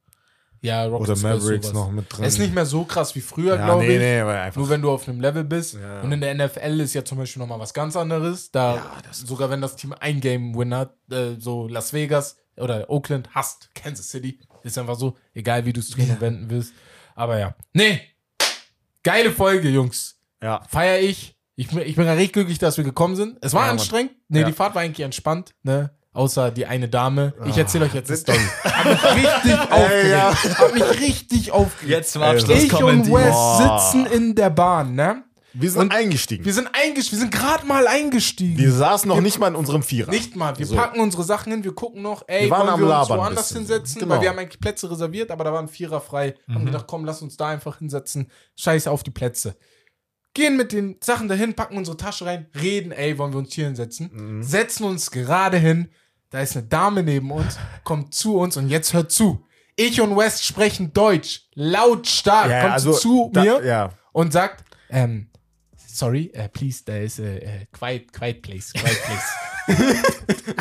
Ja, 0.67 0.87
oder 0.87 0.97
Rockets 0.97 1.23
Mavericks 1.23 1.67
sowas. 1.69 1.73
noch 1.73 1.91
mit 1.93 2.07
drin. 2.11 2.25
Ist 2.25 2.39
nicht 2.39 2.53
mehr 2.53 2.67
so 2.67 2.85
krass 2.85 3.15
wie 3.15 3.21
früher, 3.21 3.57
ja, 3.57 3.65
glaube 3.65 3.85
nee, 3.85 3.95
ich. 3.95 3.99
nee, 4.01 4.21
aber 4.21 4.41
einfach. 4.41 4.61
Nur 4.61 4.69
wenn 4.69 4.83
du 4.83 4.91
auf 4.91 5.09
einem 5.09 5.21
Level 5.21 5.45
bist. 5.45 5.75
Ja. 5.75 6.01
Und 6.01 6.11
in 6.11 6.21
der 6.21 6.35
NFL 6.35 6.81
ist 6.81 6.95
ja 6.95 7.05
zum 7.05 7.19
Beispiel 7.19 7.41
nochmal 7.41 7.61
was 7.61 7.73
ganz 7.73 7.95
anderes. 7.97 8.51
Da 8.51 8.75
Ja, 8.75 8.93
sogar 9.13 9.49
wenn 9.51 9.61
das 9.61 9.77
Team 9.77 9.95
ein 9.99 10.21
Game-Win 10.21 10.75
hat, 10.75 10.97
äh, 11.11 11.37
so 11.39 11.69
Las 11.69 11.93
Vegas 11.93 12.37
oder 12.57 12.91
Oakland 12.91 13.29
hasst 13.35 13.71
Kansas 13.75 14.09
City. 14.11 14.41
Ist 14.65 14.77
einfach 14.77 14.97
so, 14.97 15.17
egal 15.35 15.65
wie 15.67 15.73
du 15.73 15.81
es 15.81 15.91
drehen 15.91 16.17
wenden 16.21 16.51
willst. 16.51 16.75
Aber 17.15 17.39
ja. 17.39 17.55
Nee. 17.73 18.01
Geile 19.05 19.31
Folge, 19.31 19.69
Jungs. 19.69 20.19
ja. 20.43 20.63
Feier 20.69 20.99
ich. 21.01 21.37
Ich 21.59 21.69
bin, 21.69 21.79
ich 21.79 21.97
bin 21.97 22.05
ja 22.05 22.13
richtig 22.13 22.35
glücklich, 22.35 22.59
dass 22.59 22.77
wir 22.77 22.85
gekommen 22.85 23.17
sind. 23.17 23.39
Es 23.41 23.55
war 23.55 23.71
anstrengend. 23.71 24.13
Nee, 24.29 24.45
die 24.45 24.53
Fahrt 24.53 24.75
war 24.75 24.83
eigentlich 24.83 25.05
entspannt. 25.05 25.55
Ne? 25.63 25.91
Außer 26.17 26.51
die 26.51 26.67
eine 26.67 26.89
Dame. 26.89 27.35
Ich 27.47 27.57
erzähle 27.57 27.85
euch 27.87 27.95
jetzt 27.95 28.09
eine 28.11 28.17
Story. 28.17 28.39
Hab 28.65 28.85
mich 29.15 29.25
richtig 29.25 29.55
aufgeregt. 29.71 30.11
ja. 30.11 30.35
Hab 30.59 30.75
mich 30.75 31.01
richtig 31.01 31.53
aufgeregt. 31.53 31.91
Jetzt 31.91 32.13
zum 32.13 32.23
Abschluss 32.23 32.63
ich 32.65 32.75
und. 32.75 33.07
Wes 33.13 33.59
sitzen 33.91 34.07
in 34.07 34.35
der 34.35 34.51
Bahn, 34.51 34.95
ne? 34.95 35.23
Wir 35.59 35.71
sind 35.71 35.81
Und 35.81 35.93
eingestiegen. 35.93 36.45
Wir 36.45 36.53
sind 36.53 36.69
eingestiegen, 36.75 37.13
wir 37.19 37.29
sind 37.31 37.33
gerade 37.33 37.65
mal 37.67 37.87
eingestiegen. 37.87 38.59
Wir 38.59 38.73
saßen 38.73 39.09
noch 39.09 39.23
nicht 39.23 39.39
mal 39.39 39.49
in 39.49 39.55
unserem 39.55 39.83
Vierer. 39.83 40.11
Nicht 40.11 40.37
mal. 40.37 40.59
Wir 40.59 40.67
So. 40.67 40.75
packen 40.77 41.01
unsere 41.01 41.23
Sachen 41.25 41.51
hin, 41.51 41.65
wir 41.65 41.75
gucken 41.75 42.03
noch, 42.03 42.25
ey, 42.27 42.43
Wir 42.45 42.51
waren 42.51 42.61
wollen 42.67 42.71
am 42.75 42.81
wir 42.81 42.99
uns 43.01 43.09
woanders 43.09 43.53
hinsetzen, 43.53 44.01
Genau. 44.01 44.15
weil 44.17 44.21
wir 44.21 44.29
haben 44.29 44.39
eigentlich 44.39 44.61
Plätze 44.61 44.91
reserviert, 44.91 45.31
aber 45.31 45.45
da 45.45 45.55
waren 45.55 45.69
Vierer 45.69 46.03
frei. 46.03 46.35
Haben 46.47 46.61
Mhm. 46.63 46.67
gedacht, 46.67 46.85
komm, 46.87 47.07
lass 47.07 47.23
uns 47.23 47.39
da 47.39 47.49
einfach 47.49 47.79
hinsetzen. 47.79 48.31
Scheiße 48.57 48.91
auf 48.91 49.03
die 49.03 49.11
Plätze. 49.13 49.57
Gehen 50.35 50.59
mit 50.59 50.73
den 50.73 50.97
Sachen 51.03 51.29
dahin, 51.29 51.55
packen 51.55 51.79
unsere 51.79 51.97
Tasche 51.97 52.27
rein, 52.27 52.49
reden, 52.61 52.93
ey, 52.93 53.17
wollen 53.17 53.33
wir 53.33 53.39
uns 53.39 53.55
hier 53.55 53.65
hinsetzen? 53.65 54.11
Mhm. 54.13 54.43
Setzen 54.43 54.85
uns 54.85 55.11
gerade 55.11 55.57
hin. 55.57 55.89
Da 56.31 56.41
ist 56.41 56.57
eine 56.57 56.67
Dame 56.67 57.03
neben 57.03 57.31
uns, 57.31 57.57
kommt 57.85 58.15
zu 58.15 58.37
uns 58.39 58.57
und 58.57 58.69
jetzt 58.69 58.93
hört 58.93 59.13
zu. 59.13 59.45
Ich 59.77 60.01
und 60.01 60.17
West 60.17 60.45
sprechen 60.45 60.93
Deutsch, 60.93 61.43
lautstark, 61.55 62.51
Ja, 62.51 62.61
kommt 62.63 62.73
also, 62.73 62.93
zu 62.95 63.31
da- 63.33 63.43
mir 63.43 63.65
ja. 63.65 63.91
und 64.13 64.33
sagt, 64.33 64.65
ähm, 64.91 65.29
sorry, 65.87 66.33
uh, 66.37 66.49
please, 66.49 66.83
there 66.85 67.03
is 67.05 67.21
a 67.21 67.67
quiet, 67.73 68.13
quiet 68.13 68.43
place, 68.43 68.73
quiet 68.73 68.99
place. 69.05 69.33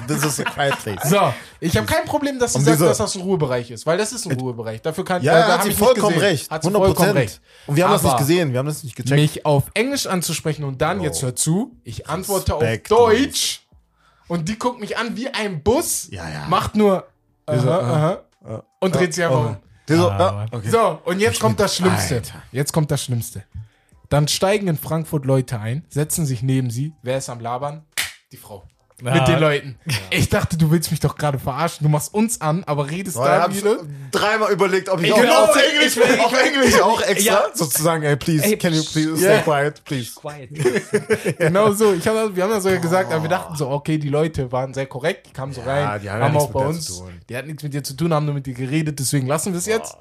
This 0.07 0.23
is 0.23 0.39
a 0.39 0.43
quiet 0.43 0.77
place. 0.79 1.09
So, 1.09 1.33
ich 1.59 1.75
habe 1.77 1.85
kein 1.85 2.05
Problem, 2.05 2.39
dass 2.39 2.53
sagt, 2.53 2.65
wieso? 2.65 2.85
dass 2.85 2.97
das 2.97 3.15
ein 3.15 3.21
Ruhebereich 3.21 3.71
ist, 3.71 3.85
weil 3.85 3.97
das 3.97 4.11
ist 4.13 4.25
ein 4.25 4.37
Ruhebereich. 4.39 4.81
Dafür 4.81 5.05
kann 5.05 5.21
Ja, 5.23 5.33
da, 5.33 5.43
hat 5.47 5.51
hab 5.59 5.63
sie 5.63 5.69
ich 5.69 5.79
nicht 5.79 5.85
vollkommen 5.87 6.17
recht. 6.17 6.49
Hat 6.51 6.63
sie 6.63 6.67
100 6.69 6.87
vollkommen 6.87 7.09
Prozent. 7.09 7.17
recht. 7.31 7.41
Und 7.67 7.75
wir 7.75 7.85
haben 7.85 7.91
das 7.93 8.03
nicht 8.03 8.11
Aber 8.11 8.19
gesehen, 8.19 8.51
wir 8.51 8.59
haben 8.59 8.65
das 8.67 8.83
nicht 8.83 8.95
gecheckt. 8.95 9.19
Mich 9.19 9.45
auf 9.45 9.63
Englisch 9.73 10.07
anzusprechen 10.07 10.63
und 10.63 10.81
dann, 10.81 11.01
jetzt 11.01 11.21
hört 11.21 11.37
zu, 11.39 11.75
ich 11.83 12.07
antworte 12.07 12.53
Respekt, 12.59 12.91
auf 12.91 12.97
Deutsch 12.99 13.61
und 14.27 14.47
die 14.49 14.57
guckt 14.57 14.79
mich 14.79 14.97
an 14.97 15.15
wie 15.15 15.29
ein 15.29 15.61
Bus, 15.63 16.07
Ja, 16.11 16.27
ja. 16.29 16.45
macht 16.47 16.75
nur 16.75 17.07
aha, 17.45 17.59
so, 17.59 17.71
aha, 17.71 18.11
äh, 18.45 18.59
und 18.79 18.95
dreht 18.95 19.13
sich 19.13 19.23
einfach 19.23 19.45
um. 19.45 19.57
Der 19.87 19.97
so, 19.97 20.09
Ah, 20.09 20.45
okay. 20.51 20.69
So, 20.69 20.99
und 21.05 21.19
jetzt 21.19 21.39
kommt 21.39 21.59
das 21.59 21.75
Schlimmste. 21.75 22.15
Alter. 22.15 22.41
Jetzt 22.51 22.73
kommt 22.73 22.89
das 22.89 23.03
Schlimmste. 23.03 23.43
Dann 24.09 24.27
steigen 24.27 24.67
in 24.67 24.77
Frankfurt 24.77 25.25
Leute 25.25 25.59
ein, 25.59 25.85
setzen 25.89 26.25
sich 26.25 26.41
neben 26.41 26.69
sie. 26.71 26.93
Wer 27.03 27.17
ist 27.17 27.29
am 27.29 27.39
Labern? 27.39 27.83
Die 28.31 28.37
Frau. 28.37 28.63
Ja. 29.03 29.13
Mit 29.13 29.27
den 29.27 29.39
Leuten. 29.39 29.75
Ich 30.09 30.29
dachte, 30.29 30.55
du 30.57 30.71
willst 30.71 30.89
mich 30.89 31.01
doch 31.01 31.17
gerade 31.17 31.37
verarschen. 31.37 31.83
Du 31.85 31.89
machst 31.89 32.13
uns 32.13 32.39
an, 32.39 32.63
aber 32.63 32.89
redest 32.89 33.17
Boah, 33.17 33.25
da 33.25 33.41
hab 33.41 33.53
wieder. 33.53 33.79
dreimal 34.11 34.53
überlegt, 34.53 34.87
ob 34.87 35.01
ich, 35.01 35.07
Ich 35.07 35.13
auch 35.13 35.21
will 35.21 35.29
auf 35.29 35.49
auch- 35.49 35.55
Englisch, 35.57 35.87
ich 35.87 35.95
will- 35.97 36.19
auf 36.21 36.33
Englisch 36.41 36.81
auch 36.81 37.01
extra 37.01 37.33
Ja. 37.33 37.43
sozusagen, 37.53 38.03
ey, 38.03 38.15
please, 38.15 38.45
Ey, 38.45 38.57
can 38.57 38.73
you 38.73 38.81
please 38.83 39.21
yeah. 39.21 39.41
stay 39.41 39.43
quiet, 39.43 39.83
please. 39.83 40.11
Quiet. 40.15 40.49
Genau 41.39 41.73
so. 41.73 41.93
Ich 41.93 42.07
hab, 42.07 42.35
wir 42.35 42.43
haben 42.43 42.51
das 42.51 42.63
sogar 42.63 42.77
gesagt, 42.79 43.11
aber 43.11 43.21
wir 43.23 43.29
dachten 43.29 43.55
so, 43.57 43.69
okay, 43.69 43.97
die 43.97 44.07
Leute 44.09 44.49
waren 44.53 44.73
sehr 44.73 44.85
korrekt, 44.85 45.27
die 45.27 45.33
kamen 45.33 45.51
so 45.51 45.59
Ja, 45.61 45.67
rein, 45.91 46.01
die 46.01 46.09
haben 46.09 46.19
ja 46.19 46.25
haben 46.25 46.31
nichts 46.33 46.45
auch 46.45 46.53
mit 46.53 46.63
bei 46.63 46.67
uns, 46.67 47.03
die 47.29 47.35
hatten 47.37 47.47
nichts 47.47 47.63
mit 47.63 47.73
dir 47.73 47.83
zu 47.83 47.95
tun, 47.95 48.13
haben 48.13 48.25
nur 48.25 48.33
mit 48.35 48.45
dir 48.45 48.53
geredet, 48.53 48.97
deswegen 48.99 49.27
lassen 49.27 49.51
wir 49.51 49.59
es 49.59 49.65
jetzt. 49.65 49.95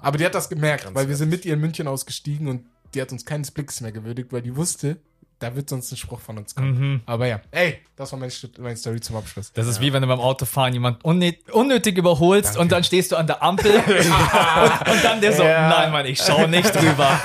Aber 0.00 0.16
die 0.16 0.24
hat 0.24 0.34
das 0.34 0.48
gemerkt, 0.48 0.88
weil 0.94 1.06
wir 1.08 1.16
sind 1.16 1.28
mit 1.28 1.44
ihr 1.44 1.52
in 1.52 1.60
München 1.60 1.86
ausgestiegen 1.86 2.48
und 2.48 2.62
die 2.94 3.02
hat 3.02 3.12
uns 3.12 3.26
keines 3.26 3.50
Blicks 3.50 3.82
mehr 3.82 3.92
gewürdigt, 3.92 4.32
weil 4.32 4.40
die 4.40 4.56
wusste, 4.56 4.96
da 5.40 5.54
wird 5.54 5.68
sonst 5.70 5.92
ein 5.92 5.96
Spruch 5.96 6.20
von 6.20 6.36
uns 6.38 6.54
kommen. 6.54 7.02
Aber 7.06 7.26
ja, 7.26 7.40
ey, 7.52 7.78
das 7.96 8.10
war 8.12 8.18
meine, 8.18 8.32
meine 8.58 8.76
Story 8.76 9.00
zum 9.00 9.16
Abschluss. 9.16 9.52
Das 9.52 9.66
ist 9.66 9.80
wie 9.80 9.92
wenn 9.92 10.02
du 10.02 10.08
beim 10.08 10.20
Autofahren 10.20 10.72
jemand 10.72 11.04
unnötig, 11.04 11.52
unnötig 11.54 11.96
überholst 11.96 12.56
und 12.56 12.72
dann 12.72 12.82
stehst 12.82 13.12
du 13.12 13.16
an 13.16 13.26
der 13.26 13.42
Ampel 13.42 13.72
und, 13.76 14.90
und 14.92 15.04
dann 15.04 15.20
der 15.20 15.32
so, 15.32 15.42
Ja. 15.44 15.68
nein, 15.68 15.92
Mann, 15.92 16.06
ich 16.06 16.18
schau 16.20 16.46
nicht 16.46 16.74
drüber. 16.74 17.20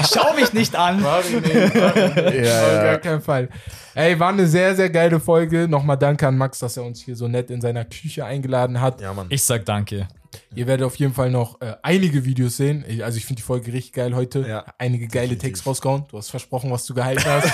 Ich 0.00 0.06
schau 0.06 0.34
mich 0.34 0.52
nicht 0.52 0.74
an. 0.76 1.02
Ja, 1.02 1.16
Auf 1.18 2.44
ja. 2.44 2.82
gar 2.84 2.98
keinen 2.98 3.20
Fall. 3.20 3.48
Ey, 3.94 4.18
war 4.18 4.28
eine 4.30 4.46
sehr, 4.46 4.74
sehr 4.76 4.90
geile 4.90 5.18
Folge. 5.20 5.66
Nochmal 5.68 5.98
danke 5.98 6.26
an 6.26 6.36
Max, 6.38 6.58
dass 6.60 6.76
er 6.76 6.84
uns 6.84 7.00
hier 7.02 7.16
so 7.16 7.28
nett 7.28 7.50
in 7.50 7.60
seiner 7.60 7.84
Küche 7.84 8.24
eingeladen 8.24 8.80
hat. 8.80 9.00
Ja, 9.00 9.12
Mann. 9.12 9.26
Ich 9.28 9.42
sag 9.42 9.64
danke. 9.64 10.08
Ihr 10.54 10.66
werdet 10.66 10.86
auf 10.86 10.96
jeden 10.96 11.14
Fall 11.14 11.30
noch 11.30 11.60
äh, 11.60 11.76
einige 11.82 12.24
Videos 12.24 12.56
sehen. 12.56 12.84
Ich, 12.88 13.04
also 13.04 13.16
ich 13.18 13.24
finde 13.24 13.40
die 13.40 13.46
Folge 13.46 13.72
richtig 13.72 13.92
geil 13.92 14.14
heute. 14.14 14.46
Ja. 14.46 14.64
Einige 14.78 15.06
geile 15.06 15.28
Definitiv. 15.28 15.50
Takes 15.50 15.66
rausgehauen. 15.66 16.04
Du 16.08 16.18
hast 16.18 16.30
versprochen, 16.30 16.70
was 16.70 16.84
du 16.86 16.94
gehalten 16.94 17.24
hast. 17.24 17.52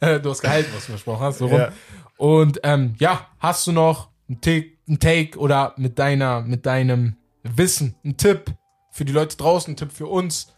Du 0.22 0.30
hast 0.30 0.40
gehalten, 0.40 0.70
was 0.74 0.86
du 0.86 0.92
versprochen 0.92 1.20
hast. 1.20 1.38
So 1.38 1.46
rum. 1.46 1.58
Ja. 1.58 1.72
Und 2.16 2.60
ähm, 2.64 2.94
ja, 2.98 3.28
hast 3.38 3.66
du 3.66 3.72
noch 3.72 4.08
einen 4.28 4.40
Take, 4.40 4.72
einen 4.88 4.98
Take 4.98 5.38
oder 5.38 5.74
mit 5.76 5.98
deiner, 5.98 6.40
mit 6.42 6.66
deinem 6.66 7.16
Wissen, 7.42 7.94
einen 8.04 8.16
Tipp 8.16 8.52
für 8.90 9.04
die 9.04 9.12
Leute 9.12 9.36
draußen, 9.36 9.70
einen 9.70 9.76
Tipp 9.76 9.92
für 9.92 10.06
uns, 10.06 10.52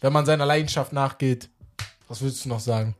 wenn 0.00 0.12
man 0.12 0.26
seiner 0.26 0.46
Leidenschaft 0.46 0.92
nachgeht? 0.92 1.50
Was 2.08 2.20
würdest 2.20 2.44
du 2.44 2.48
noch 2.48 2.60
sagen? 2.60 2.94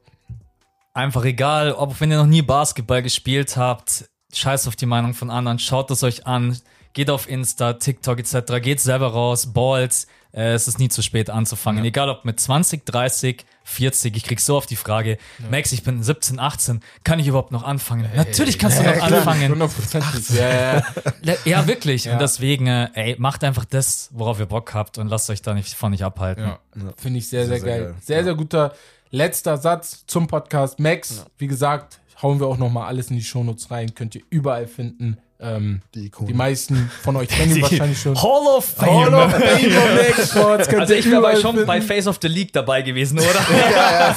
Einfach 0.95 1.25
egal, 1.25 1.73
ob 1.73 2.01
wenn 2.01 2.11
ihr 2.11 2.19
noch 2.19 2.27
nie 2.27 2.43
Basketball 2.43 3.03
gespielt 3.03 3.57
habt, 3.57 4.09
scheiß 4.33 4.69
auf 4.69 4.77
die 4.77 4.87
Meinung 4.87 5.15
von 5.15 5.31
anderen, 5.31 5.59
schaut 5.59 5.91
es 5.91 6.03
euch 6.03 6.27
an, 6.27 6.57
geht 6.95 7.11
auf 7.11 7.29
Insta, 7.29 7.75
TikTok 7.75 8.21
etc., 8.21 8.63
geht 8.63 8.81
selber 8.81 9.09
raus, 9.09 9.53
Balls, 9.53 10.07
äh, 10.33 10.53
es 10.55 10.67
ist 10.67 10.79
nie 10.79 10.89
zu 10.89 11.03
spät 11.03 11.29
anzufangen. 11.31 11.85
Egal 11.85 12.09
ob 12.09 12.25
mit 12.25 12.41
20, 12.41 12.85
30, 12.87 13.45
40, 13.65 14.17
ich 14.17 14.25
krieg 14.25 14.41
so 14.41 14.57
oft 14.57 14.69
die 14.71 14.77
Frage, 14.77 15.19
Max, 15.51 15.73
ich 15.73 15.83
bin 15.83 16.03
17, 16.03 16.39
18, 16.39 16.81
kann 17.03 17.19
ich 17.19 17.27
überhaupt 17.27 17.53
noch 17.53 17.63
anfangen? 17.63 18.09
Natürlich 18.15 18.59
kannst 18.59 18.79
du 18.79 18.83
noch 18.83 19.03
anfangen. 19.03 19.53
Hundertprozentig. 19.53 20.31
Ja, 20.31 20.49
ja, 20.49 20.83
ja. 21.23 21.35
Ja, 21.45 21.67
wirklich. 21.67 22.05
Ja. 22.05 22.15
Und 22.15 22.21
deswegen, 22.21 22.67
äh, 22.67 22.89
ey, 22.95 23.17
macht 23.19 23.45
einfach 23.45 23.65
das, 23.65 24.11
worauf 24.13 24.39
ihr 24.39 24.47
Bock 24.47 24.75
habt 24.75 24.99
und 24.99 25.09
lasst 25.09 25.31
euch 25.31 25.43
da 25.43 25.55
nicht 25.55 25.75
von 25.75 25.93
nicht 25.93 26.05
abhalten. 26.05 26.45
Ja, 26.45 26.59
finde 26.97 27.19
ich 27.19 27.29
sehr, 27.29 27.47
sehr, 27.47 27.59
Sehr, 27.59 27.61
sehr 27.61 27.79
geil. 27.79 27.85
geil. 27.85 27.95
Sehr, 28.03 28.25
sehr 28.25 28.35
guter 28.35 28.75
letzter 29.11 29.57
Satz 29.57 30.05
zum 30.07 30.27
Podcast. 30.27 30.81
Max, 30.81 31.25
wie 31.39 31.47
gesagt, 31.47 32.01
hauen 32.23 32.41
wir 32.41 32.47
auch 32.49 32.59
nochmal 32.59 32.87
alles 32.89 33.11
in 33.11 33.17
die 33.17 33.23
Shownotes 33.23 33.71
rein. 33.71 33.95
Könnt 33.95 34.15
ihr 34.15 34.23
überall 34.31 34.67
finden. 34.67 35.19
Ähm, 35.45 35.83
Die 35.95 36.11
die 36.27 36.33
meisten 36.35 36.91
von 37.03 37.17
euch 37.17 37.29
kennen 37.29 37.55
ihn 37.57 37.63
wahrscheinlich 37.63 38.01
schon. 38.01 38.17
Hall 38.17 38.47
of 38.57 38.65
Fame. 38.65 38.89
Hall 39.13 39.15
of 39.15 39.33
Fame 39.33 40.27
Sports. 40.27 40.69
Könnt 40.69 40.81
Also 40.81 40.95
ich 40.95 41.11
wäre 41.11 41.37
schon 41.37 41.53
finden. 41.53 41.67
bei 41.67 41.81
Face 41.83 42.07
of 42.07 42.19
the 42.23 42.29
League 42.29 42.53
dabei 42.53 42.83
gewesen, 42.83 43.19
oder? 43.19 43.41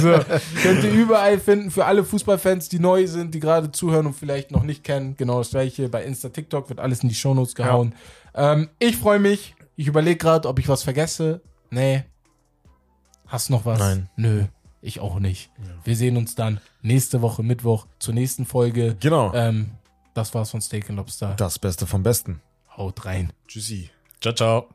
So, 0.00 0.20
könnt 0.62 0.84
ihr 0.84 0.90
überall 0.92 1.38
finden. 1.38 1.70
Für 1.70 1.86
alle 1.86 2.04
Fußballfans, 2.04 2.68
die 2.68 2.78
neu 2.78 3.06
sind, 3.06 3.34
die 3.34 3.40
gerade 3.40 3.72
zuhören 3.72 4.06
und 4.06 4.14
vielleicht 4.14 4.50
noch 4.50 4.62
nicht 4.62 4.84
kennen. 4.84 5.16
Genau 5.16 5.38
das 5.38 5.50
gleiche. 5.50 5.88
Bei 5.88 6.04
Insta, 6.04 6.28
TikTok 6.28 6.68
wird 6.68 6.80
alles 6.80 7.02
in 7.02 7.08
die 7.08 7.14
Shownotes 7.14 7.54
gehauen. 7.54 7.94
Ähm, 8.34 8.68
ich 8.78 8.96
freue 8.96 9.18
mich. 9.18 9.54
Ich 9.76 9.86
überlege 9.86 10.16
gerade, 10.18 10.48
ob 10.48 10.58
ich 10.58 10.68
was 10.68 10.82
vergesse. 10.82 11.40
Nee. 11.70 12.04
Hast 13.26 13.48
du 13.48 13.52
noch 13.54 13.64
was? 13.64 13.78
Nein. 13.78 14.08
Nö. 14.16 14.44
Ich 14.80 15.00
auch 15.00 15.18
nicht. 15.18 15.50
Wir 15.84 15.96
sehen 15.96 16.16
uns 16.16 16.34
dann 16.34 16.60
nächste 16.82 17.20
Woche 17.20 17.42
Mittwoch 17.42 17.86
zur 17.98 18.14
nächsten 18.14 18.46
Folge. 18.46 18.96
Genau. 19.00 19.32
Ähm, 19.34 19.70
das 20.18 20.34
war's 20.34 20.50
von 20.50 20.60
Steak 20.60 20.90
and 20.90 20.96
Lobster. 20.98 21.34
Das 21.36 21.58
Beste 21.58 21.86
vom 21.86 22.02
Besten. 22.02 22.42
Haut 22.76 23.04
rein. 23.04 23.32
Tschüssi. 23.46 23.90
ciao, 24.20 24.34
ciao. 24.34 24.68